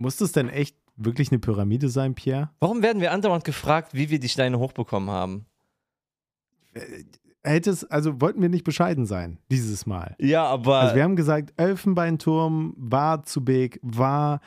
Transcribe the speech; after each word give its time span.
Muss 0.00 0.16
das 0.16 0.32
denn 0.32 0.48
echt 0.48 0.76
wirklich 0.96 1.30
eine 1.30 1.38
Pyramide 1.38 1.90
sein, 1.90 2.14
Pierre? 2.14 2.50
Warum 2.58 2.82
werden 2.82 3.02
wir 3.02 3.12
andauernd 3.12 3.44
gefragt, 3.44 3.94
wie 3.94 4.08
wir 4.08 4.18
die 4.18 4.30
Steine 4.30 4.58
hochbekommen 4.58 5.10
haben? 5.10 5.46
Äh, 6.72 7.04
Hätte 7.42 7.70
es, 7.70 7.84
also 7.84 8.20
wollten 8.20 8.42
wir 8.42 8.50
nicht 8.50 8.64
bescheiden 8.64 9.06
sein, 9.06 9.38
dieses 9.50 9.86
Mal. 9.86 10.14
Ja, 10.18 10.44
aber. 10.44 10.78
Also 10.80 10.94
wir 10.96 11.02
haben 11.02 11.16
gesagt, 11.16 11.54
Elfenbeinturm 11.56 12.74
war 12.76 13.22
zu 13.22 13.42
big, 13.42 13.80
war 13.82 14.40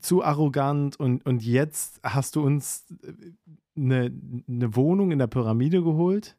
zu 0.00 0.22
arrogant 0.22 1.00
und, 1.00 1.24
und 1.24 1.42
jetzt 1.42 2.00
hast 2.02 2.36
du 2.36 2.42
uns 2.42 2.84
eine, 3.76 4.12
eine 4.46 4.76
Wohnung 4.76 5.10
in 5.10 5.18
der 5.18 5.26
Pyramide 5.26 5.82
geholt? 5.82 6.36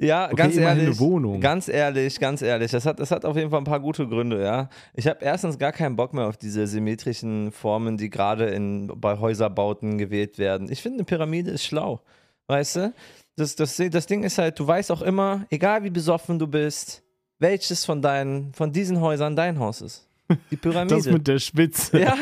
Ja, 0.00 0.26
Okay, 0.26 0.36
ganz 0.36 0.56
ehrlich. 0.56 0.86
eine 0.86 0.98
Wohnung. 0.98 1.40
Ganz 1.40 1.68
ehrlich, 1.68 2.18
ganz 2.18 2.42
ehrlich. 2.42 2.70
Das 2.72 2.86
hat, 2.86 2.98
das 2.98 3.10
hat 3.10 3.24
auf 3.24 3.36
jeden 3.36 3.50
Fall 3.50 3.60
ein 3.60 3.64
paar 3.64 3.80
gute 3.80 4.08
Gründe, 4.08 4.42
ja. 4.42 4.68
Ich 4.94 5.06
habe 5.06 5.18
erstens 5.24 5.58
gar 5.58 5.72
keinen 5.72 5.96
Bock 5.96 6.12
mehr 6.14 6.26
auf 6.26 6.36
diese 6.36 6.66
symmetrischen 6.66 7.52
Formen, 7.52 7.96
die 7.96 8.10
gerade 8.10 8.46
in, 8.46 8.88
bei 8.96 9.18
Häuserbauten 9.18 9.98
gewählt 9.98 10.38
werden. 10.38 10.70
Ich 10.72 10.82
finde, 10.82 10.98
eine 10.98 11.04
Pyramide 11.04 11.50
ist 11.50 11.64
schlau. 11.64 12.00
Weißt 12.48 12.76
du? 12.76 12.92
Das, 13.36 13.54
das, 13.54 13.76
das 13.76 14.06
Ding 14.06 14.24
ist 14.24 14.38
halt, 14.38 14.58
du 14.58 14.66
weißt 14.66 14.90
auch 14.90 15.02
immer, 15.02 15.46
egal 15.50 15.84
wie 15.84 15.90
besoffen 15.90 16.38
du 16.38 16.46
bist, 16.46 17.02
welches 17.38 17.84
von 17.84 18.02
deinen, 18.02 18.52
von 18.54 18.72
diesen 18.72 19.00
Häusern 19.00 19.36
dein 19.36 19.58
Haus 19.58 19.80
ist. 19.80 20.08
Die 20.50 20.56
Pyramide. 20.56 20.96
Das 20.96 21.06
mit 21.06 21.26
der 21.28 21.38
Spitze. 21.38 22.00
ja. 22.00 22.14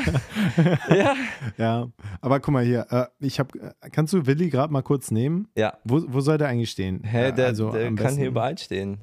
ja. 0.95 1.15
Ja, 1.57 1.89
aber 2.21 2.41
guck 2.41 2.53
mal 2.55 2.65
hier, 2.65 2.87
äh, 2.91 3.07
ich 3.19 3.39
hab, 3.41 3.55
äh, 3.55 3.73
kannst 3.93 4.13
du 4.13 4.27
Willi 4.27 4.49
gerade 4.51 4.73
mal 4.73 4.83
kurz 4.83 5.11
nehmen? 5.11 5.49
Ja. 5.57 5.77
Wo, 5.85 6.03
wo 6.09 6.21
soll 6.21 6.39
der 6.39 6.49
eigentlich 6.49 6.71
stehen? 6.71 7.03
Hä, 7.03 7.33
der, 7.33 7.47
also 7.49 7.71
der 7.71 7.85
kann 7.87 7.97
besten- 7.97 8.19
hier 8.19 8.29
überall 8.29 8.57
stehen. 8.59 8.99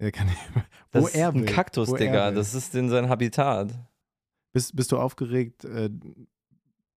Der 0.00 0.10
kann 0.12 0.28
hier, 0.28 0.64
Das 0.90 1.02
wo 1.02 1.06
ist 1.06 1.14
er 1.14 1.28
ein 1.28 1.34
will. 1.34 1.44
Kaktus, 1.46 1.88
wo 1.88 1.94
er 1.94 1.98
Digga. 1.98 2.30
Das 2.32 2.54
ist 2.54 2.74
in 2.74 2.88
sein 2.90 3.08
Habitat. 3.08 3.72
Bist, 4.52 4.74
bist 4.76 4.92
du 4.92 4.98
aufgeregt, 4.98 5.64
äh, 5.64 5.90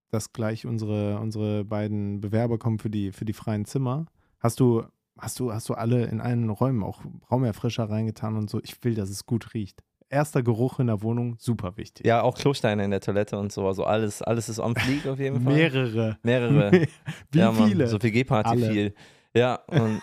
dass 0.10 0.34
gleich 0.34 0.66
unsere, 0.66 1.20
unsere 1.20 1.64
beiden 1.66 2.22
Bewerber 2.22 2.58
kommen 2.58 2.80
für 2.80 2.90
die, 2.90 3.12
für 3.12 3.26
die 3.26 3.34
freien 3.34 3.66
Zimmer? 3.66 4.06
Hast 4.40 4.60
du, 4.60 4.84
hast 5.18 5.40
du, 5.40 5.52
hast 5.54 5.68
du 5.70 5.74
alle 5.74 6.06
in 6.06 6.22
allen 6.22 6.50
Räumen 6.50 6.84
auch 6.84 7.02
Raumerfrischer 7.32 7.90
reingetan 7.90 8.36
und 8.36 8.50
so? 8.50 8.60
Ich 8.64 8.84
will, 8.84 8.96
dass 8.96 9.10
es 9.10 9.26
gut 9.26 9.54
riecht. 9.54 9.84
Erster 10.10 10.42
Geruch 10.42 10.80
in 10.80 10.88
der 10.88 11.02
Wohnung, 11.02 11.36
super 11.38 11.76
wichtig. 11.76 12.06
Ja, 12.06 12.22
auch 12.22 12.38
Klosteine 12.38 12.86
in 12.86 12.92
der 12.92 13.02
Toilette 13.02 13.38
und 13.38 13.52
so. 13.52 13.68
Also 13.68 13.84
alles, 13.84 14.22
alles 14.22 14.48
ist 14.48 14.60
on 14.60 14.76
fleek 14.76 15.06
auf 15.06 15.20
jeden 15.20 15.42
Fall. 15.42 15.54
Mehrere. 15.54 16.18
Mehrere. 16.24 16.72
Wie 17.32 17.40
ja, 17.40 17.52
Mann, 17.52 17.68
viele? 17.70 17.88
So 17.88 18.02
WG-Party 18.02 18.50
Alle. 18.50 18.72
viel. 18.72 18.94
Ja, 19.34 19.56
und, 19.68 20.02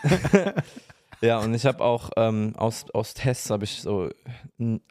ja, 1.23 1.39
und 1.39 1.55
ich 1.55 1.65
habe 1.65 1.83
auch 1.83 2.11
ähm, 2.17 2.53
aus, 2.57 2.85
aus 2.93 3.15
Tests 3.15 3.49
habe 3.51 3.65
ich 3.65 3.81
so 3.81 4.11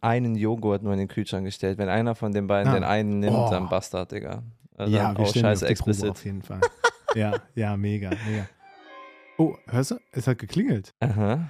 einen 0.02 0.36
Joghurt 0.36 0.82
nur 0.82 0.94
in 0.94 1.00
den 1.00 1.08
Kühlschrank 1.08 1.46
gestellt. 1.46 1.78
Wenn 1.78 1.90
einer 1.90 2.16
von 2.16 2.32
den 2.32 2.48
beiden 2.48 2.72
Ah. 2.72 2.76
den 2.76 2.84
einen 2.84 3.20
nimmt, 3.20 3.36
Oh. 3.38 3.50
dann 3.52 3.70
Bastard, 3.70 4.12
Digga. 4.12 4.42
Also 4.76 4.92
ja, 4.96 5.04
dann 5.04 5.18
wir 5.18 5.24
auf 5.26 5.34
scheiße 5.34 5.66
Probe 5.66 5.72
explicit. 5.72 6.10
auf 6.10 6.26
jeden 6.26 6.42
Fall. 6.42 6.60
ja, 7.14 7.36
ja, 7.54 7.78
mega, 7.78 8.10
mega. 8.10 8.48
Oh, 9.38 9.56
hörst 9.68 9.90
du? 9.92 9.96
Es 10.12 10.28
hat 10.28 10.38
geklingelt. 10.38 10.94
Aha. 11.00 11.50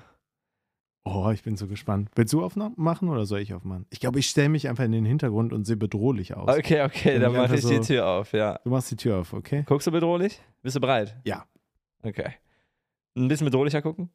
Oh, 1.06 1.30
ich 1.32 1.44
bin 1.44 1.58
so 1.58 1.68
gespannt. 1.68 2.09
Willst 2.16 2.32
du 2.32 2.44
aufmachen 2.44 3.09
oder 3.09 3.26
soll 3.26 3.40
ich 3.40 3.54
aufmachen? 3.54 3.86
Ich 3.90 4.00
glaube, 4.00 4.20
ich 4.20 4.28
stelle 4.30 4.48
mich 4.50 4.70
einfach 4.70 4.86
in 4.86 4.94
den 4.94 5.04
Hintergrund 5.06 5.52
und 5.52 5.66
sehe 5.66 5.76
bedrohlich 5.76 6.34
aus. 6.36 6.48
Okay, 6.58 6.82
okay, 6.84 7.20
dann 7.20 7.32
ich 7.34 7.38
mache 7.38 7.56
ich 7.56 7.62
die 7.66 7.76
so- 7.76 7.82
Tür 7.84 8.08
auf, 8.08 8.32
ja. 8.32 8.59
Du 8.64 8.70
machst 8.70 8.90
die 8.90 8.96
Tür 8.96 9.18
auf, 9.20 9.34
okay? 9.34 9.64
Guckst 9.68 9.86
du 9.88 9.92
bedrohlich? 9.92 10.42
Bist 10.62 10.78
du 10.78 10.80
bereit? 10.80 11.18
Ja. 11.26 11.46
Okay. 12.04 12.31
Ein 13.18 13.28
bisschen 13.28 13.46
bedrohlicher 13.46 13.81
gucken? 13.81 14.09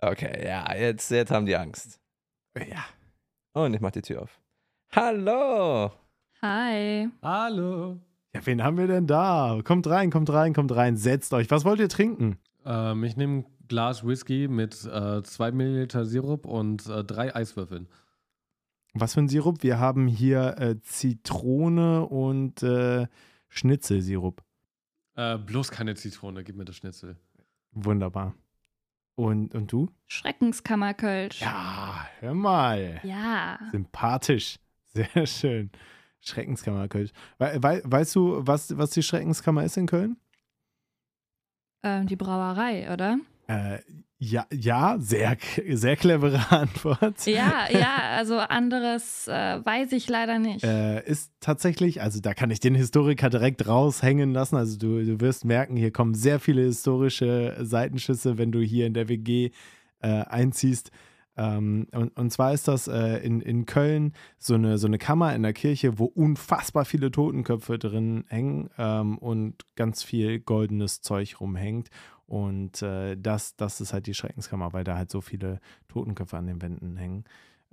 Okay, 0.00 0.46
ja, 0.46 0.72
jetzt, 0.76 1.10
jetzt 1.10 1.32
haben 1.32 1.46
die 1.46 1.56
Angst. 1.56 2.00
Ja. 2.56 2.84
Und 3.54 3.74
ich 3.74 3.80
mach 3.80 3.90
die 3.90 4.02
Tür 4.02 4.22
auf. 4.22 4.40
Hallo! 4.94 5.90
Hi. 6.42 7.08
Hallo. 7.22 7.98
Ja, 8.32 8.46
wen 8.46 8.62
haben 8.62 8.76
wir 8.78 8.86
denn 8.86 9.08
da? 9.08 9.58
Kommt 9.64 9.88
rein, 9.88 10.10
kommt 10.10 10.30
rein, 10.32 10.54
kommt 10.54 10.74
rein, 10.74 10.96
setzt 10.96 11.34
euch. 11.34 11.50
Was 11.50 11.64
wollt 11.64 11.80
ihr 11.80 11.88
trinken? 11.88 12.38
Ähm, 12.64 13.02
ich 13.02 13.16
nehme 13.16 13.44
Glas 13.68 14.06
Whisky 14.06 14.48
mit 14.48 14.74
2 14.74 15.52
Milliliter 15.52 16.04
Sirup 16.04 16.46
und 16.46 16.86
äh, 16.86 17.04
drei 17.04 17.34
Eiswürfeln. 17.34 17.88
Was 18.94 19.14
für 19.14 19.20
ein 19.20 19.28
Sirup? 19.28 19.62
Wir 19.62 19.78
haben 19.78 20.06
hier 20.08 20.56
äh, 20.58 20.80
Zitrone 20.80 22.06
und 22.06 22.62
äh, 22.62 23.06
Schnitzelsirup. 23.48 24.42
Äh, 25.14 25.38
bloß 25.38 25.70
keine 25.70 25.94
Zitrone, 25.94 26.42
gib 26.44 26.56
mir 26.56 26.64
das 26.64 26.76
Schnitzel. 26.76 27.16
Wunderbar. 27.72 28.34
Und, 29.14 29.54
und 29.54 29.72
du? 29.72 29.90
Schreckenskammerkölsch. 30.06 31.40
Ja, 31.40 32.08
hör 32.20 32.34
mal. 32.34 33.00
Ja. 33.02 33.58
Sympathisch. 33.72 34.58
Sehr 34.86 35.26
schön. 35.26 35.70
Schreckenskammer 36.20 36.88
Köln. 36.88 37.10
We 37.38 37.58
wei 37.62 37.82
weißt 37.84 38.14
du, 38.16 38.46
was, 38.46 38.76
was 38.76 38.90
die 38.90 39.02
Schreckenskammer 39.02 39.64
ist 39.64 39.76
in 39.76 39.86
Köln? 39.86 40.16
Ähm, 41.82 42.06
die 42.06 42.16
Brauerei, 42.16 42.92
oder? 42.92 43.18
Äh, 43.48 43.78
ja, 44.20 44.46
ja, 44.52 44.96
sehr, 44.98 45.36
sehr 45.70 45.96
clevere 45.96 46.40
Antwort. 46.50 47.24
Ja, 47.26 47.66
ja, 47.70 47.98
also 48.16 48.36
anderes 48.38 49.28
äh, 49.28 49.64
weiß 49.64 49.92
ich 49.92 50.08
leider 50.08 50.38
nicht. 50.38 50.64
Äh, 50.64 51.04
ist 51.06 51.32
tatsächlich, 51.40 52.02
also 52.02 52.20
da 52.20 52.34
kann 52.34 52.50
ich 52.50 52.58
den 52.58 52.74
Historiker 52.74 53.30
direkt 53.30 53.66
raushängen 53.68 54.32
lassen. 54.32 54.56
Also 54.56 54.76
du, 54.76 55.04
du 55.04 55.20
wirst 55.20 55.44
merken, 55.44 55.76
hier 55.76 55.92
kommen 55.92 56.14
sehr 56.14 56.40
viele 56.40 56.62
historische 56.62 57.56
Seitenschüsse, 57.60 58.38
wenn 58.38 58.50
du 58.50 58.60
hier 58.60 58.86
in 58.86 58.94
der 58.94 59.08
WG 59.08 59.50
äh, 60.00 60.08
einziehst. 60.08 60.90
Ähm, 61.36 61.86
und, 61.92 62.16
und 62.18 62.32
zwar 62.32 62.52
ist 62.52 62.66
das 62.66 62.88
äh, 62.88 63.18
in, 63.18 63.40
in 63.40 63.64
Köln 63.64 64.12
so 64.38 64.54
eine, 64.54 64.76
so 64.78 64.88
eine 64.88 64.98
Kammer 64.98 65.34
in 65.36 65.44
der 65.44 65.52
Kirche, 65.52 66.00
wo 66.00 66.06
unfassbar 66.06 66.84
viele 66.84 67.12
Totenköpfe 67.12 67.78
drin 67.78 68.24
hängen 68.28 68.68
ähm, 68.76 69.16
und 69.18 69.64
ganz 69.76 70.02
viel 70.02 70.40
goldenes 70.40 71.00
Zeug 71.00 71.40
rumhängt. 71.40 71.90
Und 72.28 72.82
äh, 72.82 73.16
das, 73.16 73.56
das 73.56 73.80
ist 73.80 73.92
halt 73.94 74.06
die 74.06 74.14
Schreckenskammer, 74.14 74.72
weil 74.74 74.84
da 74.84 74.96
halt 74.96 75.10
so 75.10 75.20
viele 75.22 75.60
Totenköpfe 75.88 76.36
an 76.36 76.46
den 76.46 76.62
Wänden 76.62 76.96
hängen. 76.96 77.24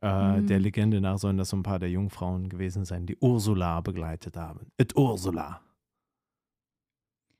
Äh, 0.01 0.41
Mhm. 0.41 0.47
Der 0.47 0.59
Legende 0.59 1.01
nach 1.01 1.17
sollen 1.17 1.37
das 1.37 1.49
so 1.49 1.57
ein 1.57 1.63
paar 1.63 1.79
der 1.79 1.89
Jungfrauen 1.89 2.47
gewesen 2.49 2.85
sein, 2.85 3.05
die 3.05 3.17
Ursula 3.17 3.81
begleitet 3.81 4.37
haben. 4.37 4.71
Et 4.77 4.95
Ursula. 4.95 5.61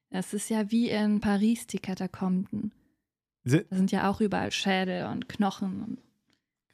Das 0.09 0.33
ist 0.33 0.49
ja 0.49 0.71
wie 0.71 0.89
in 0.89 1.19
Paris 1.19 1.67
die 1.67 1.79
Katakomben. 1.79 2.71
Da 3.43 3.59
sind 3.69 3.91
ja 3.91 4.09
auch 4.09 4.21
überall 4.21 4.51
Schädel 4.51 5.05
und 5.05 5.29
Knochen. 5.29 5.83
Und, 5.83 5.97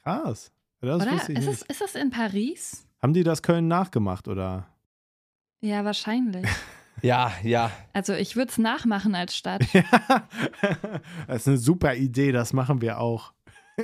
Krass. 0.02 0.52
Das 0.80 1.02
oder? 1.02 1.14
Ist 1.14 1.46
es, 1.46 1.62
ist 1.62 1.80
das 1.80 1.94
in 1.94 2.10
Paris? 2.10 2.86
Haben 3.00 3.12
die 3.12 3.22
das 3.22 3.42
Köln 3.42 3.68
nachgemacht 3.68 4.26
oder? 4.28 4.66
Ja, 5.60 5.84
wahrscheinlich. 5.84 6.46
Ja, 7.00 7.32
ja. 7.42 7.70
Also 7.92 8.12
ich 8.14 8.36
würde 8.36 8.50
es 8.50 8.58
nachmachen 8.58 9.14
als 9.14 9.36
Stadt. 9.36 9.64
Ja, 9.72 9.82
das 11.26 11.42
ist 11.42 11.48
eine 11.48 11.56
super 11.58 11.94
Idee, 11.94 12.30
das 12.32 12.52
machen 12.52 12.80
wir 12.80 12.98
auch. 13.00 13.32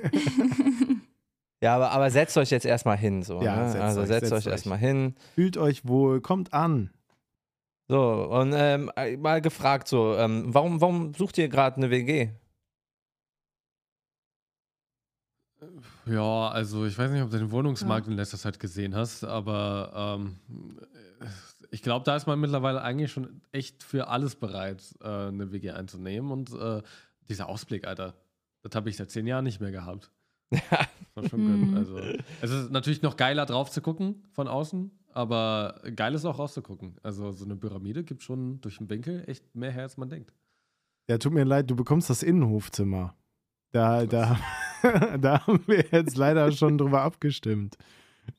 Ja, 1.61 1.75
aber, 1.75 1.91
aber 1.91 2.09
setzt 2.13 2.37
euch 2.37 2.51
jetzt 2.51 2.65
erstmal 2.65 2.97
hin. 2.97 3.25
So, 3.25 3.43
Ja, 3.43 3.57
ne? 3.57 3.69
setzt 3.71 3.83
also 3.83 4.01
euch, 4.03 4.07
setzt, 4.07 4.21
setzt 4.21 4.33
euch 4.33 4.47
euch. 4.47 4.53
erstmal 4.53 4.79
hin. 4.79 5.17
Fühlt 5.35 5.57
euch 5.57 5.85
wohl, 5.89 6.21
kommt 6.21 6.53
an. 6.53 6.91
So, 7.89 8.01
und 8.31 8.53
ähm, 8.55 8.93
mal 9.19 9.41
gefragt 9.41 9.89
so, 9.89 10.15
ähm, 10.17 10.55
warum, 10.55 10.81
warum 10.81 11.15
sucht 11.15 11.37
ihr 11.37 11.49
gerade 11.49 11.79
eine 11.79 11.91
WG? 11.91 12.31
Ja, 16.07 16.49
also 16.49 16.87
ich 16.87 16.97
weiß 16.97 17.11
nicht, 17.11 17.23
ob 17.23 17.31
du 17.31 17.39
den 17.39 17.51
Wohnungsmarkt 17.51 18.07
in 18.07 18.13
letzter 18.13 18.39
Zeit 18.39 18.61
gesehen 18.61 18.95
hast, 18.95 19.25
aber 19.25 20.17
ähm, 20.21 20.37
ich 21.71 21.83
glaube, 21.83 22.05
da 22.05 22.17
ist 22.17 22.27
man 22.27 22.41
mittlerweile 22.41 22.83
eigentlich 22.83 23.13
schon 23.13 23.43
echt 23.53 23.83
für 23.83 24.09
alles 24.09 24.37
bereit, 24.37 24.83
äh, 25.03 25.07
eine 25.29 25.53
WG 25.53 25.71
einzunehmen. 25.71 26.31
Und 26.31 26.53
äh, 26.55 26.83
dieser 27.29 27.49
Ausblick, 27.49 27.87
Alter, 27.87 28.15
das 28.63 28.75
habe 28.75 28.89
ich 28.91 28.97
seit 28.97 29.11
zehn 29.11 29.27
Jahren 29.27 29.45
nicht 29.45 29.61
mehr 29.61 29.71
gehabt. 29.71 30.11
War 31.15 31.29
schon 31.29 31.45
Mhm. 31.45 31.67
gut. 31.69 31.77
Also, 31.77 31.99
es 32.41 32.51
ist 32.51 32.71
natürlich 32.71 33.03
noch 33.03 33.17
geiler 33.17 33.45
drauf 33.47 33.71
zu 33.71 33.83
gucken 33.83 34.25
von 34.33 34.49
außen, 34.49 34.91
aber 35.13 35.81
geil 35.95 36.15
ist 36.15 36.25
auch 36.25 36.39
rauszugucken. 36.39 36.97
Also 37.03 37.33
so 37.33 37.45
eine 37.45 37.57
Pyramide 37.57 38.05
gibt 38.05 38.23
schon 38.23 38.61
durch 38.61 38.79
den 38.79 38.89
Winkel 38.89 39.25
echt 39.27 39.55
mehr 39.55 39.71
her, 39.71 39.83
als 39.83 39.97
man 39.97 40.09
denkt. 40.09 40.33
Ja, 41.09 41.19
tut 41.19 41.33
mir 41.33 41.45
leid, 41.45 41.71
du 41.71 41.77
bekommst 41.77 42.09
das 42.11 42.23
Innenhofzimmer. 42.23 43.15
Da, 43.73 44.07
da, 44.07 44.39
da 45.21 45.47
haben 45.47 45.63
wir 45.67 45.85
jetzt 45.91 46.17
leider 46.17 46.51
schon 46.53 46.79
drüber 46.79 47.03
abgestimmt. 47.03 47.77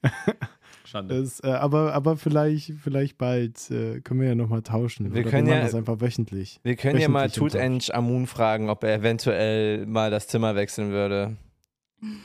Schande. 0.90 1.22
Das, 1.22 1.40
äh, 1.44 1.48
aber, 1.48 1.94
aber 1.94 2.18
vielleicht, 2.18 2.74
vielleicht 2.84 3.18
bald 3.18 3.70
äh, 3.72 4.02
können 4.02 4.20
wir 4.22 4.28
ja 4.30 4.36
nochmal 4.36 4.62
tauschen. 4.62 5.14
Wir 5.14 5.22
Oder 5.22 5.30
können 5.32 5.48
machen 5.48 5.58
ja- 5.60 5.64
das 5.64 5.76
einfach 5.76 6.02
wöchentlich. 6.02 6.60
Wir 6.64 6.76
können 6.76 7.00
ja 7.00 7.08
mal 7.10 7.30
Wöchentlich 7.30 7.54
Tutanch 7.54 7.94
Amun 7.96 8.28
fragen, 8.28 8.70
ob 8.70 8.84
er 8.84 8.96
eventuell 8.96 9.86
mal 9.86 10.12
das 10.12 10.28
Zimmer 10.28 10.56
wechseln 10.56 10.92
würde. 10.92 11.38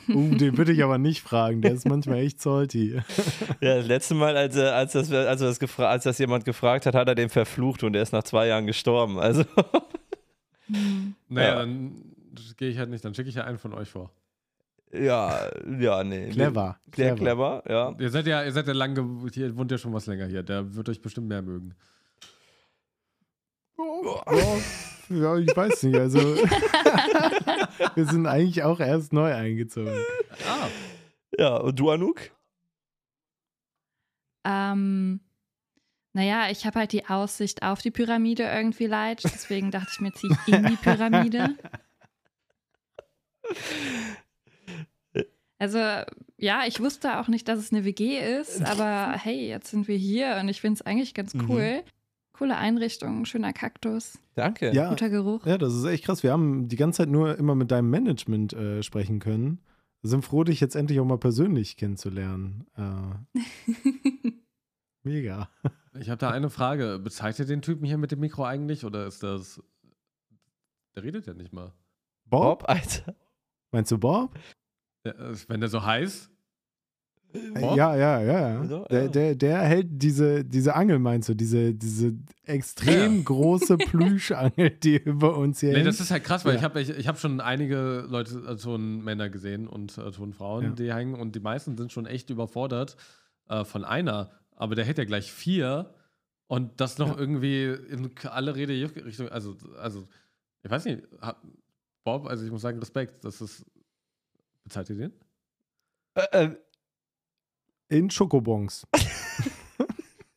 Uh, 0.07 0.33
den 0.35 0.57
würde 0.57 0.71
ich 0.71 0.81
aber 0.85 0.97
nicht 0.97 1.21
fragen. 1.21 1.61
Der 1.61 1.73
ist 1.73 1.85
manchmal 1.85 2.19
echt 2.19 2.41
salty. 2.41 3.01
Ja, 3.61 3.75
das 3.75 3.87
letzte 3.87 4.13
Mal, 4.15 4.37
als, 4.37 4.55
er- 4.55 4.73
als, 4.75 4.93
das, 4.93 5.11
als, 5.11 5.41
das 5.41 5.59
gefra- 5.59 5.87
als 5.89 6.03
das 6.05 6.17
jemand 6.17 6.45
gefragt 6.45 6.85
hat, 6.85 6.95
hat 6.95 7.07
er 7.09 7.15
den 7.15 7.29
verflucht 7.29 7.83
und 7.83 7.95
er 7.95 8.01
ist 8.01 8.13
nach 8.13 8.23
zwei 8.23 8.47
Jahren 8.47 8.67
gestorben. 8.67 9.19
Also. 9.19 9.43
Naja, 11.29 11.47
Ja. 11.49 11.55
dann 11.57 11.91
gehe 12.57 12.69
ich 12.69 12.77
halt 12.79 12.89
nicht, 12.89 13.03
dann 13.05 13.13
schicke 13.13 13.29
ich 13.29 13.35
ja 13.35 13.43
einen 13.43 13.57
von 13.59 13.73
euch 13.73 13.89
vor. 13.89 14.11
Ja, 15.03 15.49
ja, 15.79 16.03
nee. 16.03 16.29
Clever. 16.29 16.79
Clever, 16.91 17.15
clever, 17.15 17.63
ja. 17.67 17.95
Ihr 17.99 18.09
seid 18.09 18.27
ja, 18.27 18.43
ihr 18.43 18.51
seid 18.51 18.67
ja 18.67 18.73
lange, 18.73 19.29
hier 19.33 19.55
wohnt 19.57 19.71
ja 19.71 19.77
schon 19.77 19.93
was 19.93 20.05
länger 20.05 20.27
hier. 20.27 20.43
Der 20.43 20.75
wird 20.75 20.87
euch 20.89 21.01
bestimmt 21.01 21.27
mehr 21.27 21.41
mögen. 21.41 21.75
Ja, 23.77 24.57
ja, 25.09 25.37
ich 25.37 25.55
weiß 25.55 25.83
nicht. 25.83 25.95
Also, 25.97 26.19
wir 27.95 28.05
sind 28.05 28.25
eigentlich 28.25 28.63
auch 28.63 28.79
erst 28.79 29.13
neu 29.13 29.33
eingezogen. 29.33 29.93
Ah, 30.47 30.67
Ja, 31.37 31.57
und 31.57 31.77
du, 31.79 31.89
Anouk? 31.89 32.31
Ähm, 34.45 35.19
naja, 36.13 36.49
ich 36.49 36.65
habe 36.65 36.79
halt 36.79 36.91
die 36.93 37.05
Aussicht 37.07 37.63
auf 37.63 37.81
die 37.81 37.91
Pyramide 37.91 38.43
irgendwie 38.43 38.87
leid. 38.87 39.23
Deswegen 39.23 39.71
dachte 39.71 39.89
ich 39.91 39.99
mir, 39.99 40.13
ziehe 40.13 40.37
ich 40.47 40.53
in 40.53 40.65
die 40.67 40.75
Pyramide. 40.77 41.55
Also, 45.57 45.77
ja, 46.37 46.63
ich 46.67 46.79
wusste 46.81 47.19
auch 47.19 47.27
nicht, 47.27 47.47
dass 47.47 47.59
es 47.59 47.71
eine 47.71 47.85
WG 47.85 48.19
ist, 48.39 48.61
aber 48.65 49.13
hey, 49.17 49.47
jetzt 49.47 49.71
sind 49.71 49.87
wir 49.87 49.95
hier 49.97 50.37
und 50.41 50.49
ich 50.49 50.61
finde 50.61 50.75
es 50.79 50.81
eigentlich 50.85 51.13
ganz 51.13 51.33
Mhm. 51.33 51.49
cool. 51.49 51.83
Coole 52.33 52.57
Einrichtung, 52.57 53.23
schöner 53.23 53.53
Kaktus, 53.53 54.19
Danke. 54.35 54.73
Ja, 54.73 54.89
guter 54.89 55.09
Geruch. 55.09 55.45
ja, 55.45 55.57
das 55.57 55.73
ist 55.73 55.85
echt 55.85 56.03
krass. 56.03 56.21
Wir 56.21 56.33
haben 56.33 56.67
die 56.67 56.75
ganze 56.75 56.97
Zeit 56.97 57.09
nur 57.09 57.37
immer 57.37 57.55
mit 57.55 57.71
deinem 57.71 57.89
Management 57.89 58.51
äh, 58.51 58.83
sprechen 58.83 59.19
können. 59.19 59.61
Wir 60.01 60.09
sind 60.09 60.25
froh, 60.25 60.43
dich 60.43 60.59
jetzt 60.59 60.75
endlich 60.75 60.99
auch 60.99 61.05
mal 61.05 61.17
persönlich 61.17 61.77
kennenzulernen. 61.77 62.67
Äh, 62.75 63.39
mega. 65.03 65.49
ich 65.97 66.09
habe 66.09 66.17
da 66.17 66.29
eine 66.31 66.49
Frage. 66.49 66.99
Bezahlt 66.99 67.39
ihr 67.39 67.45
den 67.45 67.61
Typen 67.61 67.85
hier 67.85 67.97
mit 67.97 68.11
dem 68.11 68.19
Mikro 68.19 68.43
eigentlich 68.43 68.83
oder 68.85 69.07
ist 69.07 69.23
das. 69.23 69.63
Der 70.95 71.03
redet 71.03 71.27
ja 71.27 71.33
nicht 71.33 71.53
mal. 71.53 71.71
Bob? 72.25 72.59
Bob, 72.59 72.69
Alter. 72.69 73.15
Meinst 73.71 73.91
du 73.91 73.97
Bob? 73.97 74.37
Äh, 75.05 75.13
wenn 75.47 75.59
der 75.59 75.69
so 75.69 75.83
heißt. 75.83 76.29
Äh, 77.33 77.59
Bob? 77.59 77.75
Ja, 77.77 77.95
ja, 77.95 78.21
ja, 78.21 78.23
ja. 78.23 78.63
Ja, 78.63 78.85
Der, 78.85 79.03
ja. 79.03 79.07
der, 79.09 79.35
der 79.35 79.59
hält 79.61 79.87
diese, 79.91 80.43
diese 80.45 80.73
Angel, 80.75 80.99
meinst 80.99 81.27
du? 81.29 81.33
Diese, 81.35 81.73
diese 81.73 82.13
extrem 82.45 83.23
große 83.25 83.77
Plüschangel, 83.89 84.69
die 84.71 84.97
über 84.97 85.37
uns 85.37 85.59
hier 85.59 85.69
Nee, 85.71 85.75
hängt. 85.77 85.87
das 85.87 85.99
ist 85.99 86.11
halt 86.11 86.23
krass, 86.23 86.45
weil 86.45 86.53
Ja. 86.53 86.59
ich 86.59 86.63
habe 86.63 86.81
ich, 86.81 86.89
ich 86.89 87.07
hab 87.07 87.19
schon 87.19 87.41
einige 87.41 88.05
Leute, 88.07 88.39
äh, 88.47 88.55
Tonmänner 88.55 89.29
gesehen 89.29 89.67
und 89.67 89.97
äh, 89.97 90.11
Tonfrauen, 90.11 90.63
Ja. 90.63 90.71
die 90.71 90.93
hängen 90.93 91.15
und 91.15 91.35
die 91.35 91.39
meisten 91.41 91.77
sind 91.77 91.91
schon 91.91 92.05
echt 92.05 92.29
überfordert 92.29 92.95
äh, 93.49 93.63
von 93.65 93.83
einer. 93.83 94.31
Aber 94.55 94.75
der 94.75 94.85
hätte 94.85 95.01
ja 95.01 95.05
gleich 95.05 95.31
vier 95.31 95.93
und 96.47 96.79
das 96.79 96.97
noch 96.99 97.09
Ja. 97.09 97.17
irgendwie 97.17 97.65
in 97.65 98.11
alle 98.29 98.55
Rede 98.55 98.89
also, 99.29 99.57
also, 99.77 100.07
ich 100.63 100.71
weiß 100.71 100.85
nicht, 100.85 101.03
Bob, 102.05 102.27
also 102.27 102.45
ich 102.45 102.51
muss 102.51 102.61
sagen, 102.61 102.79
Respekt, 102.79 103.25
das 103.25 103.41
ist. 103.41 103.65
Bezahlt 104.65 104.89
ihr 104.89 104.95
den? 104.97 105.13
Äh, 106.15 106.43
äh, 106.45 106.55
In 107.87 108.09
Schokobons. 108.09 108.85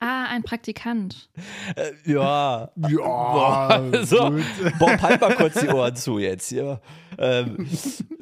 Ah, 0.01 0.27
ein 0.31 0.45
Praktikant. 0.45 1.29
äh, 1.75 1.91
ja. 2.09 2.71
Ja, 2.77 2.89
Boah, 2.89 3.91
so. 4.05 4.31
Bob, 4.79 5.03
halt 5.03 5.21
mal 5.21 5.35
kurz 5.35 5.59
die 5.61 5.67
Ohren 5.67 5.97
zu 5.97 6.21
jetzt 6.21 6.49
hier. 6.51 6.81
Ähm, 7.19 7.67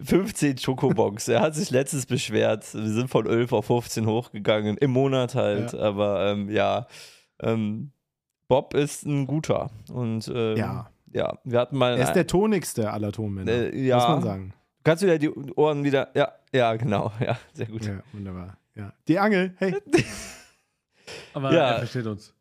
15 0.03 0.57
Schokobons. 0.57 1.29
Er 1.29 1.43
hat 1.43 1.55
sich 1.55 1.69
letztens 1.71 2.07
beschwert. 2.07 2.73
Wir 2.73 2.89
sind 2.89 3.11
von 3.11 3.27
11 3.27 3.53
auf 3.53 3.67
15 3.67 4.07
hochgegangen. 4.07 4.79
Im 4.79 4.91
Monat 4.93 5.35
halt. 5.35 5.75
Ja. 5.75 5.81
Aber 5.81 6.33
ähm, 6.33 6.49
ja. 6.49 6.87
Ähm, 7.43 7.93
Bob 8.49 8.73
ist 8.73 9.05
ein 9.05 9.27
guter. 9.27 9.71
Und 9.93 10.29
ähm, 10.35 10.57
Ja. 10.57 10.91
ja, 11.13 11.39
wir 11.45 11.61
hatten 11.61 11.77
mal. 11.77 11.99
Er 11.99 12.05
ist 12.05 12.15
der 12.15 12.27
tonigste 12.27 12.91
aller 12.91 13.13
Tonmänner. 13.13 13.53
Äh, 13.53 13.79
ja. 13.87 13.97
Muss 13.97 14.09
man 14.09 14.23
sagen. 14.23 14.55
Kannst 14.87 15.03
du 15.03 15.07
wieder 15.09 15.19
die 15.19 15.31
Ohren 15.31 15.83
wieder. 15.83 16.11
Ja, 16.15 16.33
ja, 16.53 16.75
genau. 16.77 17.11
Ja, 17.21 17.37
sehr 17.53 17.67
gut. 17.67 17.85
Ja, 17.85 18.01
wunderbar. 18.13 18.57
Ja. 18.77 18.93
Die 19.09 19.19
Angel, 19.19 19.53
hey. 19.59 19.75
Aber 21.35 21.53
Ja. 21.53 21.71
er 21.73 21.79
versteht 21.79 22.07
uns. 22.07 22.33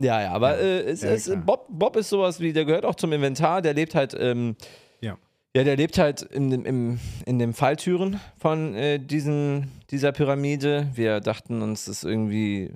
Ja, 0.00 0.20
ja, 0.20 0.32
aber 0.32 0.56
Ja, 0.56 0.60
äh, 0.60 0.80
es, 0.90 1.02
ja, 1.02 1.10
es. 1.10 1.30
Bob, 1.46 1.66
Bob 1.70 1.94
ist 1.96 2.08
sowas 2.08 2.40
wie, 2.40 2.52
der 2.52 2.64
gehört 2.64 2.84
auch 2.84 2.96
zum 2.96 3.12
Inventar, 3.12 3.62
der 3.62 3.72
lebt 3.72 3.94
halt, 3.94 4.16
ähm, 4.18 4.56
Ja. 5.00 5.16
ja, 5.54 5.62
der 5.62 5.76
lebt 5.76 5.96
halt 5.96 6.22
in 6.22 6.50
dem, 6.50 6.64
im, 6.64 6.98
in 7.24 7.38
dem 7.38 7.54
Falltüren 7.54 8.18
von 8.40 8.74
äh, 8.74 8.98
diesen, 8.98 9.70
dieser 9.90 10.10
Pyramide. 10.10 10.88
Wir 10.94 11.20
dachten 11.20 11.62
uns, 11.62 11.84
das 11.84 11.98
ist 11.98 12.04
irgendwie 12.04 12.72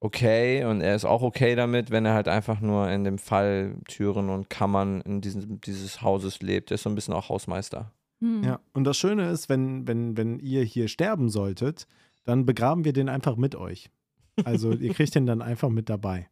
okay 0.00 0.64
und 0.64 0.80
er 0.80 0.96
ist 0.96 1.04
auch 1.04 1.20
okay 1.20 1.54
damit, 1.56 1.90
wenn 1.90 2.06
er 2.06 2.14
halt 2.14 2.28
einfach 2.28 2.60
nur 2.60 2.88
in 2.90 3.04
dem 3.04 3.18
Falltüren 3.18 4.30
und 4.30 4.48
Kammern 4.48 5.02
in 5.02 5.20
diesem, 5.20 5.60
dieses 5.60 6.00
Hauses 6.00 6.40
lebt. 6.40 6.70
Er 6.70 6.76
ist 6.76 6.84
so 6.84 6.88
ein 6.90 6.94
bisschen 6.94 7.12
auch 7.12 7.28
Hausmeister. 7.28 7.92
Hm. 8.22 8.42
Ja. 8.44 8.60
Und 8.72 8.84
das 8.84 8.96
Schöne 8.96 9.28
ist, 9.30 9.48
wenn, 9.48 9.86
wenn, 9.86 10.16
wenn 10.16 10.38
ihr 10.38 10.62
hier 10.62 10.88
sterben 10.88 11.28
solltet, 11.28 11.86
dann 12.24 12.46
begraben 12.46 12.84
wir 12.84 12.92
den 12.92 13.08
einfach 13.08 13.36
mit 13.36 13.54
euch. 13.56 13.90
Also 14.44 14.72
ihr 14.72 14.94
kriegt 14.94 15.14
den 15.14 15.26
dann 15.26 15.42
einfach 15.42 15.68
mit 15.68 15.88
dabei. 15.90 16.28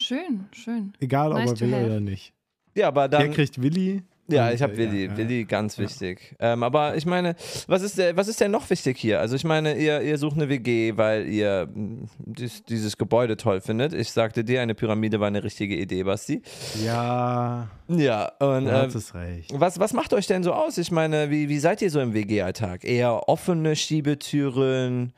Schön, 0.00 0.46
schön. 0.52 0.92
Egal, 1.00 1.30
Nice 1.30 1.52
ob 1.52 1.60
er 1.60 1.66
will 1.66 1.74
have. 1.74 1.86
oder 1.86 2.00
nicht. 2.00 2.34
Ja, 2.74 2.88
aber 2.88 3.08
Der 3.08 3.20
dann. 3.20 3.32
kriegt 3.32 3.62
Willi. 3.62 4.02
Ja, 4.26 4.48
Und, 4.48 4.54
ich 4.54 4.62
habe 4.62 4.72
äh, 4.72 4.76
Willi. 4.78 5.04
ja. 5.06 5.16
Willi, 5.16 5.44
ganz 5.44 5.76
Ja. 5.76 5.84
wichtig. 5.84 6.34
Ähm, 6.38 6.62
aber 6.62 6.96
ich 6.96 7.04
meine, 7.04 7.36
was 7.66 7.82
ist, 7.82 7.98
der, 7.98 8.16
was 8.16 8.26
ist 8.28 8.40
denn 8.40 8.50
noch 8.50 8.70
wichtig 8.70 8.96
hier? 8.98 9.20
Also 9.20 9.36
ich 9.36 9.44
meine, 9.44 9.76
ihr, 9.76 10.00
ihr 10.00 10.16
sucht 10.16 10.36
eine 10.36 10.48
WG, 10.48 10.96
weil 10.96 11.26
ihr 11.28 11.68
mh, 11.72 12.06
dies, 12.18 12.62
dieses 12.64 12.96
Gebäude 12.96 13.36
toll 13.36 13.60
findet. 13.60 13.92
Ich 13.92 14.10
sagte 14.12 14.42
dir, 14.42 14.62
eine 14.62 14.74
Pyramide 14.74 15.20
war 15.20 15.26
eine 15.26 15.44
richtige 15.44 15.76
Idee, 15.76 16.04
Basti. 16.04 16.40
Ja, 16.82 17.68
Ja, 17.88 18.32
und 18.40 18.64
du 18.64 18.70
äh, 18.70 19.18
recht. 19.18 19.50
was, 19.52 19.78
was 19.78 19.92
macht 19.92 20.14
euch 20.14 20.26
denn 20.26 20.42
so 20.42 20.52
aus? 20.54 20.78
Ich 20.78 20.90
meine, 20.90 21.30
wie, 21.30 21.48
wie 21.50 21.58
seid 21.58 21.82
ihr 21.82 21.90
so 21.90 22.00
im 22.00 22.14
WG-Alltag? 22.14 22.84
Eher 22.84 23.28
offene 23.28 23.76
Schiebetüren? 23.76 25.12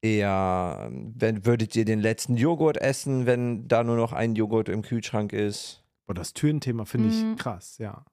Eher, 0.00 0.90
wenn, 0.92 1.44
würdet 1.44 1.74
ihr 1.74 1.84
den 1.84 2.00
letzten 2.00 2.36
Joghurt 2.36 2.76
essen, 2.76 3.26
wenn 3.26 3.66
da 3.66 3.82
nur 3.82 3.96
noch 3.96 4.12
ein 4.12 4.34
Joghurt 4.36 4.68
im 4.68 4.82
Kühlschrank 4.82 5.32
ist? 5.32 5.82
Boah, 6.06 6.14
das 6.14 6.32
Türenthema 6.32 6.84
finde 6.84 7.08
ich 7.08 7.22
Mhm. 7.22 7.36
krass, 7.36 7.78
ja. 7.78 8.04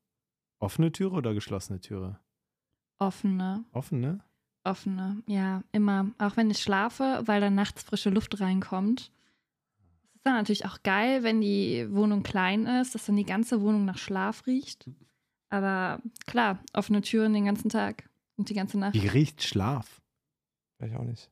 Offene 0.60 0.92
Türe 0.92 1.16
oder 1.16 1.34
geschlossene 1.34 1.80
Türe? 1.80 2.20
Offene, 2.98 3.66
Offen, 3.74 4.00
ne? 4.00 4.24
offene, 4.64 5.22
ja, 5.28 5.64
immer. 5.72 6.12
Auch 6.18 6.38
wenn 6.38 6.50
ich 6.50 6.60
schlafe, 6.60 7.22
weil 7.26 7.42
dann 7.42 7.56
nachts 7.56 7.84
frische 7.84 8.10
Luft 8.10 8.40
reinkommt. 8.40 9.12
Es 10.08 10.16
ist 10.16 10.26
dann 10.26 10.36
natürlich 10.36 10.66
auch 10.66 10.82
geil, 10.84 11.24
wenn 11.24 11.42
die 11.42 11.88
Wohnung 11.92 12.24
klein 12.24 12.66
ist, 12.66 12.96
dass 12.96 13.06
dann 13.06 13.18
die 13.18 13.26
ganze 13.26 13.62
Wohnung 13.62 13.86
nach 13.86 13.98
Schlaf 13.98 14.48
riecht. 14.48 14.90
Aber 15.50 16.02
klar, 16.26 16.60
offene 16.74 17.02
Türen 17.02 17.34
den 17.34 17.46
ganzen 17.46 17.70
Tag 17.70 18.10
und 18.38 18.50
die 18.50 18.56
ganze 18.56 18.80
Nacht. 18.80 18.94
Wie 18.96 19.08
riecht 19.08 19.44
Schlaf? 19.44 20.02
Weiß 20.80 20.90
ich 20.90 20.98
auch 20.98 21.04
nicht. 21.04 21.30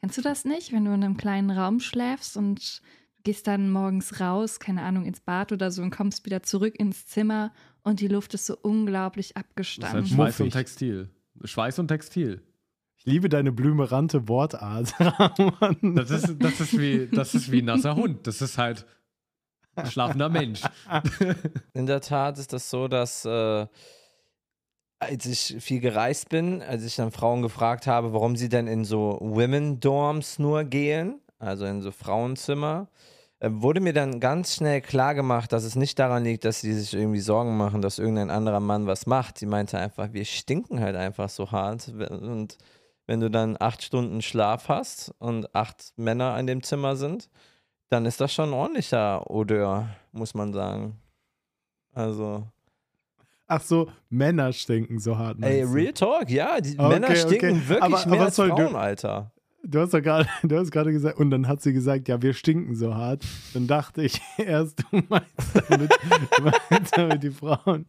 Kennst 0.00 0.16
du 0.16 0.22
das 0.22 0.44
nicht, 0.44 0.72
wenn 0.72 0.84
du 0.84 0.92
in 0.92 1.04
einem 1.04 1.16
kleinen 1.16 1.50
Raum 1.50 1.80
schläfst 1.80 2.36
und 2.36 2.82
du 3.16 3.22
gehst 3.22 3.46
dann 3.46 3.70
morgens 3.70 4.20
raus, 4.20 4.60
keine 4.60 4.82
Ahnung, 4.82 5.04
ins 5.04 5.20
Bad 5.20 5.52
oder 5.52 5.70
so 5.70 5.82
und 5.82 5.90
kommst 5.90 6.24
wieder 6.24 6.42
zurück 6.42 6.78
ins 6.78 7.06
Zimmer 7.06 7.52
und 7.82 8.00
die 8.00 8.08
Luft 8.08 8.34
ist 8.34 8.46
so 8.46 8.56
unglaublich 8.60 9.34
Das 9.34 9.36
ist 9.36 9.36
halt 9.36 9.46
abgestanden. 9.46 10.06
Schweiß 10.06 10.40
und. 10.40 10.50
Textil. 10.50 11.10
Schweiß 11.44 11.78
und 11.78 11.88
Textil. 11.88 12.42
Ich 12.96 13.06
liebe 13.06 13.28
deine 13.28 13.52
blümerante 13.52 14.28
Wortart. 14.28 14.92
Das 15.82 16.10
ist, 16.10 16.36
das 16.38 16.60
ist, 16.60 16.78
wie, 16.78 17.08
das 17.08 17.34
ist 17.34 17.50
wie 17.50 17.62
ein 17.62 17.66
nasser 17.66 17.96
Hund. 17.96 18.26
Das 18.26 18.42
ist 18.42 18.58
halt 18.58 18.86
ein 19.74 19.86
schlafender 19.86 20.28
Mensch. 20.28 20.62
In 21.72 21.86
der 21.86 22.02
Tat 22.02 22.38
ist 22.38 22.52
das 22.52 22.68
so, 22.68 22.88
dass 22.88 23.24
äh, 23.24 23.66
als 24.98 25.24
ich 25.24 25.56
viel 25.60 25.80
gereist 25.80 26.28
bin, 26.28 26.60
als 26.60 26.84
ich 26.84 26.96
dann 26.96 27.10
Frauen 27.10 27.40
gefragt 27.40 27.86
habe, 27.86 28.12
warum 28.12 28.36
sie 28.36 28.50
denn 28.50 28.66
in 28.66 28.84
so 28.84 29.18
Women 29.22 29.80
Dorms 29.80 30.38
nur 30.38 30.64
gehen, 30.64 31.20
also 31.38 31.64
in 31.64 31.80
so 31.80 31.90
Frauenzimmer, 31.90 32.88
äh, 32.92 33.19
wurde 33.42 33.80
mir 33.80 33.92
dann 33.94 34.20
ganz 34.20 34.54
schnell 34.56 34.80
klar 34.82 35.14
gemacht, 35.14 35.52
dass 35.52 35.64
es 35.64 35.74
nicht 35.74 35.98
daran 35.98 36.24
liegt, 36.24 36.44
dass 36.44 36.60
sie 36.60 36.74
sich 36.74 36.92
irgendwie 36.94 37.20
Sorgen 37.20 37.56
machen, 37.56 37.80
dass 37.80 37.98
irgendein 37.98 38.30
anderer 38.30 38.60
Mann 38.60 38.86
was 38.86 39.06
macht. 39.06 39.38
Sie 39.38 39.46
meinte 39.46 39.78
einfach, 39.78 40.12
wir 40.12 40.24
stinken 40.26 40.80
halt 40.80 40.94
einfach 40.96 41.28
so 41.30 41.50
hart 41.50 41.88
und 41.88 42.58
wenn 43.06 43.20
du 43.20 43.30
dann 43.30 43.56
acht 43.58 43.82
Stunden 43.82 44.20
Schlaf 44.22 44.68
hast 44.68 45.14
und 45.18 45.54
acht 45.54 45.92
Männer 45.96 46.38
in 46.38 46.46
dem 46.46 46.62
Zimmer 46.62 46.96
sind, 46.96 47.28
dann 47.88 48.06
ist 48.06 48.20
das 48.20 48.32
schon 48.32 48.50
ein 48.50 48.54
ordentlicher 48.54 49.28
Odeur, 49.30 49.88
muss 50.12 50.34
man 50.34 50.52
sagen. 50.52 51.00
Also, 51.92 52.46
Ach 53.48 53.60
so, 53.62 53.90
Männer 54.10 54.52
stinken 54.52 55.00
so 55.00 55.18
hart. 55.18 55.38
ey? 55.42 55.64
Real 55.64 55.92
Talk, 55.92 56.30
ja, 56.30 56.60
die 56.60 56.78
Okay, 56.78 56.88
Männer 56.88 57.16
stinken 57.16 57.50
okay. 57.56 57.68
wirklich 57.68 57.82
Aber- 58.00 58.10
mehr 58.10 58.18
aber 58.20 58.24
als 58.26 58.36
Frauen, 58.36 58.76
Alter. 58.76 59.32
Du 59.62 59.78
hast 59.80 59.92
doch 59.92 60.00
gerade, 60.00 60.26
du 60.42 60.58
hast 60.58 60.70
gerade 60.70 60.90
gesagt, 60.92 61.18
und 61.18 61.30
dann 61.30 61.46
hat 61.46 61.60
sie 61.60 61.72
gesagt, 61.72 62.08
ja, 62.08 62.20
wir 62.22 62.32
stinken 62.32 62.74
so 62.76 62.94
hart. 62.94 63.24
Dann 63.52 63.66
dachte 63.66 64.02
ich 64.02 64.20
erst, 64.38 64.80
du 64.90 65.02
meinst 65.08 65.62
damit, 65.68 65.92
meinst 66.70 66.96
damit 66.96 67.22
die 67.22 67.30
Frauen. 67.30 67.86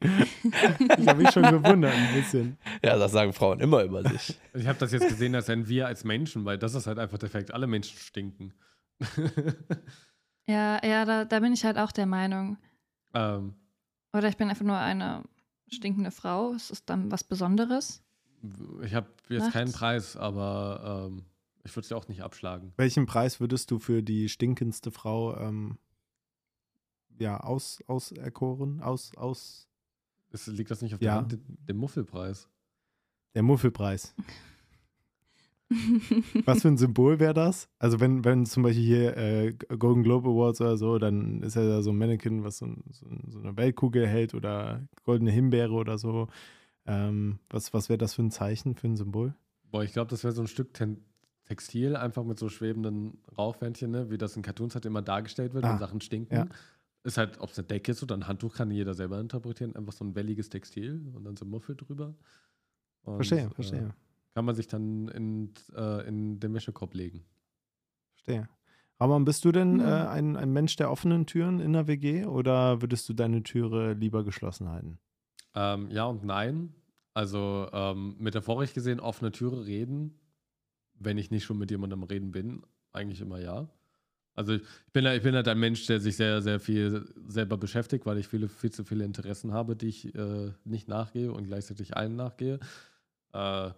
Ich 0.98 1.08
habe 1.08 1.22
mich 1.22 1.32
schon 1.32 1.44
gewundert 1.44 1.94
ein 1.94 2.14
bisschen. 2.14 2.58
Ja, 2.84 2.98
das 2.98 3.12
sagen 3.14 3.34
Frauen 3.34 3.60
immer 3.62 3.84
über 3.84 4.04
sich. 4.04 4.38
Ich 4.54 4.68
habe 4.68 4.80
das 4.80 4.92
jetzt 4.92 5.08
gesehen 5.08 5.34
als 5.34 5.50
ein 5.50 5.68
Wir 5.68 5.88
als 5.88 6.04
Menschen, 6.04 6.44
weil 6.46 6.58
das 6.58 6.76
ist 6.76 6.88
halt 6.88 7.00
einfach 7.00 7.18
der 7.18 7.30
Fakt. 7.30 7.54
Alle 7.54 7.68
Menschen 7.68 7.98
stinken. 7.98 8.54
Ja, 10.48 10.86
ja, 10.86 11.06
da, 11.06 11.26
da 11.26 11.40
bin 11.40 11.54
ich 11.54 11.64
halt 11.64 11.78
auch 11.78 11.92
der 11.92 12.06
Meinung. 12.06 12.58
ähm, 13.14 13.54
Oder 14.14 14.28
ich 14.28 14.38
bin 14.38 14.50
einfach 14.50 14.66
nur 14.66 14.78
eine 14.78 15.24
stinkende 15.70 16.12
Frau. 16.12 16.54
Es 16.54 16.70
ist 16.70 16.90
dann 16.90 17.12
was 17.12 17.24
Besonderes. 17.24 18.04
Ich 18.84 18.94
habe 18.94 19.08
jetzt 19.30 19.40
Nachts? 19.40 19.54
keinen 19.54 19.72
Preis, 19.72 20.18
aber 20.18 21.08
ähm, 21.10 21.24
ich 21.64 21.76
würde 21.76 21.88
sie 21.88 21.96
auch 21.96 22.08
nicht 22.08 22.22
abschlagen. 22.24 22.74
Welchen 22.78 23.06
Preis 23.06 23.40
würdest 23.40 23.72
du 23.72 23.80
für 23.80 24.02
die 24.04 24.30
stinkendste 24.30 24.92
Frau 24.92 25.38
ähm, 25.38 25.78
ja, 27.20 27.40
aus, 27.40 27.80
auserkoren? 27.88 28.82
Aus, 28.82 29.16
aus 29.16 29.68
Ist, 30.32 30.48
liegt 30.48 30.72
das 30.72 30.82
nicht 30.82 30.96
auf 30.96 31.02
Ja. 31.02 31.12
der 31.14 31.22
Hand, 31.22 31.32
den, 31.34 31.58
den 31.68 31.78
Muffelpreis? 31.78 32.48
der 33.36 33.44
Muffelpreis. 33.44 34.14
Was 36.44 36.64
für 36.64 36.68
ein 36.68 36.78
Symbol 36.78 37.20
wäre 37.20 37.34
das? 37.34 37.70
Also 37.80 38.02
wenn, 38.02 38.26
wenn 38.26 38.46
zum 38.46 38.64
Beispiel 38.64 38.84
hier 38.84 39.16
äh, 39.18 39.54
Golden 39.54 40.04
Globe 40.04 40.28
Awards 40.30 40.60
oder 40.60 40.76
so, 40.76 41.00
dann 41.00 41.42
ist 41.44 41.56
ja 41.56 41.66
da 41.66 41.82
so 41.82 41.92
ein 41.92 41.98
Mannequin, 41.98 42.44
was 42.44 42.58
so, 42.58 42.68
so, 42.90 43.08
so 43.30 43.40
eine 43.40 43.56
Weltkugel 43.56 44.06
hält 44.06 44.34
oder 44.34 44.86
goldene 45.04 45.32
Himbeere 45.32 45.72
oder 45.72 45.98
so. 45.98 46.28
Ähm, 46.86 47.40
was 47.50 47.74
was 47.74 47.88
wäre 47.88 47.98
das 47.98 48.16
für 48.16 48.22
ein 48.24 48.32
Zeichen, 48.32 48.76
für 48.76 48.88
ein 48.88 48.98
Symbol? 48.98 49.34
Boah, 49.72 49.84
ich 49.84 49.94
glaube, 49.94 50.10
das 50.10 50.26
wäre 50.26 50.34
so 50.34 50.42
ein 50.42 50.48
Stück 50.48 50.74
Ten 50.74 51.06
Textil, 51.52 51.96
einfach 51.98 52.24
mit 52.24 52.40
so 52.40 52.48
schwebenden 52.48 53.18
Rauchwändchen, 53.38 53.92
ne? 53.92 54.10
wie 54.10 54.18
das 54.18 54.38
in 54.38 54.42
Cartoons 54.42 54.74
halt 54.74 54.86
immer 54.86 55.02
dargestellt 55.02 55.54
wird, 55.54 55.66
Ah, 55.66 55.72
wenn 55.72 55.80
Sachen 55.80 56.00
stinken. 56.00 56.34
ja. 56.36 56.46
Ist 57.04 57.18
halt, 57.18 57.40
ob 57.42 57.50
es 57.50 57.58
eine 57.58 57.68
Decke 57.68 57.92
ist 57.92 58.02
oder 58.04 58.16
ein 58.16 58.28
Handtuch, 58.28 58.54
kann 58.56 58.72
jeder 58.72 58.94
selber 58.94 59.20
interpretieren. 59.20 59.76
Einfach 59.76 59.92
so 59.92 60.06
ein 60.06 60.16
welliges 60.16 60.50
Textil 60.50 61.12
und 61.14 61.24
dann 61.26 61.36
so 61.36 61.44
ein 61.46 61.50
Muffel 61.50 61.76
drüber. 61.76 62.14
Und, 63.04 63.16
Verstehe, 63.16 63.48
äh, 63.48 63.50
verstehe, 63.50 63.94
kann 64.34 64.46
man 64.46 64.56
sich 64.56 64.68
dann 64.68 65.08
in, 65.10 65.54
äh, 65.76 66.08
in 66.08 66.40
den 66.40 66.54
Wäschekorb 66.54 66.94
legen. 66.94 67.26
verstehe. 68.14 68.48
Ramon, 69.00 69.26
bist 69.26 69.44
du 69.46 69.52
denn 69.52 69.80
Hm. 69.80 69.88
äh, 69.88 69.92
ein, 70.08 70.38
ein 70.38 70.54
Mensch 70.54 70.76
der 70.76 70.92
offenen 70.92 71.26
Türen 71.26 71.60
in 71.60 71.74
der 71.74 71.88
WG 71.88 72.26
oder 72.26 72.82
würdest 72.84 73.10
du 73.10 73.14
deine 73.14 73.42
Türe 73.44 73.94
lieber 73.94 74.24
geschlossen 74.24 74.70
halten? 74.70 75.00
Ähm, 75.56 75.90
ja 75.90 76.06
und 76.06 76.24
nein. 76.24 76.76
Also 77.16 77.68
ähm, 77.74 78.16
metaphorisch 78.20 78.74
gesehen 78.74 79.00
offene 79.00 79.32
Türe 79.32 79.66
reden, 79.66 80.20
wenn 81.04 81.18
ich 81.18 81.32
nicht 81.32 81.44
schon 81.44 81.58
mit 81.58 81.72
jemandem 81.72 82.04
reden 82.04 82.32
bin, 82.32 82.64
eigentlich 82.94 83.22
immer 83.22 83.40
ja. 83.40 83.70
Also 84.34 84.54
ich 84.54 84.62
bin, 84.94 85.06
ich 85.06 85.24
bin 85.24 85.36
halt 85.36 85.48
ein 85.48 85.60
Mensch, 85.60 85.86
der 85.88 86.00
sich 86.00 86.16
sehr, 86.16 86.42
sehr 86.42 86.60
viel 86.60 87.06
selber 87.28 87.58
beschäftigt, 87.58 88.06
weil 88.06 88.18
ich 88.18 88.28
viele, 88.28 88.48
viel 88.48 88.72
zu 88.72 88.86
viele 88.86 89.04
Interessen 89.04 89.52
habe, 89.52 89.76
die 89.76 89.88
ich 89.88 90.16
äh, 90.16 90.52
nicht 90.64 90.88
nachgehe 90.88 91.32
und 91.32 91.46
gleichzeitig 91.48 91.98
allen 91.98 92.16
nachgehe. 92.16 92.60
Äh, 93.34 93.72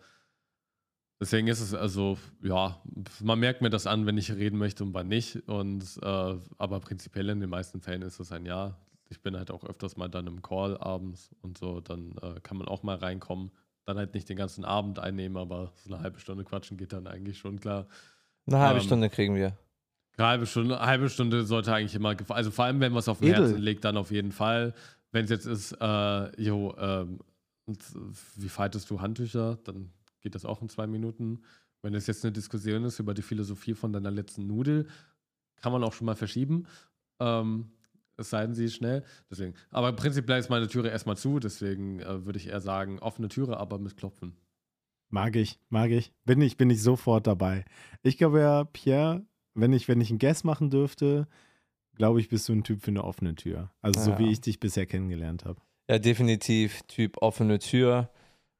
deswegen 1.19 1.47
ist 1.47 1.59
es 1.59 1.73
also, 1.73 2.17
ja, 2.41 2.81
man 3.21 3.39
merkt 3.39 3.61
mir 3.61 3.71
das 3.71 3.87
an, 3.87 4.05
wenn 4.05 4.17
ich 4.17 4.31
reden 4.31 4.59
möchte 4.59 4.83
und 4.83 4.93
wann 4.93 5.07
nicht. 5.07 5.47
Und 5.47 5.83
äh, 6.01 6.35
aber 6.57 6.79
prinzipiell 6.81 7.29
in 7.29 7.39
den 7.39 7.49
meisten 7.49 7.81
Fällen 7.81 8.03
ist 8.03 8.19
es 8.19 8.31
ein 8.31 8.45
Ja. 8.45 8.77
Ich 9.09 9.21
bin 9.21 9.35
halt 9.37 9.51
auch 9.51 9.63
öfters 9.63 9.95
mal 9.95 10.07
dann 10.07 10.25
im 10.25 10.41
Call 10.41 10.77
abends 10.77 11.35
und 11.41 11.57
so, 11.57 11.81
dann 11.81 12.15
äh, 12.21 12.39
kann 12.41 12.57
man 12.57 12.67
auch 12.67 12.81
mal 12.83 12.95
reinkommen. 12.95 13.51
Dann 13.85 13.97
halt 13.97 14.13
nicht 14.13 14.29
den 14.29 14.37
ganzen 14.37 14.63
Abend 14.63 14.99
einnehmen, 14.99 15.37
aber 15.37 15.73
so 15.75 15.93
eine 15.93 16.01
halbe 16.03 16.19
Stunde 16.19 16.43
quatschen 16.45 16.77
geht 16.77 16.93
dann 16.93 17.05
eigentlich 17.07 17.37
schon 17.37 17.59
klar. 17.59 17.87
Eine 18.45 18.59
halbe 18.59 18.79
Ähm, 18.79 18.85
Stunde 18.85 19.09
kriegen 19.09 19.35
wir. 19.35 19.57
Eine 20.17 20.27
halbe 20.27 20.45
Stunde, 20.45 20.77
eine 20.79 20.85
halbe 20.87 21.09
Stunde 21.09 21.43
sollte 21.45 21.73
eigentlich 21.73 21.95
immer, 21.95 22.15
also 22.29 22.51
vor 22.51 22.65
allem, 22.65 22.79
wenn 22.79 22.93
was 22.93 23.07
auf 23.09 23.19
dem 23.19 23.29
Edel. 23.29 23.47
Herzen 23.47 23.61
liegt, 23.61 23.83
dann 23.83 23.97
auf 23.97 24.11
jeden 24.11 24.31
Fall. 24.31 24.73
Wenn 25.11 25.25
es 25.25 25.31
jetzt 25.31 25.45
ist, 25.45 25.73
äh, 25.79 26.41
jo, 26.41 26.75
ähm, 26.77 27.19
äh, 27.67 27.73
wie 28.35 28.49
faltest 28.49 28.89
du 28.89 29.01
Handtücher, 29.01 29.57
dann 29.63 29.91
geht 30.21 30.35
das 30.35 30.45
auch 30.45 30.61
in 30.61 30.69
zwei 30.69 30.87
Minuten. 30.87 31.41
Wenn 31.81 31.93
es 31.95 32.07
jetzt 32.07 32.23
eine 32.23 32.31
Diskussion 32.31 32.85
ist 32.85 32.99
über 32.99 33.13
die 33.13 33.21
Philosophie 33.21 33.73
von 33.73 33.91
deiner 33.91 34.11
letzten 34.11 34.47
Nudel, 34.47 34.87
kann 35.61 35.71
man 35.73 35.83
auch 35.83 35.93
schon 35.93 36.05
mal 36.05 36.15
verschieben. 36.15 36.67
Ähm, 37.19 37.71
es 38.23 38.29
sei 38.31 38.45
denn, 38.45 38.55
sie 38.55 38.65
ist 38.65 38.75
schnell. 38.75 39.03
Deswegen. 39.29 39.53
Aber 39.69 39.93
prinzipiell 39.93 40.39
ist 40.39 40.49
meine 40.49 40.67
Türe 40.67 40.89
erstmal 40.89 41.15
zu, 41.17 41.39
deswegen 41.39 41.99
äh, 41.99 42.25
würde 42.25 42.39
ich 42.39 42.47
eher 42.47 42.61
sagen, 42.61 42.99
offene 42.99 43.27
Türe, 43.29 43.57
aber 43.57 43.77
mit 43.79 43.95
Klopfen. 43.95 44.35
Mag 45.09 45.35
ich, 45.35 45.59
mag 45.69 45.91
ich. 45.91 46.11
Bin 46.25 46.41
ich, 46.41 46.57
bin 46.57 46.69
ich 46.71 46.81
sofort 46.81 47.27
dabei. 47.27 47.65
Ich 48.01 48.17
glaube 48.17 48.39
ja, 48.39 48.63
Pierre, 48.63 49.21
wenn 49.53 49.71
ich, 49.71 49.87
wenn 49.87 50.01
ich 50.01 50.09
einen 50.09 50.17
Guess 50.19 50.43
machen 50.43 50.71
dürfte, 50.71 51.27
glaube 51.95 52.19
ich, 52.19 52.29
bist 52.29 52.49
du 52.49 52.53
ein 52.53 52.63
Typ 52.63 52.81
für 52.81 52.89
eine 52.89 53.03
offene 53.03 53.35
Tür. 53.35 53.69
Also 53.81 53.99
so 54.01 54.11
Ja. 54.11 54.17
wie 54.19 54.31
ich 54.31 54.41
dich 54.41 54.59
bisher 54.59 54.87
kennengelernt 54.87 55.45
habe. 55.45 55.61
Ja, 55.87 55.99
definitiv 55.99 56.81
Typ 56.87 57.17
offene 57.21 57.59
Tür. 57.59 58.09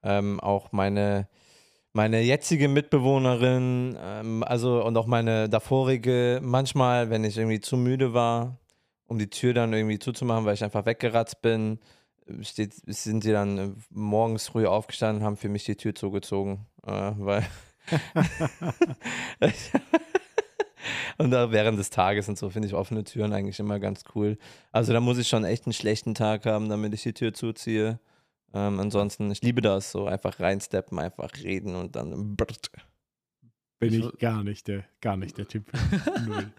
Ähm, 0.04 0.40
auch 0.42 0.72
meine, 0.74 1.28
meine 1.94 2.22
jetzige 2.22 2.68
Mitbewohnerin, 2.68 3.98
ähm, 4.00 4.44
also 4.44 4.84
und 4.86 4.96
auch 4.98 5.08
meine 5.08 5.50
davorige, 5.50 6.40
manchmal, 6.44 7.10
wenn 7.10 7.24
ich 7.24 7.38
irgendwie 7.38 7.62
zu 7.62 7.78
müde 7.78 8.14
war, 8.14 8.60
um 9.14 9.20
die 9.20 9.30
Tür 9.30 9.54
dann 9.54 9.72
irgendwie 9.74 10.00
zuzumachen, 10.00 10.46
weil 10.46 10.56
ich 10.56 10.64
einfach 10.64 10.86
weggeratzt 10.86 11.42
bin, 11.42 11.80
steht, 12.42 12.74
sind 12.88 13.24
die 13.24 13.32
dann 13.32 13.78
morgens 13.90 14.48
früh 14.48 14.66
aufgestanden, 14.66 15.24
haben 15.24 15.38
für 15.38 15.50
mich 15.50 15.64
die 15.66 15.76
Tür 15.76 15.94
zugezogen, 15.94 16.66
äh, 16.86 17.12
weil 17.18 17.46
und 21.18 21.32
da 21.32 21.52
während 21.52 21.78
des 21.78 21.90
Tages 21.90 22.28
und 22.30 22.38
so 22.38 22.50
finde 22.50 22.68
ich 22.68 22.74
offene 22.74 23.04
Türen 23.04 23.34
eigentlich 23.34 23.60
immer 23.60 23.80
ganz 23.80 24.04
cool. 24.16 24.38
Also 24.72 24.94
da 24.94 25.00
muss 25.00 25.18
ich 25.18 25.28
schon 25.28 25.46
echt 25.46 25.66
einen 25.66 25.74
schlechten 25.74 26.16
Tag 26.16 26.46
haben, 26.46 26.70
damit 26.70 26.94
ich 26.94 27.04
die 27.04 27.14
Tür 27.14 27.34
zuziehe. 27.34 28.00
Ähm, 28.54 28.80
ansonsten, 28.80 29.32
ich 29.32 29.42
liebe 29.42 29.62
das, 29.62 29.92
so 29.92 30.06
einfach 30.06 30.40
reinsteppen, 30.40 31.00
einfach 31.00 31.32
reden 31.44 31.76
und 31.76 31.96
dann 31.96 32.36
brrt. 32.36 32.72
Bin 33.80 33.94
Ich 33.94 34.18
gar 34.20 34.44
nicht 34.44 34.68
der, 34.68 34.86
gar 35.02 35.18
nicht 35.18 35.38
der 35.38 35.48
Typ. 35.48 35.66
Null. 36.26 36.52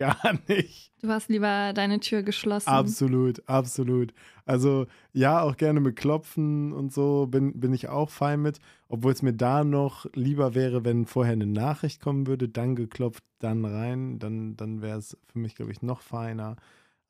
Gar 0.00 0.38
nicht. 0.48 0.94
Du 1.02 1.08
hast 1.08 1.28
lieber 1.28 1.74
deine 1.74 2.00
Tür 2.00 2.22
geschlossen. 2.22 2.70
Absolut, 2.70 3.46
absolut. 3.46 4.14
Also 4.46 4.86
ja, 5.12 5.42
auch 5.42 5.58
gerne 5.58 5.78
mit 5.80 5.96
Klopfen 5.96 6.72
und 6.72 6.90
so 6.90 7.26
bin, 7.26 7.60
bin 7.60 7.74
ich 7.74 7.88
auch 7.88 8.08
fein 8.08 8.40
mit. 8.40 8.60
Obwohl 8.88 9.12
es 9.12 9.20
mir 9.20 9.34
da 9.34 9.62
noch 9.62 10.06
lieber 10.14 10.54
wäre, 10.54 10.86
wenn 10.86 11.04
vorher 11.04 11.34
eine 11.34 11.46
Nachricht 11.46 12.00
kommen 12.00 12.26
würde, 12.26 12.48
dann 12.48 12.76
geklopft, 12.76 13.22
dann 13.40 13.62
rein, 13.66 14.18
dann, 14.18 14.56
dann 14.56 14.80
wäre 14.80 14.98
es 14.98 15.18
für 15.26 15.38
mich, 15.38 15.54
glaube 15.54 15.70
ich, 15.70 15.82
noch 15.82 16.00
feiner. 16.00 16.56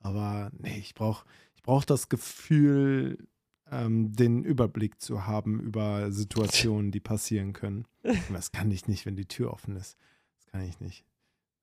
Aber 0.01 0.51
nee, 0.59 0.79
ich 0.79 0.95
brauche 0.95 1.25
ich 1.55 1.63
brauch 1.63 1.85
das 1.85 2.09
Gefühl, 2.09 3.19
ähm, 3.71 4.13
den 4.13 4.43
Überblick 4.43 5.01
zu 5.01 5.29
haben 5.29 5.61
über 5.61 6.11
Situationen, 6.11 6.91
die 6.91 7.01
passieren 7.01 7.53
können. 7.53 7.87
Und 8.03 8.33
das 8.33 8.51
kann 8.51 8.73
ich 8.73 8.89
nicht, 8.89 9.07
wenn 9.07 9.15
die 9.15 9.27
Tür 9.27 9.53
offen 9.53 9.77
ist. 9.77 9.97
Das 10.39 10.47
kann 10.47 10.63
ich 10.63 10.81
nicht. 10.81 11.05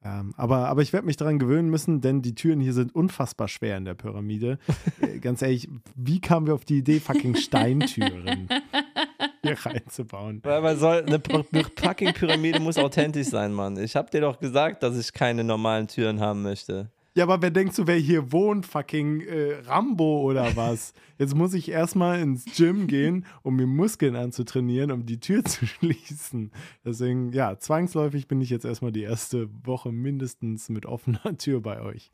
Ähm, 0.04 0.34
aber, 0.38 0.68
aber 0.68 0.82
ich 0.82 0.94
werde 0.94 1.08
mich 1.08 1.18
daran 1.18 1.40
gewöhnen 1.40 1.70
müssen, 1.70 2.02
denn 2.02 2.22
die 2.22 2.36
Türen 2.36 2.60
hier 2.60 2.74
sind 2.74 2.94
unfassbar 2.94 3.48
schwer 3.48 3.78
in 3.78 3.86
der 3.86 3.96
Pyramide. 3.96 4.60
Äh, 5.02 5.20
Ganz 5.20 5.42
ehrlich, 5.42 5.68
wie 5.96 6.22
kamen 6.22 6.48
wir 6.48 6.54
auf 6.54 6.66
die 6.66 6.78
Idee, 6.78 7.00
fucking 7.00 7.36
Steintüren 7.36 8.48
hier 9.44 9.58
reinzubauen? 9.66 10.40
Weil 10.44 10.62
man 10.62 10.78
soll, 10.78 11.04
eine 11.06 11.20
fucking 11.20 12.14
Pyramide 12.14 12.60
muss 12.60 12.78
authentisch 12.78 13.28
sein, 13.28 13.54
Mann. 13.54 13.78
Ich 13.78 13.96
habe 13.96 14.10
dir 14.10 14.22
doch 14.22 14.40
gesagt, 14.40 14.84
dass 14.84 14.98
ich 14.98 15.14
keine 15.14 15.44
normalen 15.44 15.88
Türen 15.88 16.20
haben 16.20 16.42
möchte. 16.42 16.90
Ja, 17.18 17.24
aber 17.24 17.42
wer 17.42 17.50
denkst 17.50 17.76
du, 17.78 17.88
wer 17.88 17.96
hier 17.96 18.32
wohnt? 18.32 18.68
Fucking 18.68 19.22
äh, 19.22 19.54
Rambo 19.66 20.22
oder 20.22 20.56
was? 20.56 20.94
Jetzt 21.18 21.34
muss 21.34 21.56
ich 21.56 21.68
erstmal 21.70 22.20
ins 22.22 22.46
Gym 22.56 22.86
gehen, 22.86 23.26
um 23.42 23.56
mir 23.56 23.66
Muskeln 23.66 24.16
anzutrainieren, 24.16 24.92
um 24.92 25.04
die 25.08 25.20
Tür 25.20 25.44
zu 25.46 25.66
schließen. 25.66 26.52
Deswegen, 26.86 27.34
ja, 27.34 27.58
zwangsläufig 27.58 28.28
bin 28.28 28.40
ich 28.40 28.52
jetzt 28.52 28.66
erstmal 28.66 28.92
die 28.92 29.02
erste 29.02 29.50
Woche 29.66 29.92
mindestens 29.92 30.70
mit 30.70 30.86
offener 30.86 31.36
Tür 31.40 31.60
bei 31.60 31.82
euch. 31.82 32.12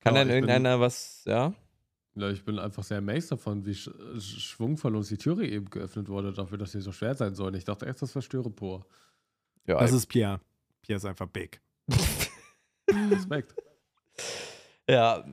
Kann 0.00 0.14
denn 0.16 0.22
ich 0.22 0.26
bin- 0.26 0.34
irgendeiner 0.34 0.80
was, 0.80 1.22
ja? 1.24 1.54
Ja, 2.16 2.28
ich 2.30 2.44
bin 2.44 2.58
einfach 2.58 2.82
sehr 2.82 2.98
amazed 2.98 3.30
davon, 3.30 3.64
wie 3.64 3.74
sch 3.74 3.90
uns 4.58 5.08
die 5.08 5.18
Türe 5.18 5.46
eben 5.46 5.66
geöffnet 5.70 6.08
wurde, 6.08 6.32
dafür, 6.32 6.58
dass 6.58 6.72
sie 6.72 6.80
so 6.80 6.90
schwer 6.90 7.14
sein 7.14 7.36
soll. 7.36 7.54
Ich 7.54 7.62
dachte 7.64 7.86
erst, 7.86 8.02
das 8.02 8.12
wäre 8.16 8.22
Styropor. 8.22 8.86
Ja, 9.68 9.78
Das 9.78 9.92
ist 9.92 10.06
Pierre. 10.06 10.40
Pierre 10.82 10.96
ist 10.96 11.04
einfach 11.04 11.26
big. 11.28 11.60
Respekt. 12.90 13.54
Ja, 14.88 15.24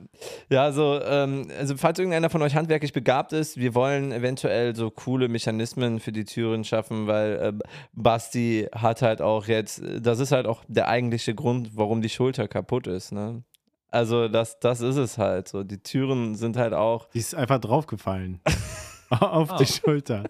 ja, 0.50 0.64
also, 0.64 1.00
ähm, 1.04 1.46
also 1.56 1.76
falls 1.76 1.98
irgendeiner 2.00 2.28
von 2.28 2.42
euch 2.42 2.56
handwerklich 2.56 2.92
begabt 2.92 3.32
ist, 3.32 3.56
wir 3.56 3.74
wollen 3.76 4.10
eventuell 4.10 4.74
so 4.74 4.90
coole 4.90 5.28
Mechanismen 5.28 6.00
für 6.00 6.10
die 6.10 6.24
Türen 6.24 6.64
schaffen, 6.64 7.06
weil 7.06 7.32
äh, 7.34 7.52
Basti 7.92 8.66
hat 8.74 9.00
halt 9.02 9.22
auch 9.22 9.46
jetzt, 9.46 9.80
das 10.00 10.18
ist 10.18 10.32
halt 10.32 10.46
auch 10.46 10.64
der 10.66 10.88
eigentliche 10.88 11.36
Grund, 11.36 11.76
warum 11.76 12.02
die 12.02 12.08
Schulter 12.08 12.48
kaputt 12.48 12.88
ist, 12.88 13.12
ne? 13.12 13.44
Also 13.92 14.26
das, 14.26 14.58
das 14.58 14.80
ist 14.80 14.96
es 14.96 15.18
halt 15.18 15.46
so. 15.46 15.62
Die 15.62 15.78
Türen 15.78 16.34
sind 16.34 16.56
halt 16.56 16.74
auch, 16.74 17.08
Die 17.10 17.20
ist 17.20 17.36
einfach 17.36 17.60
draufgefallen. 17.60 18.40
Auf 19.10 19.52
Ah. 19.52 19.56
die 19.58 19.66
Schulter. 19.66 20.24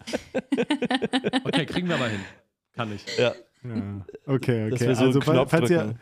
Okay, 1.45 1.65
kriegen 1.65 1.89
wir 1.89 1.97
mal 1.97 2.11
hin. 2.11 2.21
Kann 2.77 2.93
ich. 2.95 3.07
ja, 3.17 3.33
Ja. 3.63 4.05
Okay, 4.27 4.69
dass 4.69 4.81
okay. 4.83 4.89
wir 4.89 4.97
so 4.97 5.05
also, 5.07 5.21
einen 5.21 5.31
Knopf 5.31 5.51
falls 5.51 5.71
ihr, 5.71 5.79
drücken. 5.79 6.01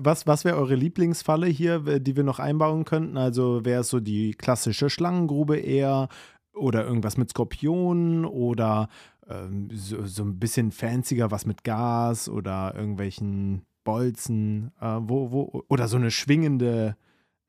Was, 0.00 0.26
was 0.26 0.44
wäre 0.44 0.56
eure 0.56 0.74
Lieblingsfalle 0.74 1.46
hier, 1.46 2.00
die 2.00 2.16
wir 2.16 2.24
noch 2.24 2.38
einbauen 2.38 2.84
könnten? 2.84 3.16
Also 3.16 3.64
wäre 3.64 3.82
es 3.82 3.88
so 3.88 4.00
die 4.00 4.32
klassische 4.32 4.90
Schlangengrube 4.90 5.56
eher 5.58 6.08
oder 6.54 6.84
irgendwas 6.84 7.16
mit 7.16 7.30
Skorpionen 7.30 8.24
oder 8.24 8.88
ähm, 9.28 9.68
so, 9.72 10.04
so 10.04 10.24
ein 10.24 10.38
bisschen 10.38 10.72
fancier 10.72 11.30
was 11.30 11.46
mit 11.46 11.64
Gas 11.64 12.28
oder 12.28 12.74
irgendwelchen 12.74 13.62
Bolzen, 13.84 14.72
äh, 14.80 14.98
wo, 15.00 15.30
wo, 15.30 15.64
oder 15.68 15.88
so 15.88 15.96
eine 15.96 16.10
schwingende, 16.10 16.96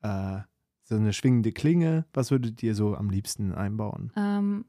äh, 0.01 0.39
so 0.83 0.95
eine 0.95 1.13
schwingende 1.13 1.51
Klinge. 1.51 2.05
Was 2.13 2.31
würdet 2.31 2.61
ihr 2.61 2.75
so 2.75 2.95
am 2.95 3.09
liebsten 3.09 3.53
einbauen? 3.53 4.11
Ähm, 4.15 4.65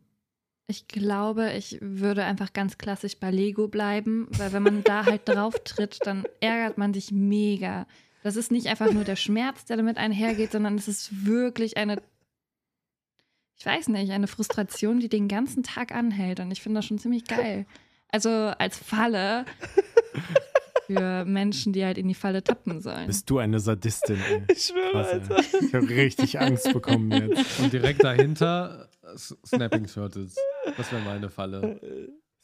Ich 0.71 0.87
glaube, 0.87 1.53
ich 1.53 1.79
würde 1.81 2.25
einfach 2.25 2.53
ganz 2.53 2.77
klassisch 2.77 3.17
bei 3.17 3.31
Lego 3.31 3.69
bleiben, 3.69 4.29
weil 4.33 4.53
wenn 4.53 4.63
man 4.63 4.85
da 4.85 5.07
halt 5.07 5.23
drauf 5.25 5.55
tritt, 5.65 5.99
dann 6.05 6.27
ärgert 6.41 6.77
man 6.77 6.93
sich 6.93 7.11
mega. 7.11 7.87
Das 8.23 8.37
ist 8.37 8.53
nicht 8.53 8.67
einfach 8.67 8.93
nur 8.93 9.05
der 9.05 9.17
Schmerz, 9.17 9.65
der 9.65 9.79
damit 9.79 9.97
einhergeht, 9.97 10.53
sondern 10.53 10.75
es 10.75 10.87
ist 10.87 11.25
wirklich 11.25 11.79
eine, 11.79 12.03
ich 13.57 13.65
weiß 13.65 13.89
nicht, 13.89 14.13
eine 14.13 14.27
Frustration, 14.27 15.01
die 15.01 15.09
den 15.09 15.27
ganzen 15.27 15.63
Tag 15.63 15.93
anhält. 15.93 16.39
Und 16.39 16.51
ich 16.51 16.61
finde 16.61 16.81
das 16.81 16.85
schon 16.85 16.99
ziemlich 16.99 17.25
geil. 17.25 17.65
Also 18.11 18.29
als 18.29 18.77
Falle 18.77 19.47
für 20.87 21.25
Menschen, 21.25 21.73
die 21.73 21.83
halt 21.83 21.97
in 21.97 22.09
die 22.09 22.15
Falle 22.15 22.45
tappen 22.45 22.83
sollen. 22.83 23.07
Bist 23.07 23.31
du 23.31 23.39
eine 23.39 23.59
Sadistin? 23.59 24.19
Ey. 24.21 24.43
Ich 24.53 24.65
schwöre. 24.67 25.07
Alter. 25.07 25.41
Ich 25.63 25.75
habe 25.75 25.89
richtig 25.89 26.39
Angst 26.41 26.71
bekommen 26.75 27.11
jetzt. 27.11 27.59
Und 27.59 27.73
direkt 27.73 28.05
dahinter 28.05 28.89
Snapping 29.17 29.87
Turtles. 29.87 30.37
Das 30.77 30.93
wäre 30.93 31.03
meine 31.03 31.29
Falle. 31.31 31.81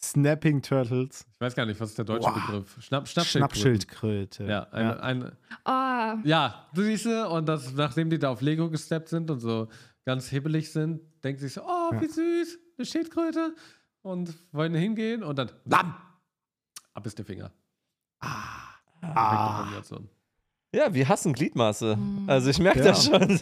Snapping 0.03 0.61
Turtles, 0.61 1.25
Ich 1.33 1.41
weiß 1.41 1.55
gar 1.55 1.65
nicht, 1.65 1.81
was 1.81 1.91
ist 1.91 1.99
der 1.99 2.05
deutsche 2.05 2.27
Wow. 2.29 2.35
Begriff? 2.35 2.83
Schnapp. 2.83 3.09
Schnappschildkröte. 3.09 4.45
Ja, 4.45 4.65
eine, 4.65 5.03
eine, 5.03 5.37
Oh, 5.65 6.19
ja, 6.25 6.69
du 6.75 6.83
siehst 6.83 7.07
du, 7.07 7.29
und 7.31 7.47
das, 7.47 7.73
nachdem 7.73 8.11
die 8.11 8.19
da 8.19 8.29
auf 8.31 8.43
Lego 8.43 8.69
gesteppt 8.69 9.09
sind 9.09 9.31
und 9.31 9.41
so 9.41 9.69
ganz 10.05 10.29
hibbelig 10.29 10.71
sind, 10.71 11.01
denkt 11.23 11.41
sich 11.41 11.55
so, 11.55 11.63
oh, 11.63 11.93
wie 11.93 12.05
Ja. 12.05 12.11
süß, 12.11 12.59
eine 12.77 12.85
Schildkröte. 12.85 13.55
Und 14.03 14.35
wollen 14.53 14.75
hingehen 14.75 15.23
und 15.23 15.39
dann, 15.39 15.51
blam, 15.65 15.95
ab 16.93 17.07
ist 17.07 17.17
der 17.17 17.25
Finger. 17.25 17.51
Ah, 18.21 19.63
Kombination. 19.63 20.11
Ja, 20.75 20.93
wir 20.93 21.09
hassen 21.09 21.33
Gliedmaße. 21.33 21.97
Mm. 21.97 22.25
Also 22.29 22.51
ich 22.51 22.59
merke 22.59 22.81
Ja. 22.81 22.87
das 22.87 23.05
schon. 23.07 23.39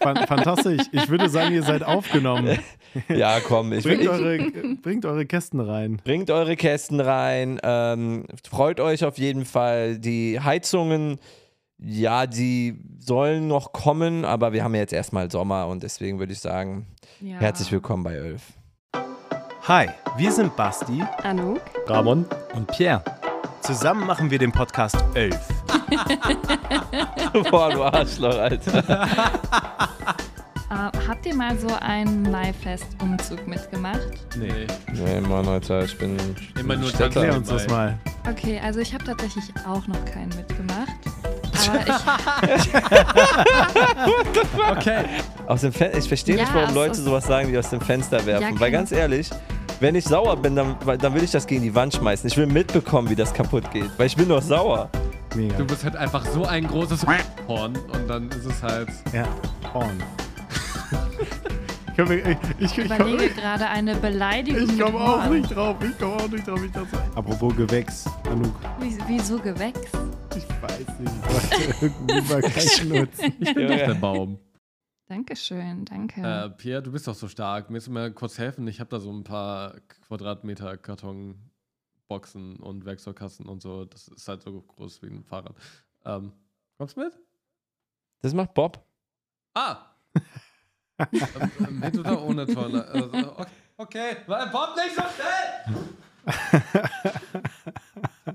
fan- 0.00 0.26
fantastisch. 0.26 0.82
Ich 0.92 1.08
würde 1.08 1.28
sagen, 1.28 1.52
ihr 1.54 1.62
seid 1.64 1.82
aufgenommen. 1.82 2.58
ja, 3.08 3.40
komm, 3.40 3.72
ich, 3.72 3.82
Bringt 3.84 4.02
ich, 4.02 4.08
eure, 4.08 4.38
bringt 4.80 5.04
eure 5.04 5.26
Kästen 5.26 5.58
rein. 5.60 6.00
bringt 6.04 6.30
eure 6.30 6.54
Kästen 6.54 7.00
rein. 7.00 7.58
Ähm, 7.64 8.24
freut 8.48 8.78
euch 8.78 9.04
auf 9.04 9.18
jeden 9.18 9.44
Fall. 9.44 9.98
Die 9.98 10.38
Heizungen, 10.38 11.18
ja, 11.78 12.26
die 12.26 12.78
sollen 13.00 13.48
noch 13.48 13.72
kommen, 13.72 14.24
aber 14.24 14.52
wir 14.52 14.62
haben 14.62 14.74
ja 14.74 14.80
jetzt 14.82 14.92
erstmal 14.92 15.30
Sommer 15.32 15.66
und 15.66 15.82
deswegen 15.82 16.20
würde 16.20 16.32
ich 16.34 16.38
sagen, 16.40 16.86
ja. 17.20 17.36
herzlich 17.38 17.72
willkommen 17.72 18.04
bei 18.04 18.16
Ölf. 18.16 18.42
Hi, 19.66 19.88
wir 20.18 20.30
sind 20.30 20.54
Basti 20.56 21.02
Anouk? 21.24 21.60
Ramon? 21.86 22.26
und 22.54 22.68
Pierre. 22.68 23.02
Zusammen 23.62 24.06
machen 24.06 24.30
wir 24.30 24.38
den 24.38 24.52
Podcast 24.52 25.02
11. 25.14 25.63
Boah, 27.50 27.70
du 27.70 27.82
Arschloch, 27.82 28.38
Alter. 28.38 29.06
Äh, 30.70 30.90
habt 31.08 31.26
ihr 31.26 31.34
mal 31.34 31.56
so 31.58 31.68
einen 31.80 32.22
Maifest-Umzug 32.30 33.46
mitgemacht? 33.46 34.00
Nee. 34.36 34.66
Nee, 34.92 35.20
Mann, 35.20 35.46
Alter, 35.46 35.84
ich 35.84 35.96
bin 35.98 36.16
Immer 36.58 36.76
nur 36.76 36.88
Städter. 36.88 37.20
Erklär 37.22 37.36
uns 37.36 37.48
das 37.48 37.66
mal. 37.68 37.98
Okay, 38.28 38.60
also 38.62 38.80
ich 38.80 38.92
habe 38.94 39.04
tatsächlich 39.04 39.44
auch 39.66 39.86
noch 39.86 40.04
keinen 40.06 40.30
mitgemacht. 40.30 40.88
Aber 41.66 42.50
ich, 42.50 42.74
Okay. 44.78 45.04
Aus 45.46 45.60
dem 45.60 45.72
Fen 45.72 45.90
ich 45.96 46.08
verstehe 46.08 46.36
Ja, 46.36 46.42
nicht, 46.42 46.54
warum 46.54 46.74
Leute 46.74 46.94
sowas 46.96 47.26
sagen, 47.26 47.48
die 47.48 47.58
aus 47.58 47.70
dem 47.70 47.80
Fenster 47.80 48.24
werfen. 48.26 48.54
Ja, 48.54 48.60
Weil 48.60 48.70
ganz 48.70 48.92
ehrlich, 48.92 49.30
wenn 49.80 49.94
ich 49.94 50.04
sauer 50.04 50.36
bin, 50.36 50.56
dann, 50.56 50.76
dann 50.98 51.14
will 51.14 51.22
ich 51.22 51.30
das 51.30 51.46
gegen 51.46 51.62
die 51.62 51.74
Wand 51.74 51.94
schmeißen. 51.94 52.26
Ich 52.28 52.36
will 52.36 52.46
mitbekommen, 52.46 53.08
wie 53.10 53.16
das 53.16 53.32
kaputt 53.32 53.70
geht. 53.70 53.90
Weil 53.96 54.06
ich 54.06 54.16
bin 54.16 54.28
doch 54.28 54.42
sauer. 54.42 54.88
Mega. 55.34 55.56
Du 55.56 55.66
bist 55.66 55.84
halt 55.84 55.96
einfach 55.96 56.24
so 56.26 56.44
ein 56.44 56.66
großes 56.66 57.06
Horn 57.48 57.76
und 57.76 58.08
dann 58.08 58.28
ist 58.30 58.44
es 58.44 58.62
halt. 58.62 58.88
Ja, 59.12 59.26
Horn. 59.72 60.02
Ich, 61.96 62.00
ich, 62.00 62.26
ich, 62.58 62.78
ich, 62.78 62.84
überlege 62.84 63.28
gerade 63.34 63.68
eine 63.68 63.94
Beleidigung. 63.94 64.68
ich 64.68 64.80
komme 64.80 64.98
auch 64.98 65.24
Horn. 65.24 65.40
nicht 65.40 65.54
drauf. 65.54 65.76
Ich 65.80 65.96
komme 65.96 66.16
auch 66.16 66.28
nicht 66.28 66.46
drauf. 66.46 66.60
Ich 66.64 66.72
dachte, 66.72 66.98
apropos 67.14 67.56
Gewächs, 67.56 68.06
Anouk. 68.24 68.54
Wie, 68.80 68.98
wieso 69.06 69.38
Gewächs? 69.38 69.92
Ich 70.36 70.48
weiß 70.60 70.98
nicht. 70.98 71.12
Ich 71.22 71.62
wollte 71.62 71.84
irgendeinen 71.84 72.24
Übergang 72.24 72.88
nutzen. 72.88 73.32
Ich 73.38 73.54
bin 73.54 73.68
doch 73.68 73.76
der 73.76 73.94
Baum. 73.94 74.38
Dankeschön, 75.06 75.84
danke. 75.84 76.20
Äh, 76.22 76.50
Pierre, 76.50 76.82
du 76.82 76.90
bist 76.90 77.06
doch 77.06 77.14
so 77.14 77.28
stark. 77.28 77.70
Mir 77.70 77.80
mal 77.90 78.10
kurz 78.10 78.38
helfen. 78.38 78.66
Ich 78.66 78.80
habe 78.80 78.90
da 78.90 78.98
so 78.98 79.12
ein 79.12 79.22
paar 79.22 79.74
Quadratmeter 80.08 80.76
Kartonboxen 82.08 82.56
und 82.56 82.84
Werkzeugkasten 82.84 83.46
und 83.46 83.62
so. 83.62 83.84
Das 83.84 84.08
ist 84.08 84.26
halt 84.28 84.42
so 84.42 84.60
groß 84.60 85.02
wie 85.02 85.06
ein 85.06 85.24
Fahrrad. 85.24 85.54
Ähm, 86.04 86.32
kommst 86.78 86.96
du 86.96 87.00
mit? 87.00 87.18
Das 88.22 88.34
macht 88.34 88.54
Bob. 88.54 88.84
Ah! 89.54 89.78
ähm, 90.98 90.98
mit 91.80 91.98
oder 91.98 92.22
ohne 92.22 92.46
Tonne? 92.46 92.84
Also, 92.84 93.08
okay, 93.08 93.46
okay. 93.76 94.16
Weil 94.26 94.48
Bob 94.48 94.70
nicht 94.76 94.94
so 94.94 95.02
schnell! 95.02 95.84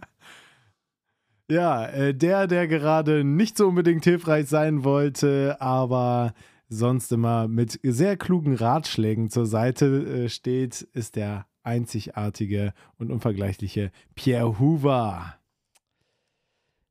Ja, 1.51 1.87
äh, 1.87 2.13
der, 2.13 2.45
der 2.45 2.67
gerade 2.67 3.23
nicht 3.23 3.57
so 3.57 3.69
unbedingt 3.69 4.03
hilfreich 4.03 4.47
sein 4.47 4.83
wollte, 4.83 5.57
aber 5.59 6.35
sonst 6.67 7.11
immer 7.11 7.47
mit 7.47 7.79
sehr 7.81 8.17
klugen 8.17 8.53
Ratschlägen 8.53 9.31
zur 9.31 9.47
Seite 9.47 10.25
äh, 10.25 10.29
steht, 10.29 10.83
ist 10.93 11.15
der 11.15 11.47
einzigartige 11.63 12.73
und 12.97 13.11
unvergleichliche 13.11 13.91
Pierre 14.15 14.59
Hoover. 14.59 15.35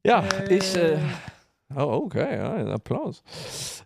Ja, 0.05 0.25
ich. 0.49 0.77
Äh, 0.77 0.99
oh, 1.75 2.03
okay, 2.05 2.37
ja, 2.37 2.55
ein 2.55 2.69
Applaus. 2.69 3.23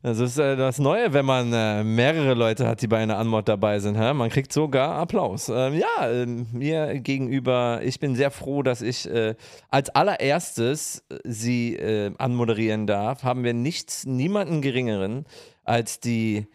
Das 0.02 0.18
ist 0.18 0.38
äh, 0.38 0.56
das 0.56 0.78
Neue, 0.78 1.12
wenn 1.12 1.24
man 1.24 1.52
äh, 1.52 1.82
mehrere 1.82 2.34
Leute 2.34 2.66
hat, 2.66 2.82
die 2.82 2.86
bei 2.86 2.98
einer 2.98 3.18
Anmod 3.18 3.48
dabei 3.48 3.78
sind. 3.78 3.96
Hä? 3.96 4.12
Man 4.12 4.30
kriegt 4.30 4.52
sogar 4.52 4.96
Applaus. 4.96 5.48
Ähm, 5.48 5.74
ja, 5.74 6.10
ähm, 6.10 6.46
mir 6.52 7.00
gegenüber, 7.00 7.80
ich 7.82 7.98
bin 7.98 8.14
sehr 8.14 8.30
froh, 8.30 8.62
dass 8.62 8.82
ich 8.82 9.08
äh, 9.10 9.34
als 9.68 9.90
allererstes 9.90 11.02
äh, 11.08 11.18
sie 11.24 11.76
äh, 11.76 12.12
anmoderieren 12.18 12.86
darf. 12.86 13.22
Haben 13.22 13.42
wir 13.42 13.54
nichts, 13.54 14.06
niemanden 14.06 14.60
geringeren 14.60 15.24
als 15.64 16.00
die 16.00 16.46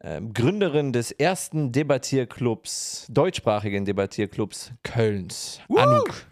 Gründerin 0.00 0.92
des 0.92 1.10
ersten 1.10 1.72
Debattierclubs, 1.72 3.06
deutschsprachigen 3.08 3.84
Debattierclubs 3.84 4.72
Kölns, 4.82 5.60
Anouk. 5.68 6.26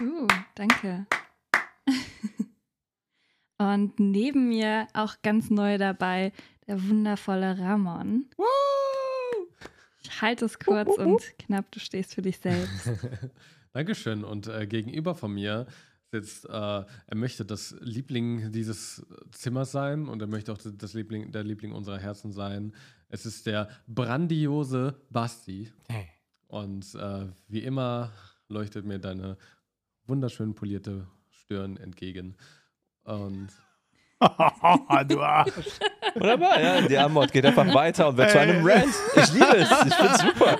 Uh, 0.00 0.26
danke. 0.54 1.06
Und 3.58 4.00
neben 4.00 4.48
mir 4.48 4.86
auch 4.94 5.16
ganz 5.22 5.50
neu 5.50 5.76
dabei 5.76 6.32
der 6.66 6.82
wundervolle 6.88 7.58
Ramon. 7.58 8.24
Ich 10.02 10.22
halte 10.22 10.46
es 10.46 10.58
kurz 10.58 10.96
und 10.96 11.20
knapp, 11.38 11.70
du 11.70 11.78
stehst 11.78 12.14
für 12.14 12.22
dich 12.22 12.38
selbst. 12.38 12.90
Dankeschön. 13.74 14.24
Und 14.24 14.46
äh, 14.46 14.66
gegenüber 14.66 15.14
von 15.14 15.34
mir 15.34 15.66
sitzt, 16.10 16.46
äh, 16.46 16.50
er 16.50 16.86
möchte 17.14 17.44
das 17.44 17.76
Liebling 17.80 18.50
dieses 18.50 19.06
Zimmers 19.30 19.72
sein 19.72 20.08
und 20.08 20.22
er 20.22 20.28
möchte 20.28 20.52
auch 20.52 20.58
das 20.58 20.94
Liebling, 20.94 21.30
der 21.30 21.44
Liebling 21.44 21.72
unserer 21.72 21.98
Herzen 21.98 22.32
sein. 22.32 22.72
Es 23.10 23.26
ist 23.26 23.46
der 23.46 23.68
brandiose 23.88 24.94
Basti. 25.10 25.72
Und 26.46 26.94
äh, 26.94 27.26
wie 27.48 27.60
immer 27.60 28.12
leuchtet 28.48 28.84
mir 28.84 28.98
deine 28.98 29.36
wunderschön 30.06 30.54
polierte 30.54 31.06
Stirn 31.30 31.76
entgegen. 31.76 32.36
Und 33.04 33.48
du 35.08 35.20
Arsch. 35.20 35.52
Wunderbar, 36.14 36.60
ja. 36.60 36.80
Die 36.82 36.98
Anmod 36.98 37.32
geht 37.32 37.46
einfach 37.46 37.72
weiter 37.72 38.08
und 38.08 38.16
wird 38.16 38.30
zu 38.30 38.40
einem. 38.40 38.66
Rant. 38.66 38.94
Ich 39.16 39.32
liebe 39.32 39.56
es. 39.56 39.70
Ich 39.70 39.94
finde 39.94 40.14
es 40.14 40.20
super. 40.20 40.58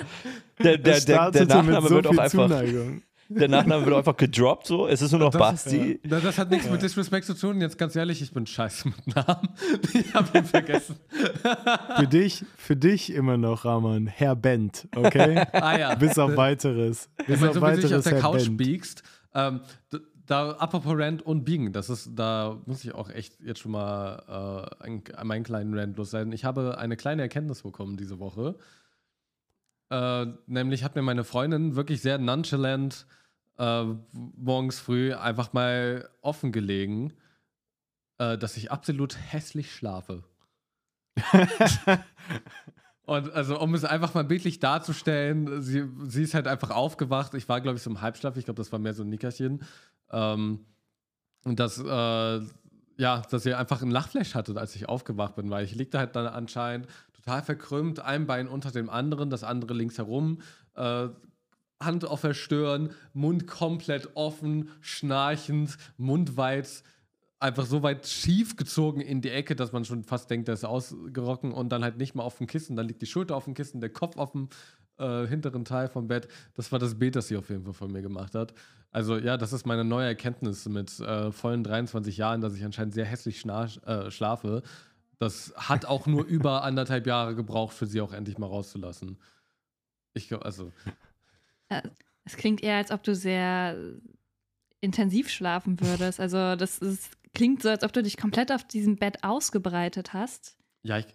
Der, 0.59 0.79
der, 0.79 1.01
der, 1.01 1.31
der 1.31 1.47
Nachname 1.47 1.89
so 1.89 1.95
wird 1.95 2.07
auch 2.07 2.19
einfach. 2.19 2.49
Zuneigung. 2.49 3.03
Der 3.33 3.49
Nachname 3.49 3.87
wird 3.87 3.97
einfach 3.97 4.17
gedroppt 4.17 4.67
so. 4.67 4.87
Es 4.89 5.01
ist 5.03 5.13
nur 5.13 5.21
noch 5.21 5.31
Das- 5.31 5.39
Basti. 5.39 6.01
das, 6.03 6.23
das 6.23 6.37
hat 6.39 6.51
nichts 6.51 6.69
mit 6.69 6.83
Disrespect 6.83 7.25
zu 7.27 7.35
tun. 7.35 7.61
Jetzt 7.61 7.79
ganz 7.79 7.95
ehrlich, 7.95 8.21
ich 8.23 8.33
bin 8.33 8.45
scheiße 8.47 8.89
mit 8.89 9.15
Namen. 9.15 9.49
Ich 9.95 10.13
habe 10.15 10.39
ihn 10.39 10.45
vergessen. 10.45 10.97
Für 11.97 12.07
dich, 12.09 12.45
für 12.57 12.77
dich 12.77 13.13
immer 13.13 13.37
noch, 13.37 13.65
Ramon, 13.65 14.07
Herr 14.09 14.35
Bent, 14.37 14.89
okay? 14.97 15.45
Ah 15.53 15.79
ja. 15.79 15.95
Bis 15.95 16.19
auf 16.19 16.37
weiteres. 16.37 17.09
Ich 17.21 17.27
Bis 17.27 17.41
meine, 17.41 17.51
auf 17.51 17.55
so 17.57 17.63
wie 17.63 17.67
du 17.71 17.77
dich 17.77 17.85
auf 17.87 17.91
weiteres, 17.91 18.05
der 18.05 18.13
Herr 18.15 18.21
Couch 18.21 18.45
Bent. 18.47 18.57
biegst, 18.57 19.03
ähm, 19.35 19.61
da 20.27 20.51
apropos 20.53 20.93
Rant 20.97 21.23
und 21.23 21.45
Biegen, 21.45 21.73
das 21.73 21.89
ist, 21.91 22.11
da 22.15 22.61
muss 22.67 22.85
ich 22.85 22.95
auch 22.95 23.11
echt 23.11 23.41
jetzt 23.41 23.61
schon 23.61 23.73
mal 23.73 24.71
äh, 24.81 24.85
ein, 24.85 25.03
meinen 25.25 25.43
kleinen 25.45 25.77
Rant 25.79 25.97
loswerden. 25.97 26.33
Ich 26.33 26.45
habe 26.45 26.79
eine 26.79 26.97
kleine 26.97 27.23
Erkenntnis 27.23 27.63
bekommen 27.63 27.97
diese 27.97 28.19
Woche. 28.21 28.57
Äh, 29.91 30.27
nämlich 30.47 30.85
hat 30.85 30.95
mir 30.95 31.03
meine 31.03 31.25
Freundin 31.25 31.75
wirklich 31.75 32.01
sehr 32.01 32.19
nonchalant 32.19 33.07
äh, 33.61 33.85
morgens 34.13 34.81
früh 34.81 35.13
einfach 35.15 35.53
mal 35.53 36.09
offen 36.23 36.51
gelegen, 36.51 37.13
äh, 38.19 38.39
dass 38.39 38.57
ich 38.57 38.73
absolut 38.73 39.17
hässlich 39.17 39.75
schlafe. 39.75 40.25
Und 43.03 43.33
also, 43.33 43.61
um 43.61 43.75
es 43.75 43.85
einfach 43.85 44.15
mal 44.15 44.25
bildlich 44.25 44.61
darzustellen, 44.61 45.61
sie, 45.63 45.85
sie 46.07 46.23
ist 46.23 46.35
halt 46.35 46.47
einfach 46.47 46.71
aufgewacht. 46.71 47.35
Ich 47.35 47.49
war, 47.49 47.61
glaube 47.61 47.77
ich, 47.77 47.83
so 47.83 47.91
im 47.91 48.01
Halbschlaf. 48.01 48.37
Ich 48.37 48.45
glaube, 48.45 48.59
das 48.59 48.71
war 48.71 48.79
mehr 48.79 48.95
so 48.95 49.03
ein 49.03 49.09
Nickerchen. 49.09 49.65
Ähm, 50.13 50.65
und 51.45 51.59
dass, 51.59 51.79
äh, 51.79 52.41
ja, 52.97 53.23
dass 53.31 53.43
sie 53.43 53.55
einfach 53.55 53.83
einen 53.83 53.91
Lachflash 53.91 54.35
hatte, 54.35 54.57
als 54.57 54.77
ich 54.77 54.89
aufgewacht 54.89 55.35
bin, 55.35 55.51
weil 55.51 55.65
ich 55.65 55.75
liegte 55.75 55.99
halt 55.99 56.15
dann 56.15 56.27
anscheinend 56.27 56.87
total 57.15 57.21
total 57.31 57.43
verkrümmt, 57.43 58.01
ein 58.01 58.27
Bein 58.27 58.49
unter 58.49 58.71
dem 58.71 58.91
anderen, 58.91 59.31
das 59.31 59.45
andere 59.45 59.75
links 59.75 59.99
herum, 59.99 60.41
äh, 60.75 61.09
Hand 61.83 62.05
auf 62.05 62.21
der 62.21 62.35
Stirn, 62.35 62.91
Mund 63.15 63.47
komplett 63.47 64.11
offen, 64.15 64.69
schnarchend, 64.81 65.79
Mund 65.97 66.37
weit, 66.37 66.83
einfach 67.39 67.65
so 67.65 67.83
weit 67.83 68.07
schief 68.07 68.57
gezogen 68.57 69.01
in 69.01 69.23
die 69.23 69.31
Ecke, 69.31 69.57
dass 69.57 69.73
man 69.73 69.85
schon 69.85 70.05
fast 70.05 70.31
denkt, 70.31 70.49
der 70.49 70.55
ist 70.55 70.65
ausgerocken 70.65 71.53
und 71.53 71.71
dann 71.71 71.83
halt 71.83 71.97
nicht 71.97 72.15
mal 72.15 72.23
auf 72.23 72.37
dem 72.37 72.47
Kissen. 72.47 72.77
Dann 72.77 72.87
liegt 72.87 73.01
die 73.01 73.07
Schulter 73.07 73.35
auf 73.35 73.45
dem 73.45 73.55
Kissen, 73.55 73.81
der 73.81 73.91
Kopf 73.91 74.19
auf 74.19 74.33
dem 74.33 74.49
äh, 74.99 75.27
hinteren 75.27 75.65
Teil 75.65 75.89
vom 75.89 76.07
Bett. 76.07 76.29
Das 76.55 76.71
war 76.71 76.79
das 76.79 76.99
Bild, 76.99 77.17
das 77.17 77.29
sie 77.29 77.37
auf 77.37 77.49
jeden 77.49 77.65
Fall 77.65 77.73
von 77.73 77.91
mir 77.91 78.03
gemacht 78.03 78.35
hat. 78.35 78.53
Also 78.93 79.17
ja, 79.17 79.39
das 79.39 79.55
ist 79.55 79.67
meine 79.67 79.85
neue 79.85 80.07
Erkenntnis 80.07 80.69
mit 80.69 81.01
äh, 81.01 81.33
vollen 81.33 81.65
23 81.65 82.17
Jahren, 82.17 82.43
dass 82.43 82.55
ich 82.55 82.65
anscheinend 82.65 82.93
sehr 82.93 83.07
hässlich 83.07 83.45
äh, 83.47 84.11
schlafe. 84.11 84.63
Das 85.19 85.55
hat 85.57 85.87
auch 85.87 86.07
nur 86.07 86.25
über 86.27 86.63
anderthalb 86.63 87.07
Jahre 87.07 87.35
gebraucht, 87.35 87.73
für 87.73 87.87
sie 87.87 88.03
auch 88.03 88.13
endlich 88.13 88.37
mal 88.37 88.47
rauszulassen. 88.47 89.17
Ich 90.13 90.29
glaube, 90.29 90.45
also. 90.45 90.73
Es 92.25 92.37
klingt 92.37 92.63
eher, 92.63 92.77
als 92.77 92.91
ob 92.91 93.03
du 93.03 93.15
sehr 93.15 93.77
intensiv 94.81 95.29
schlafen 95.29 95.81
würdest. 95.81 96.21
Also 96.21 96.57
das 96.57 96.79
ist, 96.79 97.11
klingt 97.35 97.63
so, 97.63 97.69
als 97.69 97.85
ob 97.85 97.93
du 97.93 98.03
dich 98.03 98.17
komplett 98.17 98.53
auf 98.53 98.65
diesem 98.65 98.97
Bett 98.97 99.23
ausgebreitet 99.25 100.13
hast. 100.13 100.57
Ja, 100.83 100.99
ich, 100.99 101.07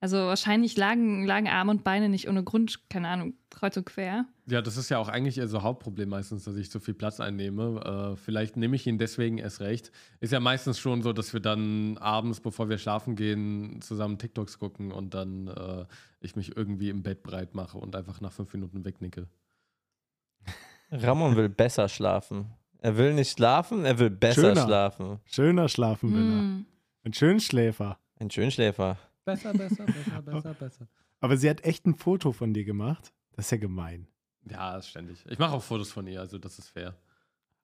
Also 0.00 0.16
wahrscheinlich 0.16 0.76
lagen, 0.76 1.26
lagen 1.26 1.48
Arme 1.48 1.72
und 1.72 1.84
Beine 1.84 2.08
nicht 2.08 2.28
ohne 2.28 2.42
Grund, 2.42 2.88
keine 2.88 3.08
Ahnung, 3.08 3.34
kreuz 3.50 3.76
und 3.76 3.84
quer. 3.84 4.26
ja, 4.46 4.62
das 4.62 4.76
ist 4.76 4.88
ja 4.88 4.98
auch 4.98 5.08
eigentlich 5.08 5.38
eher 5.38 5.48
so 5.48 5.62
Hauptproblem 5.62 6.08
meistens, 6.08 6.44
dass 6.44 6.56
ich 6.56 6.70
zu 6.70 6.80
viel 6.80 6.94
Platz 6.94 7.20
einnehme. 7.20 8.12
Äh, 8.14 8.16
vielleicht 8.16 8.56
nehme 8.56 8.76
ich 8.76 8.86
ihn 8.86 8.96
deswegen 8.98 9.38
erst 9.38 9.60
recht. 9.60 9.92
Ist 10.20 10.32
ja 10.32 10.40
meistens 10.40 10.78
schon 10.78 11.02
so, 11.02 11.12
dass 11.12 11.32
wir 11.32 11.40
dann 11.40 11.98
abends, 11.98 12.40
bevor 12.40 12.68
wir 12.68 12.78
schlafen 12.78 13.16
gehen, 13.16 13.80
zusammen 13.82 14.18
TikToks 14.18 14.58
gucken 14.58 14.92
und 14.92 15.12
dann 15.14 15.48
äh, 15.48 15.84
ich 16.20 16.36
mich 16.36 16.56
irgendwie 16.56 16.88
im 16.88 17.02
Bett 17.02 17.22
breit 17.22 17.54
mache 17.54 17.76
und 17.76 17.94
einfach 17.94 18.20
nach 18.20 18.32
fünf 18.32 18.52
Minuten 18.54 18.84
wegnicke. 18.84 19.28
Ramon 20.90 21.36
will 21.36 21.48
besser 21.48 21.88
schlafen. 21.88 22.52
Er 22.78 22.96
will 22.96 23.14
nicht 23.14 23.30
schlafen, 23.32 23.84
er 23.84 23.98
will 23.98 24.10
besser 24.10 24.54
Schöner. 24.54 24.64
schlafen. 24.64 25.20
Schöner 25.26 25.68
Schlafenwinner. 25.68 26.40
Hm. 26.40 26.66
Ein 27.04 27.12
Schönschläfer. 27.12 27.98
Ein 28.18 28.30
Schönschläfer. 28.30 28.96
Besser, 29.24 29.52
besser, 29.52 29.84
besser, 29.84 30.22
besser, 30.24 30.54
besser. 30.54 30.88
Aber 31.20 31.36
sie 31.36 31.48
hat 31.50 31.64
echt 31.64 31.86
ein 31.86 31.94
Foto 31.94 32.32
von 32.32 32.54
dir 32.54 32.64
gemacht. 32.64 33.12
Das 33.36 33.46
ist 33.46 33.50
ja 33.52 33.58
gemein. 33.58 34.08
Ja, 34.50 34.76
ist 34.76 34.88
ständig. 34.88 35.24
Ich 35.28 35.38
mache 35.38 35.54
auch 35.54 35.62
Fotos 35.62 35.92
von 35.92 36.06
ihr, 36.06 36.20
also 36.20 36.38
das 36.38 36.58
ist 36.58 36.68
fair. 36.68 36.96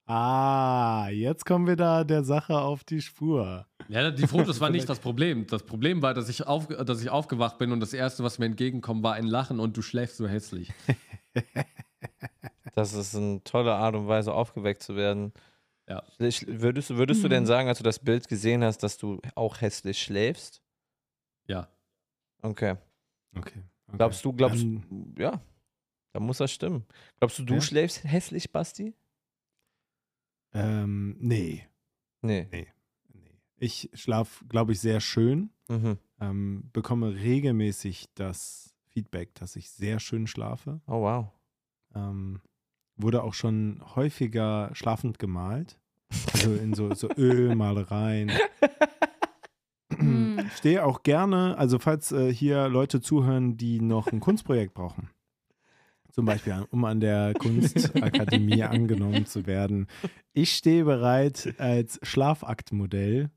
Ah, 0.05 1.09
jetzt 1.11 1.45
kommen 1.45 1.67
wir 1.67 1.75
da 1.75 2.05
der 2.05 2.23
Sache 2.23 2.59
auf 2.59 2.85
die 2.85 3.01
Spur. 3.01 3.67
Ja, 3.89 4.11
die 4.11 4.27
Fotos 4.27 4.61
waren 4.61 4.73
nicht 4.73 4.89
das 4.89 5.01
Problem. 5.01 5.47
Das 5.49 5.65
Problem 5.65 6.01
war, 6.01 6.15
dass 6.15 6.29
ich, 6.29 6.47
auf, 6.47 6.69
dass 6.69 7.03
ich 7.03 7.11
aufgewacht 7.11 7.59
bin 7.59 7.73
und 7.73 7.81
das 7.81 7.93
Erste, 7.93 8.23
was 8.23 8.39
mir 8.39 8.47
entgegenkommt, 8.47 9.03
war 9.03 9.15
ein 9.15 9.27
Lachen 9.27 9.59
und 9.59 9.77
du 9.77 9.83
schläfst 9.83 10.19
so 10.19 10.29
hässlich. 10.29 10.73
Das 12.77 12.93
ist 12.93 13.15
eine 13.17 13.43
tolle 13.43 13.75
Art 13.75 13.95
und 13.95 14.07
Weise, 14.07 14.35
aufgeweckt 14.35 14.83
zu 14.83 14.97
werden. 14.97 15.33
Ja. 15.89 16.03
Ich, 16.19 16.47
würdest 16.47 16.91
würdest 16.91 17.25
du 17.25 17.29
denn 17.29 17.45
Mhm. 17.45 17.47
sagen, 17.47 17.69
als 17.69 17.79
du 17.79 17.85
das 17.85 17.99
Bild 17.99 18.29
gesehen 18.29 18.63
hast, 18.63 18.83
dass 18.83 18.99
du 18.99 19.21
auch 19.35 19.61
hässlich 19.63 20.01
schläfst? 20.03 20.63
Ja. 21.47 21.69
Okay. 22.43 22.77
Okay. 23.35 23.63
okay. 23.87 23.97
Glaubst 23.97 24.23
du, 24.25 24.33
glaubst 24.35 24.63
Dann- 24.63 25.15
ja, 25.19 25.41
da 26.13 26.21
muss 26.21 26.37
das 26.39 26.53
stimmen. 26.53 26.85
Glaubst 27.19 27.39
du, 27.39 27.45
du 27.45 27.55
Ja. 27.55 27.61
schläfst 27.63 28.05
hässlich, 28.05 28.53
Basti? 28.53 28.95
Ähm, 30.53 31.17
nee. 31.19 31.67
Nee. 32.23 32.47
nee. 32.51 32.67
Ich 33.59 33.89
schlafe, 33.95 34.45
glaube 34.47 34.73
ich, 34.73 34.81
sehr 34.81 35.01
schön. 35.01 35.51
Mhm. 35.69 35.99
Ähm, 36.21 36.69
bekomme 36.73 37.15
regelmäßig 37.15 38.07
das 38.15 38.75
Feedback, 38.89 39.35
dass 39.35 39.57
ich 39.57 39.71
sehr 39.71 39.99
schön 39.99 40.27
schlafe. 40.27 40.81
Oh, 40.87 41.01
wow. 41.03 41.29
Ähm, 41.95 42.41
wurde 42.97 43.23
auch 43.23 43.35
schon 43.35 43.81
häufiger 43.95 44.71
schlafend 44.73 45.19
gemalt. 45.19 45.79
Also 46.33 46.55
in 46.55 46.75
so, 46.75 46.95
so 46.95 47.09
Ölmalereien. 47.17 48.31
Hm. 49.97 50.39
Stehe 50.57 50.85
auch 50.85 51.03
gerne, 51.03 51.57
also 51.59 51.79
falls 51.79 52.13
äh, 52.13 52.33
hier 52.33 52.69
Leute 52.69 53.01
zuhören, 53.01 53.57
die 53.57 53.81
noch 53.81 54.09
ein 54.09 54.21
Kunstprojekt 54.21 54.75
brauchen. 54.75 55.11
Zum 56.11 56.25
Beispiel, 56.25 56.53
an- 56.55 56.67
um 56.71 56.85
an 56.85 57.01
der 57.01 57.35
Kunstakademie 57.35 58.63
angenommen 58.65 59.27
zu 59.27 59.47
werden. 59.47 59.87
Ich 60.33 60.55
stehe 60.57 60.85
bereit 60.85 61.55
als 61.59 61.99
Schlafaktmodell. 62.03 63.31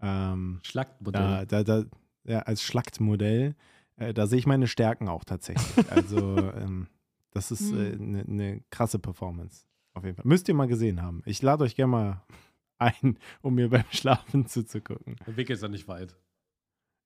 Ähm, 0.00 0.60
Schlachtmodell. 0.62 1.44
da, 1.46 1.62
da, 1.62 1.62
da, 1.62 1.84
ja, 2.24 2.38
als 2.40 2.62
Schlaktmodell. 2.62 3.54
Äh, 3.96 4.12
da 4.12 4.26
sehe 4.26 4.38
ich 4.38 4.46
meine 4.46 4.66
Stärken 4.66 5.08
auch 5.08 5.24
tatsächlich. 5.24 5.90
Also, 5.90 6.36
ähm, 6.60 6.88
das 7.36 7.50
ist 7.50 7.72
eine 7.72 7.92
Hm. 7.92 8.10
ne, 8.12 8.24
ne 8.26 8.64
krasse 8.70 8.98
Performance. 8.98 9.66
Auf 9.94 10.04
jeden 10.04 10.16
Fall. 10.16 10.26
Müsst 10.26 10.48
ihr 10.48 10.54
mal 10.54 10.66
gesehen 10.68 11.00
haben. 11.02 11.22
Ich 11.24 11.40
lade 11.42 11.64
euch 11.64 11.74
gerne 11.76 11.90
mal 11.90 12.22
ein, 12.78 13.18
um 13.42 13.54
mir 13.54 13.70
beim 13.70 13.84
Schlafen 13.90 14.46
zuzugucken. 14.46 15.16
Der 15.26 15.36
Weg 15.36 15.50
ist 15.50 15.62
ja 15.62 15.68
nicht 15.68 15.88
weit. 15.88 16.16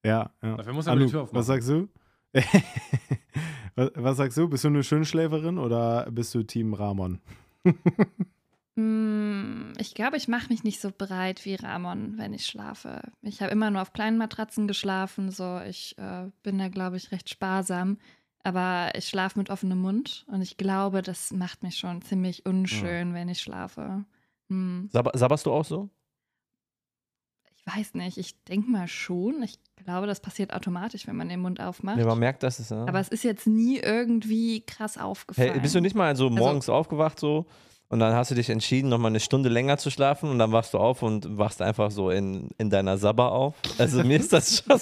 Ja, 0.05 0.33
ja. 0.43 0.57
Dafür 0.57 0.73
muss 0.73 0.87
er 0.87 0.97
die 0.97 1.07
Tür 1.07 1.23
aufmachen. 1.23 1.39
was 1.39 1.47
sagst 1.47 1.69
du? 1.69 1.89
was, 3.75 3.91
was 3.95 4.17
sagst 4.17 4.39
du? 4.39 4.49
Bist 4.49 4.65
du 4.65 4.69
eine 4.69 4.83
Schönschläferin 4.83 5.59
oder 5.59 6.11
bist 6.11 6.35
du 6.35 6.43
Team 6.43 6.75
Ramon? 6.75 7.21
Hm, 8.77 9.73
Ich 9.79 9.95
glaube, 9.95 10.17
ich 10.17 10.29
mache 10.29 10.49
mich 10.49 10.65
nicht 10.65 10.81
so 10.81 10.91
breit 10.97 11.45
wie 11.45 11.55
Ramon, 11.55 12.19
wenn 12.19 12.33
ich 12.33 12.47
schlafe. 12.47 13.01
Ich 13.23 13.41
habe 13.43 13.51
immer 13.53 13.71
nur 13.71 13.83
auf 13.83 13.93
kleinen 13.93 14.19
Matratzen 14.19 14.67
geschlafen, 14.69 15.31
so 15.31 15.61
ich 15.67 15.97
äh, 15.99 16.31
bin 16.43 16.59
da, 16.59 16.69
glaube 16.69 16.97
ich, 16.97 17.13
recht 17.13 17.29
sparsam. 17.31 17.99
Aber 18.43 18.93
ich 18.95 19.07
schlafe 19.07 19.39
mit 19.39 19.51
offenem 19.51 19.81
Mund 19.81 20.25
und 20.29 20.41
ich 20.41 20.57
glaube, 20.57 21.03
das 21.03 21.31
macht 21.31 21.63
mich 21.63 21.77
schon 21.77 22.01
ziemlich 22.03 22.47
unschön, 22.47 23.13
wenn 23.13 23.29
ich 23.29 23.41
schlafe. 23.41 24.05
Hm. 24.49 24.89
Sab 24.93 25.11
sabberst 25.15 25.47
du 25.47 25.53
auch 25.53 25.65
so? 25.65 25.91
Ich 27.57 27.77
weiß 27.77 27.95
nicht, 27.95 28.17
ich 28.17 28.43
denke 28.45 28.71
mal 28.71 28.89
schon. 28.89 29.43
Ich 29.43 29.59
glaube, 29.77 30.07
das 30.07 30.21
passiert 30.21 30.55
automatisch, 30.55 31.07
wenn 31.07 31.17
man 31.17 31.29
den 31.29 31.41
Mund 31.41 31.61
aufmacht. 31.61 31.99
Ja, 31.99 32.07
man 32.07 32.19
merkt, 32.19 32.43
dass 32.43 32.59
es. 32.59 32.71
Ja. 32.71 32.87
Aber 32.87 32.99
es 32.99 33.09
ist 33.09 33.23
jetzt 33.23 33.47
nie 33.47 33.79
irgendwie 33.79 34.63
krass 34.63 34.97
aufgefallen. 34.97 35.53
Hey, 35.53 35.61
bist 35.61 35.75
du 35.75 35.81
nicht 35.81 35.95
mal 35.95 36.17
so 36.17 36.31
morgens 36.31 36.71
aufgewacht 36.71 37.21
so 37.21 37.47
und 37.91 37.99
dann 37.99 38.15
hast 38.15 38.31
du 38.31 38.37
dich 38.37 38.49
entschieden, 38.49 38.89
nochmal 38.89 39.11
eine 39.11 39.19
Stunde 39.19 39.49
länger 39.49 39.77
zu 39.77 39.91
schlafen 39.91 40.31
und 40.31 40.39
dann 40.39 40.53
wachst 40.53 40.75
du 40.75 40.79
auf 40.79 41.03
und 41.03 41.39
wachst 41.39 41.61
einfach 41.61 41.91
so 41.91 42.11
in, 42.11 42.49
in 42.57 42.71
deiner 42.71 42.97
Sabber 42.97 43.33
auf? 43.33 43.57
Also 43.79 44.05
mir 44.05 44.19
ist 44.19 44.33
das 44.33 44.63
schon. 44.69 44.81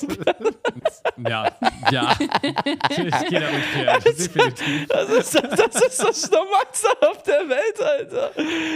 Ja, 1.17 1.51
ja. 1.91 2.13
ich 2.21 3.29
gehe 3.29 3.41
da 3.41 3.51
nicht 3.51 3.75
her. 3.75 3.99
Definitiv. 4.01 4.87
Das 4.89 5.09
ist 5.11 5.35
das, 5.35 5.83
ist 5.83 6.03
das 6.03 6.31
Normalste 6.31 6.89
auf 7.01 7.23
der 7.23 7.49
Welt, 7.49 7.81
Alter. 7.81 8.31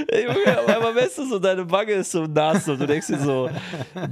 Ey, 0.08 0.24
Junge, 0.24 0.58
einmal 0.74 0.94
weißt 0.94 1.18
du 1.18 1.28
so, 1.28 1.38
deine 1.38 1.70
Wange 1.70 1.92
ist 1.92 2.10
so 2.10 2.26
nass 2.26 2.68
und 2.68 2.80
du 2.80 2.86
denkst 2.86 3.06
dir 3.08 3.18
so, 3.20 3.48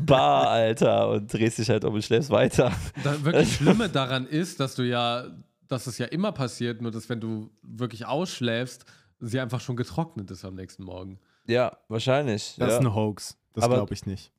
Bar, 0.06 0.48
Alter, 0.48 1.08
und 1.10 1.32
drehst 1.32 1.58
dich 1.58 1.68
halt 1.70 1.84
um 1.84 1.94
und 1.94 2.04
schläfst 2.04 2.30
weiter. 2.30 2.72
Das 3.02 3.24
wirklich 3.24 3.52
Schlimme 3.56 3.88
daran 3.88 4.26
ist, 4.26 4.60
dass 4.60 4.74
du 4.74 4.82
ja, 4.82 5.24
dass 5.68 5.86
es 5.86 5.98
ja 5.98 6.06
immer 6.06 6.32
passiert, 6.32 6.80
nur 6.82 6.90
dass 6.90 7.08
wenn 7.08 7.20
du 7.20 7.50
wirklich 7.62 8.06
ausschläfst, 8.06 8.84
sie 9.20 9.40
einfach 9.40 9.60
schon 9.60 9.76
getrocknet 9.76 10.30
ist 10.30 10.44
am 10.44 10.54
nächsten 10.54 10.84
Morgen. 10.84 11.18
Ja, 11.46 11.76
wahrscheinlich. 11.88 12.54
Das 12.58 12.68
ja. 12.68 12.74
ist 12.78 12.80
ein 12.80 12.94
Hoax. 12.94 13.36
Das 13.54 13.64
Aber- 13.64 13.74
glaube 13.76 13.94
ich 13.94 14.06
nicht. 14.06 14.30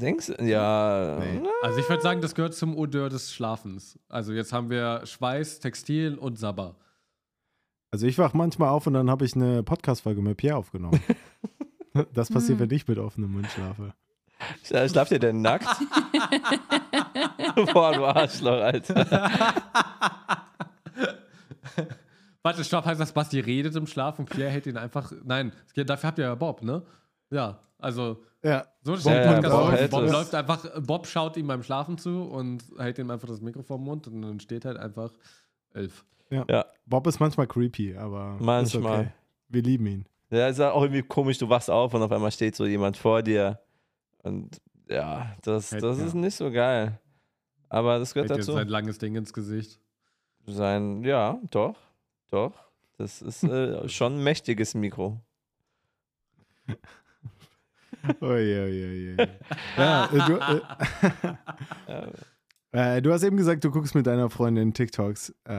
Denkst 0.00 0.26
du? 0.28 0.44
Ja. 0.44 1.18
Nee. 1.20 1.42
Also 1.62 1.78
ich 1.78 1.88
würde 1.88 2.02
sagen, 2.02 2.20
das 2.20 2.34
gehört 2.34 2.54
zum 2.54 2.76
Odeur 2.76 3.08
des 3.08 3.32
Schlafens. 3.32 3.98
Also 4.08 4.32
jetzt 4.32 4.52
haben 4.52 4.70
wir 4.70 5.02
Schweiß, 5.04 5.60
Textil 5.60 6.16
und 6.16 6.38
Sabber. 6.38 6.76
Also 7.90 8.06
ich 8.06 8.18
wach 8.18 8.32
manchmal 8.34 8.68
auf 8.70 8.86
und 8.86 8.94
dann 8.94 9.10
habe 9.10 9.24
ich 9.24 9.34
eine 9.34 9.62
Podcast-Folge 9.62 10.22
mit 10.22 10.36
Pierre 10.36 10.56
aufgenommen. 10.56 11.00
das 12.14 12.28
passiert, 12.30 12.58
Hm. 12.60 12.70
wenn 12.70 12.76
ich 12.76 12.86
mit 12.88 12.98
offenem 12.98 13.32
Mund 13.32 13.46
schlafe. 13.48 13.92
Sch- 14.64 14.88
Schlaft 14.90 15.12
ihr 15.12 15.18
denn 15.18 15.42
nackt? 15.42 15.66
Boah, 17.74 17.92
du 17.92 18.06
Arschloch, 18.06 18.52
Alter. 18.62 19.04
Warte, 22.42 22.64
stopp, 22.64 22.86
heißt 22.86 23.00
das, 23.00 23.12
Basti 23.12 23.40
redet 23.40 23.76
im 23.76 23.86
Schlaf 23.86 24.18
und 24.18 24.30
Pierre 24.30 24.50
hält 24.50 24.66
ihn 24.66 24.78
einfach. 24.78 25.12
Nein, 25.24 25.52
dafür 25.74 26.08
habt 26.08 26.18
ihr 26.18 26.24
ja 26.24 26.34
Bob, 26.34 26.62
ne? 26.62 26.82
Ja, 27.30 27.58
also 27.80 28.22
Ja, 28.42 28.66
so 28.82 28.96
steht 28.96 29.12
Ja, 29.12 29.22
ja, 29.40 29.40
Podcast 29.40 29.90
Bob 29.90 30.00
Bob 30.00 30.02
es. 30.04 30.12
läuft 30.12 30.34
einfach, 30.34 30.82
Bob 30.82 31.06
schaut 31.06 31.36
ihm 31.36 31.46
beim 31.46 31.62
Schlafen 31.62 31.98
zu 31.98 32.22
und 32.22 32.62
hält 32.78 32.98
ihm 32.98 33.10
einfach 33.10 33.28
das 33.28 33.40
Mikrofon 33.40 33.78
im 33.80 33.84
Mund 33.84 34.06
und 34.08 34.22
dann 34.22 34.40
steht 34.40 34.64
halt 34.64 34.76
einfach 34.78 35.12
elf. 35.74 36.04
Bob 36.86 37.06
ist 37.06 37.18
manchmal 37.20 37.46
creepy, 37.48 37.96
aber 37.96 38.36
ist 38.38 38.44
Manchmal. 38.44 39.00
okay. 39.00 39.12
Wir 39.48 39.62
lieben 39.62 39.86
ihn. 39.86 40.04
Ja, 40.30 40.46
ist 40.46 40.60
auch 40.60 40.80
irgendwie 40.82 41.02
komisch, 41.02 41.38
du 41.38 41.48
wachst 41.48 41.68
auf 41.68 41.92
und 41.92 42.02
auf 42.02 42.12
einmal 42.12 42.30
steht 42.30 42.54
so 42.54 42.64
jemand 42.66 42.96
vor 42.96 43.20
dir. 43.22 43.58
Und 44.22 44.60
ja, 44.88 45.34
das, 45.42 45.72
Hält- 45.72 45.82
das 45.82 45.98
ja. 45.98 46.06
ist 46.06 46.14
nicht 46.14 46.36
so 46.36 46.50
geil. 46.52 47.00
Aber 47.68 47.98
das 47.98 48.14
gehört 48.14 48.30
Hält 48.30 48.40
dazu. 48.40 48.52
sein 48.52 48.68
langes 48.68 48.98
Ding 48.98 49.16
ins 49.16 49.32
Gesicht. 49.32 49.80
Sein, 50.46 51.02
ja, 51.02 51.38
doch, 51.50 51.76
doch. 52.30 52.52
Das 52.96 53.22
ist 53.22 53.42
äh, 53.44 53.88
schon 53.88 54.18
ein 54.18 54.22
mächtiges 54.22 54.74
Mikro. 54.74 55.20
Ui, 58.20 58.28
ui, 58.28 59.16
ui. 59.16 59.16
ja, 59.76 60.06
äh, 60.06 60.26
du, 60.26 60.36
äh, 60.36 60.60
Ja. 61.88 62.08
Äh, 62.72 63.02
du 63.02 63.12
hast 63.12 63.24
eben 63.24 63.36
gesagt, 63.36 63.64
du 63.64 63.70
guckst 63.70 63.96
mit 63.96 64.06
deiner 64.06 64.30
Freundin 64.30 64.72
TikToks 64.72 65.34
äh, 65.48 65.52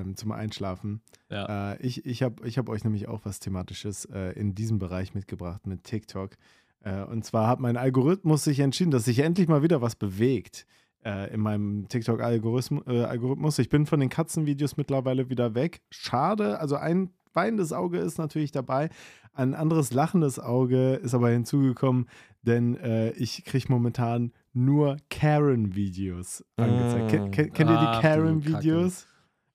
ähm, 0.00 0.16
zum 0.16 0.32
Einschlafen. 0.32 1.02
Ja. 1.30 1.74
Äh, 1.74 1.86
ich 1.86 2.04
ich 2.04 2.22
habe 2.22 2.46
ich 2.48 2.58
hab 2.58 2.68
euch 2.68 2.82
nämlich 2.82 3.06
auch 3.06 3.20
was 3.24 3.38
Thematisches 3.38 4.06
äh, 4.06 4.32
in 4.32 4.54
diesem 4.54 4.80
Bereich 4.80 5.14
mitgebracht 5.14 5.66
mit 5.68 5.84
TikTok. 5.84 6.32
Äh, 6.80 7.04
und 7.04 7.24
zwar 7.24 7.46
hat 7.46 7.60
mein 7.60 7.76
Algorithmus 7.76 8.42
sich 8.42 8.58
entschieden, 8.58 8.90
dass 8.90 9.04
sich 9.04 9.20
endlich 9.20 9.46
mal 9.46 9.62
wieder 9.62 9.82
was 9.82 9.94
bewegt 9.94 10.66
äh, 11.04 11.32
in 11.32 11.40
meinem 11.40 11.86
TikTok-Algorithmus. 11.88 12.86
Äh, 12.88 13.04
Algorithmus. 13.04 13.58
Ich 13.60 13.68
bin 13.68 13.86
von 13.86 14.00
den 14.00 14.08
Katzenvideos 14.08 14.76
mittlerweile 14.76 15.28
wieder 15.30 15.54
weg. 15.54 15.82
Schade, 15.90 16.58
also 16.58 16.74
ein 16.74 17.10
weinendes 17.34 17.72
Auge 17.72 17.98
ist 17.98 18.18
natürlich 18.18 18.52
dabei. 18.52 18.90
Ein 19.32 19.54
anderes 19.54 19.92
lachendes 19.92 20.38
Auge 20.38 20.94
ist 20.94 21.14
aber 21.14 21.30
hinzugekommen, 21.30 22.08
denn 22.42 22.76
äh, 22.76 23.10
ich 23.12 23.44
kriege 23.44 23.66
momentan 23.68 24.32
nur 24.52 24.96
Karen-Videos 25.10 26.44
angezeigt. 26.56 27.10
Ken, 27.10 27.30
ken, 27.30 27.52
kennt 27.52 27.70
ihr 27.70 27.78
Ach, 27.78 27.96
die 27.96 28.02
Karen-Videos? 28.02 29.06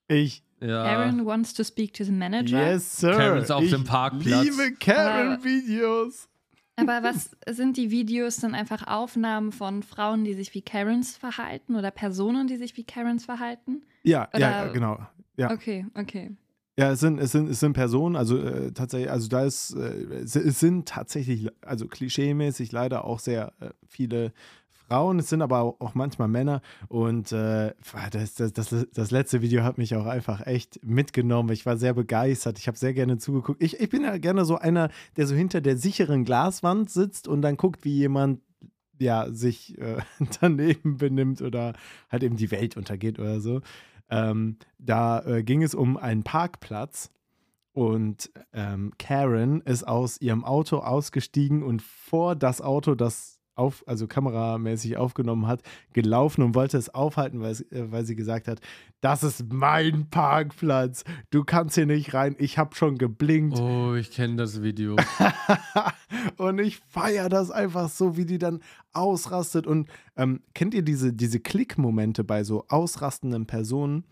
Ich, 0.07 0.43
ja. 0.61 0.83
Aaron 0.83 1.25
wants 1.25 1.53
to 1.53 1.63
speak 1.63 1.93
to 1.93 2.03
the 2.05 2.11
manager. 2.11 2.57
yes, 2.71 2.97
sir. 2.99 3.11
Karens 3.13 3.51
auf 3.51 3.63
ich 3.63 3.71
dem 3.71 3.83
Parkplatz. 3.83 4.43
liebe 4.45 4.73
Karen-Videos. 4.79 6.29
Aber 6.75 7.03
was 7.03 7.35
sind 7.49 7.77
die 7.77 7.91
Videos 7.91 8.37
dann 8.37 8.55
einfach 8.55 8.87
Aufnahmen 8.87 9.51
von 9.51 9.83
Frauen, 9.83 10.23
die 10.23 10.33
sich 10.33 10.53
wie 10.55 10.61
Karens 10.63 11.15
verhalten 11.17 11.75
oder 11.75 11.91
Personen, 11.91 12.47
die 12.47 12.55
sich 12.57 12.75
wie 12.77 12.83
Karens 12.83 13.25
verhalten? 13.25 13.83
Ja, 14.03 14.27
ja, 14.35 14.63
Oder- 14.63 14.73
genau. 14.73 14.99
Ja. 15.37 15.51
Okay, 15.51 15.85
okay. 15.95 16.31
Ja, 16.75 16.91
es 16.91 17.01
sind, 17.01 17.19
es 17.19 17.31
sind, 17.31 17.49
es 17.49 17.59
sind 17.59 17.73
Personen, 17.73 18.15
also 18.15 18.37
äh, 18.37 18.71
tatsächlich, 18.71 19.11
also 19.11 19.27
da 19.27 19.43
ist, 19.43 19.75
äh, 19.75 20.23
es, 20.23 20.33
sind 20.59 20.87
tatsächlich, 20.87 21.49
also 21.61 21.87
klischeemäßig 21.87 22.71
leider 22.71 23.05
auch 23.05 23.19
sehr 23.19 23.53
äh, 23.59 23.69
viele 23.87 24.33
Frauen, 24.71 25.19
es 25.19 25.29
sind 25.29 25.43
aber 25.43 25.59
auch, 25.59 25.79
auch 25.79 25.93
manchmal 25.93 26.29
Männer 26.29 26.63
und 26.87 27.31
äh, 27.31 27.73
das, 28.09 28.33
das, 28.33 28.53
das, 28.53 28.87
das 28.91 29.11
letzte 29.11 29.43
Video 29.43 29.63
hat 29.63 29.77
mich 29.77 29.95
auch 29.95 30.07
einfach 30.07 30.47
echt 30.47 30.83
mitgenommen. 30.83 31.51
Ich 31.51 31.67
war 31.67 31.77
sehr 31.77 31.93
begeistert, 31.93 32.57
ich 32.57 32.67
habe 32.67 32.77
sehr 32.77 32.95
gerne 32.95 33.19
zugeguckt. 33.19 33.61
Ich, 33.61 33.79
ich 33.79 33.89
bin 33.89 34.01
ja 34.01 34.17
gerne 34.17 34.43
so 34.43 34.57
einer, 34.57 34.89
der 35.15 35.27
so 35.27 35.35
hinter 35.35 35.61
der 35.61 35.77
sicheren 35.77 36.25
Glaswand 36.25 36.89
sitzt 36.89 37.27
und 37.27 37.43
dann 37.43 37.55
guckt, 37.55 37.85
wie 37.85 37.97
jemand 37.97 38.39
ja, 38.99 39.31
sich 39.31 39.77
äh, 39.77 39.97
daneben 40.41 40.97
benimmt 40.97 41.41
oder 41.43 41.73
halt 42.09 42.23
eben 42.23 42.35
die 42.35 42.49
Welt 42.49 42.77
untergeht 42.77 43.19
oder 43.19 43.41
so. 43.41 43.61
Ähm, 44.13 44.57
da 44.77 45.21
äh, 45.25 45.43
ging 45.43 45.63
es 45.63 45.73
um 45.73 45.97
einen 45.97 46.23
Parkplatz 46.23 47.09
und 47.71 48.31
ähm, 48.53 48.91
Karen 48.99 49.61
ist 49.61 49.87
aus 49.87 50.21
ihrem 50.21 50.45
Auto 50.45 50.77
ausgestiegen 50.77 51.63
und 51.63 51.81
vor 51.81 52.35
das 52.35 52.61
Auto, 52.61 52.93
das 52.93 53.32
auf, 53.55 53.83
also 53.87 54.07
kameramäßig 54.07 54.97
aufgenommen 54.97 55.47
hat, 55.47 55.61
gelaufen 55.93 56.41
und 56.41 56.55
wollte 56.55 56.77
es 56.77 56.93
aufhalten, 56.93 57.41
weil, 57.41 57.53
äh, 57.71 57.91
weil 57.91 58.05
sie 58.05 58.15
gesagt 58.15 58.47
hat, 58.47 58.59
das 59.01 59.23
ist 59.23 59.51
mein 59.51 60.09
Parkplatz, 60.09 61.03
du 61.29 61.43
kannst 61.43 61.75
hier 61.75 61.85
nicht 61.85 62.13
rein, 62.13 62.35
ich 62.39 62.57
habe 62.57 62.75
schon 62.75 62.97
geblinkt. 62.97 63.59
Oh, 63.59 63.95
ich 63.95 64.11
kenne 64.11 64.37
das 64.37 64.63
Video. 64.63 64.95
und 66.37 66.59
ich 66.59 66.79
feiere 66.87 67.29
das 67.29 67.51
einfach 67.51 67.89
so, 67.89 68.17
wie 68.17 68.25
die 68.25 68.39
dann 68.39 68.61
ausrastet. 68.93 69.67
Und 69.67 69.89
ähm, 70.15 70.41
kennt 70.53 70.73
ihr 70.73 70.83
diese, 70.83 71.13
diese 71.13 71.39
Klickmomente 71.39 72.23
bei 72.23 72.43
so 72.43 72.65
ausrastenden 72.69 73.45
Personen, 73.45 74.05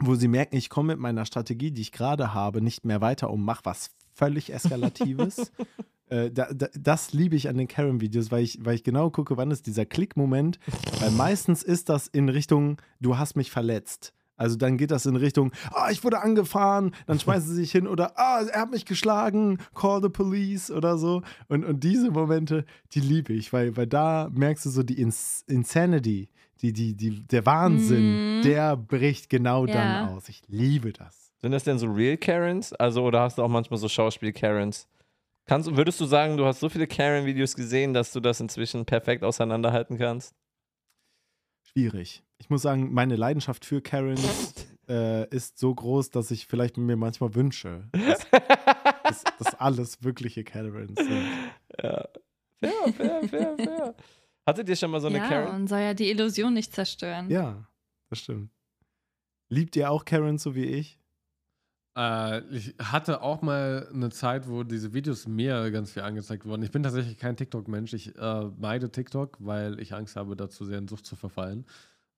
wo 0.00 0.14
sie 0.14 0.28
merken, 0.28 0.56
ich 0.56 0.70
komme 0.70 0.94
mit 0.94 0.98
meiner 0.98 1.26
Strategie, 1.26 1.70
die 1.70 1.82
ich 1.82 1.92
gerade 1.92 2.34
habe, 2.34 2.62
nicht 2.62 2.84
mehr 2.84 3.00
weiter 3.00 3.30
und 3.30 3.42
mache 3.42 3.64
was 3.64 3.90
völlig 4.12 4.52
Eskalatives? 4.52 5.52
äh, 6.08 6.30
da, 6.30 6.52
da, 6.52 6.68
das 6.78 7.12
liebe 7.12 7.36
ich 7.36 7.48
an 7.48 7.56
den 7.56 7.68
Karen-Videos, 7.68 8.30
weil 8.30 8.42
ich, 8.44 8.58
weil 8.64 8.74
ich 8.74 8.84
genau 8.84 9.10
gucke, 9.10 9.36
wann 9.36 9.50
ist 9.50 9.66
dieser 9.66 9.86
Klickmoment. 9.86 10.58
Weil 11.00 11.10
meistens 11.12 11.62
ist 11.62 11.88
das 11.88 12.06
in 12.08 12.28
Richtung, 12.28 12.80
du 13.00 13.18
hast 13.18 13.36
mich 13.36 13.50
verletzt. 13.50 14.12
Also 14.36 14.56
dann 14.56 14.78
geht 14.78 14.90
das 14.90 15.04
in 15.04 15.16
Richtung, 15.16 15.52
ah, 15.74 15.90
ich 15.90 16.02
wurde 16.02 16.22
angefahren, 16.22 16.94
dann 17.06 17.20
schmeißen 17.20 17.46
sie 17.50 17.56
sich 17.56 17.72
hin 17.72 17.86
oder, 17.86 18.18
ah, 18.18 18.40
er 18.42 18.62
hat 18.62 18.70
mich 18.70 18.86
geschlagen, 18.86 19.58
call 19.74 20.00
the 20.00 20.08
police 20.08 20.70
oder 20.70 20.96
so. 20.96 21.20
Und, 21.48 21.62
und 21.62 21.84
diese 21.84 22.10
Momente, 22.10 22.64
die 22.94 23.00
liebe 23.00 23.34
ich, 23.34 23.52
weil, 23.52 23.76
weil 23.76 23.86
da 23.86 24.30
merkst 24.32 24.64
du 24.64 24.70
so 24.70 24.82
die 24.82 24.98
Ins 24.98 25.44
Insanity, 25.46 26.30
die, 26.62 26.72
die, 26.72 26.94
die, 26.94 27.20
der 27.26 27.44
Wahnsinn, 27.44 28.38
Mhm. 28.38 28.42
der 28.44 28.78
bricht 28.78 29.28
genau 29.28 29.66
Ja. 29.66 29.74
dann 29.74 30.08
aus. 30.16 30.30
Ich 30.30 30.40
liebe 30.48 30.94
das. 30.94 31.29
Sind 31.42 31.52
das 31.52 31.64
denn 31.64 31.78
so 31.78 31.86
Real 31.86 32.16
Karens? 32.16 32.72
Also, 32.74 33.02
oder 33.02 33.20
hast 33.22 33.38
du 33.38 33.42
auch 33.42 33.48
manchmal 33.48 33.78
so 33.78 33.88
Schauspiel-Karens? 33.88 34.86
Kannst, 35.46 35.74
würdest 35.74 36.00
du 36.00 36.04
sagen, 36.04 36.36
du 36.36 36.44
hast 36.44 36.60
so 36.60 36.68
viele 36.68 36.86
Karen-Videos 36.86 37.56
gesehen, 37.56 37.94
dass 37.94 38.12
du 38.12 38.20
das 38.20 38.40
inzwischen 38.40 38.84
perfekt 38.84 39.24
auseinanderhalten 39.24 39.98
kannst? 39.98 40.34
Schwierig. 41.72 42.22
Ich 42.38 42.50
muss 42.50 42.62
sagen, 42.62 42.92
meine 42.92 43.16
Leidenschaft 43.16 43.64
für 43.64 43.80
Karens 43.80 44.54
äh, 44.88 45.26
ist 45.34 45.58
so 45.58 45.74
groß, 45.74 46.10
dass 46.10 46.30
ich 46.30 46.46
vielleicht 46.46 46.76
mir 46.76 46.96
manchmal 46.96 47.34
wünsche, 47.34 47.88
dass, 47.92 48.26
dass, 49.04 49.24
dass 49.38 49.54
alles 49.54 50.02
wirkliche 50.02 50.44
Karens 50.44 50.98
sind. 50.98 51.26
Ja. 51.82 52.08
Fair, 52.60 52.92
fair, 52.92 53.28
fair, 53.28 53.56
fair. 53.56 53.94
Hattet 54.46 54.68
ihr 54.68 54.76
schon 54.76 54.90
mal 54.90 55.00
so 55.00 55.08
eine 55.08 55.18
ja, 55.18 55.28
Karen? 55.28 55.54
und 55.54 55.68
soll 55.68 55.80
ja 55.80 55.94
die 55.94 56.10
Illusion 56.10 56.52
nicht 56.52 56.74
zerstören. 56.74 57.30
Ja, 57.30 57.66
das 58.10 58.18
stimmt. 58.18 58.50
Liebt 59.48 59.74
ihr 59.76 59.90
auch 59.90 60.04
Karens 60.04 60.42
so 60.42 60.54
wie 60.54 60.66
ich? 60.66 60.99
Äh, 61.96 62.40
ich 62.54 62.74
hatte 62.78 63.22
auch 63.22 63.42
mal 63.42 63.88
eine 63.92 64.10
Zeit, 64.10 64.48
wo 64.48 64.62
diese 64.62 64.92
Videos 64.92 65.26
mir 65.26 65.70
ganz 65.70 65.92
viel 65.92 66.02
angezeigt 66.02 66.46
wurden. 66.46 66.62
Ich 66.62 66.70
bin 66.70 66.82
tatsächlich 66.82 67.18
kein 67.18 67.36
TikTok-Mensch. 67.36 67.92
Ich 67.94 68.16
äh, 68.16 68.44
meide 68.58 68.90
TikTok, 68.90 69.36
weil 69.40 69.80
ich 69.80 69.94
Angst 69.94 70.16
habe, 70.16 70.36
dazu 70.36 70.64
sehr 70.64 70.78
in 70.78 70.88
Sucht 70.88 71.06
zu 71.06 71.16
verfallen. 71.16 71.66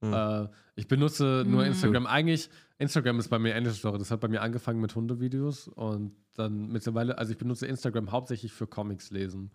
Hm. 0.03 0.13
Äh, 0.13 0.49
ich 0.75 0.89
benutze 0.89 1.45
nur 1.47 1.63
Mhm. 1.63 1.69
Instagram. 1.69 2.07
Eigentlich, 2.07 2.51
Instagram 2.79 3.19
ist 3.19 3.29
bei 3.29 3.39
mir 3.39 3.55
Ende 3.55 3.71
Story. 3.71 3.99
Das 3.99 4.11
hat 4.11 4.21
bei 4.21 4.29
mir 4.29 4.43
angefangen 4.43 4.81
mit 4.81 4.95
Hundevideos 4.95 5.69
und 5.69 6.13
dann 6.35 6.69
mittlerweile, 6.69 7.17
also 7.19 7.33
ich 7.33 7.39
benutze 7.39 7.67
Instagram 7.67 8.11
hauptsächlich 8.11 8.53
für 8.53 8.67
Comics 8.67 9.11
lesen. 9.11 9.53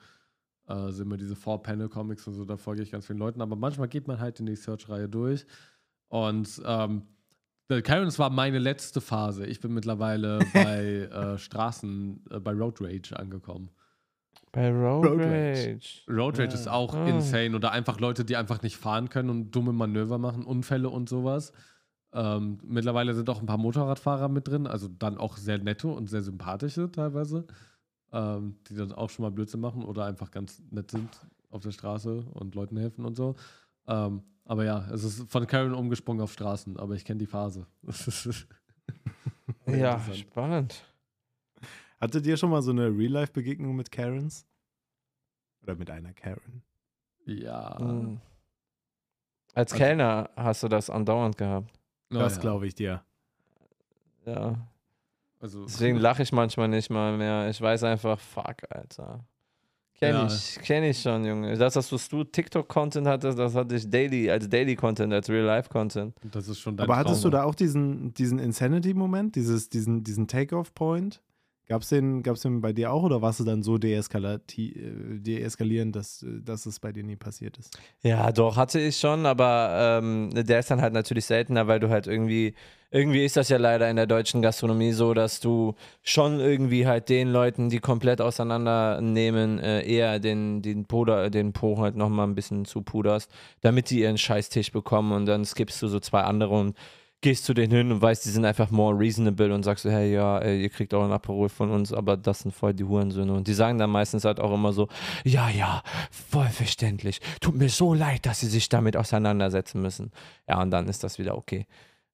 Äh, 0.68 0.92
sind 0.92 1.06
immer 1.06 1.18
diese 1.18 1.36
Four-Panel-Comics 1.36 2.28
und 2.28 2.34
so, 2.34 2.44
da 2.46 2.58
folge 2.58 2.82
ich 2.82 2.92
ganz 2.92 3.06
vielen 3.06 3.20
Leuten. 3.20 3.42
Aber 3.42 3.56
manchmal 3.56 3.88
geht 3.88 4.08
man 4.08 4.20
halt 4.20 4.40
in 4.40 4.46
die 4.48 4.56
Search-Reihe 4.56 5.08
durch. 5.10 5.46
Und 6.10 6.62
ähm, 6.66 7.04
Karens 7.84 8.18
war 8.18 8.30
meine 8.30 8.60
letzte 8.60 9.02
Phase. 9.02 9.46
Ich 9.46 9.60
bin 9.60 9.74
mittlerweile 9.74 10.40
bei 10.54 11.10
äh, 11.12 11.38
Straßen, 11.38 12.24
äh, 12.32 12.40
bei 12.40 12.52
Road 12.54 12.80
Rage 12.82 13.18
angekommen. 13.18 13.70
Bei 14.54 14.72
Road, 14.72 15.06
Road 15.06 15.20
Rage. 15.20 16.02
Road 16.10 16.40
Rage 16.40 16.50
Ja. 16.50 16.54
ist 16.54 16.68
auch 16.70 16.94
Ah. 16.96 17.08
insane. 17.08 17.56
Oder 17.56 17.72
einfach 17.72 18.00
Leute, 18.00 18.24
die 18.24 18.38
einfach 18.38 18.62
nicht 18.62 18.78
fahren 18.78 19.10
können 19.10 19.30
und 19.30 19.52
dumme 19.52 19.74
Manöver 19.74 20.18
machen, 20.18 20.46
Unfälle 20.46 20.90
und 20.90 21.10
sowas. 21.10 21.52
Ähm, 22.14 22.58
mittlerweile 22.64 23.14
sind 23.14 23.30
auch 23.30 23.42
ein 23.42 23.46
paar 23.46 23.58
Motorradfahrer 23.58 24.30
mit 24.30 24.48
drin, 24.48 24.66
also 24.66 24.88
dann 24.88 25.18
auch 25.18 25.36
sehr 25.36 25.58
nette 25.58 25.90
und 25.90 26.08
sehr 26.10 26.22
sympathische 26.22 26.90
teilweise, 26.90 27.46
ähm, 28.14 28.56
die 28.70 28.76
dann 28.76 28.94
auch 28.94 29.10
schon 29.10 29.24
mal 29.24 29.30
Blödsinn 29.32 29.60
machen 29.60 29.84
oder 29.84 30.06
einfach 30.06 30.32
ganz 30.32 30.64
nett 30.72 30.90
sind 30.90 31.10
auf 31.52 31.62
der 31.64 31.72
Straße 31.72 32.24
und 32.34 32.56
Leuten 32.56 32.78
helfen 32.78 33.04
und 33.04 33.16
so. 33.16 33.36
Ähm, 33.88 34.24
aber 34.46 34.64
ja, 34.66 34.88
es 34.92 35.04
ist 35.04 35.30
von 35.30 35.46
Karen 35.48 35.74
umgesprungen 35.74 36.22
auf 36.22 36.32
Straßen, 36.34 36.78
aber 36.78 36.96
ich 36.96 37.04
kenne 37.06 37.20
die 37.20 37.26
Phase. 37.28 37.66
Ja, 39.66 40.00
spannend. 40.14 40.84
Hattet 42.00 42.26
ihr 42.26 42.38
schon 42.38 42.50
mal 42.50 42.62
so 42.62 42.72
eine 42.72 42.88
Real-Life-Begegnung 42.88 43.76
mit 43.76 43.92
Karens? 43.92 44.46
Oder 45.64 45.76
mit 45.76 45.90
einer 45.90 46.14
Karen? 46.14 46.64
ja. 47.26 47.78
Hm. 47.80 48.20
Als 49.54 49.72
Also- 49.74 49.84
Kellner 49.84 50.30
hast 50.36 50.64
du 50.64 50.68
das 50.68 50.90
andauernd 50.90 51.38
gehabt. 51.38 51.72
Oh, 52.12 52.16
das 52.20 52.36
ja. 52.36 52.42
glaube 52.42 52.68
ich 52.68 52.76
dir. 52.76 53.04
Ja. 54.26 54.68
Also, 55.40 55.64
Deswegen 55.66 55.98
lache 56.00 56.22
ich 56.24 56.32
manchmal 56.32 56.68
nicht 56.68 56.90
mal 56.90 57.18
mehr. 57.18 57.50
Ich 57.50 57.60
weiß 57.60 57.84
einfach, 57.84 58.20
fuck, 58.20 58.58
Alter. 58.70 59.26
Kenn 60.00 60.14
Ja. 60.14 60.28
ich, 60.28 60.60
kenn 60.62 60.84
ich 60.84 61.02
schon, 61.02 61.26
Junge. 61.26 61.58
Das, 61.58 61.76
was 61.76 62.10
du 62.10 62.24
TikTok-Content 62.24 63.08
hattest, 63.08 63.40
das 63.40 63.56
hatte 63.56 63.76
ich 63.76 63.90
daily, 63.90 64.30
als 64.30 64.48
Daily-Content, 64.48 65.12
als 65.12 65.28
Real-Life-Content. 65.30 66.14
das 66.32 66.48
ist 66.48 66.60
schon 66.60 66.78
dein 66.78 66.84
Aber 66.86 66.98
hattest 66.98 67.24
du 67.24 67.30
da 67.30 67.44
auch 67.44 67.56
diesen, 67.56 68.14
diesen 68.14 68.38
Insanity-Moment, 68.38 69.36
dieses, 69.36 69.70
diesen, 69.70 70.04
diesen 70.04 70.28
Take-Off-Point? 70.28 71.22
Gab 71.70 71.82
es 71.82 71.90
den, 71.90 72.24
gab's 72.24 72.44
den 72.44 72.62
bei 72.62 72.72
dir 72.72 72.94
auch 72.94 73.04
oder 73.04 73.22
warst 73.22 73.42
du 73.42 73.44
dann 73.44 73.62
so 73.62 73.76
äh, 73.76 75.20
deeskalierend, 75.20 75.96
dass, 75.98 76.24
äh, 76.24 76.42
dass 76.42 76.66
es 76.66 76.80
bei 76.80 76.94
dir 76.94 77.04
nie 77.04 77.18
passiert 77.18 77.58
ist? 77.58 77.78
Ja, 78.04 78.32
doch, 78.32 78.56
hatte 78.56 78.80
ich 78.80 78.98
schon, 78.98 79.26
aber 79.26 80.00
ähm, 80.02 80.30
der 80.34 80.60
ist 80.60 80.72
dann 80.72 80.82
halt 80.82 80.94
natürlich 80.94 81.26
seltener, 81.26 81.68
weil 81.68 81.82
du 81.82 81.90
halt 81.90 82.08
irgendwie, 82.08 82.54
irgendwie 82.90 83.26
ist 83.26 83.36
das 83.36 83.50
ja 83.50 83.58
leider 83.58 83.90
in 83.90 83.98
der 83.98 84.08
deutschen 84.08 84.42
Gastronomie 84.42 84.94
so, 84.94 85.14
dass 85.14 85.42
du 85.42 85.76
schon 86.04 86.40
irgendwie 86.40 86.88
halt 86.88 87.10
den 87.10 87.28
Leuten, 87.28 87.70
die 87.70 87.80
komplett 87.80 88.22
auseinandernehmen, 88.22 89.60
äh, 89.60 89.86
eher 89.86 90.20
den, 90.20 90.62
den 90.62 90.86
Puder, 90.86 91.30
den 91.30 91.52
Po 91.52 91.80
halt 91.80 91.98
nochmal 91.98 92.28
ein 92.28 92.36
bisschen 92.36 92.64
zupuderst, 92.64 93.30
damit 93.60 93.90
die 93.90 94.00
ihren 94.00 94.18
Scheißtisch 94.18 94.72
bekommen 94.72 95.12
und 95.12 95.26
dann 95.26 95.44
skippst 95.44 95.82
du 95.82 95.88
so 95.90 96.00
zwei 96.00 96.22
andere 96.22 96.58
und 96.58 96.78
gehst 97.22 97.46
zu 97.46 97.54
denen 97.54 97.74
hin 97.74 97.92
und 97.92 98.02
weißt, 98.02 98.26
die 98.26 98.30
sind 98.30 98.46
einfach 98.46 98.70
more 98.70 98.98
reasonable 98.98 99.54
und 99.54 99.64
sagst 99.64 99.84
so, 99.84 99.90
hey, 99.90 100.14
ja, 100.14 100.40
ey, 100.40 100.62
ihr 100.62 100.70
kriegt 100.70 100.94
auch 100.94 101.04
ein 101.04 101.12
Aperol 101.12 101.50
von 101.50 101.72
uns, 101.72 101.92
aber 101.92 102.16
das 102.16 102.40
sind 102.40 102.54
voll 102.54 102.74
die 102.74 102.84
Hurensöhne. 102.84 103.34
Und 103.34 103.48
die 103.48 103.54
sagen 103.54 103.78
dann 103.78 103.90
meistens 103.90 104.24
halt 104.24 104.40
auch 104.40 104.54
immer 104.54 104.72
so, 104.72 104.88
ja, 105.24 105.50
ja, 105.50 105.82
voll 106.12 106.48
verständlich. 106.50 107.20
Tut 107.42 107.56
mir 107.56 107.70
so 107.70 107.94
leid, 107.94 108.26
dass 108.26 108.42
sie 108.42 108.48
sich 108.48 108.70
damit 108.70 108.96
auseinandersetzen 108.96 109.82
müssen. 109.82 110.12
Ja, 110.48 110.62
und 110.62 110.70
dann 110.72 110.88
ist 110.88 111.04
das 111.04 111.18
wieder 111.18 111.36
okay. 111.36 111.66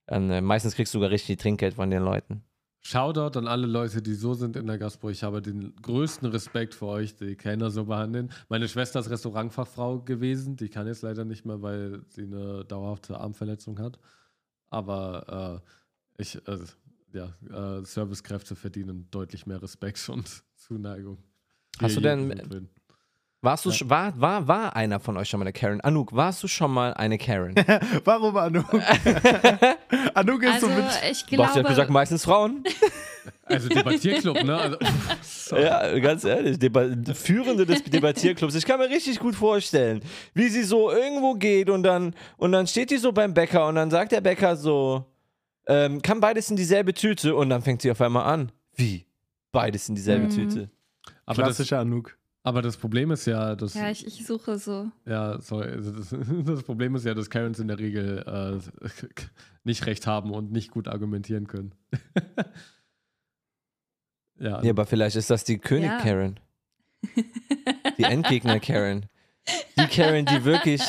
Dann, 0.06 0.30
äh, 0.30 0.42
meistens 0.42 0.76
kriegst 0.76 0.94
du 0.94 1.00
sogar 1.00 1.12
richtig 1.12 1.40
Trinkgeld 1.40 1.76
von 1.76 1.90
den 1.90 2.04
Leuten. 2.04 2.44
Shoutout 2.86 3.40
an 3.40 3.48
alle 3.48 3.66
Leute, 3.66 4.02
die 4.02 4.14
so 4.14 4.34
sind 4.34 4.58
in 4.58 4.68
der 4.68 4.78
Gastro. 4.78 5.10
Ich 5.10 5.24
habe 5.24 5.42
den 5.42 5.74
größten 5.82 6.30
Respekt 6.30 6.76
für 6.76 6.88
euch, 6.88 7.16
die 7.16 7.36
Kellner 7.36 7.72
so 7.72 7.86
behandeln. 7.86 8.30
Meine 8.50 8.68
Schwester 8.68 9.00
ist 9.00 9.10
Restaurantfachfrau 9.10 10.00
gewesen. 10.00 10.58
Die 10.58 10.68
kann 10.68 10.88
jetzt 10.88 11.02
leider 11.02 11.24
nicht 11.24 11.46
mehr, 11.46 11.62
weil 11.62 12.02
sie 12.10 12.24
eine 12.24 12.66
dauerhafte 12.66 13.18
Armverletzung 13.18 13.80
hat. 13.80 14.00
Aber 14.74 15.62
äh, 16.18 16.22
ich, 16.22 16.36
äh, 16.48 16.58
ja, 17.14 17.80
äh, 17.80 17.86
Servicekräfte 17.86 18.56
verdienen 18.56 19.08
deutlich 19.12 19.46
mehr 19.46 19.62
Respekt 19.62 20.10
und 20.10 20.44
Zuneigung. 20.56 21.24
Hast 21.80 21.98
du 21.98 22.02
denn-. 22.02 22.70
Warst 23.44 23.66
du, 23.66 23.72
Ja. 23.72 23.90
war, 23.90 24.20
war, 24.22 24.48
war 24.48 24.76
einer 24.76 25.00
von 25.02 25.18
euch 25.18 25.28
schon 25.30 25.40
mal 25.40 25.44
eine 25.44 25.52
Karen? 25.54 25.82
Anouk, 25.82 26.14
warst 26.16 26.42
du 26.44 26.48
schon 26.48 26.72
mal 26.72 26.94
eine 26.94 27.18
Karen? 27.18 27.54
Warum 28.06 28.38
Anouk? 28.38 28.74
Anouk 30.14 30.44
ist 30.44 30.54
Also 30.54 30.68
so 30.68 30.74
mit. 30.74 30.86
ich 31.12 31.26
Du 31.26 31.44
hast 31.44 31.50
ja 31.56 31.62
glaube, 31.62 31.70
gesagt, 31.70 31.90
meistens 31.90 32.24
Frauen. 32.26 32.64
Also 33.46 33.70
Debattierclub, 33.70 34.44
ne? 34.44 34.58
Also. 34.58 35.56
Ja, 35.58 35.98
ganz 36.00 36.24
ehrlich, 36.26 36.60
Deba 36.60 36.88
Führende 37.14 37.66
des 37.66 37.82
Debattierclubs. 37.84 38.56
Ich 38.56 38.66
kann 38.66 38.80
mir 38.80 38.90
richtig 38.90 39.20
gut 39.20 39.36
vorstellen, 39.36 40.02
wie 40.34 40.48
sie 40.50 40.64
so 40.64 40.92
irgendwo 40.92 41.34
geht 41.36 41.70
und 41.70 41.84
dann, 41.84 42.16
und 42.38 42.52
dann 42.52 42.68
steht 42.68 42.90
die 42.92 42.98
so 42.98 43.12
beim 43.14 43.34
Bäcker 43.34 43.68
und 43.68 43.76
dann 43.76 43.90
sagt 43.92 44.12
der 44.12 44.20
Bäcker 44.22 44.56
so, 44.58 45.06
ähm, 45.68 46.02
kann 46.02 46.20
beides 46.20 46.50
in 46.50 46.58
dieselbe 46.58 46.94
Tüte? 46.94 47.34
Und 47.36 47.50
dann 47.50 47.62
fängt 47.62 47.82
sie 47.82 47.92
auf 47.92 48.02
einmal 48.02 48.26
an. 48.26 48.52
Wie? 48.76 49.06
Beides 49.54 49.88
in 49.88 49.96
dieselbe 49.96 50.26
Mhm. 50.26 50.30
Tüte. 50.30 50.70
aber, 51.26 51.44
das, 51.44 51.56
Klassischer 51.58 51.80
Anouk. 51.80 52.18
Aber 52.44 52.62
das 52.62 52.78
Problem 52.78 53.12
ist 53.12 53.26
ja, 53.26 53.56
dass. 53.56 53.74
ja, 53.74 53.90
ich, 53.90 54.06
ich 54.06 54.26
suche 54.26 54.58
so. 54.58 54.92
Ja, 55.06 55.40
sorry. 55.42 55.72
also 55.72 55.92
Das, 55.92 56.14
das 56.46 56.64
Problem 56.64 56.96
ist 56.96 57.06
ja, 57.06 57.14
dass 57.14 57.30
Karens 57.30 57.60
in 57.60 57.68
der 57.70 57.80
Regel 57.80 58.20
äh, 58.28 58.88
nicht 59.64 59.86
recht 59.86 60.06
haben 60.08 60.32
und 60.32 60.52
nicht 60.52 60.72
gut 60.72 60.88
argumentieren 60.88 61.48
können. 61.48 61.74
ja, 64.40 64.62
Ja, 64.62 64.70
aber 64.70 64.86
vielleicht 64.86 65.16
ist 65.16 65.30
das 65.30 65.44
die 65.44 65.58
König 65.58 65.90
Ja. 65.90 65.98
Karen. 66.00 66.40
Die 67.98 68.04
Endgegner 68.04 68.60
Karen. 68.60 69.08
Die 69.78 69.88
Karen, 69.88 70.26
die 70.26 70.46
wirklich 70.46 70.82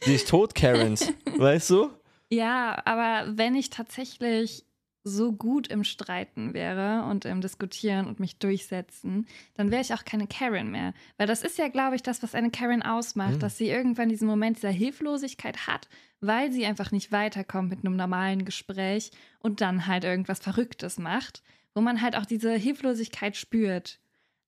sich 0.00 0.24
tot 0.24 0.54
Karens. 0.54 1.12
Weißt 1.36 1.70
du? 1.70 1.90
Ja, 2.30 2.80
aber 2.84 3.36
wenn 3.36 3.54
ich 3.54 3.70
tatsächlich 3.70 4.64
so 5.06 5.32
gut 5.32 5.68
im 5.68 5.84
Streiten 5.84 6.54
wäre 6.54 7.04
und 7.10 7.26
im 7.26 7.42
Diskutieren 7.42 8.06
und 8.06 8.20
mich 8.20 8.38
durchsetzen, 8.38 9.26
dann 9.54 9.70
wäre 9.70 9.82
ich 9.82 9.92
auch 9.92 10.04
keine 10.06 10.26
Karen 10.26 10.70
mehr. 10.70 10.94
Weil 11.18 11.26
das 11.26 11.42
ist 11.42 11.58
ja, 11.58 11.68
glaube 11.68 11.94
ich, 11.96 12.02
das, 12.02 12.22
was 12.22 12.34
eine 12.34 12.50
Karen 12.50 12.82
ausmacht, 12.82 13.34
Mhm. 13.34 13.38
dass 13.40 13.58
sie 13.58 13.68
irgendwann 13.68 14.08
diesen 14.08 14.26
Moment 14.26 14.56
dieser 14.56 14.70
Hilflosigkeit 14.70 15.66
hat, 15.66 15.88
weil 16.20 16.50
sie 16.52 16.64
einfach 16.64 16.90
nicht 16.90 17.12
weiterkommt 17.12 17.68
mit 17.68 17.84
einem 17.84 17.96
normalen 17.96 18.46
Gespräch 18.46 19.10
und 19.40 19.60
dann 19.60 19.86
halt 19.86 20.04
irgendwas 20.04 20.38
Verrücktes 20.40 20.98
macht, 20.98 21.42
wo 21.74 21.82
man 21.82 22.00
halt 22.00 22.16
auch 22.16 22.24
diese 22.24 22.54
Hilflosigkeit 22.54 23.36
spürt. 23.36 24.00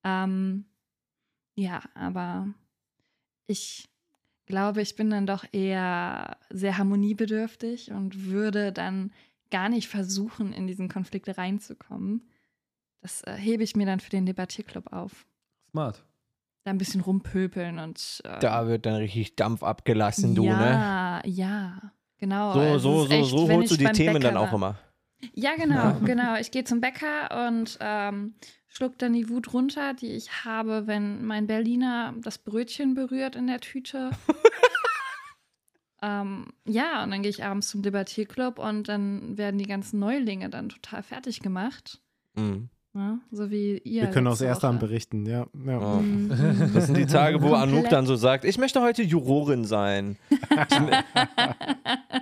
Ähm, 0.05 0.65
ja, 1.55 1.83
aber 1.95 2.49
ich 3.47 3.89
glaube, 4.47 4.81
ich 4.81 4.97
bin 4.97 5.11
dann 5.11 5.27
doch 5.27 5.45
eher 5.53 6.39
sehr 6.49 6.79
harmoniebedürftig 6.79 7.91
und 7.91 8.25
würde 8.27 8.73
dann 8.73 9.13
gar 9.51 9.69
nicht 9.69 9.89
versuchen, 9.89 10.53
in 10.53 10.67
diesen 10.67 10.89
Konflikt 10.89 11.37
reinzukommen. 11.37 12.29
Das 13.01 13.23
äh, 13.23 13.33
hebe 13.35 13.63
ich 13.63 13.77
mir 13.77 13.87
dann 13.87 14.01
für 14.01 14.11
den 14.11 14.27
Debattierclub 14.27 14.93
auf. 14.93 15.27
smart. 15.71 16.05
Da 16.65 16.71
ein 16.73 16.79
bisschen 16.79 17.01
rumpöpeln 17.01 17.79
und. 17.79 18.21
Äh, 18.25 18.41
Da 18.41 18.67
wird 18.67 18.87
dann 18.87 18.97
richtig 18.97 19.37
Dampf 19.37 19.63
abgelassen, 19.63 20.35
du, 20.35 20.45
ne? 20.45 20.51
ja, 20.51 21.23
ja, 21.25 21.93
genau. 22.19 22.55
So, 22.55 22.61
Es 22.61 22.83
so, 22.83 23.05
so, 23.05 23.13
echt, 23.13 23.31
so 23.31 23.49
holst 23.49 23.71
du 23.73 23.77
die 23.77 23.85
Themen 23.87 24.15
Bäcker 24.15 24.33
dann 24.33 24.37
auch 24.37 24.53
immer. 24.53 24.77
Ja, 25.35 25.55
genau, 25.57 25.95
genau. 26.05 26.37
Ich 26.37 26.51
gehe 26.51 26.65
zum 26.65 26.81
Bäcker 26.81 27.47
und 27.47 27.79
ähm, 27.81 28.35
schluck 28.67 28.99
dann 28.99 29.13
die 29.13 29.29
Wut 29.29 29.53
runter, 29.55 29.95
die 29.95 30.09
ich 30.11 30.45
habe, 30.45 30.87
wenn 30.87 31.25
mein 31.25 31.47
Berliner 31.47 32.15
das 32.21 32.39
Brötchen 32.39 32.95
berührt 32.95 33.37
in 33.37 33.47
der 33.47 33.61
Tüte. 33.61 34.11
ähm, 36.03 36.47
ja, 36.67 37.03
und 37.03 37.11
dann 37.11 37.23
gehe 37.23 37.31
ich 37.31 37.45
abends 37.45 37.69
zum 37.69 37.83
Debattierclub 37.83 38.59
und 38.59 38.89
dann 38.89 39.39
werden 39.39 39.59
die 39.59 39.67
ganzen 39.67 39.99
Neulinge 39.99 40.51
dann 40.51 40.69
total 40.69 41.03
fertig 41.03 41.41
gemacht. 41.41 42.01
Mhm. 42.35 42.69
Ne? 42.97 43.21
So 43.31 43.51
wie 43.51 43.77
ihr. 43.79 44.03
Wir 44.03 44.11
können 44.11 44.27
aus 44.27 44.41
erster 44.41 44.69
Hand 44.69 44.81
berichten, 44.81 45.27
ja. 45.27 45.47
ja. 45.67 45.79
Oh. 45.79 46.01
Mhm. 46.01 46.71
Das 46.75 46.87
sind 46.87 46.97
die 46.97 47.05
Tage, 47.05 47.43
wo 47.43 47.53
Anouk 47.53 47.91
dann 47.91 48.07
so 48.07 48.17
sagt, 48.17 48.47
ich 48.47 48.57
möchte 48.57 48.81
heute 48.81 49.03
Jurorin 49.03 49.65
sein. 49.65 50.17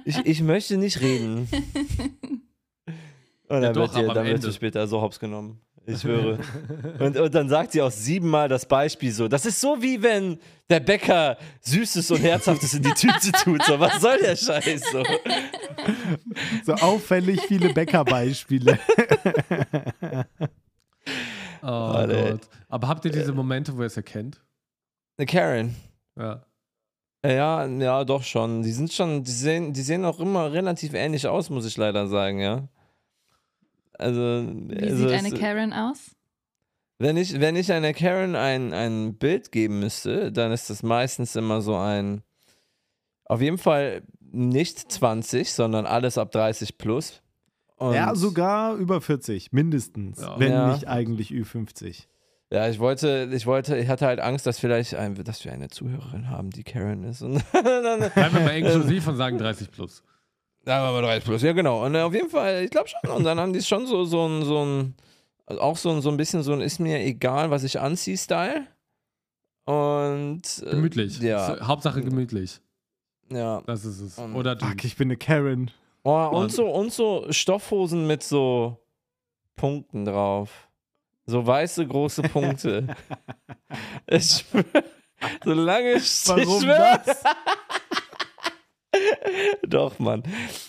Ich, 0.04 0.18
ich, 0.24 0.42
möchte 0.42 0.76
nicht 0.76 1.00
reden. 1.00 1.48
Und 3.48 3.62
dann, 3.62 3.72
doch, 3.72 3.94
wird, 3.94 4.08
ihr, 4.08 4.12
dann 4.12 4.26
wird 4.26 4.42
sie 4.42 4.52
später 4.52 4.88
so 4.88 5.00
hops 5.00 5.20
genommen. 5.20 5.60
Ich 5.86 6.00
schwöre. 6.00 6.38
Und, 6.98 7.16
und 7.18 7.34
dann 7.34 7.48
sagt 7.48 7.72
sie 7.72 7.82
auch 7.82 7.90
siebenmal 7.90 8.48
das 8.48 8.66
Beispiel 8.66 9.12
so. 9.12 9.28
Das 9.28 9.44
ist 9.44 9.60
so 9.60 9.82
wie 9.82 10.02
wenn 10.02 10.38
der 10.70 10.80
Bäcker 10.80 11.36
Süßes 11.60 12.10
und 12.10 12.22
Herzhaftes 12.22 12.74
in 12.74 12.82
die 12.82 12.94
Tüte 12.94 13.32
tut. 13.32 13.62
So, 13.64 13.78
was 13.78 14.00
soll 14.00 14.18
der 14.18 14.36
Scheiß 14.36 14.82
so? 14.90 15.02
So 16.64 16.72
auffällig 16.74 17.40
viele 17.42 17.74
Bäckerbeispiele. 17.74 18.78
Oh 21.62 21.66
Alter. 21.66 22.30
Gott. 22.32 22.48
Aber 22.68 22.88
habt 22.88 23.04
ihr 23.04 23.10
diese 23.10 23.32
Momente, 23.32 23.76
wo 23.76 23.80
ihr 23.80 23.86
es 23.86 23.96
erkennt? 23.96 24.42
Eine 25.16 25.26
Karen. 25.26 25.76
Ja. 26.18 26.44
Ja, 27.24 27.66
ja, 27.66 28.04
doch 28.04 28.22
schon. 28.22 28.62
Die 28.62 28.72
sind 28.72 28.92
schon, 28.92 29.24
die 29.24 29.30
sehen, 29.30 29.72
die 29.72 29.80
sehen 29.80 30.04
auch 30.04 30.20
immer 30.20 30.52
relativ 30.52 30.92
ähnlich 30.92 31.26
aus, 31.26 31.48
muss 31.48 31.64
ich 31.64 31.76
leider 31.78 32.06
sagen, 32.06 32.40
ja. 32.40 32.68
Also, 33.98 34.46
Wie 34.68 34.82
also 34.82 34.96
sieht 34.96 35.10
es- 35.10 35.24
eine 35.24 35.30
Karen 35.38 35.72
aus? 35.72 36.10
Wenn 36.98 37.16
ich, 37.16 37.40
wenn 37.40 37.56
ich 37.56 37.72
einer 37.72 37.92
Karen 37.92 38.36
ein, 38.36 38.72
ein 38.72 39.16
Bild 39.16 39.50
geben 39.52 39.80
müsste, 39.80 40.30
dann 40.30 40.52
ist 40.52 40.70
das 40.70 40.82
meistens 40.82 41.34
immer 41.36 41.60
so 41.60 41.74
ein, 41.76 42.22
auf 43.24 43.40
jeden 43.40 43.58
Fall 43.58 44.02
nicht 44.20 44.92
20, 44.92 45.52
sondern 45.52 45.86
alles 45.86 46.18
ab 46.18 46.30
30 46.30 46.78
plus. 46.78 47.20
Und 47.76 47.94
ja, 47.94 48.14
sogar 48.14 48.76
über 48.76 49.00
40, 49.00 49.52
mindestens. 49.52 50.20
Ja. 50.20 50.38
Wenn 50.38 50.52
Ja. 50.52 50.72
nicht 50.72 50.86
eigentlich 50.88 51.30
Ü50. 51.32 52.04
Ja, 52.52 52.68
ich 52.68 52.78
wollte, 52.78 53.28
ich 53.32 53.46
wollte, 53.46 53.76
ich 53.76 53.88
hatte 53.88 54.06
halt 54.06 54.20
Angst, 54.20 54.46
dass 54.46 54.60
vielleicht, 54.60 54.94
ein, 54.94 55.16
dass 55.16 55.44
wir 55.44 55.52
eine 55.52 55.68
Zuhörerin 55.68 56.30
haben, 56.30 56.50
die 56.50 56.62
Karen 56.62 57.02
ist. 57.02 57.22
Und 57.22 57.42
dann, 57.52 58.10
Bleiben 58.12 58.34
wir 58.36 58.40
mal 58.42 58.56
inklusiv 58.56 59.08
und 59.08 59.16
sagen 59.16 59.38
30 59.38 59.72
plus. 59.72 60.04
Ja, 60.66 60.82
aber 60.84 61.02
30 61.02 61.24
plus, 61.24 61.42
ja 61.42 61.52
genau. 61.52 61.84
Und 61.84 61.94
äh, 61.94 62.00
auf 62.00 62.14
jeden 62.14 62.30
Fall, 62.30 62.64
ich 62.64 62.70
glaube 62.70 62.88
schon. 62.88 63.10
Und 63.10 63.24
dann 63.24 63.38
haben 63.38 63.52
die 63.52 63.62
schon 63.62 63.86
so, 63.86 64.04
so 64.04 64.26
ein, 64.26 64.42
so 64.44 64.64
ein, 64.64 64.94
auch 65.46 65.76
so 65.76 65.90
ein, 65.90 66.00
so 66.00 66.08
ein 66.10 66.16
bisschen 66.16 66.42
so 66.42 66.52
ein 66.52 66.60
ist 66.62 66.78
mir 66.78 67.00
egal, 67.00 67.50
was 67.50 67.64
ich 67.64 67.78
anziehe, 67.80 68.16
Style. 68.16 68.66
Und 69.64 70.42
äh, 70.66 70.70
Gemütlich. 70.70 71.20
Ja, 71.20 71.58
Hauptsache 71.66 72.02
gemütlich. 72.02 72.60
ja. 73.30 73.62
Das 73.66 73.84
ist 73.84 74.00
es. 74.00 74.18
Und- 74.18 74.34
Oder 74.36 74.54
du. 74.56 74.66
Fuck, 74.66 74.84
ich 74.84 74.96
bin 74.96 75.08
eine 75.08 75.16
Karen. 75.16 75.70
Oh, 76.02 76.12
Und- 76.32 76.34
und 76.44 76.52
so, 76.52 76.66
und 76.70 76.92
so 76.92 77.26
Stoffhosen 77.30 78.06
mit 78.06 78.22
so 78.22 78.78
Punkten 79.56 80.04
drauf. 80.04 80.68
So 81.26 81.46
weiße 81.46 81.86
große 81.86 82.22
Punkte. 82.24 82.86
ich 84.06 84.44
schwör, 84.50 84.64
so 85.44 85.52
lange 85.54 85.92
ich 85.94 86.28
Warum 86.28 86.60
schwör, 86.62 87.00
das? 87.06 87.22
Doch, 89.66 89.98
Mann. 89.98 90.22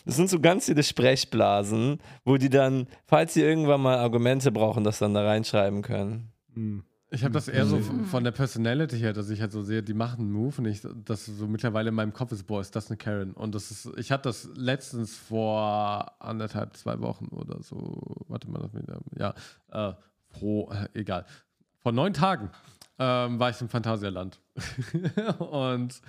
Das 0.05 0.15
sind 0.15 0.29
so 0.29 0.39
ganz 0.39 0.65
viele 0.65 0.83
Sprechblasen, 0.83 1.99
wo 2.23 2.37
die 2.37 2.49
dann, 2.49 2.87
falls 3.05 3.33
sie 3.33 3.41
irgendwann 3.41 3.81
mal 3.81 3.97
Argumente 3.97 4.51
brauchen, 4.51 4.83
das 4.83 4.99
dann 4.99 5.13
da 5.13 5.23
reinschreiben 5.25 5.81
können. 5.81 6.31
Hm. 6.53 6.83
Ich 7.11 7.23
habe 7.23 7.33
das 7.33 7.47
eher 7.47 7.65
so 7.65 7.77
f- 7.77 8.09
von 8.09 8.23
der 8.23 8.31
Personality 8.31 8.97
her, 8.97 9.13
dass 9.13 9.29
ich 9.29 9.39
halt 9.39 9.51
so 9.51 9.61
sehe, 9.61 9.83
die 9.83 9.93
machen 9.93 10.21
einen 10.21 10.31
Move 10.31 10.55
und 10.57 10.65
ich, 10.65 10.81
das 11.05 11.25
so 11.27 11.47
mittlerweile 11.47 11.89
in 11.89 11.95
meinem 11.95 12.11
Kopf 12.13 12.31
ist, 12.31 12.43
boah, 12.45 12.59
ist 12.59 12.75
das 12.75 12.89
eine 12.89 12.97
Karen? 12.97 13.31
Und 13.33 13.55
das 13.55 13.69
ist, 13.71 13.87
ich 13.97 14.11
hatte 14.11 14.23
das 14.29 14.49
letztens 14.55 15.15
vor 15.15 16.11
anderthalb, 16.19 16.75
zwei 16.75 16.99
Wochen 16.99 17.27
oder 17.27 17.61
so, 17.61 18.03
warte 18.27 18.49
mal, 18.49 18.69
ja, 19.17 19.33
äh, 19.71 19.93
pro, 20.29 20.71
äh, 20.71 20.99
egal. 20.99 21.25
Vor 21.79 21.91
neun 21.91 22.11
Tagen 22.13 22.49
ähm, 22.97 23.39
war 23.39 23.51
ich 23.51 23.61
im 23.61 23.69
Phantasialand. 23.69 24.41
und 25.39 26.01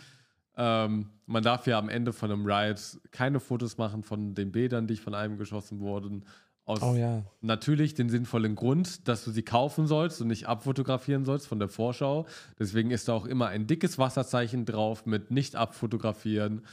ähm, 0.56 1.10
man 1.26 1.42
darf 1.42 1.66
ja 1.66 1.78
am 1.78 1.88
Ende 1.88 2.12
von 2.12 2.30
einem 2.30 2.46
Ride 2.46 2.80
keine 3.10 3.40
Fotos 3.40 3.78
machen 3.78 4.02
von 4.02 4.34
den 4.34 4.52
Bädern, 4.52 4.86
die 4.86 4.96
von 4.96 5.14
einem 5.14 5.38
geschossen 5.38 5.80
wurden. 5.80 6.24
Aus 6.64 6.82
Oh 6.82 6.94
ja. 6.96 7.22
natürlich 7.42 7.94
den 7.94 8.08
sinnvollen 8.08 8.56
Grund, 8.56 9.06
dass 9.06 9.24
du 9.24 9.30
sie 9.30 9.44
kaufen 9.44 9.86
sollst 9.86 10.20
und 10.20 10.26
nicht 10.28 10.48
abfotografieren 10.48 11.24
sollst 11.24 11.46
von 11.46 11.60
der 11.60 11.68
Vorschau. 11.68 12.26
Deswegen 12.58 12.90
ist 12.90 13.06
da 13.06 13.12
auch 13.12 13.26
immer 13.26 13.46
ein 13.46 13.68
dickes 13.68 13.98
Wasserzeichen 13.98 14.64
drauf 14.64 15.06
mit 15.06 15.30
nicht 15.30 15.54
abfotografieren. 15.54 16.66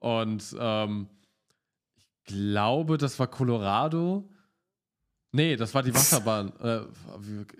Und 0.00 0.56
ähm, 0.58 1.08
ich 1.94 2.08
glaube, 2.24 2.98
das 2.98 3.18
war 3.20 3.28
Colorado. 3.28 4.28
Nee, 5.30 5.54
das 5.54 5.74
war 5.74 5.84
die 5.84 5.94
Wasserbahn. 5.94 6.52
äh, 6.60 6.80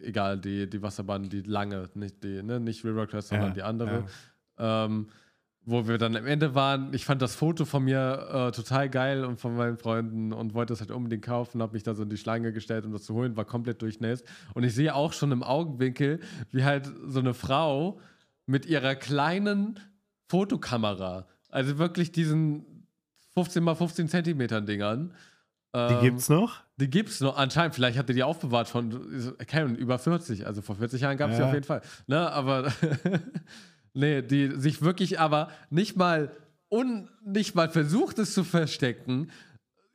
egal, 0.02 0.38
die, 0.38 0.68
die 0.68 0.82
Wasserbahn, 0.82 1.28
die 1.28 1.42
lange, 1.42 1.88
nicht 1.94 2.24
die, 2.24 2.42
ne, 2.42 2.58
nicht 2.58 2.84
River 2.84 3.06
Crest, 3.06 3.28
sondern 3.28 3.48
Ja, 3.50 3.54
die 3.54 3.62
andere. 3.62 4.06
Ähm, 4.58 5.08
wo 5.68 5.88
wir 5.88 5.98
dann 5.98 6.16
am 6.16 6.26
Ende 6.26 6.54
waren. 6.54 6.94
Ich 6.94 7.04
fand 7.04 7.20
das 7.20 7.34
Foto 7.34 7.64
von 7.64 7.84
mir 7.84 8.28
äh, 8.32 8.52
total 8.52 8.88
geil 8.88 9.24
und 9.24 9.40
von 9.40 9.56
meinen 9.56 9.76
Freunden 9.76 10.32
und 10.32 10.54
wollte 10.54 10.72
es 10.72 10.80
halt 10.80 10.92
unbedingt 10.92 11.24
kaufen, 11.24 11.60
habe 11.60 11.72
mich 11.72 11.82
da 11.82 11.94
so 11.94 12.04
in 12.04 12.08
die 12.08 12.16
Schlange 12.16 12.52
gestellt, 12.52 12.86
um 12.86 12.92
das 12.92 13.02
zu 13.02 13.14
holen, 13.14 13.36
war 13.36 13.44
komplett 13.44 13.82
durchnässt. 13.82 14.24
Und 14.54 14.62
ich 14.62 14.74
sehe 14.74 14.94
auch 14.94 15.12
schon 15.12 15.32
im 15.32 15.42
Augenwinkel, 15.42 16.20
wie 16.52 16.64
halt 16.64 16.90
so 17.08 17.18
eine 17.18 17.34
Frau 17.34 17.98
mit 18.46 18.64
ihrer 18.64 18.94
kleinen 18.94 19.80
Fotokamera, 20.28 21.26
also 21.50 21.78
wirklich 21.78 22.12
diesen 22.12 22.86
15 23.34 23.62
mal 23.62 23.74
15 23.74 24.08
Zentimetern 24.08 24.66
Dingern. 24.66 25.12
Die 25.74 25.78
ähm, 25.78 26.00
gibt's 26.00 26.28
noch? 26.28 26.60
die 26.76 26.88
gibt's 26.88 27.20
noch, 27.20 27.36
anscheinend, 27.36 27.74
vielleicht 27.74 27.98
habt 27.98 28.08
ihr 28.08 28.14
die 28.14 28.22
aufbewahrt 28.22 28.68
von 28.68 29.34
Karen, 29.46 29.74
über 29.76 29.98
40, 29.98 30.46
also 30.46 30.62
vor 30.62 30.76
40 30.76 31.00
Jahren 31.02 31.16
gab 31.16 31.30
es 31.30 31.36
die 31.36 31.42
Ja. 31.42 31.48
auf 31.48 31.54
jeden 31.54 31.66
Fall. 31.66 31.82
Ne, 32.06 32.30
aber 32.30 32.72
nee, 33.96 34.22
die 34.22 34.52
sich 34.56 34.82
wirklich 34.82 35.18
aber 35.18 35.50
nicht 35.70 35.96
mal 35.96 36.30
un, 36.70 37.08
nicht 37.24 37.54
mal 37.54 37.70
versucht 37.70 38.18
es 38.18 38.34
zu 38.34 38.44
verstecken, 38.44 39.30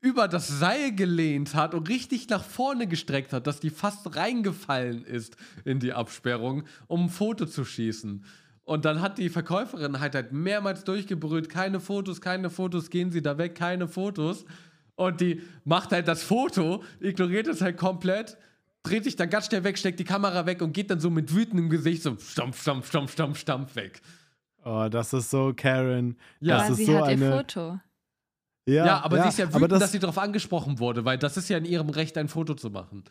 über 0.02 0.28
das 0.28 0.48
Seil 0.48 0.96
gelehnt 0.96 1.54
hat 1.54 1.76
und 1.76 1.88
richtig 1.88 2.28
nach 2.30 2.44
vorne 2.44 2.88
gestreckt 2.88 3.34
hat, 3.34 3.46
dass 3.46 3.60
die 3.60 3.70
fast 3.70 4.16
reingefallen 4.16 5.06
ist 5.06 5.38
in 5.64 5.80
die 5.80 5.94
Absperrung, 5.94 6.64
um 6.88 7.06
ein 7.06 7.10
Foto 7.10 7.46
zu 7.46 7.64
schießen. 7.64 8.26
Und 8.64 8.86
dann 8.86 9.02
hat 9.02 9.20
die 9.20 9.30
Verkäuferin 9.30 10.00
halt, 10.00 10.16
halt 10.16 10.32
mehrmals 10.32 10.84
durchgebrüllt, 10.84 11.50
keine 11.50 11.80
Fotos, 11.80 12.20
keine 12.22 12.50
Fotos, 12.50 12.90
gehen 12.90 13.12
Sie 13.12 13.22
da 13.22 13.38
weg, 13.38 13.54
keine 13.54 13.88
Fotos. 13.88 14.46
Und 14.96 15.22
die 15.22 15.42
macht 15.66 15.92
halt 15.92 16.08
das 16.08 16.24
Foto, 16.24 16.84
ignoriert 17.00 17.48
es 17.48 17.62
halt 17.62 17.78
komplett, 17.78 18.38
dreht 18.84 19.04
sich 19.04 19.16
dann 19.16 19.30
ganz 19.30 19.46
schnell 19.48 19.64
weg, 19.64 19.78
steckt 19.78 20.00
die 20.00 20.04
Kamera 20.04 20.46
weg 20.46 20.62
und 20.62 20.74
geht 20.74 20.90
dann 20.92 21.00
so 21.00 21.10
mit 21.10 21.34
wütendem 21.36 21.70
Gesicht 21.70 22.04
so 22.04 22.18
stampf, 22.18 22.62
stampf, 22.62 22.88
stampf, 22.88 23.12
stampf, 23.14 23.38
stampf 23.40 23.76
weg. 23.76 24.02
Oh, 24.64 24.88
das 24.90 25.14
ist 25.14 25.30
so 25.30 25.54
Karen. 25.56 26.18
Ja. 26.40 26.58
das 26.58 26.64
Aber 26.66 26.72
ist 26.72 26.78
sie 26.78 26.86
so 26.86 26.98
hat 26.98 27.04
eine, 27.06 27.26
ihr 27.26 27.32
Foto. 27.38 27.80
Ja, 28.68 28.86
Ja, 28.86 29.02
aber 29.04 29.24
sie 29.24 29.30
ist 29.30 29.40
ja 29.40 29.54
wütend, 29.54 29.72
das, 29.72 29.80
dass 29.80 29.92
sie 29.92 30.00
darauf 30.00 30.18
angesprochen 30.20 30.80
wurde, 30.80 31.04
weil 31.06 31.18
das 31.18 31.36
ist 31.38 31.50
ja 31.50 31.58
in 31.58 31.66
ihrem 31.66 31.90
Recht, 31.90 32.18
ein 32.18 32.28
Foto 32.28 32.54
zu 32.54 32.70
machen. 32.70 33.04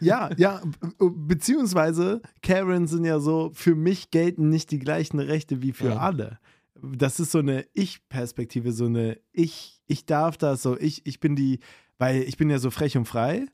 Ja, 0.00 0.30
ja, 0.36 0.60
be- 0.98 1.10
beziehungsweise 1.10 2.20
Karen 2.42 2.86
sind 2.86 3.04
ja 3.04 3.20
so, 3.20 3.50
für 3.54 3.74
mich 3.74 4.10
gelten 4.10 4.48
nicht 4.50 4.70
die 4.70 4.78
gleichen 4.78 5.18
Rechte 5.20 5.62
wie 5.62 5.72
für 5.72 5.90
Ja. 5.90 5.96
alle. 5.98 6.38
Das 6.82 7.20
ist 7.20 7.32
so 7.32 7.38
eine 7.38 7.64
Ich-Perspektive, 7.72 8.72
so 8.72 8.84
eine 8.86 9.18
Ich, 9.32 9.80
ich 9.86 10.04
darf 10.04 10.36
das, 10.36 10.62
so 10.62 10.76
ich, 10.78 11.06
ich 11.06 11.20
bin 11.20 11.34
die, 11.36 11.60
weil 11.98 12.22
ich 12.22 12.36
bin 12.36 12.50
ja 12.50 12.58
so 12.58 12.70
frech 12.70 12.96
und 12.98 13.06
frei 13.06 13.46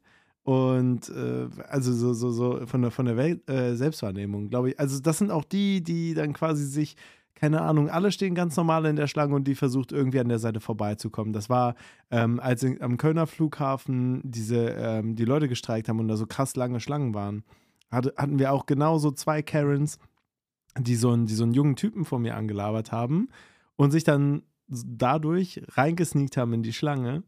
und 0.45 1.09
äh, 1.09 1.49
also 1.69 1.93
so, 1.93 2.15
so, 2.15 2.31
so 2.31 2.67
von 2.67 2.83
der, 2.83 2.91
von 2.91 3.07
der 3.07 3.17
Welt, 3.17 3.49
äh, 3.49 3.77
Selbstwahrnehmung, 3.77 4.51
glaube 4.51 4.71
ich. 4.71 4.81
Also 4.81 5.01
das 5.01 5.19
sind 5.19 5.31
auch 5.31 5.45
die, 5.45 5.83
die 5.83 6.15
dann 6.15 6.33
quasi 6.33 6.65
sich, 6.65 6.97
keine 7.37 7.61
Ahnung, 7.61 7.89
alle 7.89 8.11
stehen 8.11 8.35
ganz 8.35 8.57
normal 8.57 8.87
in 8.87 8.97
der 8.97 9.07
Schlange 9.07 9.35
und 9.37 9.45
die 9.47 9.55
versucht 9.55 9.93
irgendwie 9.93 10.19
an 10.19 10.29
der 10.29 10.41
Seite 10.41 10.61
vorbeizukommen. 10.61 11.33
Das 11.33 11.49
war, 11.49 11.77
ähm, 12.11 12.41
als 12.41 12.65
in, 12.65 12.83
am 12.83 12.97
Kölner 12.97 13.29
Flughafen 13.29 14.21
diese, 14.25 14.71
ähm, 14.71 15.15
die 15.15 15.25
Leute 15.25 15.49
gestreikt 15.49 15.89
haben 15.89 16.01
und 16.01 16.09
da 16.09 16.17
so 16.17 16.27
krass 16.27 16.57
lange 16.57 16.81
Schlangen 16.81 17.15
waren, 17.15 17.45
hatte, 17.93 18.13
hatten 18.17 18.41
wir 18.41 18.53
auch 18.53 18.67
genauso 18.67 19.13
zwei 19.13 19.43
Karens, 19.43 19.99
die 20.77 20.97
so, 20.97 21.11
einen, 21.11 21.27
die 21.27 21.35
so 21.35 21.45
einen 21.45 21.55
jungen 21.55 21.77
Typen 21.77 22.05
vor 22.05 22.19
mir 22.19 22.35
angelabert 22.35 22.91
haben 22.91 23.29
und 23.77 23.93
sich 23.93 24.03
dann 24.03 24.43
dadurch 24.67 25.63
reingesneakt 25.69 26.37
haben 26.37 26.53
in 26.55 26.63
die 26.63 26.73
Schlange 26.73 27.23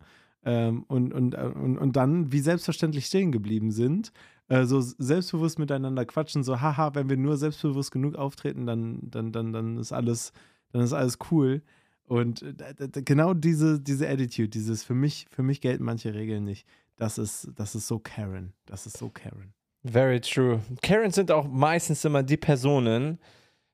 ähm, 0.45 0.85
und, 0.89 1.13
und, 1.13 1.35
äh, 1.35 1.51
und, 1.55 1.79
und 1.79 1.97
dann 1.97 2.33
wie 2.33 2.41
selbstverständlich 2.41 3.07
stehen 3.07 3.33
geblieben 3.33 3.71
sind. 3.71 4.13
Äh, 4.49 4.65
so 4.65 4.81
selbstbewusst 4.81 5.59
miteinander 5.59 6.05
quatschen, 6.05 6.45
so 6.45 6.61
haha, 6.61 6.95
wenn 6.95 7.09
wir 7.09 7.17
nur 7.17 7.37
selbstbewusst 7.37 7.91
genug 7.91 8.15
auftreten, 8.17 8.67
dann, 8.67 8.99
dann, 9.03 9.33
dann, 9.33 9.53
dann 9.53 9.79
ist 9.79 9.93
alles, 9.93 10.33
dann 10.73 10.83
ist 10.83 10.93
alles 10.93 11.19
cool. 11.31 11.63
Und 12.07 12.43
äh, 12.43 12.75
genau 13.05 13.33
diese, 13.33 13.81
diese 13.81 14.09
Attitude, 14.09 14.49
dieses 14.49 14.85
für 14.85 14.95
mich, 14.95 15.27
für 15.31 15.43
mich 15.43 15.61
gelten 15.61 15.85
manche 15.85 16.13
Regeln 16.13 16.45
nicht. 16.45 16.67
Das 16.97 17.19
ist, 17.19 17.51
das 17.57 17.75
ist 17.75 17.89
so 17.89 17.99
Karen. 17.99 18.53
Das 18.67 18.87
ist 18.87 18.99
so 18.99 19.09
Karen. 19.09 19.55
Very 19.83 20.21
true. 20.21 20.61
Karens 20.83 21.15
sind 21.15 21.31
auch 21.31 21.47
meistens 21.47 22.05
immer 22.05 22.23
die 22.23 22.37
Personen, 22.37 23.19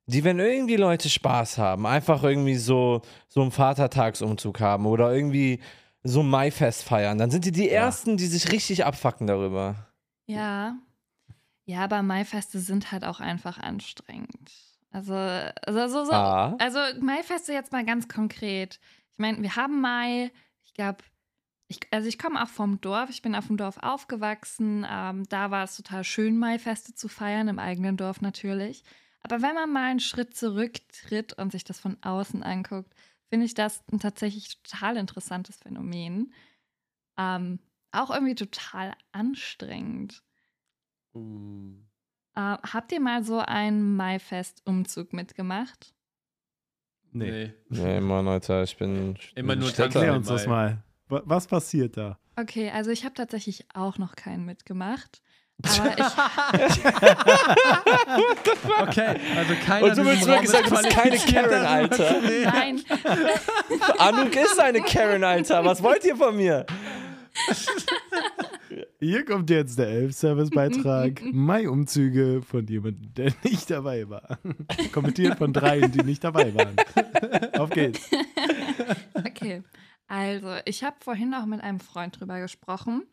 die, 0.06 0.24
wenn 0.24 0.38
irgendwie 0.38 0.76
Leute 0.76 1.08
Spaß 1.08 1.58
haben, 1.58 1.86
einfach 1.86 2.24
irgendwie 2.24 2.56
so, 2.56 3.02
so 3.28 3.42
einen 3.42 3.52
Vatertagsumzug 3.52 4.60
haben 4.60 4.86
oder 4.86 5.14
irgendwie 5.14 5.60
so 6.02 6.22
Maifest 6.22 6.82
feiern, 6.84 7.18
dann 7.18 7.30
sind 7.30 7.44
die 7.44 7.52
die 7.52 7.68
Ersten, 7.68 8.16
die 8.16 8.26
sich 8.26 8.50
richtig 8.52 8.84
abfacken 8.84 9.26
darüber. 9.26 9.86
Ja. 10.26 10.76
Ja, 11.64 11.80
aber 11.84 12.02
Maifeste 12.02 12.58
sind 12.58 12.90
halt 12.90 13.04
auch 13.04 13.20
einfach 13.20 13.58
anstrengend. 13.58 14.50
Also, 14.90 15.14
also, 15.14 15.86
so, 15.88 16.04
so, 16.06 16.12
Ah. 16.12 16.56
also 16.58 16.78
Maifeste 17.00 17.52
jetzt 17.52 17.70
mal 17.70 17.84
ganz 17.84 18.08
konkret. 18.08 18.80
Ich 19.12 19.18
meine, 19.18 19.40
wir 19.42 19.54
haben 19.56 19.80
Mai, 19.80 20.32
ich 20.64 20.74
glaube, 20.74 20.98
ich, 21.68 21.78
also 21.92 22.08
ich 22.08 22.18
komme 22.18 22.42
auch 22.42 22.48
vom 22.48 22.80
Dorf, 22.80 23.10
ich 23.10 23.22
bin 23.22 23.36
auf 23.36 23.46
dem 23.46 23.56
Dorf 23.56 23.76
aufgewachsen. 23.78 24.84
Ähm, 24.90 25.28
da 25.28 25.52
war 25.52 25.62
es 25.62 25.76
total 25.76 26.02
schön, 26.02 26.38
Maifeste 26.38 26.94
zu 26.94 27.06
feiern, 27.06 27.46
im 27.46 27.60
eigenen 27.60 27.96
Dorf 27.96 28.20
natürlich. 28.20 28.82
Aber 29.22 29.42
wenn 29.42 29.54
man 29.54 29.70
mal 29.72 29.90
einen 29.90 30.00
Schritt 30.00 30.34
zurücktritt 30.36 31.34
und 31.34 31.52
sich 31.52 31.62
das 31.62 31.78
von 31.78 31.96
außen 32.02 32.42
anguckt, 32.42 32.92
finde 33.30 33.46
ich 33.46 33.54
das 33.54 33.82
ein 33.90 33.98
tatsächlich 34.00 34.60
total 34.62 34.96
interessantes 34.98 35.56
Phänomen. 35.56 36.34
Ähm, 37.16 37.58
auch 37.92 38.10
irgendwie 38.10 38.34
total 38.34 38.92
anstrengend. 39.12 40.22
Äh, 41.14 42.40
habt 42.40 42.92
ihr 42.92 43.00
mal 43.00 43.24
so 43.24 43.38
einen 43.38 43.96
Maifest-Umzug 43.96 45.12
mitgemacht? 45.12 45.94
Nee. 47.12 47.52
Nee, 47.68 48.00
Mann, 48.00 48.28
Alter, 48.28 48.62
ich 48.62 48.76
bin. 48.76 49.18
Immer 49.34 49.56
nur. 49.56 49.76
Erklär 49.76 50.14
uns 50.14 50.28
das 50.28 50.46
mal. 50.46 50.84
Wa- 51.08 51.22
Was 51.24 51.46
passiert 51.48 51.96
da? 51.96 52.18
Okay, 52.36 52.70
also 52.70 52.90
ich 52.90 53.04
habe 53.04 53.14
tatsächlich 53.14 53.66
auch 53.74 53.98
noch 53.98 54.14
keinen 54.14 54.44
mitgemacht. 54.44 55.20
Aber 55.64 55.98
ich, 55.98 56.04
Okay, 58.80 59.16
also 59.36 59.54
keiner 59.64 59.86
Und 59.86 59.98
du 59.98 60.04
willst 60.04 60.24
sagen, 60.24 60.44
ist 60.44 60.54
du 60.54 60.70
bist 60.70 60.90
keine 60.90 61.18
Karen, 61.18 61.66
Alter. 61.66 62.20
nein, 62.44 62.80
Anouk 63.98 64.34
ist 64.36 64.58
eine 64.58 64.80
Karen, 64.80 65.24
Alter. 65.24 65.64
Was 65.64 65.82
wollt 65.82 66.04
ihr 66.04 66.16
von 66.16 66.36
mir? 66.36 66.66
Hier 68.98 69.24
kommt 69.24 69.50
jetzt 69.50 69.78
der 69.78 69.88
Elf-Service-Beitrag. 69.88 71.22
Mai-Umzüge 71.32 72.42
von 72.42 72.66
jemandem, 72.66 73.14
der 73.14 73.32
nicht 73.44 73.70
dabei 73.70 74.08
war. 74.08 74.38
Kommentiert 74.92 75.38
von 75.38 75.52
dreien, 75.52 75.92
die 75.92 76.02
nicht 76.02 76.24
dabei 76.24 76.52
waren. 76.54 76.76
Auf 77.58 77.70
geht's. 77.70 78.10
okay. 79.14 79.62
Also, 80.08 80.56
ich 80.64 80.82
habe 80.82 80.96
vorhin 81.00 81.32
auch 81.34 81.46
mit 81.46 81.60
einem 81.60 81.78
Freund 81.78 82.18
drüber 82.18 82.40
gesprochen. 82.40 83.04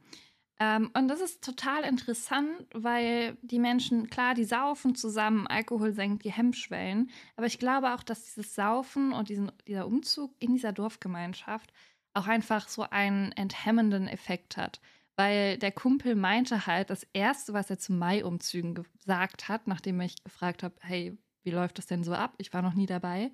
Ähm, 0.59 0.89
und 0.93 1.07
das 1.07 1.21
ist 1.21 1.43
total 1.43 1.83
interessant, 1.83 2.65
weil 2.73 3.37
die 3.41 3.59
Menschen, 3.59 4.09
klar, 4.09 4.33
die 4.33 4.43
saufen 4.43 4.95
zusammen, 4.95 5.45
Alkohol 5.47 5.93
senkt 5.93 6.23
die 6.23 6.31
Hemmschwellen. 6.31 7.11
Aber 7.35 7.45
ich 7.45 7.59
glaube 7.59 7.93
auch, 7.93 8.03
dass 8.03 8.25
dieses 8.25 8.55
Saufen 8.55 9.13
und 9.13 9.29
diesen, 9.29 9.51
dieser 9.67 9.85
Umzug 9.85 10.33
in 10.39 10.53
dieser 10.53 10.73
Dorfgemeinschaft 10.73 11.71
auch 12.13 12.27
einfach 12.27 12.67
so 12.67 12.83
einen 12.89 13.31
enthemmenden 13.33 14.07
Effekt 14.07 14.57
hat. 14.57 14.81
Weil 15.15 15.57
der 15.57 15.71
Kumpel 15.71 16.15
meinte 16.15 16.65
halt, 16.67 16.89
das 16.89 17.07
Erste, 17.13 17.53
was 17.53 17.69
er 17.69 17.77
zu 17.79 17.93
Mai-Umzügen 17.93 18.75
gesagt 18.75 19.47
hat, 19.49 19.67
nachdem 19.67 20.01
ich 20.01 20.23
gefragt 20.23 20.63
habe, 20.63 20.75
hey, 20.81 21.17
wie 21.43 21.51
läuft 21.51 21.77
das 21.77 21.85
denn 21.85 22.03
so 22.03 22.13
ab? 22.13 22.33
Ich 22.37 22.53
war 22.53 22.61
noch 22.61 22.73
nie 22.73 22.85
dabei, 22.87 23.31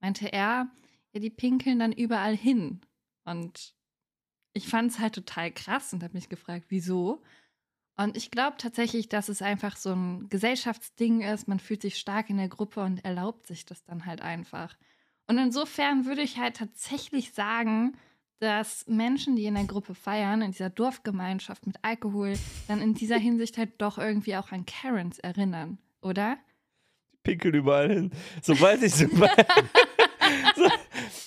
meinte 0.00 0.32
er, 0.32 0.68
ja, 1.12 1.20
die 1.20 1.30
pinkeln 1.30 1.78
dann 1.78 1.92
überall 1.92 2.36
hin. 2.36 2.80
Und 3.24 3.74
ich 4.52 4.68
fand 4.68 4.90
es 4.90 4.98
halt 4.98 5.14
total 5.14 5.50
krass 5.50 5.92
und 5.92 6.02
habe 6.02 6.14
mich 6.14 6.28
gefragt, 6.28 6.66
wieso. 6.68 7.22
Und 7.96 8.16
ich 8.16 8.30
glaube 8.30 8.56
tatsächlich, 8.58 9.08
dass 9.08 9.28
es 9.28 9.42
einfach 9.42 9.76
so 9.76 9.92
ein 9.92 10.28
Gesellschaftsding 10.28 11.20
ist. 11.20 11.48
Man 11.48 11.60
fühlt 11.60 11.82
sich 11.82 11.98
stark 11.98 12.30
in 12.30 12.38
der 12.38 12.48
Gruppe 12.48 12.80
und 12.80 13.04
erlaubt 13.04 13.46
sich 13.46 13.66
das 13.66 13.84
dann 13.84 14.06
halt 14.06 14.22
einfach. 14.22 14.76
Und 15.26 15.38
insofern 15.38 16.06
würde 16.06 16.22
ich 16.22 16.38
halt 16.38 16.56
tatsächlich 16.56 17.32
sagen, 17.32 17.96
dass 18.40 18.86
Menschen, 18.88 19.36
die 19.36 19.44
in 19.44 19.54
der 19.54 19.64
Gruppe 19.64 19.94
feiern, 19.94 20.40
in 20.40 20.50
dieser 20.50 20.70
Dorfgemeinschaft 20.70 21.66
mit 21.66 21.76
Alkohol, 21.82 22.34
dann 22.68 22.80
in 22.80 22.94
dieser 22.94 23.18
Hinsicht 23.18 23.58
halt 23.58 23.72
doch 23.78 23.98
irgendwie 23.98 24.34
auch 24.36 24.50
an 24.50 24.64
Karens 24.64 25.18
erinnern, 25.18 25.78
oder? 26.00 26.38
Pinkel 27.22 27.54
überall 27.54 27.92
hin. 27.92 28.10
Sobald 28.42 28.82
ich 28.82 28.94
so. 28.94 29.06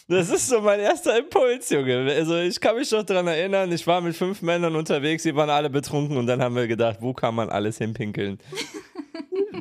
das 0.08 0.30
ist 0.30 0.48
so 0.48 0.62
mein 0.62 0.80
erster 0.80 1.18
Impuls, 1.18 1.70
Junge. 1.70 2.12
Also 2.12 2.38
ich 2.38 2.60
kann 2.60 2.76
mich 2.76 2.90
doch 2.90 3.04
daran 3.04 3.28
erinnern, 3.28 3.72
ich 3.72 3.86
war 3.88 4.02
mit 4.02 4.16
fünf 4.16 4.42
Männern 4.42 4.76
unterwegs, 4.76 5.24
die 5.24 5.36
waren 5.36 5.50
alle 5.50 5.70
betrunken 5.70 6.18
und 6.18 6.28
dann 6.28 6.42
haben 6.42 6.56
wir 6.56 6.68
gedacht, 6.68 6.98
wo 7.02 7.14
kann 7.14 7.36
man 7.36 7.50
alles 7.50 7.78
hinpinkeln? 7.78 8.40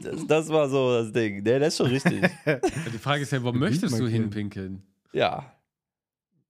Das, 0.02 0.26
das 0.26 0.48
war 0.48 0.68
so 0.68 1.02
das 1.02 1.12
Ding. 1.12 1.44
Der, 1.44 1.60
das 1.60 1.74
ist 1.74 1.76
schon 1.78 1.86
richtig. 1.86 2.20
Die 2.92 2.98
Frage 2.98 3.22
ist 3.22 3.32
ja, 3.32 3.42
wo 3.42 3.52
möchtest 3.52 3.98
du 3.98 4.06
hinpinkeln? 4.06 4.82
Ja. 5.12 5.52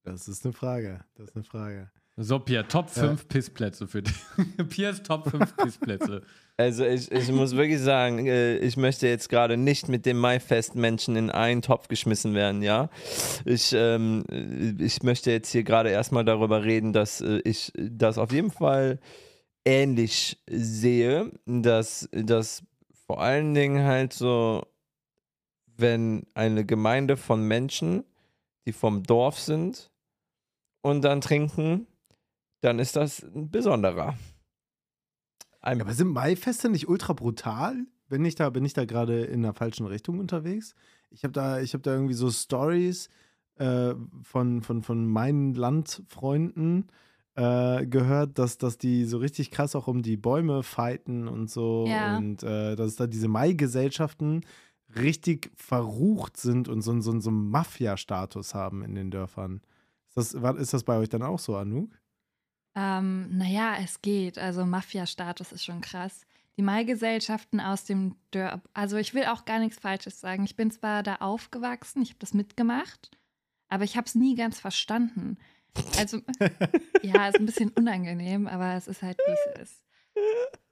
Das 0.04 0.26
ist 0.26 0.44
eine 0.44 0.52
Frage. 0.52 1.04
Das 1.16 1.28
ist 1.28 1.36
eine 1.36 1.44
Frage. 1.44 1.90
So, 2.16 2.38
Pierre, 2.38 2.68
Top 2.68 2.90
5 2.90 3.26
Pissplätze 3.26 3.88
für 3.88 4.02
dich. 4.02 4.14
Piers 4.68 5.02
Top 5.02 5.30
5 5.30 5.56
Pissplätze. 5.62 6.22
Also 6.58 6.84
ich, 6.84 7.10
ich 7.10 7.32
muss 7.32 7.56
wirklich 7.56 7.80
sagen, 7.80 8.26
äh, 8.26 8.58
ich 8.58 8.76
möchte 8.76 9.08
jetzt 9.08 9.30
gerade 9.30 9.56
nicht 9.56 9.88
mit 9.88 10.04
dem 10.04 10.18
Maifest-Menschen 10.18 11.16
in 11.16 11.30
einen 11.30 11.62
Topf 11.62 11.88
geschmissen 11.88 12.34
werden, 12.34 12.60
ja. 12.62 12.90
Ich, 13.46 13.72
ähm, 13.74 14.24
ich 14.78 15.02
möchte 15.02 15.30
jetzt 15.30 15.50
hier 15.50 15.64
gerade 15.64 15.88
erstmal 15.88 16.24
darüber 16.24 16.64
reden, 16.64 16.92
dass 16.92 17.22
äh, 17.22 17.40
ich 17.44 17.72
das 17.76 18.18
auf 18.18 18.30
jeden 18.30 18.50
Fall 18.50 19.00
ähnlich 19.64 20.38
sehe, 20.50 21.32
dass 21.46 22.10
das 22.12 22.62
vor 23.06 23.22
allen 23.22 23.54
Dingen 23.54 23.84
halt 23.84 24.12
so, 24.12 24.66
wenn 25.76 26.26
eine 26.34 26.66
Gemeinde 26.66 27.16
von 27.16 27.42
Menschen, 27.42 28.04
die 28.66 28.72
vom 28.72 29.02
Dorf 29.02 29.38
sind 29.40 29.90
und 30.82 31.02
dann 31.02 31.22
trinken, 31.22 31.86
dann 32.62 32.78
ist 32.78 32.96
das 32.96 33.22
ein 33.22 33.50
besonderer. 33.50 34.16
Ja, 35.64 35.70
aber 35.72 35.92
sind 35.92 36.08
Maifeste 36.08 36.68
nicht 36.68 36.88
ultra 36.88 37.12
brutal? 37.12 37.86
Bin 38.08 38.24
ich 38.24 38.34
da, 38.34 38.50
bin 38.50 38.64
ich 38.64 38.72
da 38.72 38.84
gerade 38.84 39.24
in 39.24 39.42
der 39.42 39.52
falschen 39.52 39.86
Richtung 39.86 40.18
unterwegs? 40.18 40.74
Ich 41.10 41.24
habe 41.24 41.32
da, 41.32 41.60
ich 41.60 41.74
hab 41.74 41.82
da 41.82 41.92
irgendwie 41.92 42.14
so 42.14 42.30
Stories 42.30 43.08
äh, 43.56 43.94
von, 44.22 44.62
von, 44.62 44.82
von 44.82 45.06
meinen 45.06 45.54
Landfreunden 45.54 46.88
äh, 47.34 47.86
gehört, 47.86 48.38
dass, 48.38 48.58
dass 48.58 48.78
die 48.78 49.04
so 49.04 49.18
richtig 49.18 49.50
krass 49.50 49.74
auch 49.74 49.88
um 49.88 50.02
die 50.02 50.16
Bäume 50.16 50.62
fighten 50.62 51.28
und 51.28 51.50
so. 51.50 51.86
Ja. 51.88 52.16
Und 52.16 52.42
äh, 52.42 52.76
dass 52.76 52.96
da 52.96 53.06
diese 53.06 53.28
Mai-Gesellschaften 53.28 54.42
richtig 54.96 55.50
verrucht 55.56 56.36
sind 56.36 56.68
und 56.68 56.82
so, 56.82 57.00
so, 57.00 57.18
so 57.18 57.30
einen 57.30 57.50
Mafia-Status 57.50 58.54
haben 58.54 58.82
in 58.82 58.94
den 58.94 59.10
Dörfern. 59.10 59.62
Ist 60.08 60.16
das, 60.16 60.34
ist 60.58 60.74
das 60.74 60.84
bei 60.84 60.98
euch 60.98 61.08
dann 61.08 61.22
auch 61.22 61.38
so, 61.38 61.56
Anouk? 61.56 61.90
Ähm, 62.74 63.36
naja, 63.36 63.76
es 63.82 64.00
geht. 64.02 64.38
Also 64.38 64.64
Mafia-Status 64.64 65.52
ist 65.52 65.64
schon 65.64 65.80
krass. 65.80 66.22
Die 66.56 66.62
Mai-Gesellschaften 66.62 67.60
aus 67.60 67.84
dem 67.84 68.16
Dörp. 68.30 68.68
Also 68.74 68.96
ich 68.96 69.14
will 69.14 69.24
auch 69.24 69.44
gar 69.44 69.58
nichts 69.58 69.78
Falsches 69.78 70.20
sagen. 70.20 70.44
Ich 70.44 70.56
bin 70.56 70.70
zwar 70.70 71.02
da 71.02 71.16
aufgewachsen, 71.16 72.02
ich 72.02 72.10
habe 72.10 72.18
das 72.18 72.34
mitgemacht, 72.34 73.10
aber 73.68 73.84
ich 73.84 73.96
habe 73.96 74.06
es 74.06 74.14
nie 74.14 74.34
ganz 74.34 74.60
verstanden. 74.60 75.38
Also 75.98 76.20
ja, 77.02 77.28
ist 77.28 77.38
ein 77.38 77.46
bisschen 77.46 77.70
unangenehm, 77.70 78.46
aber 78.46 78.74
es 78.74 78.86
ist 78.86 79.02
halt, 79.02 79.18
wie 79.26 79.32
es 79.32 79.62
ist. 79.62 79.82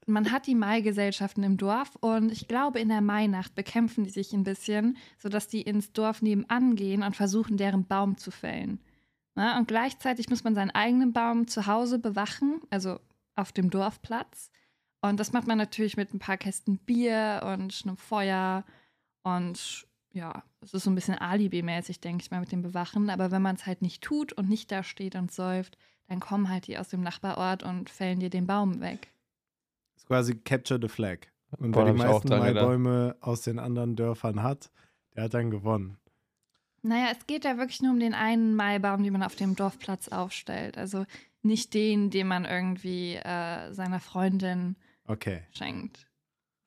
Man 0.07 0.32
hat 0.32 0.46
die 0.46 0.55
Mai-Gesellschaften 0.55 1.42
im 1.42 1.57
Dorf 1.57 1.96
und 2.01 2.30
ich 2.30 2.48
glaube, 2.48 2.80
in 2.80 2.88
der 2.88 3.01
Mainacht 3.01 3.55
bekämpfen 3.55 4.05
die 4.05 4.11
sich 4.11 4.32
ein 4.32 4.44
bisschen, 4.44 4.98
sodass 5.18 5.48
die 5.48 5.62
ins 5.62 5.92
Dorf 5.92 6.20
nebenan 6.20 6.74
gehen 6.74 7.03
und 7.03 7.16
versuchen, 7.16 7.57
deren 7.57 7.86
Baum 7.86 8.18
zu 8.18 8.30
fällen. 8.30 8.80
Na, 9.41 9.57
und 9.57 9.68
gleichzeitig 9.68 10.28
muss 10.28 10.45
man 10.45 10.55
seinen 10.55 10.70
eigenen 10.70 11.14
Baum 11.14 11.49
zu 11.49 11.66
Hause 11.66 11.99
bewachen, 11.99 12.61
also 12.68 13.01
auf 13.36 13.53
dem 13.53 13.70
Dorfplatz. 13.70 14.51
Und 15.01 15.18
das 15.18 15.32
macht 15.32 15.47
man 15.47 15.57
natürlich 15.57 15.97
mit 15.97 16.12
ein 16.12 16.18
paar 16.18 16.36
Kästen 16.36 16.76
Bier 16.76 17.41
und 17.47 17.80
einem 17.86 17.97
Feuer. 17.97 18.66
Und 19.22 19.86
ja, 20.12 20.43
es 20.61 20.74
ist 20.74 20.84
so 20.84 20.91
ein 20.91 20.95
bisschen 20.95 21.14
Alibi-mäßig, 21.14 22.03
denke 22.03 22.22
ich 22.22 22.30
mal, 22.30 22.41
mit 22.41 22.53
dem 22.53 22.61
Bewachen. 22.61 23.09
Aber 23.09 23.30
wenn 23.30 23.41
man 23.41 23.57
es 23.57 23.64
halt 23.64 23.80
nicht 23.80 24.03
tut 24.03 24.34
und 24.34 24.51
nicht 24.51 24.70
da 24.70 24.82
steht 24.82 25.14
und 25.14 25.32
säuft, 25.32 25.78
dann 26.07 26.20
kommen 26.20 26.51
halt 26.51 26.66
die 26.66 26.76
aus 26.76 26.91
dem 26.91 27.01
Nachbarort 27.01 27.62
und 27.62 27.88
fällen 27.88 28.20
dir 28.20 28.28
den 28.28 28.47
Baum 28.47 28.82
weg. 28.82 29.09
ist 29.97 30.07
quasi 30.07 30.34
Capture 30.34 30.78
the 30.78 30.88
Flag. 30.88 31.20
Und 31.57 31.72
Boah, 31.72 31.86
wer 31.86 31.95
die 31.95 31.99
meisten. 31.99 32.28
Maibäume 32.28 33.16
aus 33.22 33.41
den 33.41 33.59
anderen 33.59 33.97
Dörfern 33.97 34.43
hat, 34.43 34.70
der 35.14 35.24
hat 35.24 35.32
dann 35.32 35.51
gewonnen. 35.51 35.97
Naja, 36.83 37.09
es 37.12 37.26
geht 37.26 37.45
ja 37.45 37.59
wirklich 37.59 37.83
nur 37.83 37.93
um 37.93 38.01
den 38.01 38.14
einen 38.14 38.55
Maibaum, 38.55 39.03
den 39.03 39.12
man 39.12 39.22
auf 39.22 39.37
dem 39.37 39.55
Dorfplatz 39.57 40.09
aufstellt. 40.09 40.78
Also 40.78 41.05
nicht 41.43 41.74
den, 41.74 42.11
den 42.11 42.26
man 42.26 42.45
irgendwie 42.45 43.14
äh, 43.16 43.72
seiner 43.72 44.01
Freundin 44.01 44.76
Okay. 45.07 45.43
schenkt. 45.53 46.07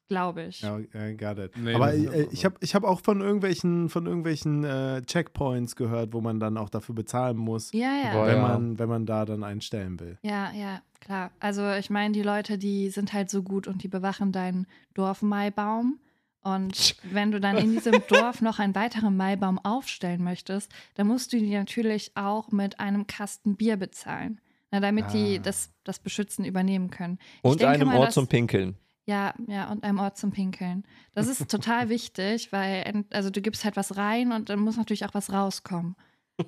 Glaube 0.09 0.43
ich. 0.43 0.61
Ja, 0.61 0.77
got 1.13 1.39
it. 1.39 1.57
Nee, 1.57 1.73
Aber 1.73 1.93
äh, 1.93 2.27
ich 2.31 2.45
habe 2.45 2.55
ich 2.59 2.75
hab 2.75 2.83
auch 2.83 2.99
von 3.01 3.21
irgendwelchen, 3.21 3.89
von 3.89 4.05
irgendwelchen 4.05 4.63
äh, 4.63 5.01
Checkpoints 5.01 5.75
gehört, 5.75 6.13
wo 6.13 6.21
man 6.21 6.39
dann 6.39 6.57
auch 6.57 6.69
dafür 6.69 6.93
bezahlen 6.93 7.37
muss, 7.37 7.71
Ja, 7.71 7.95
ja. 8.03 8.11
Boah, 8.13 8.27
wenn, 8.27 8.35
ja. 8.35 8.41
man, 8.41 8.77
wenn 8.79 8.89
man 8.89 9.05
da 9.05 9.25
dann 9.25 9.43
einen 9.43 9.61
stellen 9.61 9.99
will. 9.99 10.19
Ja, 10.21 10.51
ja, 10.51 10.81
klar. 10.99 11.31
Also 11.39 11.71
ich 11.71 11.89
meine, 11.89 12.11
die 12.13 12.21
Leute, 12.21 12.57
die 12.57 12.89
sind 12.89 13.13
halt 13.13 13.29
so 13.31 13.41
gut 13.41 13.67
und 13.67 13.81
die 13.81 13.87
bewachen 13.87 14.31
deinen 14.31 14.67
Dorfmaibaum. 14.93 15.99
Und 16.43 16.97
wenn 17.03 17.31
du 17.31 17.39
dann 17.39 17.57
in 17.57 17.71
diesem 17.71 17.93
Dorf 18.09 18.41
noch 18.41 18.59
einen 18.59 18.75
weiteren 18.75 19.15
Maibaum 19.15 19.59
aufstellen 19.59 20.23
möchtest, 20.23 20.71
dann 20.95 21.07
musst 21.07 21.31
du 21.33 21.37
die 21.37 21.55
natürlich 21.55 22.11
auch 22.15 22.51
mit 22.51 22.79
einem 22.79 23.07
Kasten 23.07 23.55
Bier 23.55 23.77
bezahlen. 23.77 24.41
Na, 24.71 24.79
damit 24.79 25.13
die 25.13 25.37
Ah. 25.37 25.41
das, 25.41 25.71
das 25.83 25.99
Beschützen 25.99 26.43
übernehmen 26.45 26.89
können. 26.89 27.17
Ich 27.37 27.43
Und 27.43 27.61
denke 27.61 27.75
einem 27.75 27.87
mal, 27.87 27.97
Ort 27.97 28.07
dass- 28.07 28.13
zum 28.15 28.27
Pinkeln. 28.27 28.75
Ja, 29.05 29.33
ja, 29.47 29.69
und 29.69 29.83
einem 29.83 29.99
Ort 29.99 30.17
zum 30.17 30.31
Pinkeln. 30.31 30.83
Das 31.13 31.27
ist 31.27 31.49
total 31.51 31.89
wichtig, 31.89 32.51
weil 32.51 33.05
also 33.11 33.29
du 33.29 33.41
gibst 33.41 33.65
halt 33.65 33.75
was 33.75 33.97
rein 33.97 34.31
und 34.31 34.49
dann 34.49 34.59
muss 34.59 34.77
natürlich 34.77 35.05
auch 35.05 35.13
was 35.13 35.31
rauskommen. 35.31 35.95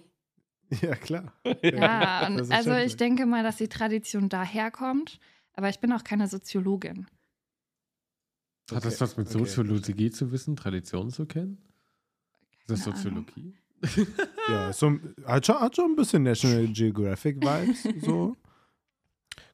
Ja, 0.82 0.96
klar. 0.96 1.32
Ja, 1.62 2.26
und 2.26 2.52
also 2.52 2.74
ich 2.74 2.98
denke 2.98 3.28
mal, 3.28 3.44
dass 3.44 3.58
die 3.58 3.68
Tradition 3.68 4.30
daherkommt, 4.30 5.20
aber 5.54 5.70
ich 5.70 5.80
bin 5.80 5.92
auch 5.94 6.04
keine 6.04 6.28
Soziologin. 6.28 7.06
Hat 8.72 8.84
das 8.84 8.94
Okay, 8.96 9.02
was 9.02 9.18
mit 9.18 9.28
okay, 9.28 9.38
Soziologie 9.40 10.10
zu 10.12 10.32
wissen, 10.32 10.56
Traditionen 10.56 11.12
zu 11.12 11.26
kennen? 11.26 11.58
Ist 12.68 12.70
das. 12.72 12.84
Soziologie? 12.84 13.54
Ja, 14.50 14.72
so, 14.74 14.92
hat, 15.26 15.46
schon, 15.46 15.60
hat 15.60 15.76
schon 15.76 15.92
ein 15.92 15.96
bisschen 15.96 16.24
National 16.24 16.68
Geographic 16.74 17.38
Vibes. 17.38 17.84
So. 18.04 18.36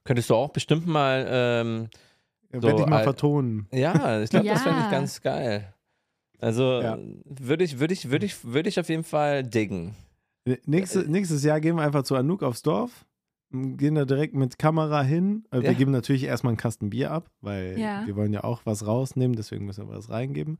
Könntest 0.04 0.30
du 0.30 0.36
auch 0.36 0.50
bestimmt 0.50 0.86
mal, 0.88 1.26
ähm, 1.30 1.90
Ja, 2.54 2.60
So, 2.62 2.68
Werde 2.68 2.82
ich 2.82 2.88
mal 2.88 2.98
al- 2.98 3.04
vertonen. 3.04 3.68
ja, 3.72 4.22
ich 4.22 4.30
glaube, 4.30 4.48
das 4.48 4.62
fände 4.62 4.80
ich 4.80 4.86
Ja. 4.86 4.92
ganz 4.92 5.22
geil. 5.22 5.74
Also 6.40 6.82
Ja. 6.82 6.98
würde 7.26 7.64
ich, 7.64 7.80
würde 7.80 7.94
ich, 7.94 8.10
würde 8.10 8.26
ich, 8.26 8.44
würde 8.46 8.68
ich 8.70 8.80
auf 8.80 8.90
jeden 8.90 9.04
Fall 9.04 9.44
diggen. 9.44 9.96
Nächste, 10.66 11.00
nächstes 11.10 11.44
Jahr 11.44 11.62
gehen 11.62 11.76
wir 11.76 11.84
einfach 11.84 12.04
zu 12.04 12.16
Anouk 12.16 12.44
aufs 12.44 12.62
Dorf, 12.64 13.06
gehen 13.52 13.96
da 13.96 14.06
direkt 14.06 14.34
mit 14.36 14.58
Kamera 14.60 15.02
hin. 15.04 15.46
Äh, 15.52 15.62
Wir 15.62 15.72
Ja. 15.72 15.78
geben 15.78 15.92
natürlich 15.92 16.24
erstmal 16.24 16.52
einen 16.52 16.58
Kasten 16.58 16.90
Bier 16.90 17.12
ab, 17.12 17.30
weil 17.42 17.78
Ja. 17.80 18.06
wir 18.06 18.16
wollen 18.16 18.34
ja 18.34 18.44
auch 18.44 18.62
was 18.66 18.86
rausnehmen, 18.88 19.36
deswegen 19.36 19.66
müssen 19.66 19.88
wir 19.88 19.96
was 19.96 20.10
reingeben. 20.10 20.58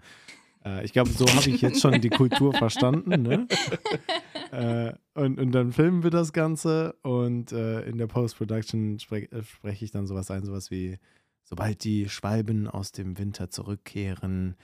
Äh, 0.66 0.86
ich 0.86 0.94
glaube, 0.94 1.10
so 1.12 1.26
habe 1.34 1.50
ich 1.50 1.62
jetzt 1.62 1.82
schon 1.82 2.02
die 2.02 2.10
Kultur 2.10 2.54
verstanden. 2.54 3.22
Ne? 3.24 3.48
äh, 4.52 4.94
und, 5.20 5.40
und 5.40 5.52
dann 5.54 5.72
filmen 5.72 6.04
wir 6.04 6.12
das 6.12 6.34
Ganze 6.34 6.94
und 7.02 7.52
äh, 7.52 7.82
in 7.82 7.98
der 7.98 8.08
Post-Production 8.08 8.96
äh, 8.96 8.98
spreche 9.44 9.86
ich 9.86 9.92
dann 9.92 10.08
sowas 10.08 10.30
ein, 10.32 10.44
sowas 10.46 10.70
wie, 10.72 10.98
sobald 11.44 11.84
die 11.84 12.10
Schwalben 12.10 12.68
aus 12.68 12.92
dem 12.92 13.18
Winter 13.18 13.50
zurückkehren, 13.50 14.56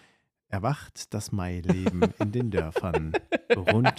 erwacht 0.49 1.13
das 1.13 1.31
Maileben 1.31 2.01
in 2.19 2.31
den 2.31 2.51
Dörfern 2.51 3.13
rund 3.55 3.93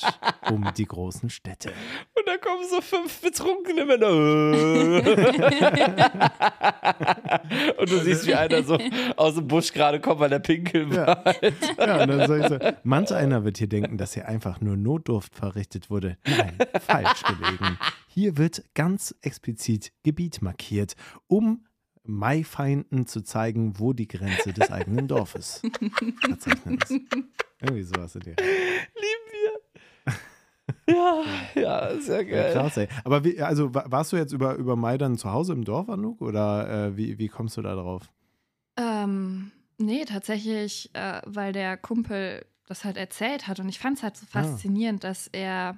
um 0.50 0.72
die 0.76 0.86
großen 0.86 1.30
Städte. 1.30 1.70
Und 2.14 2.26
da 2.26 2.36
kommen 2.38 2.64
so 2.68 2.80
fünf 2.80 3.20
betrunkene 3.20 3.84
Männer. 3.84 4.08
Und 7.78 7.90
du 7.90 7.98
siehst, 8.00 8.26
wie 8.26 8.34
einer 8.34 8.62
so 8.62 8.78
aus 9.16 9.34
dem 9.34 9.46
Busch 9.46 9.72
gerade 9.72 10.00
kommt, 10.00 10.20
weil 10.20 10.30
der 10.30 10.38
pinkeln 10.38 10.92
Ja. 10.92 11.06
war. 11.06 11.34
Ja, 11.78 12.02
und 12.02 12.08
dann 12.08 12.28
sag 12.28 12.40
ich 12.40 12.48
so, 12.48 12.58
manch 12.82 13.12
einer 13.12 13.44
wird 13.44 13.58
hier 13.58 13.68
denken, 13.68 13.98
dass 13.98 14.14
hier 14.14 14.28
einfach 14.28 14.60
nur 14.60 14.76
Notdurft 14.76 15.34
verrichtet 15.34 15.90
wurde. 15.90 16.16
Nein, 16.26 16.56
falsch 16.80 17.22
gelegen. 17.24 17.78
Hier 18.08 18.36
wird 18.36 18.62
ganz 18.74 19.14
explizit 19.22 19.92
Gebiet 20.02 20.42
markiert, 20.42 20.94
um 21.26 21.64
Maifeinden 22.08 23.06
zu 23.06 23.22
zeigen, 23.22 23.78
wo 23.78 23.92
die 23.92 24.08
Grenze 24.08 24.52
des 24.52 24.70
eigenen 24.70 25.06
Dorfes 25.08 25.62
verzeichnet 26.20 26.82
ist. 26.82 27.00
Irgendwie 27.60 27.82
sowas 27.82 28.14
in 28.16 28.22
der 28.22 28.36
Lieben 28.36 29.28
wir. 29.32 30.14
Ja, 30.94 31.24
ja, 31.54 32.00
sehr 32.00 32.22
ja, 32.22 32.42
geil. 32.42 32.52
Krass, 32.52 32.76
ey. 32.78 32.88
Aber 33.04 33.24
wie, 33.24 33.40
also 33.40 33.74
wa- 33.74 33.84
warst 33.88 34.12
du 34.12 34.16
jetzt 34.16 34.32
über, 34.32 34.54
über 34.56 34.74
Mai 34.76 34.96
dann 34.98 35.16
zu 35.18 35.30
Hause 35.32 35.52
im 35.52 35.64
Dorf, 35.64 35.88
Anouk? 35.90 36.20
Oder 36.22 36.86
äh, 36.88 36.96
wie, 36.96 37.18
wie 37.18 37.28
kommst 37.28 37.56
du 37.56 37.62
da 37.62 37.74
drauf? 37.74 38.10
Ähm, 38.78 39.52
nee, 39.78 40.04
tatsächlich, 40.04 40.90
äh, 40.94 41.20
weil 41.26 41.52
der 41.52 41.76
Kumpel 41.76 42.44
das 42.66 42.84
halt 42.84 42.96
erzählt 42.96 43.48
hat 43.48 43.60
und 43.60 43.68
ich 43.68 43.78
fand 43.78 43.98
es 43.98 44.02
halt 44.02 44.16
so 44.16 44.26
Ah. 44.32 44.42
faszinierend, 44.42 45.04
dass 45.04 45.26
er, 45.28 45.76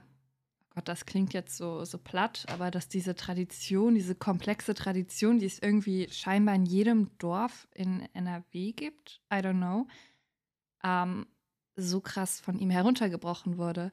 Gott, 0.81 0.89
das 0.89 1.05
klingt 1.05 1.35
jetzt 1.35 1.59
so, 1.59 1.85
so 1.85 1.99
platt, 1.99 2.47
aber 2.49 2.71
dass 2.71 2.89
diese 2.89 3.15
Tradition, 3.15 3.95
diese 3.95 4.15
komplexe 4.15 4.73
Tradition, 4.73 5.39
die 5.39 5.45
es 5.45 5.59
irgendwie 5.59 6.09
scheinbar 6.11 6.55
in 6.55 6.65
jedem 6.65 7.11
Dorf 7.19 7.69
in 7.75 8.09
NRW 8.15 8.73
gibt, 8.73 9.21
I 9.31 9.37
don't 9.41 9.59
know, 9.59 9.87
ähm, 10.83 11.27
so 11.77 12.01
krass 12.01 12.41
von 12.41 12.59
ihm 12.59 12.71
heruntergebrochen 12.71 13.59
wurde. 13.59 13.93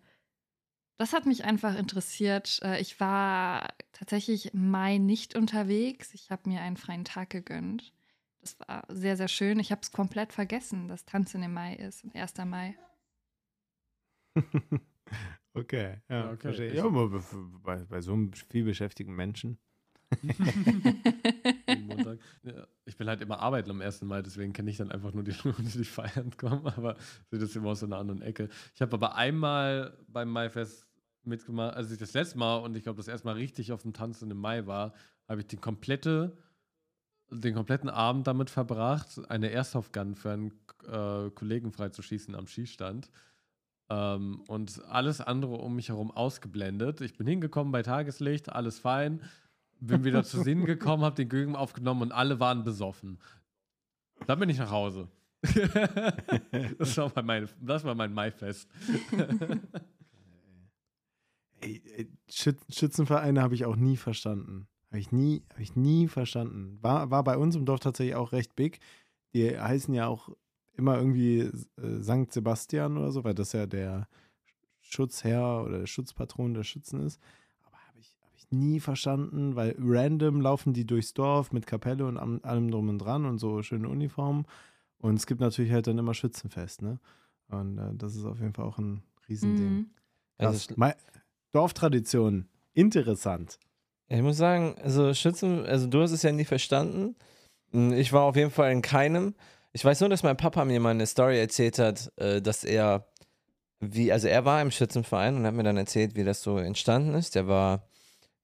Das 0.96 1.12
hat 1.12 1.26
mich 1.26 1.44
einfach 1.44 1.78
interessiert. 1.78 2.62
Äh, 2.64 2.80
Ich 2.80 3.02
war 3.02 3.74
tatsächlich 3.92 4.54
im 4.54 4.72
Mai 4.72 4.98
nicht 4.98 5.36
unterwegs. 5.36 6.14
Ich 6.14 6.32
habe 6.32 6.48
mir 6.48 6.62
einen 6.62 6.78
freien 6.78 7.04
Tag 7.04 7.32
gegönnt. 7.32 7.92
Das 8.40 8.58
war 8.62 8.86
sehr, 8.88 9.18
sehr 9.18 9.28
schön. 9.28 9.60
Ich 9.60 9.74
habe 9.74 9.82
es 9.82 9.92
komplett 9.92 10.32
vergessen, 10.32 10.88
dass 10.88 11.04
Tanzen 11.04 11.44
im 11.44 11.54
Mai 11.54 11.76
ist, 11.76 12.06
1. 12.16 12.38
Mai. 12.46 12.78
Okay, 15.54 16.02
ja, 16.10 16.16
Ja, 16.26 16.32
okay. 16.32 16.38
verstehe. 16.42 16.68
Ich- 16.70 16.76
Ja, 16.78 16.86
aber 16.86 17.10
be- 17.10 17.24
bei, 17.64 17.78
bei 17.86 18.02
so 18.02 18.14
einem 18.14 18.32
vielbeschäftigten 18.34 19.16
Menschen. 19.16 19.58
Montag. 21.86 22.20
Ja, 22.44 22.68
ich 22.86 22.96
bin 22.98 23.08
halt 23.08 23.22
immer 23.22 23.40
arbeiten 23.40 23.70
am 23.72 23.82
1. 23.82 24.02
Mai, 24.04 24.22
deswegen 24.22 24.54
kenne 24.54 24.70
ich 24.72 24.78
dann 24.78 24.92
einfach 24.92 25.14
nur 25.14 25.24
die 25.24 25.32
Leute, 25.44 25.64
die 25.64 25.84
feiern 25.84 26.32
kommen, 26.38 26.66
aber 26.68 26.96
sehe 27.30 27.40
das 27.40 27.56
immer 27.56 27.70
aus 27.70 27.80
so 27.82 27.86
einer 27.86 27.98
anderen 27.98 28.22
Ecke. 28.22 28.50
Ich 28.74 28.82
habe 28.82 28.94
aber 28.94 29.16
einmal 29.16 29.98
beim 30.08 30.30
Maifest 30.30 30.86
mitgemacht, 31.24 31.76
als 31.76 31.92
ich 31.92 31.98
das 32.00 32.14
letzte 32.14 32.38
Mal 32.38 32.58
und 32.58 32.76
ich 32.78 32.84
glaube 32.84 32.98
das 32.98 33.08
erste 33.08 33.28
Mal 33.28 33.34
richtig 33.34 33.72
auf 33.72 33.82
dem 33.82 33.94
Tanzen 33.94 34.32
im 34.32 34.38
Mai 34.38 34.66
war, 34.66 34.94
habe 35.28 35.42
ich 35.42 35.48
den 35.48 35.60
komplette, 35.60 36.38
den 37.30 37.54
kompletten 37.54 37.90
Abend 37.90 38.28
damit 38.28 38.50
verbracht, 38.50 39.20
eine 39.30 39.50
Airsoft-Gun 39.50 40.16
für 40.16 40.32
einen 40.32 40.52
äh, 40.88 41.30
Kollegen 41.32 41.72
freizuschießen 41.74 42.34
am 42.36 42.48
Schießstand. 42.48 43.10
Ähm, 43.90 44.42
und 44.48 44.84
alles 44.90 45.22
andere 45.22 45.56
um 45.56 45.76
mich 45.76 45.90
herum 45.90 46.12
ausgeblendet. 46.12 47.02
Ich 47.02 47.16
bin 47.16 47.28
hingekommen 47.28 47.72
bei 47.72 47.84
Tageslicht, 47.84 48.52
alles 48.52 48.80
fein. 48.80 49.22
Bin 49.80 50.04
wieder 50.04 50.24
zu 50.24 50.42
Sinnen 50.42 50.66
gekommen, 50.66 51.04
habe 51.04 51.16
den 51.16 51.30
Gögen 51.30 51.56
aufgenommen 51.56 52.02
und 52.02 52.12
alle 52.12 52.40
waren 52.40 52.64
besoffen. 52.64 53.20
Dann 54.26 54.40
bin 54.40 54.50
ich 54.50 54.58
nach 54.58 54.72
Hause. 54.72 55.08
das, 56.80 56.98
war 56.98 57.24
mein, 57.24 57.48
das 57.62 57.84
war 57.84 57.96
mein 57.96 58.12
Maifest. 58.12 58.70
Schützenvereine 62.30 63.42
habe 63.42 63.56
ich 63.56 63.66
auch 63.66 63.76
nie 63.76 63.98
verstanden. 63.98 64.68
Habe 64.90 65.00
ich 65.00 65.12
nie, 65.12 65.44
habe 65.52 65.62
ich 65.62 65.76
nie 65.76 66.08
verstanden. 66.08 66.80
War, 66.82 67.12
war 67.12 67.24
bei 67.24 67.38
uns 67.38 67.56
im 67.56 67.66
Dorf 67.66 67.80
tatsächlich 67.80 68.16
auch 68.16 68.32
recht 68.32 68.56
big. 68.56 68.80
Die 69.34 69.60
heißen 69.60 69.94
ja 69.94 70.08
auch 70.08 70.30
immer 70.78 70.98
irgendwie 70.98 71.40
äh, 71.40 71.52
Sankt 72.02 72.34
Sebastian 72.34 72.98
oder 72.98 73.12
so, 73.12 73.24
weil 73.24 73.34
das 73.34 73.54
ja 73.54 73.66
der 73.66 74.08
Schutzherr 74.82 75.64
oder 75.66 75.80
der 75.80 75.88
Schutzpatron 75.88 76.54
der 76.54 76.64
Schützen 76.64 77.06
ist. 77.06 77.20
Aber 77.66 77.78
habe 77.88 78.00
ich, 78.00 78.16
hab 78.24 78.34
ich 78.36 78.50
nie 78.52 78.80
verstanden, 78.80 79.56
weil 79.56 79.76
random 79.80 80.42
laufen 80.42 80.74
die 80.74 80.86
durchs 80.86 81.14
Dorf 81.14 81.52
mit 81.52 81.68
Kapelle 81.68 82.06
und 82.06 82.18
am- 82.18 82.40
allem 82.44 82.72
drum 82.72 82.90
und 82.90 83.00
dran 83.00 83.26
und 83.26 83.38
so 83.40 83.62
schöne 83.64 83.90
Uniformen. 83.90 84.46
Und 85.00 85.16
es 85.16 85.28
gibt 85.28 85.42
natürlich 85.42 85.72
halt 85.72 85.88
dann 85.88 85.98
immer 85.98 86.14
Schützenfest, 86.14 86.82
ne? 86.82 87.00
Und 87.50 87.78
äh, 87.78 87.94
das 87.96 88.16
ist 88.16 88.26
auf 88.26 88.40
jeden 88.40 88.54
Fall 88.54 88.66
auch 88.66 88.78
ein 88.78 89.04
Riesending. 89.30 89.70
Mhm. 89.70 89.90
Also, 90.38 90.76
Dorftradition. 91.52 92.48
Interessant. 92.74 93.60
Ich 94.10 94.22
muss 94.22 94.38
sagen, 94.38 94.76
also 94.82 95.14
Schützen, 95.14 95.66
also 95.66 95.88
du 95.88 96.02
hast 96.02 96.12
es 96.12 96.24
ja 96.24 96.32
nie 96.32 96.46
verstanden. 96.46 97.16
Ich 97.72 98.14
war 98.14 98.24
auf 98.24 98.36
jeden 98.36 98.52
Fall 98.52 98.72
in 98.72 98.82
keinem. 98.82 99.34
Ich 99.78 99.86
weiß 99.86 100.00
nur, 100.00 100.10
dass 100.10 100.24
mein 100.24 100.38
Papa 100.38 100.66
mir 100.66 100.80
mal 100.80 100.90
eine 100.90 101.06
Story 101.06 101.40
erzählt 101.40 101.78
hat, 101.78 102.12
äh, 102.18 102.42
dass 102.42 102.64
er, 102.64 103.06
wie, 103.80 104.12
also 104.12 104.28
er 104.28 104.44
war 104.44 104.60
im 104.60 104.72
Schützenverein 104.72 105.36
und 105.36 105.46
hat 105.46 105.54
mir 105.54 105.62
dann 105.62 105.78
erzählt, 105.78 106.16
wie 106.16 106.24
das 106.24 106.42
so 106.42 106.58
entstanden 106.58 107.14
ist. 107.14 107.36
Der 107.36 107.48
war, 107.48 107.84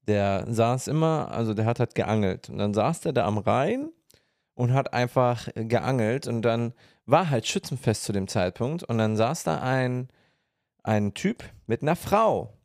der 0.06 0.46
saß 0.48 0.88
immer, 0.90 1.32
also 1.32 1.56
der 1.56 1.66
hat 1.66 1.80
halt 1.80 1.96
geangelt. 1.96 2.52
Und 2.52 2.60
dann 2.60 2.76
saß 2.76 3.02
der 3.02 3.14
da 3.14 3.26
am 3.26 3.40
Rhein 3.40 3.90
und 4.54 4.74
hat 4.74 4.94
einfach 4.94 5.48
geangelt 5.56 6.28
und 6.28 6.44
dann 6.44 6.74
war 7.08 7.32
halt 7.32 7.48
Schützenfest 7.48 8.04
zu 8.04 8.12
dem 8.14 8.28
Zeitpunkt 8.28 8.84
und 8.84 9.00
dann 9.00 9.18
saß 9.18 9.44
da 9.44 9.60
ein, 9.60 10.10
ein 10.84 11.16
Typ 11.16 11.44
mit 11.66 11.82
einer 11.82 11.96
Frau. 11.96 12.60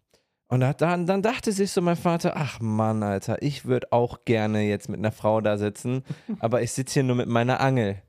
Und 0.48 0.60
da- 0.60 0.74
dann, 0.74 1.06
dann 1.06 1.22
dachte 1.22 1.52
sich 1.52 1.70
so 1.70 1.80
mein 1.80 1.96
Vater, 1.96 2.34
ach 2.36 2.60
Mann, 2.60 3.02
Alter, 3.02 3.40
ich 3.40 3.64
würde 3.64 3.92
auch 3.92 4.26
gerne 4.26 4.60
jetzt 4.68 4.90
mit 4.90 4.98
einer 4.98 5.12
Frau 5.12 5.40
da 5.40 5.56
sitzen, 5.56 6.04
aber 6.38 6.60
ich 6.60 6.72
sitze 6.72 6.92
hier 7.00 7.04
nur 7.04 7.16
mit 7.16 7.28
meiner 7.28 7.60
Angel. 7.60 8.02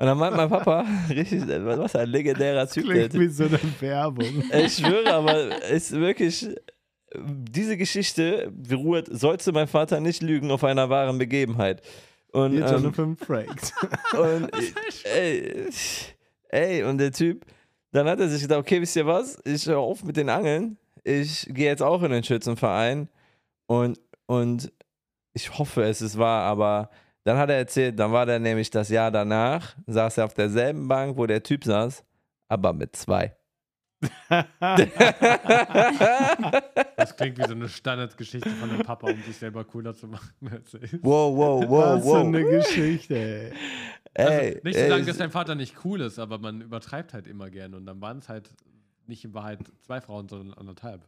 Und 0.00 0.06
dann 0.06 0.16
meint 0.16 0.36
mein 0.36 0.48
Papa, 0.48 0.84
richtig, 1.08 1.42
was 1.48 1.96
ein 1.96 2.08
legendärer 2.08 2.68
Typ, 2.68 2.84
Klingt 2.84 3.14
wie 3.14 3.28
so 3.28 3.44
eine 3.44 3.58
Werbung. 3.80 4.44
Ich 4.52 4.76
schwöre, 4.76 5.12
aber 5.12 5.62
es 5.64 5.90
ist 5.90 5.92
wirklich, 5.92 6.48
diese 7.14 7.76
Geschichte 7.76 8.52
beruht, 8.54 9.06
sollte 9.10 9.50
mein 9.50 9.66
Vater 9.66 9.98
nicht 9.98 10.22
lügen, 10.22 10.52
auf 10.52 10.62
einer 10.62 10.88
wahren 10.88 11.18
Begebenheit. 11.18 11.82
Und, 12.30 12.52
Hier 12.52 12.66
ähm, 12.66 12.74
Jonathan 12.74 13.16
Frakes. 13.16 13.72
und 14.12 14.50
ey, 15.04 15.66
ey, 16.50 16.82
und 16.84 16.98
der 16.98 17.10
Typ, 17.10 17.44
dann 17.90 18.06
hat 18.06 18.20
er 18.20 18.28
sich 18.28 18.42
gedacht, 18.42 18.60
okay, 18.60 18.80
wisst 18.80 18.94
ihr 18.94 19.06
was? 19.06 19.40
Ich 19.44 19.66
höre 19.66 19.78
auf 19.78 20.04
mit 20.04 20.16
den 20.16 20.28
Angeln. 20.28 20.78
Ich 21.02 21.46
gehe 21.50 21.66
jetzt 21.66 21.82
auch 21.82 22.02
in 22.02 22.12
den 22.12 22.22
Schützenverein 22.22 23.08
und, 23.66 23.98
und 24.26 24.70
ich 25.32 25.58
hoffe, 25.58 25.82
es 25.84 26.02
ist 26.02 26.18
wahr, 26.18 26.42
aber 26.42 26.90
dann 27.28 27.36
hat 27.36 27.50
er 27.50 27.56
erzählt, 27.56 27.98
dann 27.98 28.10
war 28.10 28.24
der 28.24 28.38
nämlich 28.38 28.70
das 28.70 28.88
Jahr 28.88 29.10
danach, 29.10 29.76
saß 29.86 30.16
er 30.16 30.24
auf 30.24 30.32
derselben 30.32 30.88
Bank, 30.88 31.18
wo 31.18 31.26
der 31.26 31.42
Typ 31.42 31.62
saß, 31.62 32.02
aber 32.48 32.72
mit 32.72 32.96
zwei. 32.96 33.36
Das 36.96 37.16
klingt 37.16 37.36
wie 37.38 37.44
so 37.46 37.52
eine 37.52 37.68
Standardgeschichte 37.68 38.48
von 38.48 38.70
dem 38.70 38.78
Papa, 38.78 39.10
um 39.10 39.22
sich 39.22 39.36
selber 39.36 39.64
cooler 39.64 39.94
zu 39.94 40.06
machen. 40.06 40.30
als 40.50 40.72
ist. 40.72 40.94
Wow, 41.02 41.36
wow, 41.36 41.64
wow, 41.68 41.96
Was 41.96 42.02
für 42.02 42.08
wow. 42.08 42.26
eine 42.26 42.44
Geschichte, 42.44 43.14
ey. 43.14 43.52
Also, 44.14 44.32
Ey, 44.32 44.60
nicht 44.64 44.76
zu 44.76 44.84
ey, 44.84 44.88
sagen, 44.88 45.06
dass 45.06 45.16
dein 45.18 45.30
Vater 45.30 45.54
nicht 45.54 45.84
cool 45.84 46.00
ist, 46.00 46.18
aber 46.18 46.38
man 46.38 46.62
übertreibt 46.62 47.12
halt 47.12 47.26
immer 47.26 47.50
gerne. 47.50 47.76
Und 47.76 47.84
dann 47.84 48.00
waren 48.00 48.18
es 48.18 48.30
halt 48.30 48.54
nicht 49.06 49.22
in 49.24 49.34
Wahrheit 49.34 49.58
zwei 49.82 50.00
Frauen, 50.00 50.28
sondern 50.28 50.56
anderthalb. 50.56 51.06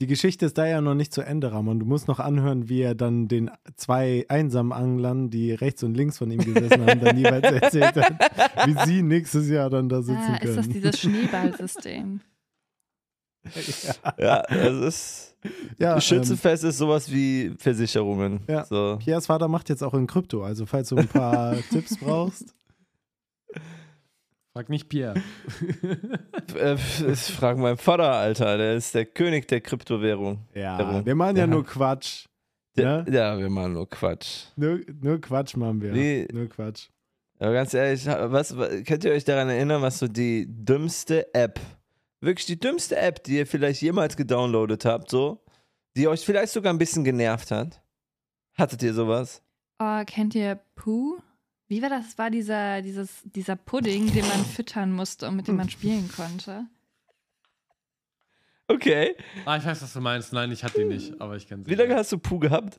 Die 0.00 0.06
Geschichte 0.08 0.46
ist 0.46 0.58
da 0.58 0.66
ja 0.66 0.80
noch 0.80 0.94
nicht 0.94 1.12
zu 1.14 1.20
Ende, 1.22 1.52
Ramon. 1.52 1.78
Du 1.78 1.86
musst 1.86 2.08
noch 2.08 2.18
anhören, 2.18 2.68
wie 2.68 2.80
er 2.80 2.94
dann 2.96 3.28
den 3.28 3.50
zwei 3.76 4.24
einsamen 4.28 4.72
Anglern, 4.72 5.30
die 5.30 5.52
rechts 5.52 5.82
und 5.84 5.94
links 5.94 6.18
von 6.18 6.30
ihm 6.30 6.40
gesessen 6.40 6.84
haben, 6.86 7.00
dann 7.00 7.16
jeweils 7.16 7.44
erzählt 7.62 7.94
hat, 7.96 8.66
wie 8.66 8.76
sie 8.86 9.02
nächstes 9.02 9.48
Jahr 9.48 9.70
dann 9.70 9.88
da 9.88 10.02
sitzen 10.02 10.18
Ah, 10.18 10.36
ist 10.38 10.56
das 10.56 10.66
können. 10.66 10.72
dieses 10.72 10.98
Schneeballsystem? 11.00 12.20
ja, 14.18 14.42
es 14.48 14.76
ist. 14.86 15.36
Ja, 15.78 15.94
ähm, 15.94 16.00
Schützenfest 16.00 16.62
ist 16.64 16.78
sowas 16.78 17.10
wie 17.10 17.52
Versicherungen. 17.58 18.40
Ja. 18.48 18.64
So. 18.64 18.98
Piers 19.02 19.26
Vater 19.26 19.48
macht 19.48 19.68
jetzt 19.68 19.82
auch 19.82 19.94
in 19.94 20.06
Krypto, 20.06 20.42
also 20.44 20.66
falls 20.66 20.88
du 20.90 20.96
ein 20.96 21.08
paar 21.08 21.56
Tipps 21.70 21.96
brauchst. 21.98 22.54
Frag 24.54 24.68
nicht 24.68 24.88
Pierre. 24.88 25.14
Äh, 26.54 26.74
Ich 27.10 27.20
frage 27.20 27.58
meinen 27.60 27.78
Vater, 27.78 28.12
Alter, 28.12 28.58
der 28.58 28.74
ist 28.74 28.94
der 28.94 29.06
König 29.06 29.48
der 29.48 29.62
Kryptowährung. 29.62 30.46
Ja, 30.54 31.04
wir 31.04 31.14
machen 31.14 31.36
ja 31.36 31.42
Ja. 31.44 31.46
nur 31.46 31.64
Quatsch. 31.64 32.26
Ja? 32.76 33.04
ja, 33.08 33.38
wir 33.38 33.48
machen 33.48 33.72
nur 33.74 33.88
Quatsch. 33.88 34.46
Nur, 34.56 34.80
nur 35.00 35.18
Quatsch 35.20 35.56
machen 35.56 35.80
wir. 35.80 35.94
Wie- 35.94 36.26
Nur 36.32 36.48
Quatsch. 36.48 36.88
Aber 37.38 37.52
ganz 37.54 37.72
ehrlich, 37.74 38.04
was, 38.06 38.56
was, 38.56 38.84
könnt 38.84 39.04
ihr 39.04 39.12
euch 39.12 39.24
daran 39.24 39.48
erinnern, 39.48 39.80
was 39.82 39.98
so 39.98 40.08
die 40.08 40.46
dümmste 40.48 41.34
App, 41.34 41.58
wirklich 42.20 42.46
die 42.46 42.60
dümmste 42.60 42.96
App, 42.96 43.24
die 43.24 43.38
ihr 43.38 43.46
vielleicht 43.46 43.80
jemals 43.82 44.16
gedownloadet 44.16 44.84
habt, 44.84 45.10
so, 45.10 45.42
die 45.96 46.06
euch 46.08 46.24
vielleicht 46.24 46.52
sogar 46.52 46.72
ein 46.72 46.78
bisschen 46.78 47.02
genervt 47.04 47.50
hat? 47.50 47.82
Hattet 48.54 48.82
ihr 48.82 48.92
sowas? 48.94 49.42
Oh, 49.78 50.02
kennt 50.06 50.34
ihr 50.34 50.60
Pooh? 50.76 51.18
Wie 51.72 51.80
war 51.80 51.88
das? 51.88 52.18
War 52.18 52.28
dieser, 52.28 52.82
dieses, 52.82 53.22
dieser 53.24 53.56
Pudding, 53.56 54.12
den 54.12 54.28
man 54.28 54.44
füttern 54.44 54.92
musste 54.92 55.26
und 55.26 55.36
mit 55.36 55.48
dem 55.48 55.56
man 55.56 55.70
spielen 55.70 56.06
konnte. 56.14 56.66
Okay. 58.68 59.16
Ah, 59.46 59.56
ich 59.56 59.64
weiß, 59.64 59.80
was 59.80 59.94
du 59.94 60.02
meinst. 60.02 60.34
Nein, 60.34 60.52
ich 60.52 60.64
hatte 60.64 60.80
die 60.80 60.84
nicht, 60.84 61.18
aber 61.18 61.34
ich 61.34 61.48
kenne 61.48 61.64
sie. 61.64 61.70
Wie 61.70 61.74
lange 61.74 61.94
hast 61.94 62.12
du 62.12 62.18
Puh 62.18 62.38
gehabt? 62.38 62.78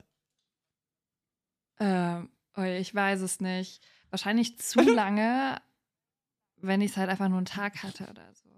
Ähm, 1.80 2.30
oh, 2.56 2.62
ich 2.62 2.94
weiß 2.94 3.22
es 3.22 3.40
nicht. 3.40 3.84
Wahrscheinlich 4.12 4.60
zu 4.60 4.82
lange, 4.82 5.60
wenn 6.58 6.82
ich 6.82 6.92
es 6.92 6.98
halt 6.98 7.10
einfach 7.10 7.30
nur 7.30 7.40
einen 7.40 7.48
Tag 7.48 7.82
hatte 7.82 8.04
oder 8.12 8.32
so. 8.36 8.50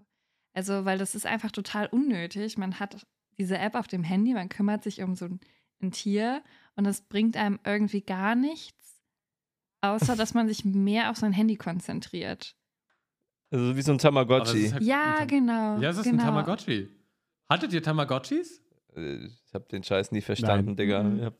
Also, 0.51 0.83
weil 0.83 0.97
das 0.97 1.15
ist 1.15 1.25
einfach 1.25 1.51
total 1.51 1.87
unnötig. 1.87 2.57
Man 2.57 2.81
hat 2.81 3.07
diese 3.37 3.57
App 3.57 3.75
auf 3.75 3.87
dem 3.87 4.03
Handy, 4.03 4.33
man 4.33 4.49
kümmert 4.49 4.83
sich 4.83 5.01
um 5.01 5.15
so 5.15 5.27
ein, 5.27 5.39
ein 5.81 5.91
Tier 5.91 6.43
und 6.75 6.85
es 6.85 6.99
bringt 6.99 7.37
einem 7.37 7.57
irgendwie 7.63 8.01
gar 8.01 8.35
nichts, 8.35 8.84
außer 9.93 10.15
dass 10.15 10.33
man 10.33 10.47
sich 10.47 10.65
mehr 10.65 11.09
auf 11.09 11.17
sein 11.17 11.33
Handy 11.33 11.55
konzentriert. 11.55 12.55
Also 13.51 13.75
wie 13.75 13.81
so 13.81 13.91
ein 13.91 13.97
Tamagotchi. 13.97 14.69
halt 14.69 14.83
Ja, 14.83 15.13
ein 15.13 15.17
Tam- 15.19 15.27
genau. 15.27 15.77
Ja, 15.79 15.89
es 15.89 15.97
ist 15.97 16.03
genau. 16.03 16.23
ein 16.23 16.25
Tamagotchi. 16.25 16.89
Hattet 17.49 17.73
ihr 17.73 17.83
Tamagotchis? 17.83 18.61
Äh, 18.95 19.25
Ich 19.47 19.53
habe 19.53 19.65
den 19.71 19.83
Scheiß 19.83 20.11
nie 20.11 20.21
verstanden, 20.21 20.71
Nein. 20.71 20.75
Digga. 20.77 21.03
Mhm. 21.03 21.31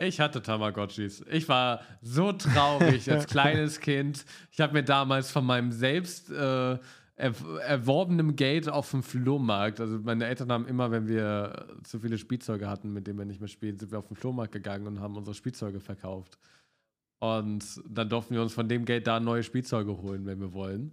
Ich 0.00 0.18
hab- 0.20 0.28
hatte 0.30 0.42
Tamagotchis. 0.42 1.24
Ich 1.30 1.48
war 1.48 1.80
so 2.00 2.32
traurig 2.32 3.10
als 3.10 3.26
kleines 3.28 3.80
Kind. 3.80 4.24
Ich 4.50 4.60
habe 4.60 4.72
mir 4.72 4.82
damals 4.82 5.30
von 5.30 5.44
meinem 5.44 5.70
selbst 5.70 6.30
äh, 6.30 6.78
er, 7.16 7.32
erworbenem 7.68 8.34
Geld 8.34 8.68
auf 8.68 8.90
dem 8.90 9.04
Flohmarkt, 9.04 9.78
also 9.80 10.00
meine 10.00 10.26
Eltern 10.26 10.50
haben 10.50 10.66
immer, 10.66 10.90
wenn 10.90 11.06
wir 11.06 11.76
zu 11.84 12.00
viele 12.00 12.18
Spielzeuge 12.18 12.68
hatten, 12.68 12.92
mit 12.92 13.06
denen 13.06 13.18
wir 13.20 13.24
nicht 13.24 13.38
mehr 13.38 13.46
spielen, 13.48 13.78
sind 13.78 13.92
wir 13.92 14.00
auf 14.00 14.08
den 14.08 14.16
Flohmarkt 14.16 14.50
gegangen 14.52 14.86
und 14.88 14.98
haben 14.98 15.16
unsere 15.16 15.34
Spielzeuge 15.34 15.78
verkauft. 15.78 16.38
Und 17.18 17.82
dann 17.88 18.08
durften 18.08 18.34
wir 18.34 18.42
uns 18.42 18.52
von 18.52 18.68
dem 18.68 18.84
Geld 18.84 19.06
da 19.06 19.20
neue 19.20 19.42
Spielzeuge 19.42 19.98
holen, 19.98 20.26
wenn 20.26 20.40
wir 20.40 20.52
wollen. 20.52 20.92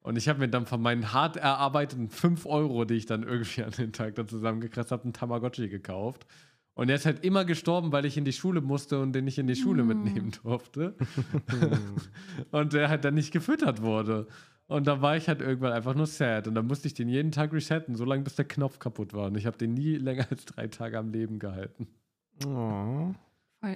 Und 0.00 0.16
ich 0.16 0.28
habe 0.28 0.38
mir 0.38 0.48
dann 0.48 0.66
von 0.66 0.82
meinen 0.82 1.12
hart 1.12 1.36
erarbeiteten 1.36 2.10
5 2.10 2.46
Euro, 2.46 2.84
die 2.84 2.94
ich 2.94 3.06
dann 3.06 3.22
irgendwie 3.22 3.62
an 3.64 3.70
den 3.70 3.92
Tag 3.92 4.14
dann 4.16 4.28
zusammengekratzt 4.28 4.92
habe, 4.92 5.04
einen 5.04 5.12
Tamagotchi 5.14 5.68
gekauft. 5.68 6.26
Und 6.74 6.88
er 6.90 6.96
ist 6.96 7.06
halt 7.06 7.24
immer 7.24 7.44
gestorben, 7.44 7.92
weil 7.92 8.04
ich 8.04 8.16
in 8.16 8.24
die 8.24 8.32
Schule 8.32 8.60
musste 8.60 9.00
und 9.00 9.12
den 9.12 9.24
nicht 9.24 9.38
in 9.38 9.46
die 9.46 9.54
Schule 9.56 9.84
Mm. 9.84 9.86
mitnehmen 9.86 10.32
durfte. 10.42 10.94
und 12.50 12.72
der 12.72 12.88
halt 12.88 13.04
dann 13.04 13.14
nicht 13.14 13.32
gefüttert 13.32 13.80
wurde. 13.80 14.26
Und 14.66 14.86
da 14.86 15.00
war 15.00 15.16
ich 15.16 15.28
halt 15.28 15.40
irgendwann 15.40 15.72
einfach 15.72 15.94
nur 15.94 16.06
sad. 16.06 16.48
Und 16.48 16.54
dann 16.54 16.66
musste 16.66 16.88
ich 16.88 16.94
den 16.94 17.08
jeden 17.08 17.32
Tag 17.32 17.52
resetten, 17.52 17.94
so 17.94 18.04
lange 18.04 18.24
bis 18.24 18.34
der 18.34 18.46
Knopf 18.46 18.78
kaputt 18.78 19.14
war. 19.14 19.26
Und 19.28 19.36
ich 19.36 19.46
habe 19.46 19.56
den 19.56 19.74
nie 19.74 19.96
länger 19.96 20.26
als 20.30 20.44
drei 20.46 20.66
Tage 20.68 20.98
am 20.98 21.10
Leben 21.12 21.38
gehalten. 21.38 21.86
Oh. 22.46 23.14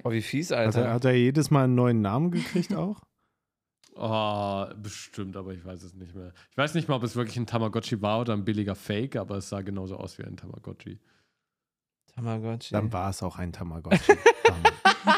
Oh, 0.03 0.11
wie 0.11 0.21
fies, 0.21 0.51
Hat, 0.51 0.57
Alter. 0.59 0.85
er, 0.85 0.93
hat 0.93 1.05
er 1.05 1.15
jedes 1.15 1.51
Mal 1.51 1.65
einen 1.65 1.75
neuen 1.75 2.01
Namen 2.01 2.31
gekriegt 2.31 2.73
auch? 2.73 3.01
Oh, 3.95 4.65
bestimmt, 4.81 5.35
aber 5.35 5.53
ich 5.53 5.63
weiß 5.65 5.83
es 5.83 5.93
nicht 5.93 6.15
mehr. 6.15 6.31
Ich 6.51 6.57
weiß 6.57 6.73
nicht 6.75 6.87
mal, 6.87 6.95
ob 6.95 7.03
es 7.03 7.15
wirklich 7.15 7.37
ein 7.37 7.45
Tamagotchi 7.47 8.01
war 8.01 8.21
oder 8.21 8.33
ein 8.33 8.45
billiger 8.45 8.75
Fake, 8.75 9.15
aber 9.15 9.37
es 9.37 9.49
sah 9.49 9.61
genauso 9.61 9.97
aus 9.97 10.17
wie 10.17 10.23
ein 10.23 10.37
Tamagotchi. 10.37 10.99
Tamagotchi. 12.15 12.73
Dann 12.73 12.91
war 12.93 13.09
es 13.09 13.21
auch 13.23 13.37
ein 13.37 13.51
Tamagotchi. 13.53 14.13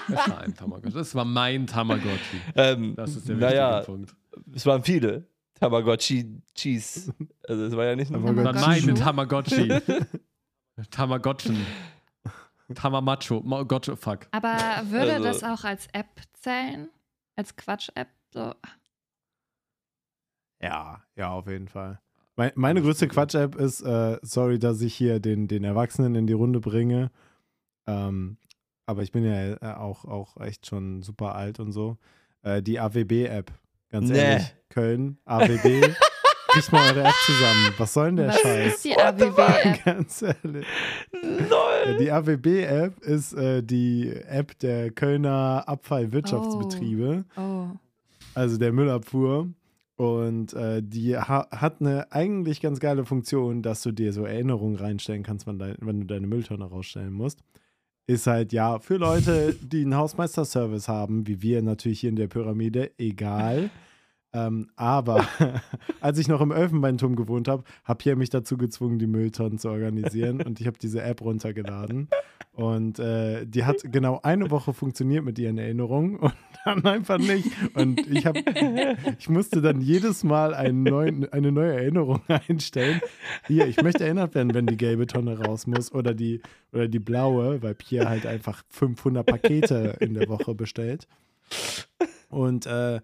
Es 0.08 0.30
war 0.30 0.42
ein 0.42 0.54
Tamagotchi. 0.56 0.94
Das 0.94 1.16
war 1.16 1.26
mein 1.26 1.66
Tamagotchi. 1.68 2.38
ähm, 2.56 2.96
Das 2.96 3.16
ist 3.16 3.28
der 3.28 3.38
wichtige 3.40 3.56
naja, 3.60 3.80
Punkt. 3.82 4.16
es 4.54 4.66
waren 4.66 4.84
viele. 4.84 5.26
Tamagotchi 5.56 6.42
Cheese. 6.54 7.14
Also 7.48 7.66
es 7.66 7.76
war 7.76 7.86
ja 7.86 7.96
nicht 7.96 8.12
nur 8.12 8.22
Das 8.22 8.36
war 8.44 8.54
Tamagotchi. 8.54 8.86
mein 8.88 8.96
Tamagotchi. 8.96 9.82
Tamagotchen. 10.92 11.58
Tamamacho. 12.76 13.42
Ma- 13.42 13.64
Gotcha, 13.64 13.96
fuck. 13.96 14.28
Aber 14.32 14.58
würde 14.90 15.14
Also- 15.14 15.24
das 15.26 15.44
auch 15.44 15.64
als 15.64 15.88
App 15.94 16.08
zählen? 16.34 16.90
Als 17.36 17.56
Quatsch-App? 17.56 18.10
So. 18.34 18.54
Ja, 20.62 21.02
ja, 21.16 21.30
auf 21.32 21.48
jeden 21.48 21.68
Fall. 21.68 22.00
Mein, 22.36 22.52
meine 22.56 22.82
größte 22.82 23.08
Quatsch-App 23.08 23.56
ist, 23.56 23.82
äh, 23.82 24.18
sorry, 24.22 24.60
dass 24.60 24.82
ich 24.82 24.96
hier 24.96 25.20
den, 25.20 25.48
den 25.48 25.64
Erwachsenen 25.64 26.16
in 26.16 26.28
die 26.28 26.34
Runde 26.34 26.60
bringe. 26.60 27.12
Ähm, 27.88 28.38
aber 28.86 29.02
ich 29.04 29.12
bin 29.12 29.24
ja 29.26 29.54
äh, 29.56 29.76
auch, 29.76 30.06
auch 30.06 30.38
echt 30.38 30.66
schon 30.68 31.02
super 31.02 31.36
alt 31.36 31.60
und 31.60 31.72
so. 31.72 31.98
Äh, 32.44 32.62
die 32.62 32.80
AWB-App. 32.80 33.52
Ganz 33.90 34.10
Nee. 34.10 34.18
ehrlich. 34.18 34.56
Köln, 34.70 35.18
AWB. 35.26 35.82
Kriegt 36.52 36.72
mal 36.72 36.90
eure 36.92 37.04
App 37.08 37.14
zusammen. 37.26 37.74
Was 37.78 37.94
soll 37.94 38.06
denn 38.08 38.16
der 38.18 38.28
Was 38.30 38.40
Scheiß? 38.42 38.74
ist 38.76 38.86
die 38.86 38.98
AWB-App? 38.98 39.86
Ganz 39.86 40.22
ehrlich. 40.22 40.66
Lol. 41.22 41.98
die 42.00 42.12
AWB-App 42.12 43.00
ist 43.02 43.34
äh, 43.34 43.62
die 43.64 44.10
App 44.28 44.58
der 44.60 44.92
Kölner 44.92 45.64
Abfallwirtschaftsbetriebe 45.68 47.26
Oh. 47.38 47.66
also 48.36 48.58
der 48.58 48.72
Müllabfuhr. 48.72 49.50
Und 49.98 50.54
äh, 50.54 50.82
die 50.84 51.16
ha 51.16 51.48
hat 51.52 51.80
eine 51.80 52.12
eigentlich 52.12 52.60
ganz 52.60 52.80
geile 52.80 53.06
Funktion, 53.06 53.62
dass 53.62 53.84
du 53.84 53.92
dir 53.92 54.14
so 54.14 54.26
Erinnerungen 54.26 54.76
reinstellen 54.76 55.22
kannst, 55.22 55.46
wenn, 55.46 55.60
dein, 55.60 55.76
wenn 55.80 56.00
du 56.02 56.08
deine 56.08 56.26
Mülltonne 56.26 56.66
rausstellen 56.66 57.14
musst. 57.14 57.40
Ist 58.08 58.26
halt 58.26 58.52
ja 58.52 58.80
für 58.80 58.98
Leute, 58.98 59.56
die 59.62 59.82
einen 59.84 59.96
Hausmeister-Service 59.96 60.88
haben, 60.88 61.28
wie 61.28 61.44
wir 61.44 61.62
natürlich 61.62 62.00
hier 62.00 62.10
in 62.10 62.16
der 62.16 62.28
Pyramide, 62.28 62.90
egal. 62.98 63.70
Ähm, 64.34 64.70
aber 64.76 65.28
als 66.02 66.18
ich 66.18 66.28
noch 66.28 66.42
im 66.42 66.52
Elfenbeinturm 66.52 67.16
gewohnt 67.16 67.48
habe, 67.48 67.64
hat 67.84 67.98
Pierre 68.00 68.18
mich 68.18 68.30
dazu 68.30 68.58
gezwungen, 68.58 68.98
die 68.98 69.08
Mülltonnen 69.08 69.58
zu 69.58 69.70
organisieren. 69.70 70.42
und 70.42 70.62
ich 70.62 70.68
habe 70.68 70.78
diese 70.80 71.02
App 71.02 71.22
runtergeladen. 71.22 72.08
Und 72.54 73.00
äh, 73.00 73.46
die 73.46 73.64
hat 73.64 73.78
genau 73.84 74.20
eine 74.24 74.52
Woche 74.52 74.74
funktioniert 74.74 75.24
mit 75.24 75.40
ihren 75.40 75.58
Erinnerungen 75.58 76.16
und 76.20 76.34
dann 76.66 76.86
einfach 76.86 77.18
nicht. 77.18 77.50
Und 77.76 78.06
ich, 78.08 78.26
hab, 78.26 78.36
ich 79.20 79.30
musste 79.30 79.62
dann 79.62 79.82
jedes 79.82 80.24
Mal 80.24 80.54
einen 80.54 80.84
neuen, 80.84 81.32
eine 81.32 81.52
neue 81.52 81.74
Erinnerung 81.74 82.22
einstellen. 82.28 83.02
Hier, 83.48 83.68
ich 83.68 83.82
möchte 83.82 84.04
erinnert 84.04 84.36
werden, 84.36 84.54
wenn 84.54 84.66
die 84.66 84.78
gelbe 84.78 85.08
Tonne 85.08 85.40
raus 85.40 85.68
muss 85.68 85.94
oder 85.94 86.14
die, 86.14 86.42
oder 86.72 86.88
die 86.88 87.00
blaue, 87.00 87.62
weil 87.62 87.76
Pierre 87.76 88.10
halt 88.10 88.26
einfach 88.26 88.64
500 88.70 89.26
Pakete 89.26 89.98
in 90.00 90.14
der 90.14 90.28
Woche 90.28 90.54
bestellt. 90.54 91.08
Und 92.30 92.66
äh, 92.66 93.02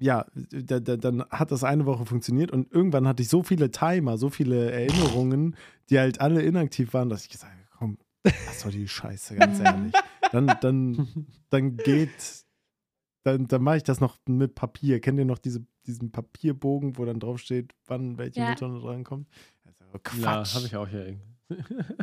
ja, 0.00 0.24
da, 0.34 0.80
da, 0.80 0.96
dann 0.96 1.22
hat 1.30 1.50
das 1.52 1.62
eine 1.62 1.84
Woche 1.86 2.06
funktioniert 2.06 2.50
und 2.50 2.72
irgendwann 2.72 3.06
hatte 3.06 3.22
ich 3.22 3.28
so 3.28 3.42
viele 3.42 3.70
Timer, 3.70 4.16
so 4.18 4.30
viele 4.30 4.70
Erinnerungen, 4.72 5.54
die 5.90 5.98
halt 5.98 6.20
alle 6.20 6.42
inaktiv 6.42 6.94
waren, 6.94 7.08
dass 7.10 7.24
ich 7.24 7.28
gesagt 7.30 7.52
habe, 7.52 7.62
komm, 7.78 7.98
lass 8.24 8.62
doch 8.62 8.70
die 8.70 8.88
Scheiße, 8.88 9.36
ganz 9.36 9.60
ehrlich. 9.60 9.92
Dann, 10.32 10.46
dann, 10.60 11.26
dann 11.50 11.76
geht, 11.76 12.44
dann, 13.24 13.46
dann 13.46 13.62
mache 13.62 13.76
ich 13.78 13.82
das 13.82 14.00
noch 14.00 14.16
mit 14.26 14.54
Papier. 14.54 15.00
Kennt 15.00 15.18
ihr 15.18 15.24
noch 15.26 15.38
diese, 15.38 15.64
diesen 15.86 16.10
Papierbogen, 16.12 16.96
wo 16.96 17.04
dann 17.04 17.20
draufsteht, 17.20 17.74
wann 17.86 18.16
welche 18.16 18.40
Ja. 18.40 18.46
Mülltonne 18.46 18.80
drankommt? 18.80 19.28
Also, 19.64 19.84
Ja, 19.92 19.98
Quatsch. 20.02 20.54
habe 20.54 20.66
ich 20.66 20.76
auch 20.76 20.88
hier. 20.88 21.04
irgendwie. 21.06 21.26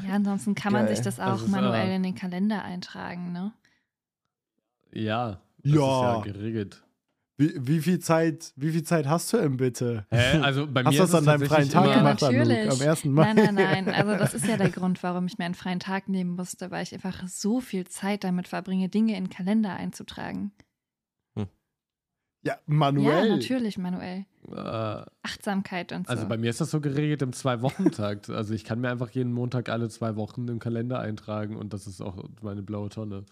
Ja, 0.06 0.14
ansonsten 0.16 0.56
kann 0.56 0.74
man 0.74 0.86
Geil. 0.86 0.96
sich 0.98 1.04
das 1.06 1.20
auch 1.22 1.32
Das 1.32 1.44
ist, 1.44 1.50
manuell 1.52 1.88
äh, 1.90 1.96
in 1.96 2.04
den 2.04 2.16
Kalender 2.16 2.64
eintragen, 2.64 3.32
ne? 3.32 3.54
Ja. 4.94 5.42
Das 5.64 5.74
Ja. 5.74 6.20
Ist 6.20 6.26
ja 6.28 6.34
geregelt. 6.34 6.84
Wie, 7.40 7.54
wie, 7.68 7.80
viel 7.80 8.00
Zeit, 8.00 8.52
wie 8.56 8.72
viel 8.72 8.82
Zeit 8.82 9.08
hast 9.08 9.32
du 9.32 9.38
denn 9.38 9.58
bitte? 9.58 10.08
Hä? 10.10 10.40
Also 10.40 10.66
bei 10.66 10.84
Hast 10.84 10.94
mir 10.94 10.98
du 10.98 11.04
ist 11.04 11.14
das 11.14 11.20
an 11.20 11.26
deinem 11.26 11.48
freien 11.48 11.70
Tag 11.70 11.94
gemacht, 11.94 12.22
natürlich. 12.22 12.72
Am 12.72 12.82
ersten 12.82 13.12
Mal? 13.12 13.36
Nein, 13.36 13.54
nein, 13.54 13.86
nein. 13.86 13.90
Also 13.90 14.18
das 14.18 14.34
ist 14.34 14.48
ja 14.48 14.58
der 14.58 14.70
Grund, 14.72 15.04
warum 15.04 15.28
ich 15.28 15.38
mir 15.38 15.46
einen 15.46 15.54
freien 15.54 15.80
Tag 15.80 16.10
nehmen 16.10 16.32
musste, 16.32 16.72
weil 16.72 16.82
ich 16.82 16.94
einfach 16.94 17.28
so 17.28 17.62
viel 17.62 17.86
Zeit 17.86 18.24
damit 18.24 18.48
verbringe, 18.48 18.90
Dinge 18.90 19.16
in 19.16 19.26
den 19.26 19.30
Kalender 19.30 19.76
einzutragen. 19.76 20.52
Ja, 22.48 22.58
manuell. 22.66 23.28
Ja, 23.28 23.36
natürlich, 23.36 23.78
manuell. 23.78 24.26
Äh, 24.50 25.06
Achtsamkeit 25.22 25.92
und 25.92 26.08
so. 26.08 26.14
also 26.14 26.28
bei 26.28 26.38
mir 26.38 26.50
ist 26.50 26.62
das 26.62 26.72
so 26.72 26.80
geregelt 26.80 27.22
im 27.22 27.34
Zwei-Wochen-Takt. 27.34 28.30
Also 28.30 28.54
ich 28.54 28.64
kann 28.64 28.80
mir 28.80 28.90
einfach 28.90 29.10
jeden 29.10 29.34
Montag 29.34 29.68
alle 29.68 29.90
zwei 29.90 30.16
Wochen 30.16 30.48
im 30.48 30.60
Kalender 30.60 31.00
eintragen 31.00 31.58
und 31.58 31.74
das 31.74 31.88
ist 31.88 32.00
auch 32.00 32.24
meine 32.42 32.64
blaue 32.64 32.88
Tonne. 32.88 33.26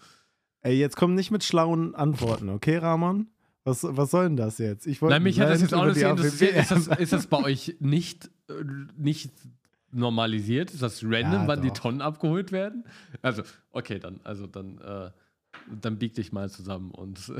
Ey, 0.60 0.76
jetzt 0.78 0.96
komm 0.96 1.14
nicht 1.14 1.30
mit 1.30 1.44
schlauen 1.44 1.94
Antworten, 1.94 2.50
okay, 2.50 2.76
Ramon? 2.76 3.28
Was, 3.66 3.82
was 3.82 4.10
soll 4.12 4.24
denn 4.26 4.36
das 4.36 4.58
jetzt? 4.58 4.86
Ich 4.86 5.02
wollte 5.02 5.14
Nein, 5.16 5.24
mich 5.24 5.40
hat 5.40 5.50
das 5.50 5.60
jetzt 5.60 5.74
auch 5.74 5.84
nicht 5.84 5.96
die 5.98 6.02
interessiert. 6.04 6.56
Ist 6.56 6.70
das, 6.70 6.86
ist 6.86 7.12
das 7.12 7.26
bei 7.26 7.42
euch 7.42 7.76
nicht, 7.80 8.30
äh, 8.48 8.52
nicht 8.96 9.32
normalisiert? 9.92 10.70
Ist 10.72 10.82
das 10.82 11.02
random, 11.02 11.42
Ja, 11.42 11.48
wann 11.48 11.62
die 11.62 11.68
doch. 11.68 11.74
Tonnen 11.78 12.00
abgeholt 12.00 12.52
werden? 12.52 12.84
Also, 13.22 13.42
okay, 13.72 13.98
dann, 13.98 14.20
also 14.24 14.46
dann, 14.46 14.78
äh, 14.78 15.10
dann 15.80 15.98
bieg 15.98 16.14
dich 16.14 16.32
mal 16.32 16.48
zusammen 16.50 16.90
und 16.92 17.32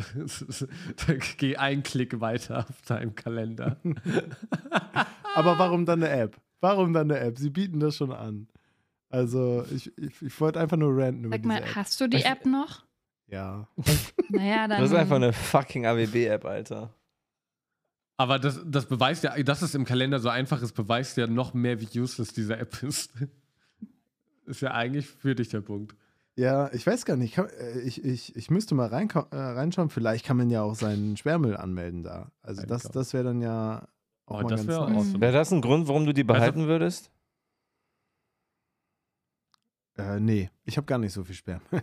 geh 1.38 1.56
einen 1.56 1.82
Klick 1.82 2.20
weiter 2.20 2.60
auf 2.68 2.82
deinem 2.82 3.14
Kalender. 3.14 3.76
Aber 5.34 5.58
warum 5.58 5.86
dann 5.86 6.02
eine 6.02 6.10
App? 6.12 6.36
Warum 6.60 6.92
dann 6.92 7.10
eine 7.10 7.20
App? 7.20 7.38
Sie 7.38 7.50
bieten 7.50 7.78
das 7.80 7.96
schon 7.96 8.12
an. 8.12 8.48
Also, 9.10 9.64
ich, 9.72 9.96
ich, 9.98 10.20
ich 10.22 10.40
wollte 10.40 10.58
einfach 10.58 10.76
nur 10.76 10.96
ranten 10.96 11.24
über 11.26 11.36
Sag 11.36 11.44
mal, 11.44 11.58
diese 11.60 11.68
App. 11.70 11.76
hast 11.76 12.00
du 12.00 12.08
die 12.08 12.16
Ich- 12.16 12.26
App 12.26 12.46
noch? 12.46 12.85
Ja. 13.28 13.68
Naja, 14.28 14.68
dann. 14.68 14.80
Das 14.80 14.90
ist 14.90 14.96
einfach 14.96 15.16
eine 15.16 15.32
fucking 15.32 15.86
AWB-App, 15.86 16.44
Alter. 16.44 16.94
Aber 18.18 18.38
das, 18.38 18.60
das 18.64 18.86
beweist 18.86 19.24
ja, 19.24 19.36
dass 19.42 19.62
es 19.62 19.74
im 19.74 19.84
Kalender 19.84 20.20
so 20.20 20.28
einfach 20.28 20.62
ist, 20.62 20.72
beweist 20.72 21.16
ja 21.16 21.26
noch 21.26 21.52
mehr, 21.52 21.80
wie 21.80 22.00
useless 22.00 22.32
diese 22.32 22.56
App 22.56 22.82
ist. 22.82 23.12
Ist 24.46 24.60
ja 24.60 24.70
eigentlich 24.70 25.08
für 25.08 25.34
dich 25.34 25.48
der 25.48 25.60
Punkt. 25.60 25.96
Ja, 26.36 26.72
ich 26.72 26.86
weiß 26.86 27.04
gar 27.04 27.16
nicht. 27.16 27.36
Äh, 27.36 27.80
ich, 27.80 28.04
ich, 28.04 28.36
ich 28.36 28.48
müsste 28.48 28.76
mal 28.76 28.88
reinko- 28.94 29.28
äh, 29.34 29.36
reinschauen. 29.36 29.90
Vielleicht 29.90 30.24
kann 30.24 30.36
man 30.36 30.50
ja 30.50 30.62
auch 30.62 30.76
seinen 30.76 31.16
Sperrmüll 31.16 31.56
anmelden 31.56 32.04
da. 32.04 32.30
Also, 32.42 32.62
das, 32.64 32.84
das 32.84 33.12
wäre 33.12 33.24
dann 33.24 33.40
ja 33.42 33.88
auch 34.26 34.38
Oh, 34.38 34.42
mal 34.42 34.50
das 34.50 34.60
ganz 34.60 34.68
wäre 34.68 34.88
nice. 34.88 34.98
awesome. 34.98 35.20
Wäre 35.20 35.32
das 35.32 35.50
ein 35.52 35.60
Grund, 35.62 35.88
warum 35.88 36.06
du 36.06 36.12
die 36.14 36.22
behalten 36.22 36.68
würdest? 36.68 37.10
Äh, 39.98 40.20
nee, 40.20 40.50
ich 40.64 40.76
habe 40.76 40.86
gar 40.86 40.98
nicht 40.98 41.12
so 41.12 41.24
viel 41.24 41.34
Sperrmüll. 41.34 41.82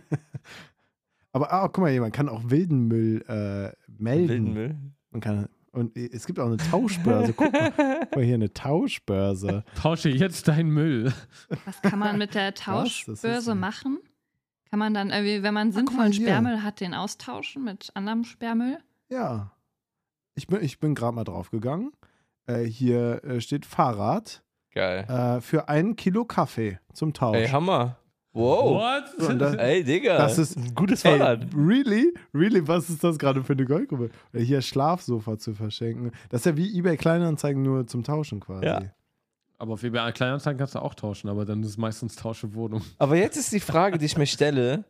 Aber 1.34 1.52
ah, 1.52 1.66
guck 1.66 1.78
mal, 1.78 1.98
man 1.98 2.12
kann 2.12 2.28
auch 2.28 2.42
wilden 2.46 2.86
Müll 2.86 3.24
äh, 3.28 3.72
melden. 3.88 4.28
Wilden 4.28 4.52
Müll? 4.54 4.76
Man 5.10 5.20
kann, 5.20 5.48
und 5.72 5.96
es 5.96 6.26
gibt 6.26 6.38
auch 6.38 6.46
eine 6.46 6.58
Tauschbörse. 6.58 7.32
Guck 7.32 7.52
mal, 7.52 7.72
guck 8.02 8.16
mal 8.16 8.24
hier 8.24 8.34
eine 8.34 8.52
Tauschbörse. 8.52 9.64
Tausche 9.74 10.10
jetzt 10.10 10.46
deinen 10.46 10.70
Müll. 10.70 11.12
Was 11.64 11.82
kann 11.82 11.98
man 11.98 12.18
mit 12.18 12.36
der 12.36 12.54
Tauschbörse 12.54 13.50
ja- 13.50 13.54
machen? 13.56 13.98
Kann 14.70 14.78
man 14.78 14.94
dann 14.94 15.10
irgendwie, 15.10 15.42
wenn 15.42 15.54
man 15.54 15.72
sinnvollen 15.72 16.12
hier. 16.12 16.28
Sperrmüll 16.28 16.62
hat, 16.62 16.78
den 16.80 16.94
austauschen 16.94 17.64
mit 17.64 17.90
anderem 17.94 18.22
Sperrmüll? 18.22 18.78
Ja. 19.08 19.50
Ich 20.36 20.46
bin, 20.46 20.62
ich 20.62 20.78
bin 20.78 20.94
gerade 20.94 21.16
mal 21.16 21.24
draufgegangen. 21.24 21.90
Äh, 22.46 22.62
hier 22.62 23.24
äh, 23.24 23.40
steht 23.40 23.66
Fahrrad 23.66 24.44
Geil. 24.72 25.04
äh, 25.08 25.40
für 25.40 25.68
ein 25.68 25.96
Kilo 25.96 26.24
Kaffee 26.24 26.78
zum 26.92 27.12
Tausch. 27.12 27.36
Ey, 27.36 27.48
Hammer. 27.48 27.98
Wow. 28.34 28.80
What? 28.80 29.40
Das- 29.40 29.54
Ey, 29.54 29.84
Digga. 29.84 30.18
Das 30.18 30.36
ist- 30.38 30.56
ein 30.56 30.74
gutes 30.74 31.02
Fahrrad. 31.02 31.46
really? 31.56 32.12
Really? 32.34 32.66
Was 32.66 32.90
ist 32.90 33.02
das 33.04 33.16
gerade 33.18 33.42
für 33.44 33.52
eine 33.54 33.64
Goldgrube? 33.64 34.10
Äh, 34.32 34.40
Hier 34.40 34.60
Schlafsofa 34.60 35.38
zu 35.38 35.54
verschenken. 35.54 36.10
Das 36.30 36.40
ist 36.40 36.46
ja 36.46 36.56
wie 36.56 36.76
eBay 36.78 36.96
Kleinanzeigen 36.96 37.62
nur 37.62 37.86
zum 37.86 38.02
Tauschen 38.02 38.40
quasi. 38.40 38.66
Ja. 38.66 38.82
Aber 39.58 39.74
auf 39.74 39.82
eBay 39.84 40.12
Kleinanzeigen 40.12 40.58
kannst 40.58 40.74
du 40.74 40.80
auch 40.80 40.94
tauschen, 40.94 41.28
aber 41.30 41.44
dann 41.44 41.62
ist 41.62 41.68
es 41.70 41.76
meistens 41.78 42.16
Tausche 42.16 42.52
Wohnung. 42.54 42.82
Aber 42.98 43.16
jetzt 43.16 43.36
ist 43.36 43.52
die 43.52 43.60
Frage, 43.60 43.98
die 43.98 44.06
ich 44.06 44.18
mir 44.18 44.26
stelle. 44.26 44.84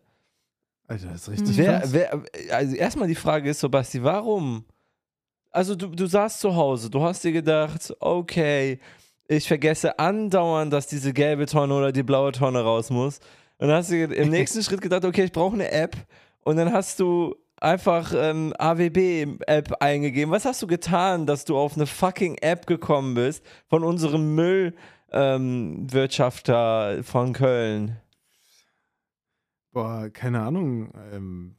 Alter, 0.87 1.09
das 1.09 1.23
ist 1.23 1.31
richtig 1.31 1.57
Wer, 1.59 1.83
wer, 1.93 2.23
also 2.51 2.75
erstmal 2.77 3.09
die 3.09 3.15
Frage 3.15 3.51
ist, 3.51 3.61
Sobasti, 3.61 4.03
warum? 4.03 4.65
Also 5.51 5.75
du, 5.77 5.89
du 5.89 6.07
saßt 6.07 6.41
zu 6.41 6.55
Hause, 6.57 6.91
du 6.91 7.03
hast 7.03 7.23
dir 7.25 7.33
gedacht, 7.33 7.95
okay, 8.01 8.81
ich 9.29 9.49
vergesse 9.49 9.99
andauernd, 9.99 10.72
dass 10.72 10.87
diese 10.87 11.12
gelbe 11.12 11.45
Tonne 11.47 11.75
oder 11.75 11.93
die 11.93 12.03
blaue 12.03 12.33
Tonne 12.33 12.61
raus 12.61 12.91
muss. 12.91 13.20
Und 13.59 13.68
dann 13.68 13.77
hast 13.79 13.91
du 13.91 14.05
im 14.05 14.31
nächsten 14.31 14.62
Schritt 14.66 14.83
gedacht, 14.83 15.05
okay, 15.05 15.25
ich 15.25 15.33
brauche 15.33 15.55
eine 15.55 15.70
App. 15.70 15.97
Und 16.43 16.57
dann 16.57 16.72
hast 16.72 17.01
du 17.01 17.37
einfach 17.57 18.12
ähm, 18.14 18.55
AWB-App 18.59 19.81
eingegeben. 19.81 20.31
Was 20.31 20.45
hast 20.45 20.62
du 20.62 20.66
getan, 20.66 21.25
dass 21.27 21.45
du 21.45 21.57
auf 21.57 21.77
eine 21.77 21.87
fucking 21.87 22.37
App 22.39 22.66
gekommen 22.66 23.14
bist 23.14 23.45
von 23.68 23.85
unserem 23.85 24.35
Müllwirtschafter 24.35 26.97
ähm, 26.97 27.05
von 27.05 27.33
Köln? 27.33 27.97
Boah, 29.72 30.11
keine 30.11 30.43
Ahnung. 30.43 30.93
Ähm, 31.12 31.57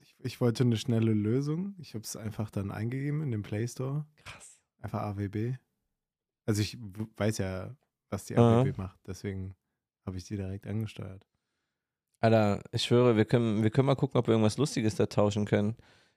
ich, 0.00 0.16
ich 0.18 0.40
wollte 0.40 0.64
eine 0.64 0.76
schnelle 0.76 1.12
Lösung. 1.12 1.76
Ich 1.78 1.94
habe 1.94 2.02
es 2.02 2.16
einfach 2.16 2.50
dann 2.50 2.72
eingegeben 2.72 3.22
in 3.22 3.30
den 3.30 3.42
Play 3.42 3.68
Store. 3.68 4.04
Krass. 4.24 4.58
Einfach 4.80 5.02
AWB. 5.02 5.54
Also 6.46 6.62
ich 6.62 6.76
w- 6.78 7.06
weiß 7.16 7.38
ja, 7.38 7.74
was 8.10 8.24
die 8.26 8.36
Aha. 8.36 8.60
AWB 8.60 8.76
macht. 8.76 8.98
Deswegen 9.06 9.54
habe 10.06 10.16
ich 10.16 10.24
die 10.24 10.36
direkt 10.36 10.66
angesteuert. 10.66 11.26
Alter, 12.20 12.62
ich 12.72 12.82
schwöre, 12.84 13.16
wir 13.16 13.24
können, 13.24 13.62
wir 13.62 13.70
können 13.70 13.86
mal 13.86 13.94
gucken, 13.96 14.18
ob 14.18 14.26
wir 14.26 14.32
irgendwas 14.32 14.56
Lustiges 14.58 14.94
da 14.94 15.06
tauschen 15.06 15.44
können. 15.44 15.76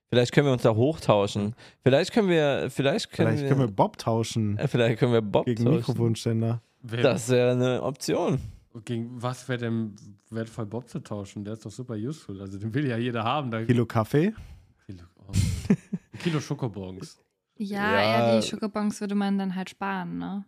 Vielleicht 0.10 0.32
können 0.34 0.46
wir 0.48 0.54
uns 0.54 0.62
da 0.62 0.76
hochtauschen. 0.76 1.56
Vielleicht 1.82 2.12
können 2.14 2.30
wir, 2.30 2.70
vielleicht 2.70 3.12
können 3.12 3.30
Vielleicht 3.30 3.44
wir, 3.44 3.50
können 3.50 3.62
wir 3.70 3.76
Bob 3.76 3.98
tauschen 3.98 4.58
äh, 4.60 4.68
vielleicht 4.68 5.00
können 5.00 5.14
wir 5.14 5.22
Bob 5.22 5.46
gegen 5.46 5.64
tauschen. 5.64 5.78
Mikrofonständer. 5.78 6.62
Wer, 6.84 7.02
Das 7.02 7.30
wäre 7.30 7.54
eine 7.54 7.82
Option. 7.82 8.40
Gegen 8.84 9.10
was 9.22 9.48
wäre 9.50 9.58
denn 9.60 9.96
wertvoll 10.30 10.66
Bob 10.68 10.90
zu 10.90 11.00
tauschen? 11.00 11.44
Der 11.44 11.54
ist 11.54 11.66
doch 11.66 11.72
super 11.72 11.96
useful. 11.96 12.40
Also 12.42 12.60
den 12.60 12.74
will 12.74 12.86
ja 12.86 12.98
jeder 12.98 13.24
haben. 13.24 13.50
Da 13.50 13.64
Kilo 13.66 13.86
Kaffee. 13.88 14.34
Kilo, 14.86 15.04
oh. 15.28 15.32
Kilo 16.20 16.40
Schokobons. 16.40 17.18
Ja, 17.58 18.02
Ja. 18.02 18.02
eher 18.34 18.42
die 18.42 18.48
Schokobons 18.48 19.00
würde 19.02 19.16
man 19.16 19.38
dann 19.38 19.56
halt 19.56 19.70
sparen, 19.70 20.18
ne? 20.18 20.46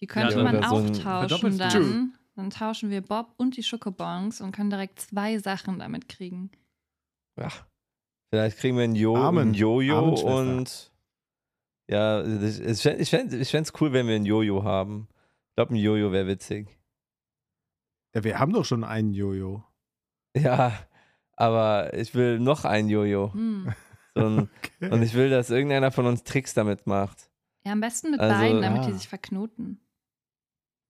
Die 0.00 0.06
könnte 0.06 0.34
dann 0.36 0.44
man 0.44 0.54
wäre 0.54 0.68
so 0.68 1.48
dann. 1.58 2.14
Dann 2.36 2.50
tauschen 2.50 2.90
wir 2.90 3.00
Bob 3.00 3.34
und 3.36 3.56
die 3.56 3.64
Schokobons 3.64 4.40
und 4.40 4.52
können 4.52 4.70
direkt 4.70 5.00
zwei 5.00 5.38
Sachen 5.38 5.80
damit 5.80 6.08
kriegen. 6.08 6.50
Ja. 7.36 7.48
Vielleicht 8.30 8.58
kriegen 8.58 8.76
wir 8.76 8.84
ein, 8.84 8.94
jo 8.94 9.16
Amen. 9.16 9.48
ein 9.48 9.54
Jojo 9.54 10.10
und 10.10 10.92
ja, 11.90 12.22
ich 12.22 12.80
fände 12.82 13.02
ich 13.02 13.10
fänd, 13.10 13.32
ich 13.32 13.50
fänd's 13.50 13.72
cool, 13.80 13.92
wenn 13.92 14.06
wir 14.06 14.14
ein 14.16 14.26
Jojo 14.26 14.62
haben. 14.62 15.08
Ich 15.48 15.54
glaube, 15.56 15.74
ein 15.74 15.76
Jojo 15.76 16.12
wäre 16.12 16.26
witzig. 16.26 16.78
Ja, 18.14 18.22
wir 18.22 18.38
haben 18.38 18.52
doch 18.52 18.64
schon 18.64 18.84
einen 18.84 19.14
Jojo. 19.14 19.64
Ja, 20.36 20.78
aber 21.32 21.94
ich 21.94 22.14
will 22.14 22.38
noch 22.38 22.64
ein 22.64 22.88
Jojo. 22.88 23.32
Hm. 23.32 23.72
Ein, 24.18 24.48
Okay. 24.80 24.92
und 24.92 25.02
ich 25.02 25.14
will, 25.14 25.30
dass 25.30 25.50
irgendeiner 25.50 25.90
von 25.90 26.06
uns 26.06 26.22
Tricks 26.22 26.54
damit 26.54 26.86
macht. 26.86 27.28
Ja, 27.64 27.72
am 27.72 27.80
besten 27.80 28.10
mit 28.12 28.20
Also, 28.20 28.34
beiden, 28.34 28.62
damit 28.62 28.84
die 28.86 28.90
ah. 28.90 28.94
sich 28.94 29.08
verknoten. 29.08 29.80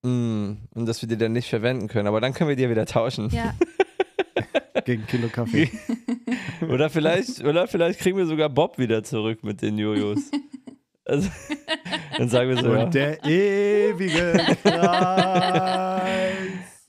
Mm, 0.02 0.52
und 0.74 0.86
dass 0.86 1.02
wir 1.02 1.08
die 1.08 1.16
dann 1.16 1.32
nicht 1.32 1.48
verwenden 1.48 1.88
können. 1.88 2.06
Aber 2.06 2.20
dann 2.20 2.34
können 2.34 2.48
wir 2.48 2.56
die 2.56 2.62
ja 2.62 2.70
wieder 2.70 2.86
tauschen. 2.86 3.30
Ja, 3.30 3.54
Gegen 4.84 5.06
Kilo 5.06 5.28
Kaffee. 5.28 5.70
Oder 6.68 6.90
vielleicht, 6.90 7.44
oder 7.44 7.68
vielleicht 7.68 8.00
kriegen 8.00 8.16
wir 8.16 8.26
sogar 8.26 8.48
Bob 8.48 8.78
wieder 8.78 9.04
zurück 9.04 9.44
mit 9.44 9.62
den 9.62 9.78
Jojos. 9.78 10.30
Also, 11.04 11.30
dann 12.16 12.28
sagen 12.28 12.50
wir 12.50 12.58
so, 12.58 12.72
ja. 12.72 12.84
Und 12.84 12.94
der 12.94 13.24
ewige 13.24 14.32
Kreis. 14.62 16.27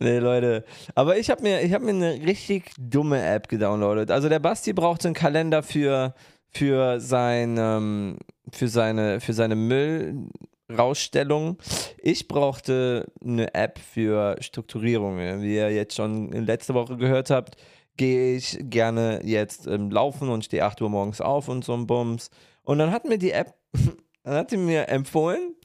Nee, 0.01 0.19
Leute. 0.19 0.63
Aber 0.95 1.17
ich 1.17 1.29
habe 1.29 1.43
mir, 1.43 1.59
hab 1.71 1.81
mir 1.81 1.89
eine 1.89 2.13
richtig 2.25 2.71
dumme 2.79 3.21
App 3.21 3.49
gedownloadet. 3.49 4.11
Also 4.11 4.29
der 4.29 4.39
Basti 4.39 4.71
braucht 4.71 5.05
einen 5.05 5.13
Kalender 5.13 5.61
für, 5.61 6.15
für, 6.47 7.01
sein, 7.01 7.57
ähm, 7.59 8.17
für 8.49 8.69
seine, 8.69 9.19
für 9.19 9.33
seine 9.33 9.57
Müllrausstellung. 9.57 11.57
Ich 12.01 12.29
brauchte 12.29 13.11
eine 13.21 13.53
App 13.53 13.77
für 13.77 14.37
Strukturierung. 14.39 15.17
Wie 15.17 15.55
ihr 15.55 15.69
jetzt 15.71 15.95
schon 15.95 16.31
letzte 16.31 16.73
Woche 16.73 16.95
gehört 16.95 17.29
habt, 17.29 17.57
gehe 17.97 18.37
ich 18.37 18.57
gerne 18.61 19.19
jetzt 19.25 19.67
ähm, 19.67 19.91
laufen 19.91 20.29
und 20.29 20.45
stehe 20.45 20.63
8 20.63 20.81
Uhr 20.81 20.89
morgens 20.89 21.19
auf 21.19 21.49
und 21.49 21.65
so 21.65 21.73
ein 21.73 21.87
Bums. 21.87 22.29
Und 22.63 22.77
dann 22.77 22.91
hat 22.91 23.03
mir 23.03 23.17
die 23.17 23.31
App, 23.31 23.53
dann 24.23 24.35
hat 24.35 24.51
die 24.51 24.57
mir 24.57 24.87
empfohlen, 24.87 25.55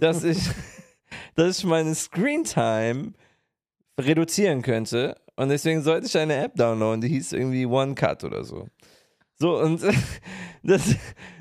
dass 0.00 0.24
ich, 0.24 0.38
dass 1.34 1.58
ich 1.58 1.64
meine 1.66 1.94
Screentime 1.94 3.12
reduzieren 4.04 4.62
könnte. 4.62 5.16
Und 5.36 5.48
deswegen 5.48 5.82
sollte 5.82 6.06
ich 6.06 6.16
eine 6.18 6.36
App 6.36 6.54
downloaden, 6.56 7.00
die 7.00 7.08
hieß 7.08 7.32
irgendwie 7.32 7.66
OneCut 7.66 8.24
oder 8.24 8.44
so. 8.44 8.68
So, 9.38 9.58
und 9.58 9.82
das, 10.62 10.94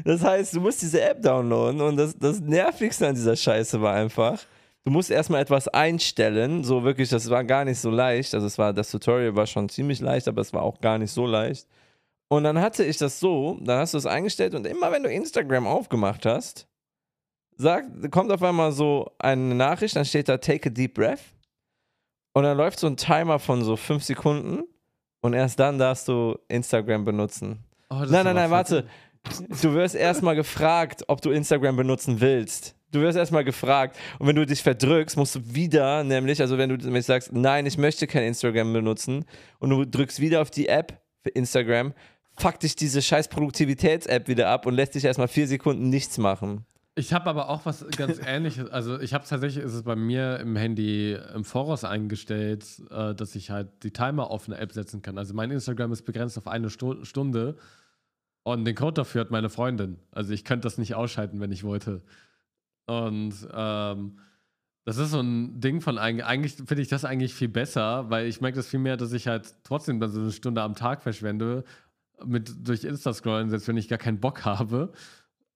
das 0.03 0.23
heißt, 0.23 0.55
du 0.55 0.61
musst 0.61 0.81
diese 0.81 1.01
App 1.01 1.21
downloaden 1.21 1.81
und 1.81 1.97
das, 1.97 2.17
das 2.17 2.39
Nervigste 2.39 3.07
an 3.07 3.15
dieser 3.15 3.35
Scheiße 3.35 3.81
war 3.81 3.93
einfach, 3.93 4.39
du 4.83 4.91
musst 4.91 5.11
erstmal 5.11 5.41
etwas 5.41 5.67
einstellen, 5.67 6.63
so 6.63 6.83
wirklich, 6.83 7.09
das 7.09 7.29
war 7.29 7.43
gar 7.43 7.65
nicht 7.65 7.79
so 7.79 7.91
leicht, 7.91 8.33
also 8.33 8.47
es 8.47 8.57
war, 8.57 8.73
das 8.73 8.89
Tutorial 8.89 9.35
war 9.35 9.45
schon 9.45 9.69
ziemlich 9.69 9.99
leicht, 9.99 10.27
aber 10.27 10.41
es 10.41 10.53
war 10.53 10.63
auch 10.63 10.81
gar 10.81 10.97
nicht 10.97 11.11
so 11.11 11.27
leicht. 11.27 11.67
Und 12.27 12.43
dann 12.43 12.59
hatte 12.59 12.83
ich 12.83 12.97
das 12.97 13.19
so, 13.19 13.59
dann 13.61 13.79
hast 13.79 13.93
du 13.93 13.97
es 13.97 14.05
eingestellt 14.05 14.55
und 14.55 14.65
immer 14.65 14.91
wenn 14.91 15.03
du 15.03 15.11
Instagram 15.11 15.67
aufgemacht 15.67 16.25
hast, 16.25 16.67
sagt, 17.57 18.11
kommt 18.11 18.31
auf 18.31 18.41
einmal 18.41 18.71
so 18.71 19.11
eine 19.19 19.53
Nachricht, 19.53 19.95
dann 19.95 20.05
steht 20.05 20.29
da 20.29 20.37
Take 20.37 20.69
a 20.69 20.71
Deep 20.71 20.95
Breath 20.95 21.19
und 22.33 22.43
dann 22.43 22.57
läuft 22.57 22.79
so 22.79 22.87
ein 22.87 22.97
Timer 22.97 23.39
von 23.39 23.63
so 23.63 23.75
fünf 23.75 24.03
Sekunden 24.03 24.63
und 25.21 25.33
erst 25.33 25.59
dann 25.59 25.77
darfst 25.77 26.07
du 26.07 26.37
Instagram 26.47 27.05
benutzen. 27.05 27.63
Oh, 27.89 28.03
Nein, 28.07 28.23
nein, 28.25 28.35
nein, 28.35 28.51
warte. 28.51 28.87
Du 29.61 29.73
wirst 29.73 29.93
erstmal 29.93 30.35
gefragt, 30.35 31.03
ob 31.07 31.21
du 31.21 31.29
Instagram 31.29 31.75
benutzen 31.75 32.21
willst. 32.21 32.75
Du 32.91 33.01
wirst 33.01 33.17
erstmal 33.17 33.43
gefragt. 33.43 33.97
Und 34.19 34.27
wenn 34.27 34.35
du 34.35 34.45
dich 34.45 34.63
verdrückst, 34.63 35.15
musst 35.15 35.35
du 35.35 35.39
wieder, 35.45 36.03
nämlich, 36.03 36.41
also 36.41 36.57
wenn 36.57 36.69
du 36.69 36.77
nämlich 36.77 37.05
sagst, 37.05 37.31
nein, 37.31 37.65
ich 37.65 37.77
möchte 37.77 38.07
kein 38.07 38.23
Instagram 38.23 38.73
benutzen 38.73 39.25
und 39.59 39.69
du 39.69 39.85
drückst 39.85 40.19
wieder 40.19 40.41
auf 40.41 40.49
die 40.49 40.67
App 40.67 41.01
für 41.21 41.29
Instagram, 41.29 41.93
fuck 42.37 42.59
dich 42.59 42.75
diese 42.75 43.01
scheiß 43.01 43.27
Produktivitäts-App 43.27 44.27
wieder 44.27 44.49
ab 44.49 44.65
und 44.65 44.73
lässt 44.73 44.95
dich 44.95 45.05
erstmal 45.05 45.27
vier 45.27 45.47
Sekunden 45.47 45.89
nichts 45.89 46.17
machen. 46.17 46.65
Ich 47.01 47.13
habe 47.13 47.27
aber 47.31 47.49
auch 47.49 47.65
was 47.65 47.83
ganz 47.97 48.19
ähnliches. 48.23 48.69
Also 48.69 48.99
ich 48.99 49.15
habe 49.15 49.25
tatsächlich, 49.27 49.63
ist 49.63 49.73
es 49.73 49.81
bei 49.81 49.95
mir 49.95 50.39
im 50.39 50.55
Handy 50.55 51.17
im 51.33 51.43
Voraus 51.43 51.83
eingestellt, 51.83 52.63
äh, 52.91 53.15
dass 53.15 53.33
ich 53.33 53.49
halt 53.49 53.69
die 53.81 53.89
Timer 53.89 54.29
auf 54.29 54.47
eine 54.47 54.59
App 54.59 54.71
setzen 54.71 55.01
kann. 55.01 55.17
Also 55.17 55.33
mein 55.33 55.49
Instagram 55.49 55.91
ist 55.91 56.03
begrenzt 56.03 56.37
auf 56.37 56.47
eine 56.47 56.69
Stu 56.69 57.03
Stunde 57.03 57.57
und 58.43 58.65
den 58.65 58.75
Code 58.75 58.93
dafür 58.93 59.21
hat 59.21 59.31
meine 59.31 59.49
Freundin. 59.49 59.97
Also 60.11 60.31
ich 60.31 60.45
könnte 60.45 60.67
das 60.67 60.77
nicht 60.77 60.93
ausschalten, 60.93 61.39
wenn 61.39 61.51
ich 61.51 61.63
wollte. 61.63 62.03
Und 62.85 63.33
ähm, 63.51 64.19
das 64.85 64.97
ist 64.97 65.09
so 65.09 65.21
ein 65.21 65.59
Ding 65.59 65.81
von 65.81 65.97
eigentlich, 65.97 66.25
eigentlich 66.25 66.53
finde 66.53 66.83
ich 66.83 66.87
das 66.87 67.03
eigentlich 67.03 67.33
viel 67.33 67.49
besser, 67.49 68.11
weil 68.11 68.27
ich 68.27 68.41
merke 68.41 68.57
das 68.57 68.67
viel 68.67 68.79
mehr, 68.79 68.97
dass 68.97 69.11
ich 69.11 69.27
halt 69.27 69.55
trotzdem 69.63 69.99
dann 69.99 70.11
so 70.11 70.19
eine 70.19 70.31
Stunde 70.31 70.61
am 70.61 70.75
Tag 70.75 71.01
verschwende 71.01 71.63
mit 72.23 72.67
durch 72.67 72.83
Insta-Scrollen, 72.83 73.49
selbst 73.49 73.67
wenn 73.67 73.77
ich 73.77 73.87
gar 73.87 73.97
keinen 73.97 74.19
Bock 74.19 74.45
habe 74.45 74.93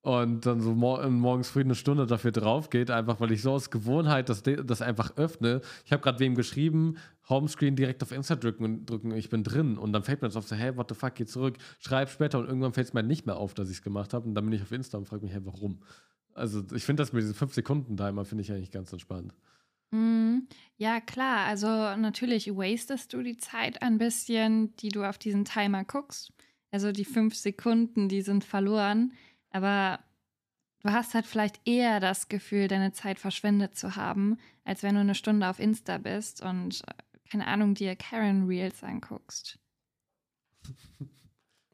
und 0.06 0.46
dann 0.46 0.62
so 0.62 0.76
mor 0.76 1.10
morgens 1.10 1.50
früh 1.50 1.62
eine 1.62 1.74
Stunde 1.74 2.06
dafür 2.06 2.32
drauf 2.32 2.70
geht, 2.70 2.92
einfach 2.92 3.20
weil 3.20 3.32
ich 3.32 3.42
so 3.42 3.54
aus 3.54 3.72
Gewohnheit 3.72 4.30
das, 4.30 4.44
das 4.44 4.84
einfach 4.84 5.18
öffne. 5.18 5.62
Ich 5.84 5.92
habe 5.92 6.04
gerade 6.04 6.20
wem 6.20 6.36
geschrieben, 6.36 6.98
Homescreen 7.28 7.76
direkt 7.76 8.04
auf 8.04 8.12
Insta 8.12 8.36
drücken 8.36 8.64
und 8.66 8.86
drücken, 8.86 9.16
ich 9.16 9.32
bin 9.32 9.44
drin. 9.44 9.80
Und 9.80 9.94
dann 9.94 10.04
fällt 10.04 10.22
mir 10.22 10.28
das 10.28 10.36
auf, 10.36 10.48
so, 10.48 10.56
hey, 10.56 10.78
what 10.78 10.90
the 10.90 10.96
fuck, 10.96 11.16
geh 11.16 11.26
zurück, 11.26 11.58
schreib 11.80 12.12
später 12.12 12.38
und 12.38 12.46
irgendwann 12.46 12.72
fällt 12.72 12.86
es 12.86 12.94
mir 12.94 13.02
nicht 13.02 13.26
mehr 13.26 13.38
auf, 13.38 13.56
dass 13.56 13.68
ich 13.72 13.78
es 13.78 13.82
gemacht 13.82 14.14
habe. 14.14 14.28
Und 14.28 14.36
dann 14.36 14.46
bin 14.46 14.54
ich 14.54 14.62
auf 14.62 14.72
Insta 14.72 15.00
und 15.00 15.08
frage 15.08 15.24
mich, 15.24 15.34
hey, 15.34 15.42
warum? 15.44 15.80
Also 16.36 16.64
ich 16.76 16.84
finde 16.84 17.02
das 17.02 17.12
mit 17.12 17.24
diesem 17.24 17.36
5-Sekunden-Timer, 17.36 18.26
finde 18.26 18.44
ich 18.44 18.52
eigentlich 18.52 18.70
ganz 18.70 18.94
entspannt. 18.94 19.34
Mhm. 19.90 20.48
Ja, 20.78 21.02
klar. 21.02 21.48
Also 21.48 21.66
natürlich 21.68 22.50
wastest 22.50 23.12
du 23.14 23.24
die 23.24 23.38
Zeit 23.38 23.82
ein 23.82 23.98
bisschen, 23.98 24.76
die 24.76 24.90
du 24.90 25.04
auf 25.04 25.18
diesen 25.18 25.46
Timer 25.46 25.84
guckst. 25.84 26.32
Also 26.70 26.92
die 26.92 27.06
fünf 27.06 27.34
Sekunden, 27.34 28.08
die 28.08 28.22
sind 28.22 28.44
verloren. 28.44 29.14
Aber 29.56 30.00
du 30.84 30.92
hast 30.92 31.14
halt 31.14 31.26
vielleicht 31.26 31.66
eher 31.66 32.02
das 32.02 32.28
Gefühl, 32.28 32.68
deine 32.68 32.92
Zeit 32.92 33.20
verschwendet 33.20 33.78
zu 33.78 33.96
haben, 33.96 34.38
als 34.66 34.84
wenn 34.84 34.96
du 34.96 35.02
eine 35.02 35.16
Stunde 35.16 35.48
auf 35.48 35.60
Insta 35.60 35.98
bist 35.98 36.44
und, 36.44 36.82
äh, 36.86 37.30
keine 37.32 37.48
Ahnung, 37.48 37.74
dir 37.74 37.96
Karen 37.96 38.48
Reels 38.48 38.84
anguckst. 38.84 39.58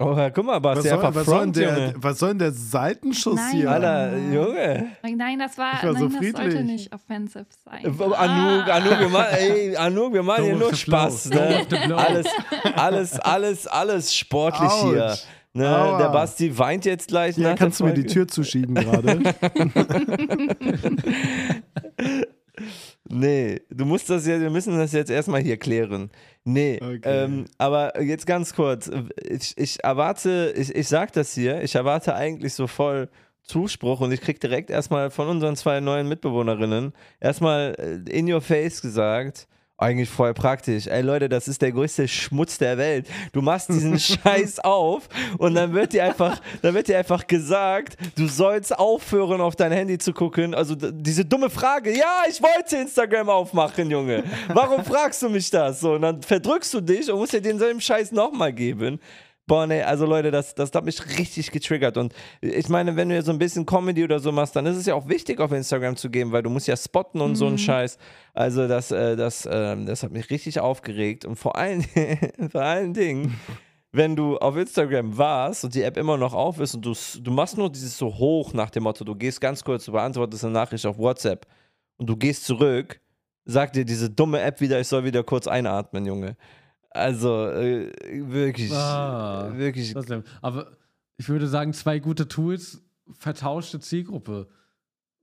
Oh, 0.04 0.18
ja, 0.18 0.32
guck 0.32 0.46
mal, 0.46 0.64
Was 0.64 0.78
Basti, 0.78 0.90
soll, 0.90 0.98
einfach 0.98 1.14
was, 1.14 1.26
soll 1.28 1.36
denn 1.36 1.54
Front, 1.54 1.56
der, 1.58 1.78
Junge. 1.78 1.94
was 1.98 2.18
soll 2.18 2.30
denn 2.30 2.40
der 2.40 2.52
Seitenschuss 2.52 3.36
Nein. 3.36 3.52
hier? 3.52 3.70
Alter, 3.70 4.18
Junge. 4.18 4.92
Nein, 5.04 5.38
das 5.38 5.60
war, 5.60 5.74
war 5.74 5.96
so 5.96 6.08
nein, 6.08 6.22
das 6.24 6.42
sollte 6.42 6.64
nicht 6.64 6.92
offensive 6.92 7.46
sein. 7.64 7.86
Äh, 7.86 8.16
Anuk, 8.16 8.68
Anuk, 8.68 9.00
wir 9.00 9.10
machen, 9.10 9.36
ey, 9.38 9.78
Anuk, 9.78 10.14
wir 10.14 10.24
machen 10.24 10.46
hier 10.46 10.56
nur. 10.56 10.74
Spaß. 10.74 11.30
Ne? 11.30 11.68
Alles, 11.96 12.26
alles, 12.76 13.20
alles, 13.20 13.68
alles 13.68 14.16
sportlich 14.16 14.72
hier. 14.72 15.16
Ne? 15.54 15.68
Aua. 15.68 15.98
Der 15.98 16.10
Basti 16.10 16.58
weint 16.58 16.86
jetzt 16.86 17.10
gleich. 17.10 17.38
Ja, 17.38 17.50
nach 17.52 17.58
kannst 17.58 17.80
du 17.80 17.86
mir 17.86 17.94
die. 17.94 18.06
Tür 18.06 18.28
zuschieben 18.28 18.76
gerade? 18.76 19.20
Nee, 23.10 23.62
du 23.70 23.86
musst 23.86 24.10
das 24.10 24.26
jetzt, 24.26 24.42
wir 24.42 24.50
müssen 24.50 24.78
das 24.78 24.92
jetzt 24.94 25.10
erstmal 25.12 25.42
hier 25.42 25.58
klären. 25.58 26.12
Nee, 26.44 26.80
Okay. 26.82 27.00
ähm, 27.26 27.46
aber 27.58 28.02
jetzt 28.02 28.26
ganz 28.26 28.54
kurz. 28.54 28.90
Ich, 29.24 29.58
ich 29.58 29.84
erwarte, 29.84 30.54
ich, 30.56 30.74
ich 30.74 30.88
sag 30.88 31.12
das 31.14 31.34
hier, 31.34 31.62
ich 31.64 31.76
erwarte 31.76 32.16
eigentlich 32.16 32.54
so 32.54 32.68
voll 32.68 33.10
Zuspruch 33.44 34.00
und 34.02 34.12
ich 34.12 34.22
krieg 34.22 34.40
direkt 34.40 34.70
erstmal 34.70 35.10
von 35.10 35.28
unseren 35.28 35.56
zwei 35.56 35.80
neuen 35.80 36.08
Mitbewohnerinnen 36.08 36.94
erstmal 37.20 37.76
äh, 38.08 38.10
in 38.18 38.32
your 38.32 38.42
face 38.42 38.82
gesagt, 38.82 39.48
Eigentlich 39.82 40.10
voll 40.10 40.36
praktisch. 40.36 40.86
Ey 40.86 41.02
Leute, 41.02 41.28
das 41.28 41.48
ist 41.48 41.60
der 41.64 41.72
größte 41.72 42.08
Schmutz 42.08 42.60
der 42.60 42.78
Welt. 42.78 43.08
Du 43.32 43.42
machst 43.42 43.68
diesen 43.70 43.98
Scheiß 44.00 44.60
auf 44.60 45.10
und 45.40 45.56
dann 45.56 45.74
wird 45.74 45.94
dir 45.94 46.04
einfach, 46.04 46.40
dann 46.62 46.76
wird 46.76 46.88
dir 46.88 47.00
einfach 47.00 47.26
gesagt, 47.26 47.98
du 48.16 48.28
sollst 48.28 48.78
aufhören, 48.78 49.42
auf 49.42 49.56
dein 49.56 49.72
Handy 49.72 49.98
zu 49.98 50.14
gucken. 50.14 50.54
Also 50.54 50.76
diese 50.76 51.26
dumme 51.26 51.50
Frage, 51.50 51.98
ja, 51.98 52.26
ich 52.30 52.40
wollte 52.44 52.78
Instagram 52.78 53.30
aufmachen, 53.30 53.90
Junge. 53.90 54.24
Warum 54.50 54.86
fragst 54.86 55.24
du 55.24 55.30
mich 55.30 55.50
das? 55.50 55.80
So, 55.80 55.94
und 55.94 56.04
dann 56.04 56.22
verdrückst 56.22 56.72
du 56.76 56.82
dich 56.82 57.12
und 57.12 57.18
musst 57.18 57.34
dir 57.34 57.42
denselben 57.42 57.82
Scheiß 57.82 58.12
nochmal 58.12 58.54
geben. 58.54 59.00
Boah, 59.48 59.68
nee, 59.68 59.82
also 59.82 60.06
Leute, 60.06 60.32
das, 60.32 60.54
das 60.54 60.72
hat 60.74 60.86
mich 60.86 61.18
richtig 61.18 61.52
getriggert. 61.52 61.98
Und 61.98 62.14
ich 62.40 62.70
meine, 62.70 62.96
wenn 62.96 63.10
du 63.10 63.16
jetzt 63.16 63.26
so 63.26 63.32
ein 63.32 63.40
bisschen 63.40 63.66
Comedy 63.66 64.04
oder 64.04 64.20
so 64.20 64.32
machst, 64.32 64.56
dann 64.56 64.66
ist 64.66 64.78
es 64.78 64.86
ja 64.86 64.94
auch 64.94 65.10
wichtig, 65.10 65.40
auf 65.40 65.52
Instagram 65.52 65.98
zu 65.98 66.10
gehen, 66.10 66.32
weil 66.32 66.44
du 66.44 66.50
musst 66.50 66.68
ja 66.68 66.78
spotten 66.78 67.20
und 67.20 67.36
so 67.36 67.48
einen 67.48 67.58
Scheiß. 67.58 67.98
Also 68.34 68.68
das, 68.68 68.92
äh, 68.92 69.16
das, 69.16 69.48
ähm, 69.52 69.86
das 69.86 70.04
hat 70.04 70.12
mich 70.12 70.30
richtig 70.30 70.60
aufgeregt. 70.60 71.26
Und 71.26 71.36
vor 71.36 71.56
allen, 71.58 71.84
vor 72.52 72.62
allen 72.62 72.94
Dingen, 72.94 73.40
wenn 73.92 74.16
du 74.16 74.38
auf 74.38 74.56
Instagram 74.56 75.18
warst 75.18 75.66
und 75.66 75.76
die 75.76 75.84
App 75.84 75.98
immer 75.98 76.18
noch 76.18 76.34
auf 76.34 76.60
ist 76.60 76.76
und 76.76 76.86
du, 76.86 76.94
du 77.20 77.32
machst 77.32 77.58
nur 77.58 77.70
dieses 77.70 77.98
so 77.98 78.08
hoch 78.08 78.54
nach 78.54 78.70
dem 78.70 78.84
Motto, 78.84 79.04
du 79.04 79.16
gehst 79.16 79.42
ganz 79.42 79.64
kurz, 79.64 79.86
du 79.86 79.92
beantwortest 79.92 80.46
eine 80.46 80.54
Nachricht 80.54 80.86
auf 80.86 80.98
WhatsApp 80.98 81.46
und 81.98 82.08
du 82.10 82.16
gehst 82.16 82.46
zurück, 82.46 83.02
sagt 83.44 83.76
dir 83.76 83.84
diese 83.84 84.10
dumme 84.10 84.40
App 84.42 84.62
wieder, 84.62 84.80
ich 84.80 84.88
soll 84.88 85.04
wieder 85.04 85.24
kurz 85.24 85.48
einatmen, 85.48 86.06
Junge. 86.06 86.38
Also 86.90 87.48
äh, 87.50 87.92
wirklich, 88.32 88.72
Ah, 88.74 89.52
wirklich. 89.56 89.94
Aber 90.42 90.68
ich 91.18 91.30
würde 91.30 91.48
sagen, 91.48 91.74
zwei 91.74 92.00
gute 92.00 92.28
Tools, 92.28 92.82
vertauschte 93.18 93.80
Zielgruppe. 93.80 94.48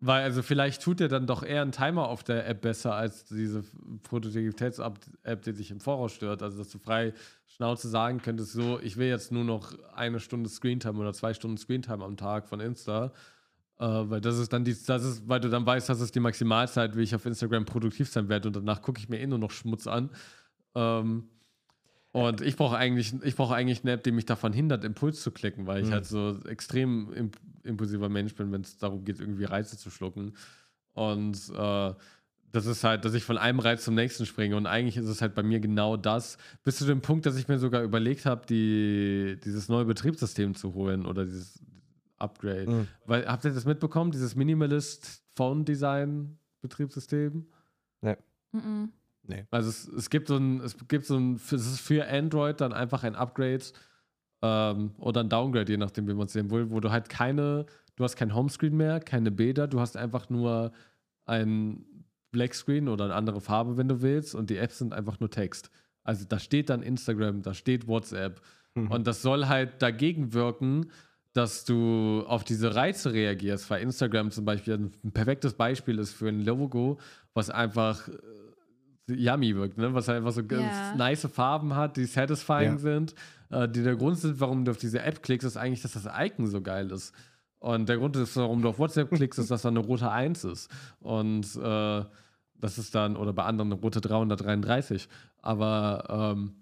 Weil, 0.00 0.22
also 0.22 0.42
vielleicht 0.42 0.82
tut 0.82 1.00
dir 1.00 1.08
dann 1.08 1.26
doch 1.26 1.42
eher 1.42 1.62
ein 1.62 1.72
Timer 1.72 2.08
auf 2.08 2.22
der 2.22 2.46
App 2.46 2.60
besser 2.60 2.94
als 2.94 3.24
diese 3.24 3.64
Produktivitäts-App, 4.04 5.42
die 5.42 5.52
dich 5.52 5.72
im 5.72 5.80
Voraus 5.80 6.12
stört. 6.12 6.40
Also, 6.42 6.58
dass 6.58 6.70
du 6.70 6.78
frei 6.78 7.12
Schnauze 7.46 7.88
sagen 7.88 8.22
könntest, 8.22 8.52
so, 8.52 8.78
ich 8.78 8.96
will 8.96 9.08
jetzt 9.08 9.32
nur 9.32 9.42
noch 9.42 9.74
eine 9.94 10.20
Stunde 10.20 10.48
Screentime 10.48 10.98
oder 11.00 11.12
zwei 11.12 11.34
Stunden 11.34 11.56
Screentime 11.56 12.04
am 12.04 12.16
Tag 12.16 12.48
von 12.48 12.60
Insta. 12.60 13.12
Äh, 13.80 13.84
weil 13.84 14.20
das 14.20 14.38
ist 14.38 14.52
dann 14.52 14.64
die, 14.64 14.76
das 14.86 15.04
ist, 15.04 15.28
weil 15.28 15.40
du 15.40 15.48
dann 15.48 15.66
weißt, 15.66 15.88
das 15.88 16.00
ist 16.00 16.14
die 16.14 16.20
Maximalzeit, 16.20 16.96
wie 16.96 17.02
ich 17.02 17.14
auf 17.14 17.26
Instagram 17.26 17.64
produktiv 17.64 18.08
sein 18.08 18.28
werde 18.28 18.48
und 18.48 18.56
danach 18.56 18.82
gucke 18.82 19.00
ich 19.00 19.08
mir 19.08 19.20
eh 19.20 19.26
nur 19.26 19.38
noch 19.38 19.50
Schmutz 19.50 19.86
an. 19.86 20.10
Ähm, 20.74 21.28
und 22.12 22.40
ich 22.40 22.56
brauche 22.56 22.76
eigentlich, 22.76 23.14
ich 23.22 23.36
brauche 23.36 23.54
eigentlich 23.54 23.82
eine 23.82 23.92
App, 23.92 24.02
die 24.02 24.12
mich 24.12 24.24
davon 24.26 24.52
hindert, 24.52 24.84
Impuls 24.84 25.22
zu 25.22 25.30
klicken, 25.30 25.66
weil 25.66 25.82
ich 25.82 25.88
Mhm. 25.88 25.92
halt 25.92 26.06
so 26.06 26.38
extrem 26.46 27.12
imp 27.12 27.36
impulsiver 27.64 28.08
Mensch 28.08 28.34
bin, 28.34 28.50
wenn 28.50 28.62
es 28.62 28.78
darum 28.78 29.04
geht, 29.04 29.20
irgendwie 29.20 29.44
Reize 29.44 29.76
zu 29.76 29.90
schlucken. 29.90 30.32
Und 30.94 31.36
äh, 31.54 31.94
das 32.50 32.64
ist 32.64 32.82
halt, 32.82 33.04
dass 33.04 33.12
ich 33.12 33.24
von 33.24 33.36
einem 33.36 33.58
Reiz 33.60 33.84
zum 33.84 33.94
nächsten 33.94 34.24
springe. 34.24 34.56
Und 34.56 34.66
eigentlich 34.66 34.96
ist 34.96 35.06
es 35.06 35.20
halt 35.20 35.34
bei 35.34 35.42
mir 35.42 35.60
genau 35.60 35.98
das, 35.98 36.38
bis 36.64 36.78
zu 36.78 36.86
dem 36.86 37.02
Punkt, 37.02 37.26
dass 37.26 37.36
ich 37.36 37.46
mir 37.46 37.58
sogar 37.58 37.82
überlegt 37.82 38.24
habe, 38.24 38.46
die, 38.46 39.38
dieses 39.44 39.68
neue 39.68 39.84
Betriebssystem 39.84 40.54
zu 40.54 40.72
holen 40.72 41.04
oder 41.04 41.26
dieses 41.26 41.60
Upgrade. 42.16 42.70
Mhm. 42.70 42.88
Weil, 43.04 43.26
habt 43.26 43.44
ihr 43.44 43.52
das 43.52 43.66
mitbekommen, 43.66 44.12
dieses 44.12 44.34
Minimalist 44.34 45.22
Phone 45.34 45.66
Design 45.66 46.38
Betriebssystem? 46.62 47.46
Mhm. 48.52 48.92
Also 49.50 49.68
es, 49.68 49.88
es 49.88 50.10
gibt 50.10 50.28
so 50.28 50.36
ein, 50.36 50.60
es 50.60 50.76
gibt 50.88 51.06
so 51.06 51.16
ein, 51.16 51.34
es 51.34 51.52
ist 51.52 51.80
für 51.80 52.08
Android 52.08 52.60
dann 52.60 52.72
einfach 52.72 53.04
ein 53.04 53.14
Upgrade 53.14 53.64
ähm, 54.42 54.92
oder 54.98 55.20
ein 55.20 55.28
Downgrade, 55.28 55.70
je 55.70 55.76
nachdem, 55.78 56.08
wie 56.08 56.14
man 56.14 56.26
es 56.26 56.32
sehen 56.32 56.50
will, 56.50 56.70
wo 56.70 56.80
du 56.80 56.90
halt 56.90 57.08
keine, 57.08 57.66
du 57.96 58.04
hast 58.04 58.16
kein 58.16 58.34
Homescreen 58.34 58.76
mehr, 58.76 59.00
keine 59.00 59.30
Bilder, 59.30 59.66
du 59.66 59.80
hast 59.80 59.96
einfach 59.96 60.30
nur 60.30 60.72
ein 61.26 61.84
Black 62.30 62.54
Screen 62.54 62.88
oder 62.88 63.04
eine 63.04 63.14
andere 63.14 63.40
Farbe, 63.40 63.76
wenn 63.76 63.88
du 63.88 64.02
willst, 64.02 64.34
und 64.34 64.50
die 64.50 64.58
Apps 64.58 64.78
sind 64.78 64.92
einfach 64.92 65.20
nur 65.20 65.30
Text. 65.30 65.70
Also 66.04 66.24
da 66.26 66.38
steht 66.38 66.70
dann 66.70 66.82
Instagram, 66.82 67.42
da 67.42 67.54
steht 67.54 67.86
WhatsApp. 67.86 68.40
Mhm. 68.74 68.90
Und 68.90 69.06
das 69.06 69.22
soll 69.22 69.46
halt 69.46 69.82
dagegen 69.82 70.32
wirken, 70.32 70.90
dass 71.32 71.64
du 71.64 72.24
auf 72.26 72.44
diese 72.44 72.74
Reize 72.74 73.12
reagierst, 73.12 73.70
weil 73.70 73.82
Instagram 73.82 74.30
zum 74.30 74.44
Beispiel 74.44 74.74
ein 74.74 75.12
perfektes 75.12 75.54
Beispiel 75.54 75.98
ist 75.98 76.12
für 76.12 76.28
ein 76.28 76.44
Logo, 76.44 76.98
was 77.34 77.50
einfach 77.50 78.08
äh, 78.08 78.12
yummy 79.08 79.54
wirkt, 79.56 79.78
ne? 79.78 79.92
was 79.94 80.08
halt 80.08 80.18
einfach 80.18 80.32
so 80.32 80.44
ganz 80.44 80.74
Ja. 80.92 80.96
nice 80.96 81.26
Farben 81.32 81.74
hat, 81.74 81.96
die 81.96 82.04
satisfying 82.04 82.72
Ja. 82.74 82.78
sind. 82.78 83.14
Äh, 83.50 83.68
die 83.68 83.82
der 83.82 83.96
Grund 83.96 84.18
sind, 84.18 84.40
warum 84.40 84.64
du 84.64 84.70
auf 84.72 84.76
diese 84.78 85.02
App 85.02 85.22
klickst, 85.22 85.46
ist 85.46 85.56
eigentlich, 85.56 85.82
dass 85.82 85.92
das 85.92 86.06
Icon 86.18 86.46
so 86.46 86.60
geil 86.60 86.90
ist. 86.90 87.14
Und 87.60 87.88
der 87.88 87.96
Grund 87.96 88.14
ist, 88.16 88.36
warum 88.36 88.62
du 88.62 88.68
auf 88.68 88.78
WhatsApp 88.78 89.10
klickst, 89.10 89.38
ist, 89.40 89.50
dass 89.50 89.62
da 89.62 89.68
eine 89.68 89.80
rote 89.80 90.10
1 90.10 90.44
ist. 90.44 90.70
Und 91.00 91.56
äh, 91.56 92.04
das 92.60 92.78
ist 92.78 92.94
dann, 92.94 93.16
oder 93.16 93.32
bei 93.32 93.44
anderen 93.44 93.72
eine 93.72 93.80
rote 93.80 94.00
333. 94.00 95.08
Aber 95.42 96.34
ähm, 96.36 96.52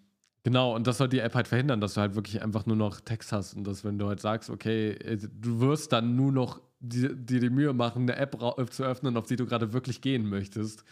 genau, 0.43 0.75
und 0.75 0.87
das 0.87 0.99
soll 0.99 1.09
die 1.09 1.19
App 1.19 1.35
halt 1.35 1.49
verhindern, 1.49 1.81
dass 1.81 1.95
du 1.95 2.01
halt 2.01 2.15
wirklich 2.15 2.43
einfach 2.43 2.67
nur 2.67 2.77
noch 2.77 3.01
Text 3.01 3.33
hast. 3.33 3.55
Und 3.55 3.67
dass, 3.67 3.85
wenn 3.85 3.99
du 3.99 4.07
halt 4.09 4.21
sagst, 4.21 4.49
okay, 4.49 4.91
äh, 4.93 5.19
du 5.19 5.61
wirst 5.61 5.93
dann 5.93 6.17
nur 6.17 6.33
noch 6.33 6.61
dir 6.81 7.15
die, 7.15 7.41
die 7.41 7.51
Mühe 7.51 7.73
machen, 7.73 8.03
eine 8.03 8.17
App 8.17 8.37
zu 8.71 8.85
öffnen, 8.85 9.17
auf 9.17 9.27
die 9.27 9.37
du 9.37 9.47
gerade 9.47 9.73
wirklich 9.73 10.01
gehen 10.01 10.29
möchtest. 10.29 10.85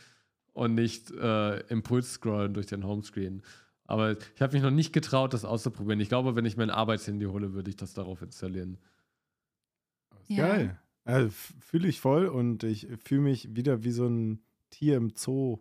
Und 0.54 0.74
nicht 0.74 1.10
äh, 1.10 1.60
Impuls 1.66 2.14
scrollen 2.14 2.54
durch 2.54 2.66
den 2.66 2.86
Homescreen. 2.86 3.42
Aber 3.86 4.12
ich 4.12 4.40
habe 4.40 4.54
mich 4.54 4.62
noch 4.62 4.70
nicht 4.70 4.92
getraut, 4.92 5.34
das 5.34 5.44
auszuprobieren. 5.44 6.00
Ich 6.00 6.08
glaube, 6.08 6.36
wenn 6.36 6.46
ich 6.46 6.56
mir 6.56 6.62
ein 6.62 6.70
Arbeitshandy 6.70 7.26
hole, 7.26 7.52
würde 7.52 7.68
ich 7.68 7.76
das 7.76 7.92
darauf 7.92 8.22
installieren. 8.22 8.78
Ja. 10.26 10.48
Geil. 10.48 10.80
Also, 11.04 11.28
Fühle 11.60 11.88
ich 11.88 12.00
voll 12.00 12.26
und 12.26 12.62
ich 12.64 12.88
fühle 13.04 13.20
mich 13.20 13.54
wieder 13.54 13.84
wie 13.84 13.90
so 13.90 14.06
ein 14.06 14.40
Tier 14.70 14.96
im 14.96 15.12
Zoo. 15.14 15.58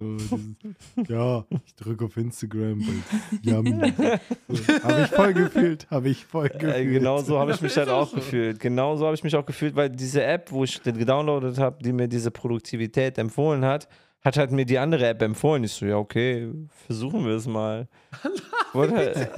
So 0.00 0.16
dieses, 0.16 0.40
ja, 1.08 1.44
ich 1.66 1.74
drücke 1.74 2.06
auf 2.06 2.16
Instagram, 2.16 2.82
yummy. 3.42 3.92
So, 4.48 4.82
habe 4.82 5.02
ich 5.02 5.10
voll 5.10 5.34
gefühlt, 5.34 5.90
habe 5.90 6.08
ich 6.08 6.24
voll 6.24 6.48
gefühlt. 6.48 6.74
Ey, 6.74 6.86
genau 6.86 7.18
so 7.18 7.38
habe 7.38 7.52
ich 7.52 7.60
mich 7.60 7.76
halt 7.76 7.88
auch 7.90 8.10
gefühlt. 8.14 8.60
Genau 8.60 8.96
so 8.96 9.04
habe 9.04 9.14
ich 9.14 9.24
mich 9.24 9.36
auch 9.36 9.44
gefühlt, 9.44 9.74
weil 9.76 9.90
diese 9.90 10.24
App, 10.24 10.52
wo 10.52 10.64
ich 10.64 10.80
den 10.80 10.96
gedownloadet 10.96 11.58
habe, 11.58 11.82
die 11.82 11.92
mir 11.92 12.08
diese 12.08 12.30
Produktivität 12.30 13.18
empfohlen 13.18 13.64
hat, 13.64 13.88
hat 14.22 14.36
halt 14.36 14.52
mir 14.52 14.64
die 14.66 14.78
andere 14.78 15.06
App 15.06 15.22
empfohlen. 15.22 15.64
Ich 15.64 15.72
so, 15.72 15.86
ja, 15.86 15.96
okay, 15.96 16.50
versuchen 16.86 17.24
wir 17.24 17.34
es 17.36 17.46
mal. 17.46 17.88
Ich 18.24 18.74
wollte, 18.74 18.96
halt- 18.96 19.30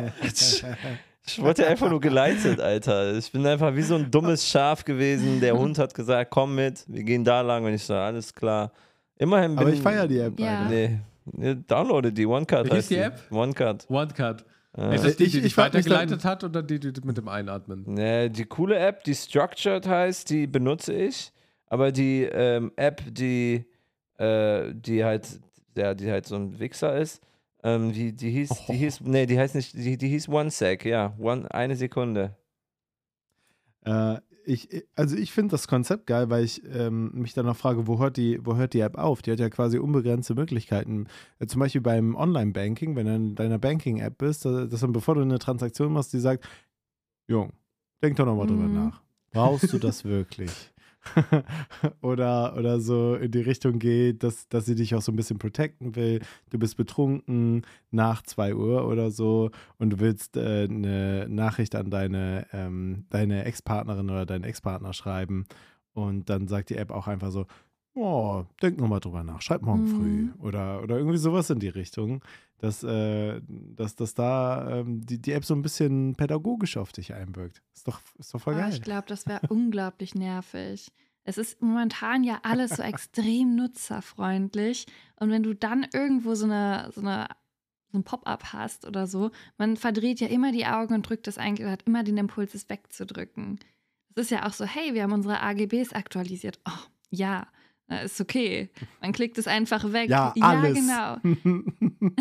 ich 1.25 1.41
wurde 1.41 1.67
einfach 1.67 1.89
nur 1.89 2.01
geleitet, 2.01 2.61
Alter. 2.61 3.17
Ich 3.17 3.31
bin 3.31 3.47
einfach 3.47 3.75
wie 3.77 3.83
so 3.83 3.95
ein 3.95 4.11
dummes 4.11 4.49
Schaf 4.49 4.85
gewesen. 4.85 5.41
Der 5.41 5.57
Hund 5.57 5.79
hat 5.79 5.95
gesagt, 5.95 6.31
komm 6.31 6.55
mit, 6.57 6.85
wir 6.89 7.05
gehen 7.05 7.25
da 7.25 7.41
lang. 7.43 7.65
Und 7.65 7.75
ich 7.75 7.85
so, 7.85 7.95
alles 7.95 8.35
klar. 8.35 8.73
Immerhin 9.19 9.53
bin 9.55 9.59
Aber 9.67 9.73
ich 9.73 9.81
feiere 9.81 10.09
die 10.09 10.19
App. 10.19 10.39
Ja. 10.41 10.61
Alter. 10.63 10.71
Nee, 10.71 10.99
nee, 11.33 11.55
downloade 11.67 12.13
die, 12.13 12.27
OneCut 12.27 12.67
Wie 12.67 12.71
heißt 12.71 12.89
hieß 12.89 12.89
die 12.89 12.97
App? 12.97 13.21
OneCut. 13.31 13.89
OneCut. 13.89 14.45
Äh, 14.77 14.95
Ist 14.97 15.05
das 15.05 15.17
die, 15.17 15.25
Ich- 15.25 15.31
die 15.33 15.37
ich 15.39 15.43
dich 15.45 15.57
weitergeleitet 15.59 16.25
hat 16.25 16.43
oder 16.45 16.63
die, 16.63 16.81
die 16.81 16.93
mit 17.05 17.17
dem 17.19 17.29
Einatmen? 17.29 17.85
Nee, 17.87 18.29
die 18.31 18.47
coole 18.47 18.77
App, 18.79 19.05
die 19.05 19.15
Structured 19.15 19.87
heißt, 19.87 20.29
die 20.31 20.47
benutze 20.49 20.93
ich. 20.95 21.31
Aber 21.67 21.93
die 21.93 22.23
ähm, 22.25 22.73
App, 22.77 23.01
die, 23.07 23.65
äh, 24.19 24.73
die 24.75 25.05
halt, 25.05 25.41
ja, 25.77 25.95
die 25.95 26.11
halt 26.11 26.27
so 26.27 26.37
ein 26.37 26.59
Wichser 26.59 26.97
ist, 26.99 27.23
ähm, 27.63 27.93
die, 27.93 28.13
die 28.13 28.31
hieß, 28.31 28.67
die 28.69 28.77
hieß, 28.77 29.01
nee, 29.03 29.27
die 29.27 29.39
heißt 29.39 29.55
nicht, 29.55 29.75
die, 29.75 29.97
die 29.97 30.09
hieß 30.09 30.29
OneSec, 30.29 30.85
ja, 30.85 31.15
one, 31.19 31.49
eine 31.53 31.77
Sekunde. 31.77 32.37
Äh, 33.85 34.19
ich, 34.45 34.69
also 34.97 35.17
ich 35.17 35.31
finde 35.33 35.53
das 35.53 35.69
Konzept 35.69 36.07
geil, 36.09 36.29
weil 36.29 36.45
ich 36.45 36.63
ähm, 36.75 37.13
mich 37.15 37.33
dann 37.33 37.47
noch 37.47 37.57
frage, 37.57 37.87
wo 37.87 38.01
hört, 38.01 38.17
die, 38.17 38.45
wo 38.45 38.57
hört 38.57 38.75
die 38.75 38.81
App 38.81 38.99
auf? 38.99 39.23
Die 39.23 39.31
hat 39.31 39.39
ja 39.39 39.49
quasi 39.49 39.79
unbegrenzte 39.79 40.35
Möglichkeiten. 40.35 41.07
Äh, 41.39 41.47
zum 41.47 41.61
Beispiel 41.61 41.81
beim 41.81 42.17
Online-Banking, 42.17 42.97
wenn 42.97 43.07
du 43.07 43.15
in 43.15 43.35
deiner 43.37 43.59
Banking-App 43.59 44.19
bist, 44.19 44.45
dass 44.45 44.69
dass 44.69 44.81
dann 44.81 44.93
bevor 44.93 45.15
du 45.15 45.21
eine 45.21 45.39
Transaktion 45.39 45.93
machst, 45.93 46.13
die 46.13 46.19
sagt, 46.19 46.45
Jung, 47.29 47.53
denk 48.03 48.17
doch 48.17 48.27
nochmal 48.27 48.49
drüber 48.49 48.67
Mhm. 48.67 48.75
nach. 48.75 49.03
Brauchst 49.31 49.73
du 49.73 49.79
das 49.79 50.05
wirklich? 50.05 50.51
oder, 52.01 52.57
oder 52.57 52.81
so 52.81 53.15
in 53.15 53.31
die 53.31 53.41
Richtung 53.41 53.79
geht, 53.79 54.23
dass, 54.23 54.49
dass 54.49 54.67
sie 54.67 54.75
dich 54.75 54.95
auch 54.95 55.03
so 55.03 55.13
ein 55.13 55.17
bisschen 55.17 55.39
protecten 55.39 55.97
will. 55.97 56.21
Du 56.51 56.59
bist 56.59 56.77
betrunken 56.77 57.67
nach 57.91 58.23
2 58.23 58.55
Uhr 58.55 58.87
oder 58.87 59.11
so 59.11 59.51
und 59.79 59.91
du 59.91 60.01
willst 60.01 60.37
äh, 60.37 60.65
eine 60.65 61.27
Nachricht 61.29 61.75
an 61.75 61.91
deine, 61.91 62.47
ähm, 62.53 63.07
deine 63.11 63.45
Ex-Partnerin 63.45 64.11
oder 64.11 64.27
deinen 64.27 64.45
Ex-Partner 64.45 64.93
schreiben 64.93 65.45
und 65.95 66.31
dann 66.31 66.49
sagt 66.49 66.71
die 66.71 66.77
App 66.77 66.91
auch 66.91 67.07
einfach 67.07 67.31
so, 67.31 67.47
oh, 67.95 68.45
denk 68.63 68.79
nochmal 68.79 69.01
drüber 69.01 69.23
nach, 69.23 69.43
schreib 69.43 69.63
morgen 69.63 69.83
Mhm. 69.83 69.87
früh 69.87 70.29
oder, 70.47 70.83
oder 70.83 70.97
irgendwie 70.99 71.19
sowas 71.19 71.51
in 71.51 71.59
die 71.59 71.69
Richtung, 71.69 72.23
dass, 72.59 72.83
äh, 72.85 73.41
dass, 73.49 73.97
dass 73.97 74.15
da 74.15 74.79
ähm, 74.81 75.05
die, 75.05 75.21
die 75.21 75.33
App 75.33 75.45
so 75.45 75.55
ein 75.55 75.63
bisschen 75.63 76.15
pädagogisch 76.15 76.77
auf 76.77 76.93
dich 76.93 77.13
einwirkt. 77.15 77.63
Ist 77.75 77.89
doch, 77.89 78.01
ist 78.19 78.33
doch 78.33 78.41
voll 78.41 78.55
Oh, 78.55 78.59
geil. 78.59 78.71
ich 78.73 78.83
glaube, 78.83 79.07
das 79.09 79.27
wäre 79.27 79.41
unglaublich 79.49 80.15
nervig. 80.15 80.91
Es 81.25 81.39
ist 81.39 81.61
momentan 81.63 82.25
ja 82.25 82.41
alles 82.43 82.73
so 82.77 82.83
extrem 82.83 83.55
nutzerfreundlich. 83.57 84.87
Und 85.17 85.31
wenn 85.31 85.43
du 85.43 85.55
dann 85.55 85.87
irgendwo 85.93 86.35
so 86.35 86.47
eine, 86.47 86.91
so 86.95 87.01
eine 87.01 87.29
so 87.93 87.99
ein 87.99 88.05
Pop-up 88.05 88.55
hast 88.55 88.87
oder 88.87 89.07
so, 89.07 89.31
man 89.59 89.77
verdreht 89.77 90.19
ja 90.21 90.29
immer 90.29 90.51
die 90.51 90.65
Augen 90.65 90.95
und 90.95 91.07
drückt 91.07 91.27
das 91.27 91.37
eigentlich, 91.37 91.69
hat 91.69 91.83
immer 91.83 92.03
den 92.03 92.17
Impuls, 92.17 92.55
es 92.55 92.71
wegzudrücken. 92.71 93.61
Es 94.15 94.25
ist 94.25 94.31
ja 94.31 94.47
auch 94.47 94.55
so, 94.55 94.65
hey, 94.65 94.95
wir 94.95 95.03
haben 95.03 95.13
unsere 95.13 95.41
AGBs 95.43 95.93
aktualisiert. 95.93 96.59
Oh, 96.67 96.87
ja. 97.11 97.47
Na, 97.89 98.01
ist 98.01 98.21
okay. 98.21 98.71
Man 99.01 99.13
klickt 99.13 99.39
es 99.39 99.47
einfach 99.47 99.93
weg. 99.93 100.09
Ja, 100.11 100.35
alles. 100.41 100.75
genau. 100.75 101.17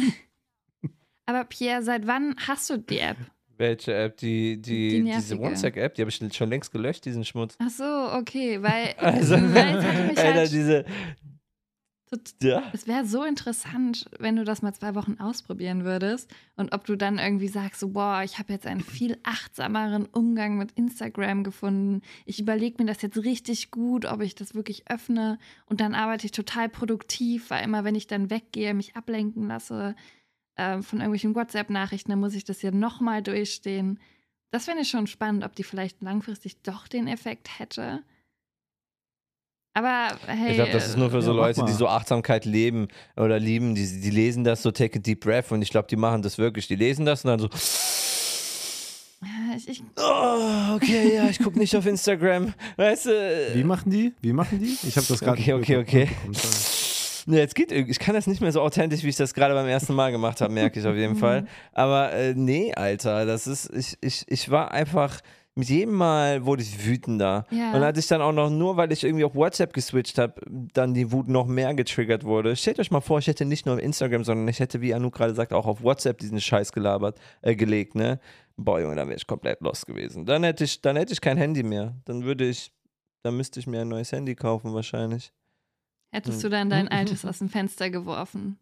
Aber 1.25 1.43
Pierre, 1.45 1.83
seit 1.83 2.07
wann 2.07 2.35
hast 2.45 2.69
du 2.69 2.77
die 2.77 2.99
App? 2.99 3.17
Welche 3.57 3.93
App? 3.93 4.17
Die, 4.17 4.59
die, 4.59 5.03
Die 5.03 5.03
diese. 5.03 5.37
WhatsApp-App, 5.37 5.93
die 5.93 6.01
habe 6.01 6.09
ich 6.09 6.35
schon 6.35 6.49
längst 6.49 6.71
gelöscht, 6.71 7.05
diesen 7.05 7.23
Schmutz. 7.23 7.55
Ach 7.59 7.69
so, 7.69 7.83
okay, 8.13 8.61
weil, 8.61 8.95
Also, 8.97 9.35
Alter, 9.35 10.15
halt, 10.17 10.51
diese. 10.51 10.83
Ja. 12.41 12.63
es 12.73 12.87
wäre 12.87 13.05
so 13.05 13.23
interessant, 13.23 14.09
wenn 14.19 14.35
du 14.35 14.43
das 14.43 14.61
mal 14.61 14.73
zwei 14.73 14.95
Wochen 14.95 15.17
ausprobieren 15.19 15.85
würdest 15.85 16.29
und 16.57 16.73
ob 16.73 16.85
du 16.85 16.97
dann 16.97 17.17
irgendwie 17.17 17.47
sagst, 17.47 17.79
so, 17.79 17.89
boah, 17.89 18.21
ich 18.23 18.37
habe 18.37 18.51
jetzt 18.51 18.67
einen 18.67 18.81
viel 18.81 19.17
achtsameren 19.23 20.05
Umgang 20.07 20.57
mit 20.57 20.73
Instagram 20.73 21.43
gefunden. 21.43 22.01
Ich 22.25 22.39
überlege 22.39 22.83
mir 22.83 22.87
das 22.87 23.01
jetzt 23.01 23.17
richtig 23.17 23.71
gut, 23.71 24.05
ob 24.05 24.21
ich 24.21 24.35
das 24.35 24.55
wirklich 24.55 24.89
öffne 24.89 25.39
und 25.67 25.79
dann 25.79 25.95
arbeite 25.95 26.25
ich 26.25 26.31
total 26.31 26.67
produktiv, 26.67 27.49
weil 27.49 27.63
immer, 27.63 27.83
wenn 27.83 27.95
ich 27.95 28.07
dann 28.07 28.29
weggehe, 28.29 28.73
mich 28.73 28.95
ablenken 28.95 29.47
lasse 29.47 29.95
äh, 30.55 30.81
von 30.81 30.99
irgendwelchen 30.99 31.35
WhatsApp-Nachrichten, 31.35 32.11
dann 32.11 32.19
muss 32.19 32.35
ich 32.35 32.43
das 32.43 32.61
ja 32.61 32.71
nochmal 32.71 33.21
durchstehen. 33.21 33.99
Das 34.51 34.65
fände 34.65 34.81
ich 34.81 34.89
schon 34.89 35.07
spannend, 35.07 35.45
ob 35.45 35.55
die 35.55 35.63
vielleicht 35.63 36.01
langfristig 36.01 36.61
doch 36.61 36.89
den 36.89 37.07
Effekt 37.07 37.57
hätte. 37.57 38.03
Aber 39.73 40.09
hey, 40.27 40.49
Ich 40.49 40.55
glaube, 40.55 40.71
das 40.71 40.87
ist 40.87 40.97
nur 40.97 41.09
für 41.11 41.21
so 41.21 41.31
Ja, 41.31 41.37
Leute, 41.37 41.63
die 41.63 41.71
so 41.71 41.87
Achtsamkeit 41.87 42.45
leben 42.45 42.87
oder 43.15 43.39
lieben. 43.39 43.73
Die, 43.73 44.01
die 44.01 44.09
lesen 44.09 44.43
das 44.43 44.61
so, 44.61 44.71
take 44.71 44.99
a 44.99 45.01
deep 45.01 45.21
breath. 45.21 45.51
Und 45.51 45.61
ich 45.61 45.69
glaube, 45.69 45.87
die 45.89 45.95
machen 45.95 46.21
das 46.21 46.37
wirklich. 46.37 46.67
Die 46.67 46.75
lesen 46.75 47.05
das 47.05 47.23
und 47.23 47.29
dann 47.29 47.39
so, 47.39 47.49
ich, 49.55 49.69
ich, 49.69 49.83
oh, 49.97 50.75
okay, 50.75 51.15
ja, 51.15 51.29
ich 51.29 51.39
gucke 51.39 51.57
nicht 51.59 51.75
auf 51.75 51.85
Instagram. 51.85 52.53
Weißt 52.75 53.05
du? 53.05 53.51
Wie 53.53 53.63
machen 53.63 53.91
die? 53.91 54.13
Wie 54.21 54.33
machen 54.33 54.59
die? 54.59 54.75
Ich 54.87 54.97
habe 54.97 55.05
das 55.07 55.19
gerade 55.19 55.39
Okay, 55.39 55.53
okay, 55.53 55.77
okay. 55.77 56.09
Nee, 57.27 57.37
jetzt 57.37 57.53
geht 57.53 57.71
irgendwie. 57.71 57.91
Ich 57.91 57.99
kann 57.99 58.15
das 58.15 58.25
nicht 58.25 58.41
mehr 58.41 58.51
so 58.51 58.61
authentisch, 58.61 59.03
wie 59.03 59.09
ich 59.09 59.15
das 59.15 59.33
gerade 59.33 59.53
beim 59.53 59.67
ersten 59.67 59.93
Mal 59.93 60.11
gemacht 60.11 60.41
habe, 60.41 60.51
merke 60.51 60.79
ich 60.79 60.87
auf 60.87 60.95
jeden 60.95 61.15
Fall. 61.15 61.45
Aber 61.71 62.11
äh, 62.13 62.33
nee, 62.35 62.73
Alter, 62.73 63.25
das 63.27 63.45
ist, 63.45 63.69
ich, 63.73 63.95
ich, 64.01 64.25
ich 64.27 64.49
war 64.49 64.71
einfach, 64.71 65.19
mit 65.55 65.67
jedem 65.69 65.93
Mal 65.95 66.45
wurde 66.45 66.61
ich 66.63 66.85
wütender. 66.85 67.45
Ja. 67.51 67.73
Und 67.73 67.83
als 67.83 67.97
ich 67.99 68.07
dann 68.07 68.21
auch 68.21 68.31
noch, 68.31 68.49
nur 68.49 68.77
weil 68.77 68.91
ich 68.91 69.03
irgendwie 69.03 69.25
auf 69.25 69.35
WhatsApp 69.35 69.73
geswitcht 69.73 70.17
habe, 70.17 70.41
dann 70.73 70.93
die 70.93 71.11
Wut 71.11 71.27
noch 71.27 71.45
mehr 71.45 71.73
getriggert 71.73 72.23
wurde. 72.23 72.55
Stellt 72.55 72.79
euch 72.79 72.89
mal 72.89 73.01
vor, 73.01 73.19
ich 73.19 73.27
hätte 73.27 73.43
nicht 73.43 73.65
nur 73.65 73.75
auf 73.75 73.81
Instagram, 73.81 74.23
sondern 74.23 74.47
ich 74.47 74.59
hätte, 74.61 74.79
wie 74.81 74.93
Anu 74.93 75.11
gerade 75.11 75.33
sagt, 75.35 75.51
auch 75.51 75.65
auf 75.65 75.83
WhatsApp 75.83 76.19
diesen 76.19 76.39
Scheiß 76.39 76.71
gelabert, 76.71 77.19
äh, 77.41 77.55
gelegt, 77.55 77.95
ne? 77.95 78.19
Boah, 78.55 78.79
Junge, 78.79 78.95
dann 78.95 79.07
wäre 79.09 79.17
ich 79.17 79.27
komplett 79.27 79.59
lost 79.61 79.87
gewesen. 79.87 80.25
Dann 80.25 80.43
hätte 80.43 80.63
ich, 80.63 80.81
dann 80.81 80.95
hätte 80.95 81.11
ich 81.13 81.19
kein 81.21 81.37
Handy 81.37 81.63
mehr. 81.63 81.95
Dann 82.05 82.23
würde 82.23 82.47
ich, 82.47 82.71
dann 83.23 83.35
müsste 83.35 83.59
ich 83.59 83.67
mir 83.67 83.81
ein 83.81 83.87
neues 83.89 84.11
Handy 84.13 84.35
kaufen 84.35 84.73
wahrscheinlich. 84.73 85.33
hättest 86.13 86.43
du 86.43 86.49
dann 86.49 86.69
dein 86.69 86.87
altes 86.89 87.25
aus 87.25 87.39
dem 87.39 87.49
Fenster 87.49 87.89
geworfen. 87.89 88.57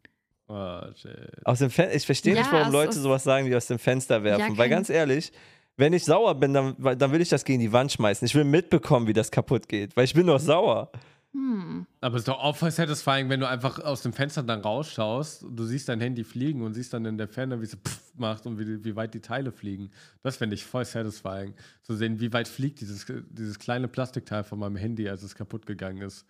Oh, 0.47 0.81
shit. 0.95 1.11
Aus 1.45 1.59
dem 1.59 1.69
Fen 1.69 1.89
ich 1.93 2.05
verstehe 2.07 2.33
Ja, 2.33 2.41
nicht, 2.41 2.51
warum 2.51 2.67
aus- 2.67 2.73
Leute 2.73 2.89
aus- 2.89 2.95
sowas 2.95 3.23
sagen, 3.23 3.45
wie 3.47 3.55
aus 3.55 3.67
dem 3.67 3.77
Fenster 3.77 4.23
werfen. 4.23 4.53
Ja, 4.53 4.57
Weil 4.57 4.69
ganz 4.69 4.89
ehrlich, 4.89 5.31
wenn 5.79 5.93
ich 5.93 6.05
sauer 6.05 6.35
bin, 6.35 6.53
dann, 6.53 6.75
dann 6.77 7.11
will 7.11 7.21
ich 7.21 7.29
das 7.29 7.45
gegen 7.45 7.59
die 7.59 7.71
Wand 7.71 7.91
schmeißen. 7.91 8.25
Ich 8.25 8.35
will 8.35 8.43
mitbekommen, 8.43 9.07
wie 9.07 9.13
das 9.13 9.31
kaputt 9.31 9.67
geht, 9.67 9.95
weil 9.95 10.05
ich 10.05 10.13
bin 10.13 10.27
doch 10.27 10.39
sauer. 10.39 10.91
Hm. 11.33 11.85
Aber 12.01 12.15
es 12.15 12.21
ist 12.21 12.27
doch 12.27 12.39
auch 12.39 12.55
voll 12.55 12.71
satisfying, 12.71 13.29
wenn 13.29 13.39
du 13.39 13.47
einfach 13.47 13.79
aus 13.79 14.01
dem 14.01 14.13
Fenster 14.13 14.41
dann 14.41 14.61
rausschaust, 14.61 15.45
du 15.49 15.63
siehst 15.63 15.87
dein 15.87 16.01
Handy 16.01 16.23
fliegen 16.23 16.63
und 16.63 16.73
siehst 16.73 16.91
dann 16.93 17.05
in 17.05 17.17
der 17.17 17.27
Ferne, 17.27 17.61
wie 17.61 17.65
es 17.65 17.75
pff 17.75 18.09
macht 18.19 18.45
und 18.45 18.59
wie, 18.59 18.83
wie 18.83 18.95
weit 18.95 19.13
die 19.13 19.21
Teile 19.21 19.51
fliegen. 19.51 19.91
Das 20.21 20.37
finde 20.37 20.55
ich 20.55 20.65
voll 20.65 20.85
satisfying. 20.85 21.53
Zu 21.81 21.95
sehen, 21.95 22.19
wie 22.19 22.33
weit 22.33 22.47
fliegt 22.47 22.81
dieses, 22.81 23.05
dieses 23.29 23.59
kleine 23.59 23.87
Plastikteil 23.87 24.43
von 24.43 24.59
meinem 24.59 24.75
Handy, 24.75 25.07
als 25.07 25.23
es 25.23 25.35
kaputt 25.35 25.65
gegangen 25.65 26.01
ist. 26.01 26.25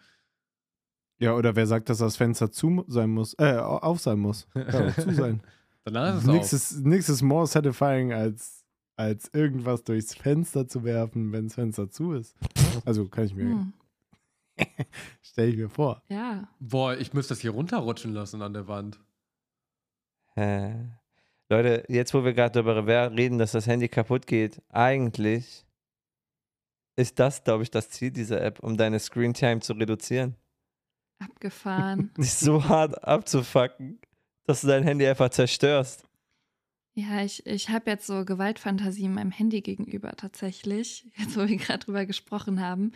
Ja, 1.18 1.34
oder 1.34 1.56
wer 1.56 1.66
sagt, 1.68 1.89
dass 1.89 1.97
das 1.97 2.16
Fenster 2.16 2.52
zu 2.52 2.86
sein 2.88 3.10
muss, 3.10 3.34
äh, 3.39 3.58
auf 3.58 4.00
sein 4.00 4.20
muss. 4.20 4.47
Ja, 4.56 4.93
zu 4.95 5.14
sein. 5.14 5.41
Danach 5.84 6.16
ist 6.16 6.22
es 6.22 6.28
Nichts 6.28 6.50
auch. 6.50 6.54
ist, 6.54 6.86
nix 6.86 7.10
ist 7.10 7.22
more 7.22 7.47
satisfying, 7.47 8.14
als, 8.14 8.59
als 9.00 9.30
irgendwas 9.34 9.86
durchs 9.86 10.14
Fenster 10.14 10.68
zu 10.68 10.84
werfen, 10.84 11.32
wenn 11.32 11.45
das 11.45 11.56
Fenster 11.56 11.89
zu 11.89 12.12
ist. 12.12 12.36
Also 12.86 13.08
kann 13.08 13.26
ich 13.26 13.34
mir, 13.34 13.45
Hm. 13.45 13.74
stelle 15.22 15.47
ich 15.52 15.58
mir 15.58 15.70
vor. 15.70 16.04
Ja. 16.10 16.50
Boah, 16.60 16.97
ich 16.97 17.14
müsste 17.14 17.34
das 17.34 17.39
hier 17.39 17.52
runterrutschen 17.52 18.14
lassen 18.14 18.41
an 18.41 18.52
der 18.54 18.68
Wand. 18.68 19.00
Äh. 20.36 20.74
Leute, 21.47 21.86
jetzt 21.88 22.14
wo 22.14 22.24
wir 22.26 22.34
gerade 22.34 22.62
darüber 22.62 23.12
reden, 23.12 23.38
dass 23.39 23.54
das 23.54 23.68
Handy 23.68 23.88
kaputt 23.88 24.28
geht, 24.28 24.62
eigentlich 24.70 25.66
ist 26.97 27.18
das, 27.20 27.43
glaube 27.43 27.64
ich, 27.64 27.72
das 27.72 27.89
Ziel 27.89 28.12
dieser 28.12 28.41
App, 28.41 28.60
um 28.60 28.76
deine 28.76 29.00
Screentime 29.00 29.62
zu 29.62 29.74
reduzieren. 29.74 30.36
Abgefahren. 31.20 32.12
Dich 32.18 32.34
so 32.34 32.66
hart 32.66 33.02
abzufacken, 33.04 34.00
dass 34.43 34.62
du 34.62 34.68
dein 34.68 34.84
Handy 34.84 35.08
einfach 35.08 35.30
zerstörst. 35.30 36.04
Ja, 37.00 37.24
ich, 37.24 37.45
ich 37.45 37.70
habe 37.70 37.89
jetzt 37.91 38.08
so 38.08 38.26
Gewaltfantasien 38.26 39.14
meinem 39.14 39.32
Handy 39.32 39.62
gegenüber 39.62 40.12
tatsächlich, 40.18 41.06
jetzt 41.18 41.38
wo 41.38 41.47
wir 41.47 41.58
gerade 41.58 41.86
drüber 41.86 42.06
gesprochen 42.06 42.60
haben. 42.62 42.91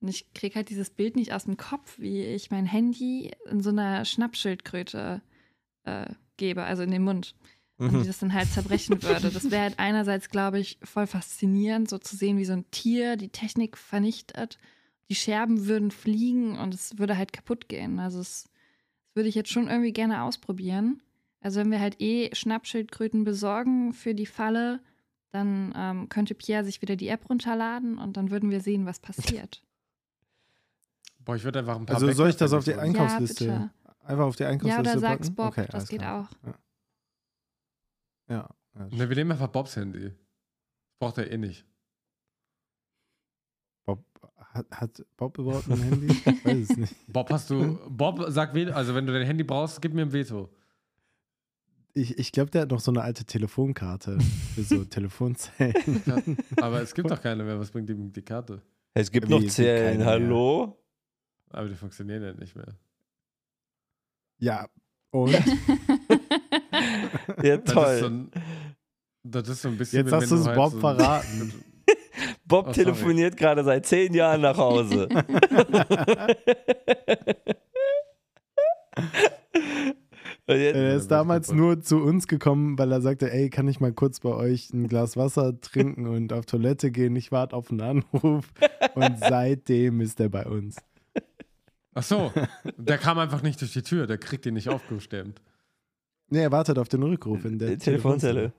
Und 0.00 0.08
ich 0.08 0.32
kriege 0.34 0.56
halt 0.56 0.68
dieses 0.68 0.90
Bild 0.90 1.16
nicht 1.16 1.32
aus 1.32 1.44
dem 1.44 1.56
Kopf, 1.56 1.98
wie 1.98 2.22
ich 2.22 2.50
mein 2.50 2.66
Handy 2.66 3.30
in 3.50 3.62
so 3.62 3.70
einer 3.70 4.04
Schnappschildkröte 4.04 5.22
äh, 5.84 6.06
gebe, 6.36 6.64
also 6.64 6.82
in 6.82 6.90
den 6.90 7.02
Mund. 7.02 7.34
Und 7.78 7.90
die 7.92 7.96
Mhm. 7.96 8.06
das 8.06 8.18
dann 8.18 8.32
halt 8.32 8.48
zerbrechen 8.48 9.02
würde. 9.02 9.30
Das 9.30 9.50
wäre 9.50 9.62
halt 9.62 9.78
einerseits, 9.78 10.30
glaube 10.30 10.58
ich, 10.58 10.78
voll 10.82 11.06
faszinierend, 11.06 11.88
so 11.90 11.98
zu 11.98 12.16
sehen, 12.16 12.38
wie 12.38 12.44
so 12.46 12.54
ein 12.54 12.70
Tier 12.70 13.16
die 13.16 13.28
Technik 13.28 13.76
vernichtet. 13.76 14.58
Die 15.10 15.14
Scherben 15.14 15.66
würden 15.66 15.90
fliegen 15.90 16.58
und 16.58 16.74
es 16.74 16.98
würde 16.98 17.16
halt 17.18 17.32
kaputt 17.34 17.68
gehen. 17.68 17.98
Also 18.00 18.20
es, 18.20 18.44
das 18.44 19.16
würde 19.16 19.28
ich 19.28 19.34
jetzt 19.34 19.50
schon 19.50 19.68
irgendwie 19.68 19.92
gerne 19.92 20.22
ausprobieren. 20.22 21.02
Also 21.46 21.60
wenn 21.60 21.70
wir 21.70 21.78
halt 21.78 22.00
eh 22.00 22.34
Schnappschildkröten 22.34 23.22
besorgen 23.22 23.92
für 23.92 24.16
die 24.16 24.26
Falle, 24.26 24.80
dann 25.30 25.72
ähm, 25.76 26.08
könnte 26.08 26.34
Pierre 26.34 26.64
sich 26.64 26.82
wieder 26.82 26.96
die 26.96 27.06
App 27.06 27.30
runterladen 27.30 27.98
und 27.98 28.16
dann 28.16 28.32
würden 28.32 28.50
wir 28.50 28.60
sehen, 28.60 28.84
was 28.84 28.98
passiert. 28.98 29.62
Boah, 31.24 31.36
ich 31.36 31.44
würde 31.44 31.60
einfach 31.60 31.76
ein 31.76 31.86
paar 31.86 31.94
Also 31.94 32.10
soll 32.10 32.30
ich 32.30 32.36
das 32.36 32.52
auf 32.52 32.64
die 32.64 32.74
Einkaufsliste? 32.74 33.46
Ja, 33.46 33.70
Einfach 34.02 34.24
auf 34.24 34.34
die 34.34 34.42
Ja, 34.42 34.48
Einkaufsliste 34.48 34.90
oder 34.90 34.98
sag's? 34.98 35.30
Bob, 35.30 35.46
Okay, 35.56 35.68
das 35.70 35.86
geht 35.88 36.00
klar. 36.00 36.28
auch. 36.28 36.46
Ja. 36.48 36.54
Ja. 38.28 38.48
ja. 38.80 38.88
Ne, 38.88 39.08
wir 39.08 39.14
nehmen 39.14 39.30
einfach 39.30 39.46
Bobs 39.46 39.76
Handy. 39.76 40.12
Braucht 40.98 41.18
er 41.18 41.30
eh 41.30 41.38
nicht. 41.38 41.64
Bob, 43.84 44.04
hat, 44.36 44.66
hat 44.72 45.06
Bob 45.16 45.38
überhaupt 45.38 45.70
ein 45.70 45.80
Handy? 45.80 46.06
Ich 46.08 46.26
weiß 46.44 46.70
es 46.70 46.76
nicht. 46.76 46.94
Bob, 47.06 47.30
hast 47.30 47.48
du. 47.50 47.78
Bob, 47.88 48.24
sag. 48.30 48.52
Also, 48.74 48.96
wenn 48.96 49.06
du 49.06 49.12
dein 49.12 49.24
Handy 49.26 49.44
brauchst, 49.44 49.80
gib 49.80 49.94
mir 49.94 50.02
ein 50.02 50.12
Veto. 50.12 50.50
Ich, 51.98 52.18
ich 52.18 52.30
glaube, 52.30 52.50
der 52.50 52.62
hat 52.62 52.70
noch 52.70 52.80
so 52.80 52.90
eine 52.90 53.00
alte 53.00 53.24
Telefonkarte 53.24 54.18
für 54.54 54.62
so 54.62 54.84
Telefonzellen. 54.90 56.36
Aber 56.60 56.82
es 56.82 56.92
gibt 56.94 57.10
doch 57.10 57.22
keine 57.22 57.42
mehr. 57.42 57.58
Was 57.58 57.70
bringt 57.70 57.88
ihm 57.88 58.12
die 58.12 58.20
Karte? 58.20 58.60
Es 58.92 59.10
gibt 59.10 59.28
Wie, 59.28 59.32
noch 59.32 59.46
Zellen, 59.46 59.84
keine 59.84 59.98
mehr. 59.98 60.06
hallo? 60.06 60.78
Aber 61.50 61.68
die 61.68 61.74
funktionieren 61.74 62.22
ja 62.22 62.32
nicht 62.34 62.54
mehr. 62.54 62.76
ja, 64.38 64.68
und? 65.10 65.32
Ja, 67.42 67.56
Das 67.56 67.64
ist 67.64 67.68
so 67.68 67.72
toll. 67.74 68.04
ein, 68.04 68.30
das 69.22 69.48
ist 69.48 69.62
so 69.62 69.68
ein 69.68 69.78
bisschen. 69.78 70.04
Jetzt 70.04 70.12
hast 70.12 70.30
du 70.30 70.34
es 70.36 70.44
Bob 70.54 70.72
so 70.72 70.80
verraten. 70.80 71.52
Bob 72.44 72.68
Oh, 72.68 72.72
telefoniert 72.72 73.36
gerade 73.36 73.64
seit 73.64 73.86
zehn 73.86 74.12
Jahren 74.12 74.42
nach 74.42 74.56
Hause. 74.58 75.08
Er 80.48 80.94
ist 80.94 81.08
damals 81.10 81.52
nur 81.52 81.80
zu 81.80 81.96
uns 81.96 82.28
gekommen, 82.28 82.78
weil 82.78 82.92
er 82.92 83.00
sagte, 83.00 83.32
ey, 83.32 83.50
kann 83.50 83.66
ich 83.66 83.80
mal 83.80 83.92
kurz 83.92 84.20
bei 84.20 84.28
euch 84.28 84.72
ein 84.72 84.86
Glas 84.86 85.16
Wasser 85.16 85.60
trinken 85.60 86.06
und 86.14 86.32
auf 86.32 86.46
Toilette 86.46 86.90
gehen? 86.92 87.16
Ich 87.16 87.32
warte 87.32 87.56
auf 87.56 87.70
einen 87.70 87.80
Anruf. 87.80 88.52
Und 88.94 89.18
seitdem 89.18 90.00
ist 90.00 90.20
er 90.20 90.28
bei 90.28 90.46
uns. 90.46 90.76
Ach 91.94 92.02
so, 92.02 92.32
der 92.76 92.98
kam 92.98 93.18
einfach 93.18 93.42
nicht 93.42 93.60
durch 93.60 93.72
die 93.72 93.82
Tür. 93.82 94.06
Der 94.06 94.18
kriegt 94.18 94.46
ihn 94.46 94.54
nicht 94.54 94.68
aufgestemmt. 94.68 95.40
Nee, 96.28 96.42
er 96.42 96.52
wartet 96.52 96.78
auf 96.78 96.88
den 96.88 97.02
Rückruf 97.02 97.44
in 97.44 97.58
der 97.58 97.70
die 97.70 97.78
Telefonzelle. 97.78 98.52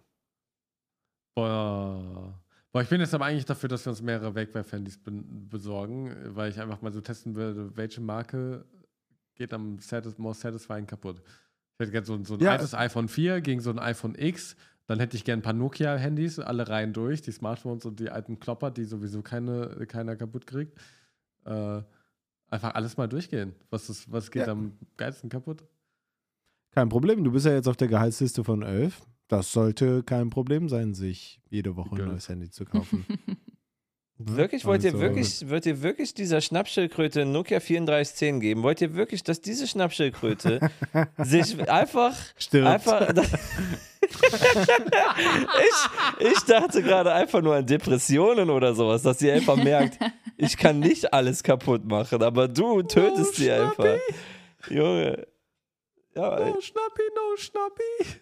Boah. 1.35 2.33
Boah, 2.71 2.81
ich 2.81 2.89
bin 2.89 2.99
jetzt 2.99 3.13
aber 3.13 3.25
eigentlich 3.25 3.45
dafür, 3.45 3.69
dass 3.69 3.85
wir 3.85 3.91
uns 3.91 4.01
mehrere 4.01 4.33
Wegwerf-Handys 4.33 4.97
be 4.97 5.11
besorgen, 5.11 6.15
weil 6.35 6.49
ich 6.49 6.59
einfach 6.59 6.81
mal 6.81 6.91
so 6.91 6.99
testen 6.99 7.35
würde, 7.35 7.75
welche 7.75 8.01
Marke 8.01 8.65
geht 9.35 9.53
am 9.53 9.79
satis 9.79 10.17
more 10.17 10.33
satisfying 10.33 10.85
kaputt. 10.87 11.21
Ich 11.77 11.83
hätte 11.83 11.91
gerne 11.91 12.07
so, 12.07 12.13
ein- 12.15 12.25
so 12.25 12.33
ein 12.33 12.39
Ja. 12.39 12.53
altes 12.53 12.73
iPhone 12.73 13.07
4 13.07 13.39
gegen 13.41 13.61
so 13.61 13.69
ein 13.69 13.77
iPhone 13.77 14.15
X. 14.17 14.55
Dann 14.87 14.99
hätte 14.99 15.15
ich 15.15 15.23
gerne 15.25 15.41
ein 15.41 15.43
paar 15.43 15.53
Nokia-Handys, 15.53 16.39
alle 16.39 16.67
Reihen 16.67 16.91
durch, 16.93 17.21
die 17.21 17.31
Smartphones 17.31 17.85
und 17.85 17.99
die 17.99 18.09
alten 18.09 18.39
Klopper, 18.39 18.71
die 18.71 18.85
sowieso 18.85 19.21
keine, 19.21 19.85
keiner 19.87 20.15
kaputt 20.15 20.47
kriegt. 20.47 20.75
Äh, 21.45 21.81
einfach 22.49 22.73
alles 22.73 22.97
mal 22.97 23.07
durchgehen. 23.07 23.53
Was, 23.69 23.89
ist, 23.91 24.11
was 24.11 24.31
geht 24.31 24.47
Ja. 24.47 24.53
am 24.53 24.73
geilsten 24.95 25.29
kaputt? 25.29 25.63
Kein 26.71 26.89
Problem, 26.89 27.23
du 27.23 27.31
bist 27.31 27.45
ja 27.45 27.53
jetzt 27.53 27.67
auf 27.67 27.77
der 27.77 27.89
Gehaltsliste 27.89 28.43
von 28.43 28.63
11. 28.63 29.05
Das 29.27 29.51
sollte 29.51 30.01
kein 30.03 30.29
Problem 30.31 30.69
sein, 30.69 30.93
sich 30.95 31.41
jede 31.49 31.75
Woche 31.75 31.95
ein 31.95 32.07
neues 32.07 32.27
Handy 32.29 32.49
zu 32.49 32.65
kaufen. 32.65 33.05
Wirklich, 34.19 34.65
wollt 34.65 34.83
ihr 34.83 34.89
Also- 34.93 34.99
wirklich, 35.01 35.47
wollt 35.49 35.65
ihr 35.67 35.83
wirklich 35.83 36.13
dieser 36.15 36.41
Schnappschildkröte 36.41 37.23
Nokia 37.25 37.59
3410 37.59 38.39
geben? 38.39 38.63
Wollt 38.63 38.81
ihr 38.81 38.95
wirklich, 38.95 39.23
dass 39.23 39.41
diese 39.41 39.67
Schnappschildkröte 39.67 40.59
sich 41.23 41.69
einfach, 41.69 42.15
Stirbt. 42.37 42.67
einfach. 42.67 43.09
ich, 46.19 46.27
ich 46.31 46.39
dachte 46.45 46.81
gerade 46.81 47.13
einfach 47.13 47.41
nur 47.41 47.55
an 47.55 47.65
Depressionen 47.65 48.49
oder 48.49 48.73
sowas, 48.73 49.03
dass 49.03 49.19
sie 49.19 49.31
einfach 49.31 49.55
merkt, 49.55 49.99
ich 50.37 50.57
kann 50.57 50.79
nicht 50.79 51.13
alles 51.13 51.43
kaputt 51.43 51.85
machen, 51.85 52.21
aber 52.23 52.47
du 52.47 52.81
tötest 52.83 53.31
Oh, 53.33 53.35
sie 53.35 53.51
einfach. 53.51 53.97
Junge. 54.69 55.27
Ja, 56.15 56.39
No 56.39 56.59
Schnappi, 56.59 57.03
no 57.15 57.37
Schnappi. 57.37 58.19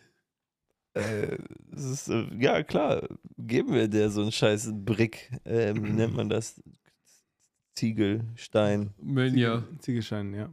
Äh, 0.96 1.38
ist, 1.76 2.10
äh, 2.10 2.28
ja 2.40 2.64
klar, 2.64 3.08
geben 3.38 3.74
wir 3.74 3.88
der 3.88 4.10
so 4.10 4.22
einen 4.22 4.32
scheiß 4.32 4.72
Brick, 4.74 5.32
ähm, 5.46 5.86
wie 5.86 5.92
nennt 5.92 6.16
man 6.16 6.30
das? 6.30 6.62
Ziegel, 7.76 8.24
Stein. 8.36 8.94
Mönja. 8.98 9.64
Ziegelstein, 9.80 10.34
ja. 10.34 10.50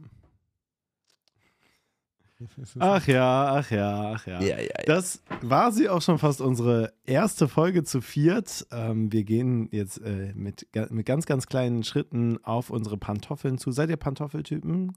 Ach 2.79 3.07
ja, 3.07 3.55
ach 3.55 3.71
ja, 3.71 4.11
ach 4.13 4.27
ja. 4.27 4.41
Ja, 4.41 4.57
ja, 4.57 4.61
ja. 4.61 4.85
Das 4.85 5.23
war 5.41 5.71
sie 5.71 5.87
auch 5.87 6.01
schon 6.01 6.17
fast 6.17 6.41
unsere 6.41 6.93
erste 7.05 7.47
Folge 7.47 7.83
zu 7.83 8.01
viert. 8.01 8.67
Ähm, 8.71 9.11
wir 9.11 9.23
gehen 9.23 9.69
jetzt 9.71 9.99
äh, 9.99 10.33
mit, 10.35 10.67
mit 10.89 11.05
ganz, 11.05 11.25
ganz 11.25 11.47
kleinen 11.47 11.83
Schritten 11.83 12.43
auf 12.43 12.69
unsere 12.69 12.97
Pantoffeln 12.97 13.57
zu. 13.57 13.71
Seid 13.71 13.89
ihr 13.89 13.97
Pantoffeltypen? 13.97 14.91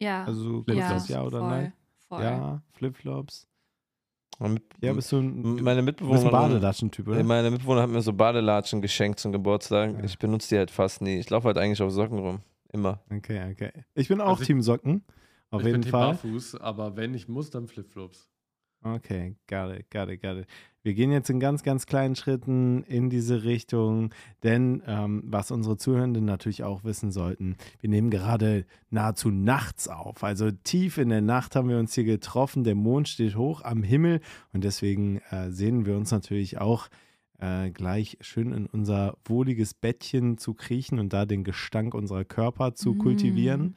Ja. 0.00 0.24
Also 0.24 0.64
ja, 0.68 0.74
Flipflops, 0.74 1.08
ja 1.08 1.22
oder 1.22 1.38
voll, 1.38 1.50
nein? 1.50 1.72
Voll. 2.08 2.22
Ja, 2.22 2.62
Flipflops. 2.72 3.48
Ja, 4.80 4.92
bist 4.92 5.12
du 5.12 5.18
ein, 5.18 5.42
meine 5.42 5.54
du 5.54 5.64
bist 5.64 5.68
ein 5.78 5.84
Mitbewohner, 5.84 6.30
Badelatschen-Typ, 6.30 7.08
oder? 7.08 7.22
meine 7.22 7.50
Mitbewohner 7.50 7.82
haben 7.82 7.92
mir 7.92 8.02
so 8.02 8.12
Badelatschen 8.12 8.82
geschenkt 8.82 9.20
zum 9.20 9.32
Geburtstag. 9.32 9.92
Ja. 9.98 10.04
Ich 10.04 10.18
benutze 10.18 10.48
die 10.50 10.58
halt 10.58 10.70
fast 10.70 11.00
nie. 11.02 11.18
Ich 11.18 11.30
laufe 11.30 11.46
halt 11.46 11.58
eigentlich 11.58 11.80
auf 11.82 11.90
Socken 11.92 12.18
rum. 12.18 12.40
Immer. 12.72 13.00
Okay, 13.14 13.50
okay. 13.52 13.70
Ich 13.94 14.08
bin 14.08 14.20
auch 14.20 14.30
Also 14.30 14.42
ich- 14.42 14.46
Team 14.48 14.62
Socken. 14.62 15.04
Auf 15.50 15.60
ich 15.60 15.66
jeden 15.66 15.74
bin 15.80 15.82
Team 15.82 15.90
Fall. 15.90 16.06
barfuß, 16.12 16.54
aber 16.56 16.96
wenn 16.96 17.12
ich 17.14 17.28
muss, 17.28 17.50
dann 17.50 17.68
Flipflops. 17.68 18.30
Okay, 18.84 19.36
got 19.48 19.70
it, 19.70 19.88
got 19.90 20.08
it, 20.08 20.20
got 20.20 20.36
it. 20.36 20.46
Wir 20.82 20.94
gehen 20.94 21.12
jetzt 21.12 21.30
in 21.30 21.38
ganz, 21.38 21.62
ganz 21.62 21.86
kleinen 21.86 22.16
Schritten 22.16 22.82
in 22.82 23.08
diese 23.08 23.44
Richtung, 23.44 24.10
denn 24.42 24.82
ähm, 24.88 25.22
was 25.24 25.52
unsere 25.52 25.76
Zuhörenden 25.76 26.24
natürlich 26.24 26.64
auch 26.64 26.82
wissen 26.82 27.12
sollten, 27.12 27.56
wir 27.80 27.88
nehmen 27.88 28.10
gerade 28.10 28.66
nahezu 28.90 29.30
nachts 29.30 29.86
auf. 29.86 30.24
Also 30.24 30.50
tief 30.50 30.98
in 30.98 31.10
der 31.10 31.20
Nacht 31.20 31.54
haben 31.54 31.68
wir 31.68 31.78
uns 31.78 31.94
hier 31.94 32.02
getroffen, 32.02 32.64
der 32.64 32.74
Mond 32.74 33.08
steht 33.08 33.36
hoch 33.36 33.62
am 33.62 33.84
Himmel 33.84 34.20
und 34.52 34.64
deswegen 34.64 35.18
äh, 35.30 35.52
sehnen 35.52 35.86
wir 35.86 35.96
uns 35.96 36.10
natürlich 36.10 36.58
auch 36.58 36.88
äh, 37.38 37.70
gleich 37.70 38.18
schön 38.20 38.52
in 38.52 38.66
unser 38.66 39.16
wohliges 39.24 39.74
Bettchen 39.74 40.36
zu 40.36 40.54
kriechen 40.54 40.98
und 40.98 41.12
da 41.12 41.26
den 41.26 41.44
Gestank 41.44 41.94
unserer 41.94 42.24
Körper 42.24 42.74
zu 42.74 42.94
Mm. 42.94 42.98
kultivieren. 42.98 43.76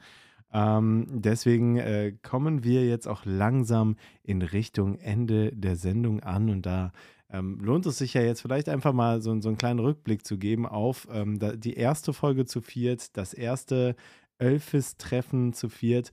Ähm, 0.58 1.06
deswegen 1.10 1.76
äh, 1.76 2.12
kommen 2.22 2.64
wir 2.64 2.86
jetzt 2.86 3.06
auch 3.06 3.26
langsam 3.26 3.96
in 4.22 4.40
Richtung 4.40 4.94
Ende 4.94 5.52
der 5.52 5.76
Sendung 5.76 6.20
an 6.20 6.48
und 6.48 6.64
da 6.64 6.92
ähm, 7.28 7.58
lohnt 7.60 7.84
es 7.84 7.98
sich 7.98 8.14
ja 8.14 8.22
jetzt 8.22 8.40
vielleicht 8.40 8.70
einfach 8.70 8.94
mal 8.94 9.20
so, 9.20 9.38
so 9.42 9.48
einen 9.50 9.58
kleinen 9.58 9.80
Rückblick 9.80 10.24
zu 10.24 10.38
geben 10.38 10.64
auf 10.64 11.06
ähm, 11.12 11.38
da, 11.38 11.52
die 11.56 11.74
erste 11.74 12.14
Folge 12.14 12.46
zu 12.46 12.62
viert, 12.62 13.18
das 13.18 13.34
erste 13.34 13.96
Elfis-Treffen 14.38 15.52
zu 15.52 15.68
viert. 15.68 16.12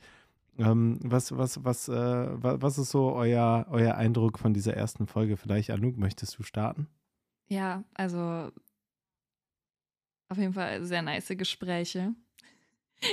Ähm, 0.58 1.00
was, 1.04 1.38
was, 1.38 1.64
was, 1.64 1.88
äh, 1.88 1.94
wa- 1.94 2.58
was 2.60 2.78
ist 2.78 2.92
so 2.92 3.14
euer, 3.14 3.66
euer 3.70 3.96
Eindruck 3.96 4.40
von 4.40 4.54
dieser 4.54 4.74
ersten 4.76 5.08
Folge? 5.08 5.38
Vielleicht, 5.38 5.70
Anouk, 5.72 5.98
möchtest 5.98 6.38
du 6.38 6.44
starten? 6.44 6.88
Ja, 7.48 7.84
also 7.94 8.52
auf 10.30 10.38
jeden 10.38 10.54
Fall 10.54 10.84
sehr 10.84 11.02
nice 11.02 11.32
Gespräche. 11.38 12.14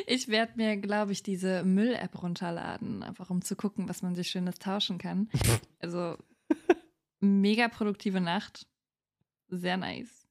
Ich 0.06 0.28
werde 0.28 0.52
mir, 0.56 0.76
glaube 0.76 1.12
ich, 1.12 1.22
diese 1.22 1.62
Müll-App 1.64 2.22
runterladen, 2.22 3.02
einfach 3.02 3.30
um 3.30 3.42
zu 3.42 3.56
gucken, 3.56 3.88
was 3.88 4.02
man 4.02 4.14
sich 4.14 4.28
Schönes 4.30 4.58
tauschen 4.58 4.98
kann. 4.98 5.28
Also 5.82 6.16
mega 7.20 7.68
produktive 7.68 8.20
Nacht. 8.20 8.66
Sehr 9.48 9.76
nice. 9.78 10.26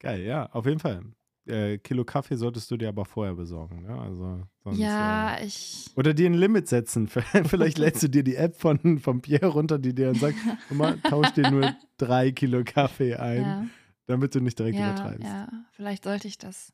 Geil, 0.00 0.22
ja, 0.22 0.46
auf 0.50 0.66
jeden 0.66 0.80
Fall. 0.80 1.02
Äh, 1.46 1.78
Kilo 1.78 2.04
Kaffee 2.04 2.36
solltest 2.36 2.70
du 2.70 2.76
dir 2.76 2.88
aber 2.88 3.04
vorher 3.04 3.34
besorgen. 3.34 3.82
Ne? 3.82 3.98
Also, 3.98 4.42
sonst, 4.64 4.78
ja, 4.78 5.36
äh, 5.36 5.46
ich. 5.46 5.90
Oder 5.94 6.14
dir 6.14 6.28
ein 6.28 6.34
Limit 6.34 6.68
setzen. 6.68 7.06
Vielleicht 7.44 7.78
lädst 7.78 8.02
du 8.02 8.08
dir 8.08 8.24
die 8.24 8.36
App 8.36 8.56
von, 8.56 8.98
von 8.98 9.20
Pierre 9.20 9.46
runter, 9.46 9.78
die 9.78 9.94
dir 9.94 10.06
dann 10.06 10.20
sagt, 10.20 10.36
guck 10.68 10.76
mal, 10.76 10.98
tausch 11.00 11.32
dir 11.32 11.50
nur 11.50 11.74
drei 11.96 12.32
Kilo 12.32 12.62
Kaffee 12.64 13.14
ein, 13.16 13.42
Ja, 13.42 13.66
damit 14.06 14.34
du 14.34 14.40
nicht 14.40 14.58
direkt 14.58 14.78
ja, 14.78 14.90
übertreibst. 14.90 15.22
ja, 15.24 15.48
vielleicht 15.72 16.04
sollte 16.04 16.28
ich 16.28 16.38
das. 16.38 16.72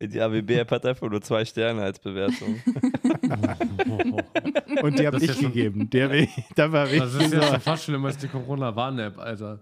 Die 0.00 0.20
ABB-App 0.20 0.70
hat 0.70 0.86
einfach 0.86 1.10
nur 1.10 1.20
zwei 1.20 1.44
Sterne 1.44 1.82
als 1.82 1.98
Bewertung. 1.98 2.60
Und 4.82 4.98
die 4.98 5.06
habe 5.06 5.16
ich 5.18 5.26
ja 5.26 5.34
gegeben. 5.34 5.90
Die 5.90 6.02
hab 6.02 6.12
ich, 6.12 6.30
da 6.54 6.70
war 6.70 6.88
ich 6.90 7.00
Das 7.00 7.14
ist 7.14 7.32
ja 7.32 7.42
so. 7.42 7.48
schon 7.48 7.60
fast 7.60 7.84
schlimmer 7.84 8.08
als 8.08 8.18
die 8.18 8.28
Corona-Warn-App, 8.28 9.18
Alter. 9.18 9.60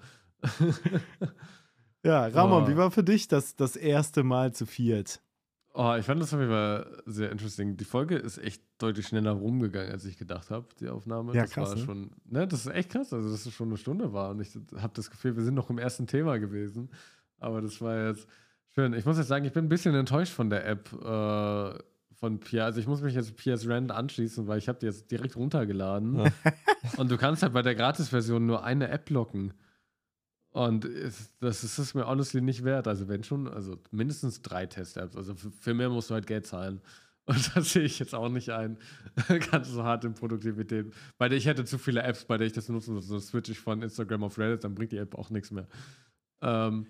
Ja, 2.04 2.26
Ramon, 2.26 2.64
Oh. 2.64 2.68
wie 2.68 2.76
war 2.76 2.90
für 2.90 3.02
dich 3.02 3.28
das, 3.28 3.56
das 3.56 3.76
erste 3.76 4.22
Mal 4.24 4.52
zu 4.52 4.66
viert? 4.66 5.22
Oh, 5.72 5.94
ich 5.98 6.04
fand 6.06 6.20
das 6.22 6.32
auf 6.32 6.40
jeden 6.40 6.52
Fall 6.52 7.02
sehr 7.06 7.30
interesting. 7.32 7.76
Die 7.76 7.84
Folge 7.84 8.16
ist 8.16 8.38
echt 8.38 8.62
deutlich 8.78 9.06
schneller 9.08 9.32
rumgegangen, 9.32 9.90
als 9.92 10.04
ich 10.04 10.16
gedacht 10.18 10.50
habe, 10.50 10.66
die 10.80 10.88
Aufnahme. 10.88 11.34
Ja, 11.34 11.42
das 11.42 11.50
krass, 11.50 11.70
war 11.70 11.76
ne? 11.76 11.82
schon, 11.84 12.10
ne, 12.26 12.46
das 12.46 12.60
ist 12.66 12.72
echt 12.72 12.90
krass, 12.90 13.12
also 13.12 13.30
dass 13.30 13.44
es 13.46 13.52
schon 13.52 13.68
eine 13.68 13.76
Stunde 13.78 14.12
war. 14.12 14.30
Und 14.30 14.40
ich 14.40 14.50
habe 14.80 14.92
das 14.94 15.10
Gefühl, 15.10 15.34
wir 15.36 15.42
sind 15.42 15.54
noch 15.54 15.68
im 15.70 15.78
ersten 15.78 16.06
Thema 16.06 16.38
gewesen. 16.38 16.90
Aber 17.38 17.60
das 17.60 17.80
war 17.80 18.08
jetzt 18.08 18.26
schön. 18.74 18.92
Ich 18.94 19.04
muss 19.04 19.18
jetzt 19.18 19.28
sagen, 19.28 19.44
ich 19.44 19.52
bin 19.52 19.66
ein 19.66 19.68
bisschen 19.68 19.94
enttäuscht 19.94 20.32
von 20.32 20.50
der 20.50 20.66
App 20.66 20.92
äh, 20.92 21.78
von 22.14 22.40
Pierre. 22.40 22.66
Also 22.66 22.80
ich 22.80 22.86
muss 22.86 23.02
mich 23.02 23.14
jetzt 23.14 23.36
Piers 23.36 23.68
Rand 23.68 23.92
anschließen, 23.92 24.46
weil 24.46 24.58
ich 24.58 24.68
habe 24.68 24.78
die 24.78 24.86
jetzt 24.86 25.10
direkt 25.10 25.36
runtergeladen. 25.36 26.16
Ja. 26.16 26.32
Und 26.96 27.10
du 27.10 27.16
kannst 27.16 27.42
halt 27.42 27.52
bei 27.52 27.62
der 27.62 27.74
Gratis-Version 27.74 28.46
nur 28.46 28.64
eine 28.64 28.88
App 28.88 29.10
locken. 29.10 29.52
Und 30.50 30.88
das 31.40 31.64
ist 31.64 31.78
es 31.78 31.92
mir 31.92 32.06
honestly 32.06 32.40
nicht 32.40 32.64
wert. 32.64 32.88
Also 32.88 33.08
wenn 33.08 33.22
schon, 33.22 33.46
also 33.46 33.76
mindestens 33.90 34.40
drei 34.40 34.64
Test-Apps. 34.64 35.14
Also 35.14 35.34
für, 35.34 35.50
für 35.50 35.74
mehr 35.74 35.90
musst 35.90 36.08
du 36.08 36.14
halt 36.14 36.26
Geld 36.26 36.46
zahlen. 36.46 36.80
Und 37.26 37.56
das 37.56 37.72
sehe 37.72 37.82
ich 37.82 37.98
jetzt 37.98 38.14
auch 38.14 38.28
nicht 38.28 38.50
ein. 38.50 38.78
Ganz 39.50 39.68
so 39.68 39.82
hart 39.82 40.04
in 40.04 40.14
Produktivität. 40.14 40.94
Bei 41.18 41.28
der 41.28 41.36
ich 41.36 41.46
hätte 41.46 41.64
zu 41.64 41.76
viele 41.76 42.02
Apps, 42.02 42.24
bei 42.24 42.38
der 42.38 42.46
ich 42.46 42.52
das 42.52 42.68
nutzen 42.68 42.94
muss. 42.94 43.06
So 43.06 43.18
switch 43.18 43.50
ich 43.50 43.58
von 43.58 43.82
Instagram 43.82 44.22
auf 44.22 44.38
Reddit, 44.38 44.64
dann 44.64 44.74
bringt 44.74 44.92
die 44.92 44.98
App 44.98 45.14
auch 45.16 45.28
nichts 45.30 45.50
mehr. 45.50 45.66
Ähm, 46.40 46.86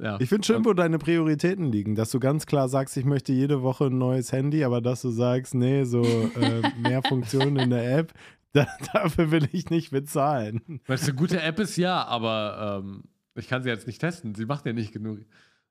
ja. 0.00 0.18
Ich 0.20 0.28
finde 0.28 0.46
schön, 0.46 0.64
wo 0.64 0.72
deine 0.72 0.98
Prioritäten 0.98 1.70
liegen, 1.70 1.94
dass 1.94 2.10
du 2.10 2.20
ganz 2.20 2.46
klar 2.46 2.68
sagst, 2.68 2.96
ich 2.96 3.04
möchte 3.04 3.32
jede 3.32 3.62
Woche 3.62 3.86
ein 3.86 3.98
neues 3.98 4.32
Handy, 4.32 4.64
aber 4.64 4.80
dass 4.80 5.02
du 5.02 5.10
sagst, 5.10 5.54
nee, 5.54 5.84
so 5.84 6.02
äh, 6.02 6.62
mehr 6.82 7.02
Funktionen 7.02 7.56
in 7.58 7.70
der 7.70 7.98
App, 7.98 8.12
da, 8.52 8.66
dafür 8.92 9.30
will 9.30 9.48
ich 9.52 9.70
nicht 9.70 9.90
bezahlen. 9.90 10.80
Weil 10.86 10.96
es 10.96 11.04
eine 11.04 11.14
gute 11.14 11.40
App 11.40 11.58
ist, 11.58 11.76
ja, 11.76 12.04
aber 12.04 12.82
ähm, 12.82 13.04
ich 13.34 13.48
kann 13.48 13.62
sie 13.62 13.68
jetzt 13.68 13.86
nicht 13.86 14.00
testen. 14.00 14.34
Sie 14.34 14.46
macht 14.46 14.66
ja 14.66 14.72
nicht 14.72 14.92
genug. 14.92 15.20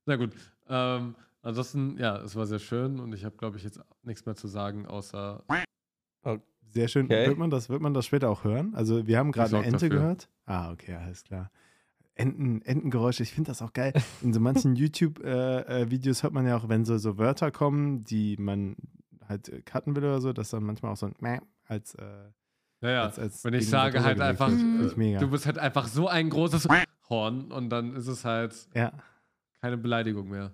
Na 0.06 0.16
gut. 0.16 0.32
Ähm, 0.68 1.16
ansonsten, 1.42 1.98
ja, 1.98 2.18
es 2.18 2.36
war 2.36 2.46
sehr 2.46 2.60
schön 2.60 3.00
und 3.00 3.14
ich 3.14 3.26
habe, 3.26 3.36
glaube 3.38 3.58
ich, 3.58 3.64
jetzt 3.64 3.80
nichts 4.04 4.26
mehr 4.26 4.36
zu 4.36 4.48
sagen, 4.48 4.86
außer. 4.86 5.44
Sehr 6.72 6.88
schön. 6.88 7.06
Okay. 7.06 7.28
Wird, 7.28 7.38
man 7.38 7.50
das, 7.50 7.70
wird 7.70 7.82
man 7.82 7.94
das 7.94 8.06
später 8.06 8.30
auch 8.30 8.44
hören? 8.44 8.76
Also, 8.76 9.08
wir 9.08 9.18
haben 9.18 9.32
gerade 9.32 9.58
eine 9.58 9.66
Ente 9.66 9.90
dafür. 9.90 9.90
gehört. 9.90 10.30
Ah, 10.46 10.72
okay, 10.72 10.94
alles 10.94 11.24
klar. 11.24 11.52
Enten, 12.20 12.62
Entengeräusche, 12.64 13.24
ich 13.24 13.32
finde 13.32 13.52
das 13.52 13.62
auch 13.62 13.72
geil. 13.72 13.94
In 14.22 14.34
so 14.34 14.40
manchen 14.42 14.76
YouTube-Videos 14.76 16.24
hört 16.24 16.34
man 16.34 16.46
ja 16.46 16.58
auch, 16.58 16.68
wenn 16.68 16.84
so, 16.84 16.98
so 16.98 17.18
Wörter 17.18 17.50
kommen, 17.50 18.04
die 18.04 18.36
man 18.38 18.76
halt 19.28 19.48
äh, 19.48 19.62
cutten 19.62 19.96
will 19.96 20.04
oder 20.04 20.20
so, 20.20 20.34
dass 20.34 20.50
dann 20.50 20.64
manchmal 20.64 20.92
auch 20.92 20.98
so 20.98 21.06
ein 21.06 21.16
Mäh 21.20 21.40
als, 21.66 21.96
äh, 21.96 22.32
Naja, 22.82 23.04
als, 23.04 23.20
als 23.20 23.46
wenn 23.46 23.54
ich 23.54 23.70
sage 23.70 24.04
halt 24.04 24.20
einfach, 24.20 24.50
mega. 24.50 25.20
du 25.20 25.30
bist 25.30 25.46
halt 25.46 25.60
einfach 25.60 25.88
so 25.88 26.08
ein 26.10 26.30
großes 26.30 26.68
Horn 27.10 27.52
und 27.52 27.70
dann 27.70 27.96
ist 27.96 28.08
es 28.08 28.26
halt 28.26 28.54
ja, 28.76 28.92
keine 29.62 29.78
Beleidigung 29.78 30.30
mehr. 30.30 30.52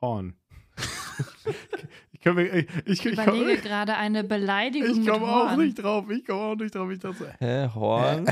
Horn. 0.00 0.34
ich 2.10 2.20
komme 2.22 2.42
ich, 2.48 2.68
ich, 2.68 2.86
Ich 2.86 3.06
ich 3.06 3.12
überlege 3.12 3.56
gerade 3.62 3.94
eine 3.96 4.24
Beleidigung. 4.24 5.00
ich 5.00 5.06
komm 5.06 5.20
mit 5.20 5.30
auch 5.30 5.56
nicht 5.56 5.74
drauf. 5.80 6.10
Ich 6.10 6.24
komme 6.24 6.40
auch 6.40 6.56
nicht 6.56 6.74
drauf. 6.74 6.90
Ich 6.90 6.98
dachte 6.98 7.18
so, 7.18 7.26
Hä, 7.38 7.68
Horn? 7.72 8.26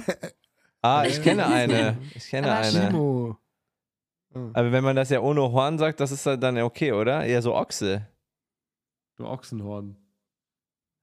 Ah, 0.83 1.05
ich 1.07 1.23
kenne 1.23 1.47
eine. 1.61 1.97
Ich 2.15 2.29
kenne 2.29 2.51
Aber 2.51 2.61
eine. 2.67 2.89
Timo. 2.89 3.37
Aber 4.53 4.71
wenn 4.73 4.85
man 4.85 4.95
das 4.97 5.11
ja 5.11 5.21
ohne 5.21 5.41
Horn 5.41 5.77
sagt, 5.79 5.99
das 6.01 6.13
ist 6.13 6.25
dann 6.25 6.57
ja 6.57 6.65
okay, 6.65 6.93
oder? 6.93 7.25
Eher 7.25 7.43
so 7.43 7.55
Ochse. 7.55 8.07
Du 9.17 9.27
Ochsenhorn. 9.27 9.97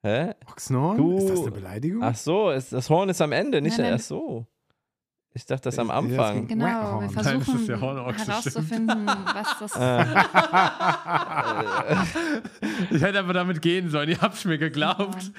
Hä? 0.01 0.33
Ochsenhorn? 0.49 0.97
Du- 0.97 1.17
Ist 1.17 1.29
das 1.29 1.39
eine 1.41 1.51
Beleidigung? 1.51 2.01
Ach 2.03 2.15
so, 2.15 2.49
ist, 2.51 2.71
das 2.71 2.89
Horn 2.89 3.09
ist 3.09 3.21
am 3.21 3.31
Ende, 3.33 3.61
nicht 3.61 3.77
Nein, 3.77 3.85
nein. 3.87 3.93
erst 3.95 4.07
so. 4.07 4.45
Ich 5.33 5.45
dachte 5.45 5.63
das 5.63 5.77
am 5.77 5.89
Ja, 5.89 5.93
das 6.01 6.03
Anfang. 6.09 6.47
ging- 6.47 6.59
Genau, 6.59 6.65
wir. 6.65 7.01
Nein, 7.01 7.09
versuchen 7.11 7.59
ist 7.61 7.67
ja 7.67 7.79
Hornochse, 7.81 8.27
herauszufinden, 8.27 9.05
was 9.07 9.59
das 9.59 9.75
Äh, 9.75 10.05
Ich 12.95 13.01
hätte 13.01 13.19
aber 13.19 13.33
damit 13.33 13.61
gehen 13.61 13.89
sollen, 13.89 14.09
ihr 14.09 14.21
habt 14.21 14.43
mir 14.45 14.57
geglaubt. 14.57 15.31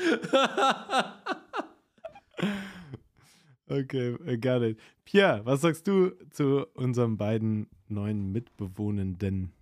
Okay, 3.71 4.17
äh, 4.27 4.39
got 4.39 4.63
it. 4.63 4.79
Pierre, 5.05 5.45
was 5.45 5.61
sagst 5.61 5.87
du 5.87 6.13
zu 6.31 6.67
unseren 6.75 7.17
beiden 7.17 7.69
neuen 7.89 8.33
Mitbewohnenden? 8.33 9.53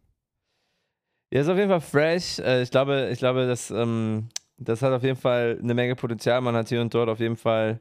Ja, 1.32 1.40
ist 1.40 1.48
auf 1.48 1.58
jeden 1.58 1.70
Fall 1.70 1.80
fresh. 1.80 2.38
Äh, 2.38 2.62
ich 2.62 2.70
glaube, 2.70 3.08
ich 3.12 3.18
glaube, 3.18 3.46
das, 3.46 3.70
ähm, 3.70 4.28
das 4.58 4.82
hat 4.82 4.92
auf 4.92 5.02
jeden 5.02 5.18
Fall 5.18 5.58
eine 5.60 5.74
Menge 5.74 5.96
Potenzial. 5.96 6.40
Man 6.40 6.54
hat 6.54 6.68
hier 6.68 6.80
und 6.80 6.94
dort 6.94 7.08
auf 7.08 7.18
jeden 7.18 7.36
Fall 7.36 7.80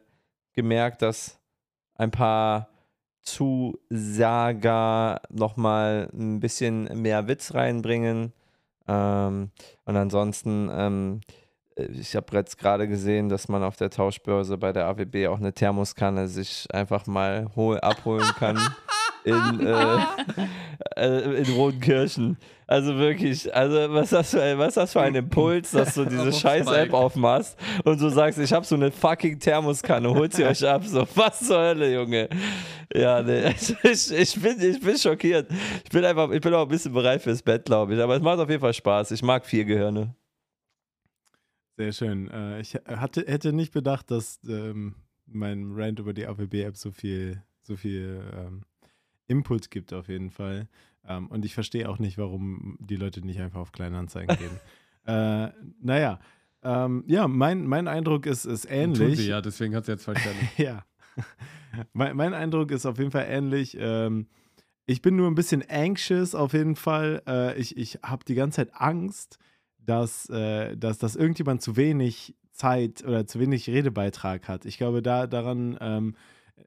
gemerkt, 0.53 1.03
dass 1.03 1.39
ein 1.93 2.11
paar 2.11 2.69
Zusager 3.21 5.21
nochmal 5.29 6.09
ein 6.13 6.39
bisschen 6.39 7.01
mehr 7.01 7.27
Witz 7.27 7.53
reinbringen. 7.53 8.33
Ähm, 8.87 9.51
und 9.85 9.95
ansonsten, 9.95 10.69
ähm, 10.71 11.21
ich 11.75 12.15
habe 12.15 12.37
jetzt 12.37 12.57
gerade 12.57 12.87
gesehen, 12.87 13.29
dass 13.29 13.47
man 13.47 13.63
auf 13.63 13.75
der 13.75 13.89
Tauschbörse 13.89 14.57
bei 14.57 14.71
der 14.71 14.85
AWB 14.85 15.27
auch 15.27 15.39
eine 15.39 15.53
Thermoskanne 15.53 16.27
sich 16.27 16.67
einfach 16.71 17.05
mal 17.05 17.49
hol 17.55 17.79
abholen 17.79 18.29
kann. 18.37 18.57
in, 19.25 19.65
äh, 19.65 19.97
äh, 20.95 21.41
in 21.41 21.53
Rodenkirchen. 21.53 22.37
Also 22.67 22.95
wirklich, 22.97 23.53
also 23.53 23.75
was 23.93 24.11
hast 24.11 24.33
du, 24.33 24.57
was 24.57 24.77
hast 24.77 24.95
du 24.95 24.99
für 24.99 25.05
einen 25.05 25.15
Impuls, 25.15 25.71
dass 25.71 25.95
du 25.95 26.05
diese 26.05 26.31
scheiß 26.39 26.67
App 26.67 26.93
aufmachst 26.93 27.57
und 27.83 27.99
du 27.99 28.09
sagst, 28.09 28.39
ich 28.39 28.53
habe 28.53 28.65
so 28.65 28.75
eine 28.75 28.91
fucking 28.91 29.39
Thermoskanne, 29.39 30.09
holt 30.09 30.33
sie 30.33 30.45
euch 30.45 30.67
ab. 30.67 30.83
So, 30.85 31.07
was 31.15 31.39
zur 31.39 31.57
Hölle, 31.57 31.93
Junge? 31.93 32.29
Ja, 32.93 33.21
nee, 33.21 33.49
ich, 33.83 34.11
ich, 34.11 34.41
bin, 34.41 34.61
ich 34.61 34.79
bin 34.79 34.97
schockiert. 34.97 35.47
Ich 35.83 35.89
bin 35.89 36.05
einfach, 36.05 36.29
ich 36.31 36.41
bin 36.41 36.53
auch 36.53 36.63
ein 36.63 36.67
bisschen 36.67 36.93
bereit 36.93 37.21
fürs 37.21 37.41
Bett, 37.41 37.65
glaube 37.65 37.95
ich. 37.95 38.01
Aber 38.01 38.15
es 38.15 38.21
macht 38.21 38.39
auf 38.39 38.49
jeden 38.49 38.61
Fall 38.61 38.73
Spaß. 38.73 39.11
Ich 39.11 39.21
mag 39.21 39.45
vier 39.45 39.65
Gehirne. 39.65 40.15
Sehr 41.77 41.91
schön. 41.91 42.29
Äh, 42.29 42.61
ich 42.61 42.75
hatte, 42.75 43.25
hätte 43.27 43.53
nicht 43.53 43.73
bedacht, 43.73 44.09
dass 44.11 44.39
ähm, 44.47 44.95
mein 45.25 45.73
Rant 45.73 45.99
über 45.99 46.13
die 46.13 46.25
AWB-App 46.25 46.77
so 46.77 46.91
viel, 46.91 47.41
so 47.61 47.75
viel 47.75 48.23
ähm, 48.33 48.63
Input 49.27 49.71
gibt 49.71 49.91
auf 49.93 50.07
jeden 50.07 50.29
Fall. 50.29 50.69
Ähm, 51.07 51.27
und 51.27 51.43
ich 51.43 51.53
verstehe 51.53 51.89
auch 51.89 51.99
nicht, 51.99 52.17
warum 52.17 52.77
die 52.79 52.95
Leute 52.95 53.21
nicht 53.25 53.39
einfach 53.39 53.59
auf 53.59 53.71
Kleinanzeigen 53.71 54.37
gehen. 54.37 54.59
äh, 55.05 55.51
naja, 55.81 56.19
ja, 56.67 57.27
mein, 57.27 57.67
mein 57.67 57.87
Eindruck 57.87 58.25
ist, 58.25 58.45
ist 58.45 58.65
ähnlich. 58.65 59.09
Tut 59.09 59.17
sie, 59.17 59.27
ja, 59.27 59.39
deswegen 59.39 59.75
hat 59.75 59.85
sie 59.85 59.91
jetzt 59.91 60.03
verstanden. 60.03 60.49
ja. 60.57 60.83
mein, 61.93 62.15
mein, 62.15 62.33
Eindruck 62.33 62.71
ist 62.71 62.87
auf 62.87 62.97
jeden 62.97 63.11
Fall 63.11 63.27
ähnlich. 63.29 63.77
Ich 64.87 65.01
bin 65.01 65.15
nur 65.15 65.27
ein 65.27 65.35
bisschen 65.35 65.63
anxious 65.67 66.35
auf 66.35 66.53
jeden 66.53 66.75
Fall. 66.75 67.23
Äh, 67.27 67.57
ich 67.59 67.77
ich 67.77 67.99
habe 68.03 68.23
die 68.25 68.35
ganze 68.35 68.57
Zeit 68.57 68.75
Angst, 68.75 69.39
dass, 69.85 70.29
äh, 70.29 70.75
dass, 70.77 70.97
dass 70.97 71.15
irgendjemand 71.15 71.61
zu 71.61 71.75
wenig 71.77 72.35
Zeit 72.51 73.03
oder 73.05 73.27
zu 73.27 73.39
wenig 73.39 73.69
Redebeitrag 73.69 74.47
hat. 74.47 74.65
Ich 74.65 74.77
glaube, 74.77 75.01
da 75.01 75.27
daran 75.27 75.77
ähm, 75.81 76.15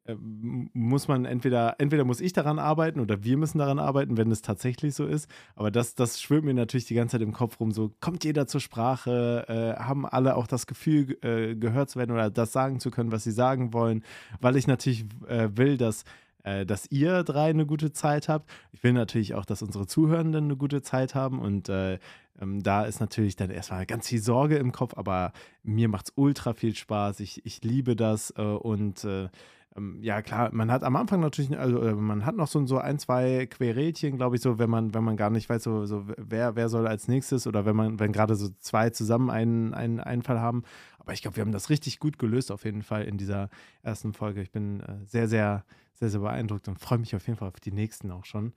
äh, 0.04 0.14
muss 0.20 1.08
man 1.08 1.24
entweder, 1.24 1.76
entweder 1.78 2.04
muss 2.04 2.20
ich 2.20 2.32
daran 2.32 2.58
arbeiten 2.58 3.00
oder 3.00 3.24
wir 3.24 3.36
müssen 3.36 3.58
daran 3.58 3.78
arbeiten, 3.78 4.16
wenn 4.16 4.30
es 4.30 4.42
tatsächlich 4.42 4.94
so 4.94 5.06
ist. 5.06 5.30
Aber 5.54 5.70
das, 5.70 5.94
das 5.94 6.20
schwirrt 6.20 6.44
mir 6.44 6.54
natürlich 6.54 6.86
die 6.86 6.94
ganze 6.94 7.12
Zeit 7.12 7.22
im 7.22 7.32
Kopf 7.32 7.58
rum. 7.58 7.72
So 7.72 7.92
kommt 8.00 8.24
jeder 8.24 8.46
zur 8.46 8.60
Sprache, 8.60 9.46
äh, 9.48 9.82
haben 9.82 10.04
alle 10.06 10.36
auch 10.36 10.46
das 10.46 10.66
Gefühl, 10.66 11.16
äh, 11.22 11.54
gehört 11.56 11.90
zu 11.90 11.98
werden 11.98 12.12
oder 12.12 12.30
das 12.30 12.52
sagen 12.52 12.80
zu 12.80 12.90
können, 12.90 13.12
was 13.12 13.24
sie 13.24 13.32
sagen 13.32 13.72
wollen, 13.72 14.04
weil 14.40 14.56
ich 14.56 14.66
natürlich 14.66 15.06
äh, 15.26 15.48
will, 15.56 15.78
dass 15.78 16.04
äh, 16.44 16.64
dass 16.64 16.90
ihr 16.90 17.24
drei 17.24 17.50
eine 17.50 17.66
gute 17.66 17.92
Zeit 17.92 18.28
habt. 18.28 18.48
Ich 18.72 18.82
will 18.82 18.92
natürlich 18.92 19.34
auch, 19.34 19.44
dass 19.44 19.62
unsere 19.62 19.86
Zuhörenden 19.86 20.44
eine 20.44 20.56
gute 20.56 20.82
Zeit 20.82 21.14
haben 21.14 21.40
und 21.40 21.68
äh, 21.68 21.98
ähm, 22.40 22.62
da 22.62 22.84
ist 22.84 23.00
natürlich 23.00 23.36
dann 23.36 23.50
erstmal 23.50 23.86
ganz 23.86 24.08
viel 24.08 24.20
Sorge 24.20 24.56
im 24.56 24.72
Kopf, 24.72 24.94
aber 24.96 25.32
mir 25.62 25.88
macht 25.88 26.06
es 26.08 26.12
ultra 26.16 26.54
viel 26.54 26.74
Spaß. 26.74 27.20
Ich, 27.20 27.44
ich 27.44 27.62
liebe 27.62 27.96
das 27.96 28.32
äh, 28.36 28.42
und 28.42 29.04
äh, 29.04 29.28
ähm, 29.76 29.98
ja 30.02 30.22
klar, 30.22 30.50
man 30.52 30.70
hat 30.70 30.82
am 30.82 30.96
Anfang 30.96 31.20
natürlich, 31.20 31.56
also 31.58 31.80
äh, 31.82 31.94
man 31.94 32.24
hat 32.24 32.36
noch 32.36 32.48
so, 32.48 32.78
ein, 32.78 32.98
zwei 32.98 33.46
Querelchen, 33.46 34.16
glaube 34.16 34.36
ich, 34.36 34.42
so, 34.42 34.58
wenn 34.58 34.70
man, 34.70 34.94
wenn 34.94 35.04
man 35.04 35.16
gar 35.16 35.30
nicht 35.30 35.48
weiß, 35.48 35.62
so, 35.62 35.86
so 35.86 36.06
wer, 36.16 36.56
wer 36.56 36.68
soll 36.68 36.86
als 36.86 37.08
nächstes 37.08 37.46
oder 37.46 37.64
wenn 37.64 37.76
man, 37.76 37.98
wenn 38.00 38.12
gerade 38.12 38.34
so 38.34 38.48
zwei 38.58 38.90
zusammen 38.90 39.30
einen, 39.30 39.74
einen 39.74 40.00
Einfall 40.00 40.40
haben. 40.40 40.64
Aber 40.98 41.12
ich 41.12 41.22
glaube, 41.22 41.36
wir 41.36 41.42
haben 41.42 41.52
das 41.52 41.70
richtig 41.70 42.00
gut 42.00 42.18
gelöst, 42.18 42.50
auf 42.50 42.64
jeden 42.64 42.82
Fall 42.82 43.04
in 43.04 43.18
dieser 43.18 43.48
ersten 43.82 44.12
Folge. 44.12 44.42
Ich 44.42 44.50
bin 44.50 44.80
äh, 44.80 45.04
sehr, 45.06 45.28
sehr, 45.28 45.64
sehr, 45.94 46.10
sehr 46.10 46.20
beeindruckt 46.20 46.68
und 46.68 46.78
freue 46.80 46.98
mich 46.98 47.14
auf 47.14 47.26
jeden 47.26 47.38
Fall 47.38 47.48
auf 47.48 47.60
die 47.60 47.72
nächsten 47.72 48.10
auch 48.10 48.24
schon. 48.24 48.52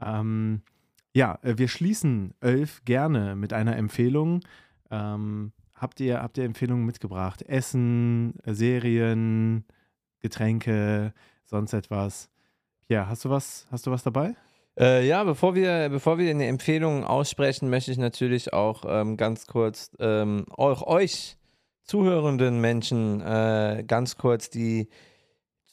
Ähm, 0.00 0.62
ja, 1.14 1.38
äh, 1.42 1.58
wir 1.58 1.68
schließen 1.68 2.34
elf 2.40 2.84
gerne 2.84 3.36
mit 3.36 3.52
einer 3.52 3.76
Empfehlung. 3.76 4.40
Ähm, 4.90 5.52
habt, 5.74 6.00
ihr, 6.00 6.22
habt 6.22 6.38
ihr 6.38 6.44
Empfehlungen 6.44 6.86
mitgebracht? 6.86 7.42
Essen, 7.42 8.34
Serien, 8.46 9.64
Getränke, 10.20 11.12
sonst 11.44 11.72
etwas? 11.72 12.30
Ja, 12.88 13.08
hast 13.08 13.24
du 13.24 13.30
was, 13.30 13.66
hast 13.70 13.86
du 13.86 13.90
was 13.90 14.02
dabei? 14.02 14.34
Äh, 14.78 15.06
ja, 15.06 15.22
bevor 15.24 15.54
wir, 15.54 15.90
bevor 15.90 16.18
wir 16.18 16.30
eine 16.30 16.46
Empfehlung 16.46 17.04
aussprechen, 17.04 17.68
möchte 17.68 17.92
ich 17.92 17.98
natürlich 17.98 18.52
auch 18.52 18.84
ähm, 18.86 19.16
ganz 19.16 19.46
kurz 19.46 19.90
ähm, 19.98 20.46
auch 20.50 20.86
euch 20.86 21.36
zuhörenden 21.82 22.60
Menschen 22.60 23.20
äh, 23.20 23.84
ganz 23.86 24.16
kurz 24.16 24.48
die 24.48 24.88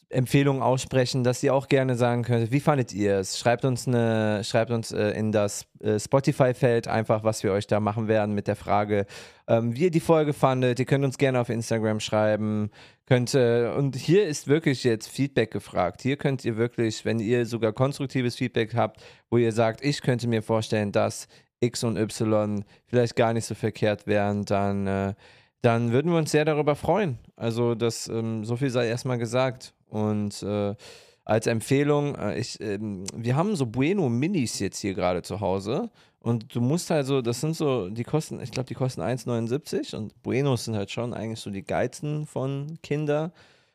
Empfehlung 0.09 0.63
aussprechen, 0.63 1.23
dass 1.23 1.43
ihr 1.43 1.53
auch 1.53 1.67
gerne 1.67 1.95
sagen 1.95 2.23
könnt, 2.23 2.51
wie 2.51 2.59
fandet 2.59 2.93
ihr 2.93 3.17
es? 3.17 3.37
Schreibt 3.37 3.63
uns 3.63 3.87
eine, 3.87 4.43
schreibt 4.43 4.71
uns 4.71 4.91
äh, 4.91 5.11
in 5.11 5.31
das 5.31 5.65
äh, 5.81 5.99
Spotify-Feld 5.99 6.87
einfach, 6.87 7.23
was 7.23 7.43
wir 7.43 7.51
euch 7.51 7.67
da 7.67 7.79
machen 7.79 8.07
werden 8.07 8.33
mit 8.33 8.47
der 8.47 8.55
Frage, 8.55 9.05
ähm, 9.47 9.75
wie 9.75 9.83
ihr 9.83 9.91
die 9.91 9.99
Folge 9.99 10.33
fandet. 10.33 10.79
Ihr 10.79 10.85
könnt 10.85 11.05
uns 11.05 11.19
gerne 11.19 11.39
auf 11.39 11.49
Instagram 11.49 11.99
schreiben. 11.99 12.71
Könnt, 13.05 13.35
äh, 13.35 13.71
und 13.77 13.95
hier 13.95 14.25
ist 14.27 14.47
wirklich 14.47 14.83
jetzt 14.83 15.07
Feedback 15.09 15.51
gefragt. 15.51 16.01
Hier 16.01 16.17
könnt 16.17 16.43
ihr 16.43 16.57
wirklich, 16.57 17.05
wenn 17.05 17.19
ihr 17.19 17.45
sogar 17.45 17.71
konstruktives 17.71 18.35
Feedback 18.35 18.73
habt, 18.73 19.03
wo 19.29 19.37
ihr 19.37 19.51
sagt, 19.51 19.85
ich 19.85 20.01
könnte 20.01 20.27
mir 20.27 20.41
vorstellen, 20.41 20.91
dass 20.91 21.27
X 21.59 21.83
und 21.83 21.97
Y 21.97 22.65
vielleicht 22.87 23.15
gar 23.15 23.33
nicht 23.33 23.45
so 23.45 23.53
verkehrt 23.53 24.07
wären, 24.07 24.43
dann 24.45 24.87
äh, 24.87 25.13
dann 25.61 25.91
würden 25.91 26.11
wir 26.11 26.17
uns 26.17 26.31
sehr 26.31 26.45
darüber 26.45 26.75
freuen. 26.75 27.19
Also, 27.35 27.75
das, 27.75 28.07
ähm, 28.07 28.45
so 28.45 28.55
viel 28.55 28.69
sei 28.69 28.87
erstmal 28.87 29.17
gesagt. 29.17 29.73
Und 29.89 30.41
äh, 30.43 30.75
als 31.25 31.47
Empfehlung, 31.47 32.15
äh, 32.15 32.39
ich, 32.39 32.59
äh, 32.61 32.79
wir 32.79 33.35
haben 33.35 33.55
so 33.55 33.65
Bueno 33.65 34.09
Minis 34.09 34.59
jetzt 34.59 34.79
hier 34.79 34.93
gerade 34.93 35.21
zu 35.21 35.41
Hause. 35.41 35.89
Und 36.21 36.53
du 36.53 36.61
musst 36.61 36.89
halt 36.89 37.05
so, 37.05 37.21
das 37.21 37.39
sind 37.39 37.55
so, 37.55 37.89
die 37.89 38.03
kosten, 38.03 38.41
ich 38.41 38.51
glaube, 38.51 38.67
die 38.67 38.73
kosten 38.73 39.01
1,79 39.01 39.95
und 39.95 40.21
Buenos 40.21 40.65
sind 40.65 40.75
halt 40.75 40.91
schon 40.91 41.13
eigentlich 41.13 41.39
so 41.39 41.49
die 41.49 41.63
geilsten 41.63 42.25
von 42.25 42.77
Kinder. 42.83 43.31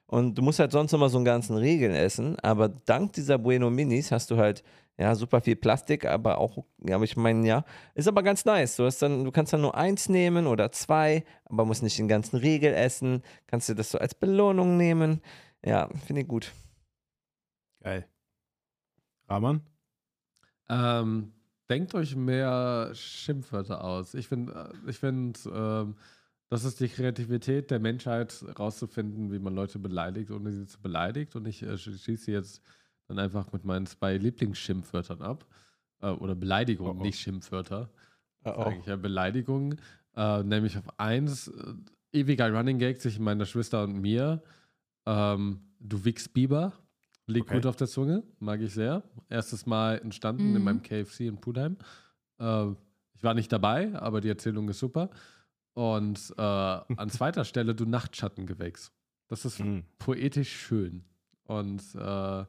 Und 0.07 0.37
du 0.37 0.43
musst 0.43 0.59
halt 0.59 0.73
sonst 0.73 0.93
immer 0.93 1.09
so 1.09 1.19
einen 1.19 1.25
ganzen 1.25 1.57
Regeln 1.57 1.95
essen. 1.95 2.39
Aber 2.41 2.69
dank 2.69 3.15
dieser 3.15 3.39
Bueno 3.39 3.71
Minis 3.71 4.13
hast 4.13 4.31
du 4.31 4.37
halt 4.37 4.63
ja, 4.99 5.15
super 5.15 5.41
viel 5.41 5.57
Plastik, 5.57 6.07
aber 6.07 6.39
auch, 6.39 6.59
ja, 6.87 6.97
aber 6.97 7.05
ich 7.05 7.17
meine, 7.17 7.47
ja, 7.47 7.65
ist 7.95 8.07
aber 8.07 8.23
ganz 8.23 8.45
nice. 8.45 8.77
Du, 8.77 8.85
hast 8.85 9.03
dann, 9.03 9.25
du 9.25 9.33
kannst 9.33 9.53
dann 9.53 9.61
nur 9.61 9.75
eins 9.75 10.09
nehmen 10.09 10.47
oder 10.47 10.71
zwei, 10.71 11.25
aber 11.47 11.65
musst 11.65 11.83
nicht 11.83 11.99
den 11.99 12.07
ganzen 12.09 12.37
Riegel 12.37 12.73
essen. 12.75 13.23
Kannst 13.49 13.69
du 13.69 13.75
das 13.75 13.91
so 13.91 13.99
als 13.99 14.15
Belohnung 14.15 14.77
nehmen. 14.77 15.21
Ja, 15.65 15.89
finde 16.07 16.23
ich 16.23 16.29
gut. 16.29 16.53
Geil. 17.81 18.07
Rahman? 19.29 19.63
Ähm, 20.69 21.33
denkt 21.71 21.95
euch 21.95 22.15
mehr 22.17 22.91
Schimpfwörter 22.95 23.83
aus. 23.83 24.15
Ich 24.15 24.29
finde, 24.29 24.73
ich 24.87 24.99
find, 24.99 25.49
ähm, 25.53 25.97
das 26.51 26.65
ist 26.65 26.81
die 26.81 26.89
Kreativität 26.89 27.71
der 27.71 27.81
Menschheit, 27.81 28.45
rauszufinden, 28.59 29.33
wie 29.33 29.39
man 29.39 29.55
Leute 29.55 29.79
beleidigt, 29.79 30.31
ohne 30.31 30.53
sie 30.53 30.67
zu 30.67 30.81
beleidigt. 30.81 31.35
Und 31.37 31.47
ich 31.47 31.63
äh, 31.63 31.79
schieße 31.79 32.31
jetzt 32.31 32.63
dann 33.09 33.19
einfach 33.19 33.53
mit 33.53 33.65
meinen 33.65 33.87
zwei 33.87 34.17
Lieblingsschimpfwörtern 34.17 35.23
ab. 35.23 35.47
Äh, 36.01 36.09
oder 36.11 36.35
Beleidigungen, 36.35 36.99
oh 36.99 37.01
oh. 37.01 37.03
nicht 37.03 37.19
Schimpfwörter. 37.19 37.91
Oh 38.45 38.53
oh. 38.57 38.63
Eigentlich 38.65 38.87
ja 38.87 38.97
Beleidigungen. 38.97 39.81
Äh, 40.15 40.43
nämlich 40.43 40.77
auf 40.77 40.99
eins, 40.99 41.49
äh, 41.49 41.75
ewiger 42.13 42.53
Running 42.53 42.79
Gag 42.79 43.01
zwischen 43.01 43.25
meiner 43.25 43.47
Schwester 43.47 43.85
und 43.85 44.01
mir. 44.01 44.43
Ähm, 45.07 45.61
du 45.81 46.05
Wix 46.05 46.29
Bieber. 46.29 46.73
Liegt 47.27 47.47
okay. 47.47 47.57
gut 47.57 47.67
auf 47.67 47.77
der 47.77 47.87
Zunge, 47.87 48.23
mag 48.39 48.61
ich 48.61 48.75
sehr. 48.75 49.03
Erstes 49.31 49.65
Mal 49.65 49.99
entstanden 49.99 50.51
mhm. 50.51 50.57
in 50.57 50.65
meinem 50.65 50.83
KFC 50.83 51.21
in 51.21 51.41
Pudheim. 51.41 51.79
Äh, 52.39 52.67
ich 53.15 53.23
war 53.23 53.33
nicht 53.33 53.51
dabei, 53.51 53.95
aber 53.95 54.21
die 54.21 54.29
Erzählung 54.29 54.69
ist 54.69 54.79
super. 54.79 55.09
Und 55.73 56.35
äh, 56.37 56.43
an 56.43 57.09
zweiter 57.09 57.45
Stelle 57.45 57.75
du 57.75 57.87
Nachtschattengewächs. 57.87 58.93
Das 59.29 59.45
ist 59.45 59.61
mhm. 59.61 59.85
poetisch 59.99 60.53
schön. 60.55 61.05
Und 61.45 61.83
äh, 61.95 62.45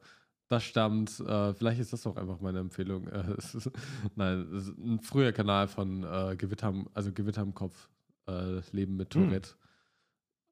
das 0.48 0.64
stammt, 0.64 1.20
äh, 1.22 1.54
vielleicht 1.54 1.80
ist 1.80 1.94
das 1.94 2.06
auch 2.06 2.18
einfach 2.18 2.40
meine 2.42 2.60
Empfehlung. 2.60 3.08
Äh, 3.16 3.38
ist, 3.38 3.72
nein, 4.16 4.42
es 4.54 4.68
ist 4.68 4.78
ein 4.78 5.00
früher 5.00 5.32
Kanal 5.32 5.68
von 5.68 6.04
äh, 6.04 6.36
Gewitter, 6.36 6.74
also 6.94 7.12
Gewitter 7.12 7.42
im 7.42 7.54
Kopf, 7.54 7.90
äh, 8.28 8.60
Leben 8.72 8.98
mit 8.98 9.14
hm. 9.14 9.30
Tourette. 9.30 9.52
Mhm. 9.52 9.65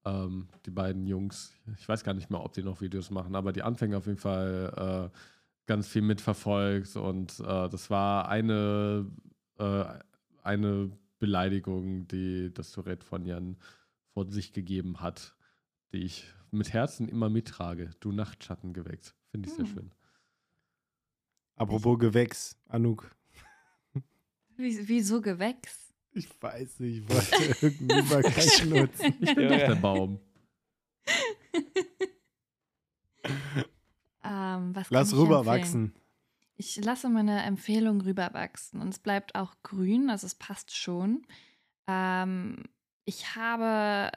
Ähm, 0.06 0.48
die 0.66 0.72
beiden 0.72 1.08
Jungs, 1.08 1.54
ich 1.78 1.88
weiß 1.88 2.04
gar 2.04 2.14
nicht 2.14 2.30
mehr, 2.30 2.44
ob 2.44 2.54
die 2.54 2.64
noch 2.64 2.82
Videos 2.82 3.10
machen, 3.10 3.36
aber 3.36 3.54
die 3.54 3.64
Anfänger 3.64 3.98
auf 3.98 4.08
jeden 4.08 4.18
Fall 4.20 5.12
äh, 5.14 5.18
ganz 5.66 5.88
viel 5.88 6.02
mitverfolgt 6.02 6.96
und 6.98 7.40
äh, 7.40 7.70
das 7.70 7.90
war 7.90 8.28
eine, 8.28 9.10
eine 10.44 10.92
Beleidigung, 11.20 12.08
die 12.08 12.54
das 12.54 12.72
Tourette 12.72 13.06
von 13.06 13.26
Jan 13.26 13.56
vor 14.14 14.30
sich 14.30 14.52
gegeben 14.52 15.00
hat 15.00 15.36
die 15.94 16.00
ich 16.00 16.26
mit 16.52 16.74
Herzen 16.74 17.08
immer 17.08 17.30
mittrage. 17.30 17.92
Du 18.00 18.12
Nachtschattengewächs. 18.12 19.16
Finde 19.30 19.48
ich 19.48 19.56
sehr 19.56 19.66
Hm. 19.66 19.74
schön. 19.74 19.92
Apropos 21.56 22.00
Gewächs, 22.00 22.58
Anouk. 22.68 23.16
Wie, 24.56 24.88
wieso 24.88 25.22
Gewächs? 25.22 25.82
Ich 26.15 26.30
weiß 26.41 26.80
nicht, 26.81 26.98
ich 27.03 27.10
wollte 27.10 27.44
irgendeinen 27.65 28.06
Übergang 28.06 28.69
nutzen. 28.69 29.14
Ich 29.19 29.35
bin 29.35 29.44
Ja. 29.49 29.49
doch 29.49 29.68
der 29.68 29.76
Baum. 29.76 30.19
Ähm, 34.26 34.73
Lass 34.90 35.11
ich 35.11 35.18
rüber 35.18 35.40
empfehlen? 35.40 35.45
wachsen. 35.61 35.94
Ich 36.56 36.77
lasse 36.84 37.10
meine 37.10 37.44
Empfehlung 37.44 38.02
rüberwachsen 38.02 38.80
und 38.80 38.90
es 38.90 38.99
bleibt 38.99 39.35
auch 39.35 39.56
grün, 39.64 40.10
also 40.10 40.26
es 40.27 40.35
passt 40.35 40.76
schon. 40.76 41.26
Ähm, 41.88 42.64
ich 43.06 43.35
habe 43.35 44.11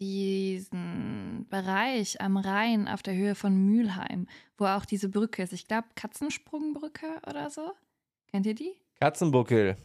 diesen 0.00 1.46
Bereich 1.50 2.20
am 2.20 2.36
Rhein 2.36 2.88
auf 2.88 3.02
der 3.02 3.14
Höhe 3.14 3.34
von 3.36 3.54
Mülheim, 3.56 4.26
wo 4.58 4.64
auch 4.66 4.84
diese 4.84 5.08
Brücke 5.08 5.42
ist. 5.44 5.52
Ich 5.52 5.68
glaube, 5.68 5.86
Katzensprungbrücke 5.94 7.20
oder 7.28 7.48
so. 7.50 7.72
Kennt 8.28 8.46
ihr 8.46 8.54
die? 8.54 8.72
Katzenbuckel. 9.00 9.76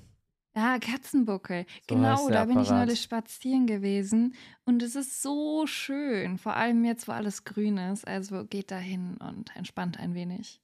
Ja, 0.60 0.78
Katzenbuckel. 0.78 1.66
So 1.90 1.96
genau, 1.96 2.30
da 2.30 2.44
bin 2.44 2.60
ich 2.60 2.70
neulich 2.70 3.02
spazieren 3.02 3.66
gewesen 3.66 4.36
und 4.66 4.84
es 4.84 4.96
ist 4.96 5.22
so 5.22 5.66
schön. 5.68 6.38
Vor 6.38 6.54
allem 6.54 6.84
jetzt, 6.84 7.08
wo 7.08 7.14
alles 7.14 7.46
grün 7.46 7.78
ist. 7.78 8.06
Also 8.06 8.44
geht 8.44 8.70
da 8.70 8.78
hin 8.78 9.16
und 9.22 9.56
entspannt 9.56 9.98
ein 9.98 10.14
wenig. 10.16 10.60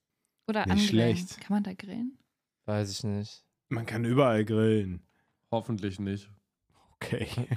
Oder 0.49 0.65
Nicht 0.65 0.71
angrillen. 0.91 1.15
schlecht. 1.15 1.39
Kann 1.39 1.55
man 1.55 1.63
da 1.63 1.73
grillen? 1.73 2.17
Weiß 2.65 2.91
ich 2.91 3.05
nicht. 3.05 3.45
Man 3.69 3.85
kann 3.85 4.03
überall 4.03 4.43
grillen. 4.43 5.01
Hoffentlich 5.49 5.97
nicht. 5.99 6.29
Okay. 6.95 7.27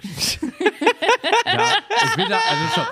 Ja, 1.45 1.73
ich 2.05 2.17
will 2.19 2.29
da, 2.29 2.39
also 2.39 2.67
schon. 2.75 2.87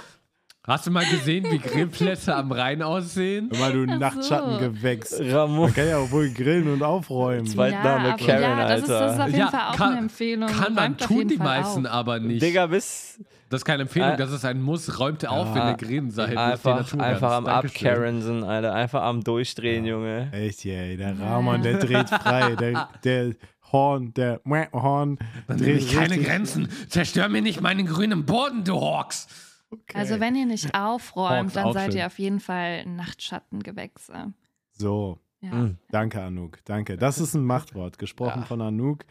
Hast 0.66 0.84
du 0.86 0.90
mal 0.90 1.04
gesehen, 1.04 1.46
wie 1.50 1.58
Grillplätze 1.60 2.34
am 2.34 2.50
Rhein 2.50 2.82
aussehen? 2.82 3.50
Immer 3.50 3.70
du 3.70 3.86
so. 3.86 3.98
Nachtschattengewächs. 3.98 5.20
Ramon. 5.20 5.60
Man 5.66 5.74
kann 5.74 5.88
ja 5.88 5.98
auch 5.98 6.10
wohl 6.10 6.28
grillen 6.30 6.72
und 6.72 6.82
aufräumen. 6.82 7.46
Zwei- 7.46 7.70
Zweitname 7.70 8.08
aber, 8.14 8.16
Karen, 8.24 8.42
ja, 8.42 8.68
das 8.68 8.80
ist, 8.80 8.88
das 8.90 9.14
ist 9.14 9.20
auf 9.20 9.26
jeden 9.28 9.38
Ja, 9.38 9.48
Fall 9.48 9.60
auch 9.70 9.76
kann- 9.76 9.90
eine 9.92 9.98
Empfehlung. 10.00 10.48
Kann 10.50 10.74
man, 10.74 10.98
tun 10.98 11.28
die 11.28 11.36
meisten 11.36 11.86
auf. 11.86 11.92
aber 11.92 12.18
nicht. 12.18 12.42
Digga, 12.42 12.66
bis 12.66 13.20
Das 13.48 13.60
ist 13.60 13.64
keine 13.64 13.82
Empfehlung, 13.82 14.10
Äh, 14.10 14.16
das 14.16 14.32
ist 14.32 14.44
ein 14.44 14.60
Muss. 14.60 14.98
Räumt 14.98 15.24
auf, 15.28 15.50
wenn 15.54 15.62
Ja, 15.62 15.70
ihr 15.70 15.76
grillen 15.76 16.10
seid. 16.10 16.36
einfach, 16.36 16.92
einfach 16.98 17.32
am. 17.32 17.46
Abkarensen, 17.46 18.42
Alter. 18.42 18.74
Einfach 18.74 19.02
am 19.04 19.22
Durchdrehen, 19.22 19.84
Junge. 19.84 20.30
Echt, 20.32 20.64
ey, 20.66 20.96
der 20.96 21.12
Ja. 21.12 21.28
Rahman, 21.34 21.62
der 21.62 21.78
dreht 21.78 22.10
frei. 22.10 22.56
Der, 22.58 22.88
der 23.04 23.34
Horn, 23.70 24.12
der 24.14 24.40
Horn 24.72 25.18
Dann 25.46 25.58
dreht 25.58 25.66
nehme 25.66 25.78
ich 25.78 25.92
keine 25.94 26.10
richtig- 26.10 26.26
Grenzen. 26.26 26.68
Zerstör 26.88 27.28
mir 27.28 27.40
nicht 27.42 27.60
meinen 27.60 27.86
grünen 27.86 28.24
Boden, 28.24 28.64
du 28.64 28.80
Hawks. 28.80 29.28
Okay. 29.70 29.96
Also 29.98 30.20
wenn 30.20 30.36
ihr 30.36 30.46
nicht 30.46 30.74
aufräumt, 30.74 31.50
Hawks 31.50 31.52
dann 31.54 31.72
seid 31.72 31.92
schön. 31.92 32.00
ihr 32.00 32.06
auf 32.06 32.18
jeden 32.18 32.40
Fall 32.40 32.84
Nachtschattengewächse. 32.86 34.32
So, 34.72 35.18
Ja. 35.40 35.54
Mm. 35.54 35.78
danke, 35.90 36.22
Anouk. 36.22 36.58
Danke. 36.64 36.96
Das 36.96 37.18
ist 37.18 37.34
ein 37.34 37.44
Machtwort, 37.44 37.98
gesprochen 37.98 38.40
Ja. 38.40 38.46
von 38.46 38.60
Anouk. 38.60 39.04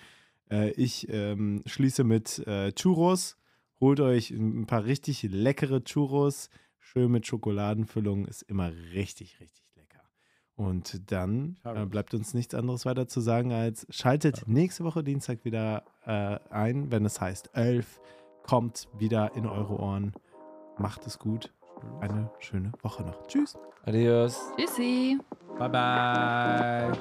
Äh, 0.50 0.72
ich 0.72 1.08
ähm, 1.10 1.62
schließe 1.66 2.04
mit 2.04 2.40
äh, 2.48 2.72
Churros. 2.74 3.38
Holt 3.80 4.00
euch 4.00 4.32
ein 4.32 4.66
paar 4.66 4.86
richtig 4.86 5.24
leckere 5.24 5.84
Churros. 5.84 6.50
Schön 6.80 7.12
mit 7.12 7.26
Schokoladenfüllung. 7.28 8.26
Ist 8.26 8.44
immer 8.44 8.72
richtig, 8.94 9.40
richtig 9.40 9.66
lecker. 9.76 10.02
Und 10.56 11.12
dann 11.12 11.58
äh, 11.66 11.86
bleibt 11.86 12.14
uns 12.14 12.34
nichts 12.34 12.54
anderes 12.56 12.86
weiter 12.86 13.08
zu 13.08 13.20
sagen 13.22 13.52
als 13.52 13.86
schaltet 13.90 14.48
nächste 14.48 14.84
Woche 14.86 15.04
Dienstag 15.04 15.44
wieder 15.44 15.84
äh, 16.06 16.40
ein, 16.54 16.92
wenn 16.92 17.06
es 17.06 17.20
heißt 17.20 17.50
11. 17.54 18.00
Kommt 18.44 18.88
wieder 18.98 19.36
in 19.36 19.46
eure 19.48 19.80
Ohren. 19.80 20.14
Macht 20.78 21.06
es 21.08 21.20
gut. 21.20 21.52
Eine 22.02 22.30
schöne 22.40 22.72
Woche 22.82 23.04
noch. 23.04 23.28
Tschüss. 23.28 23.58
Adios. 23.86 24.40
Tschüssi. 24.58 25.20
Bye, 25.58 25.70
bye. 25.70 26.92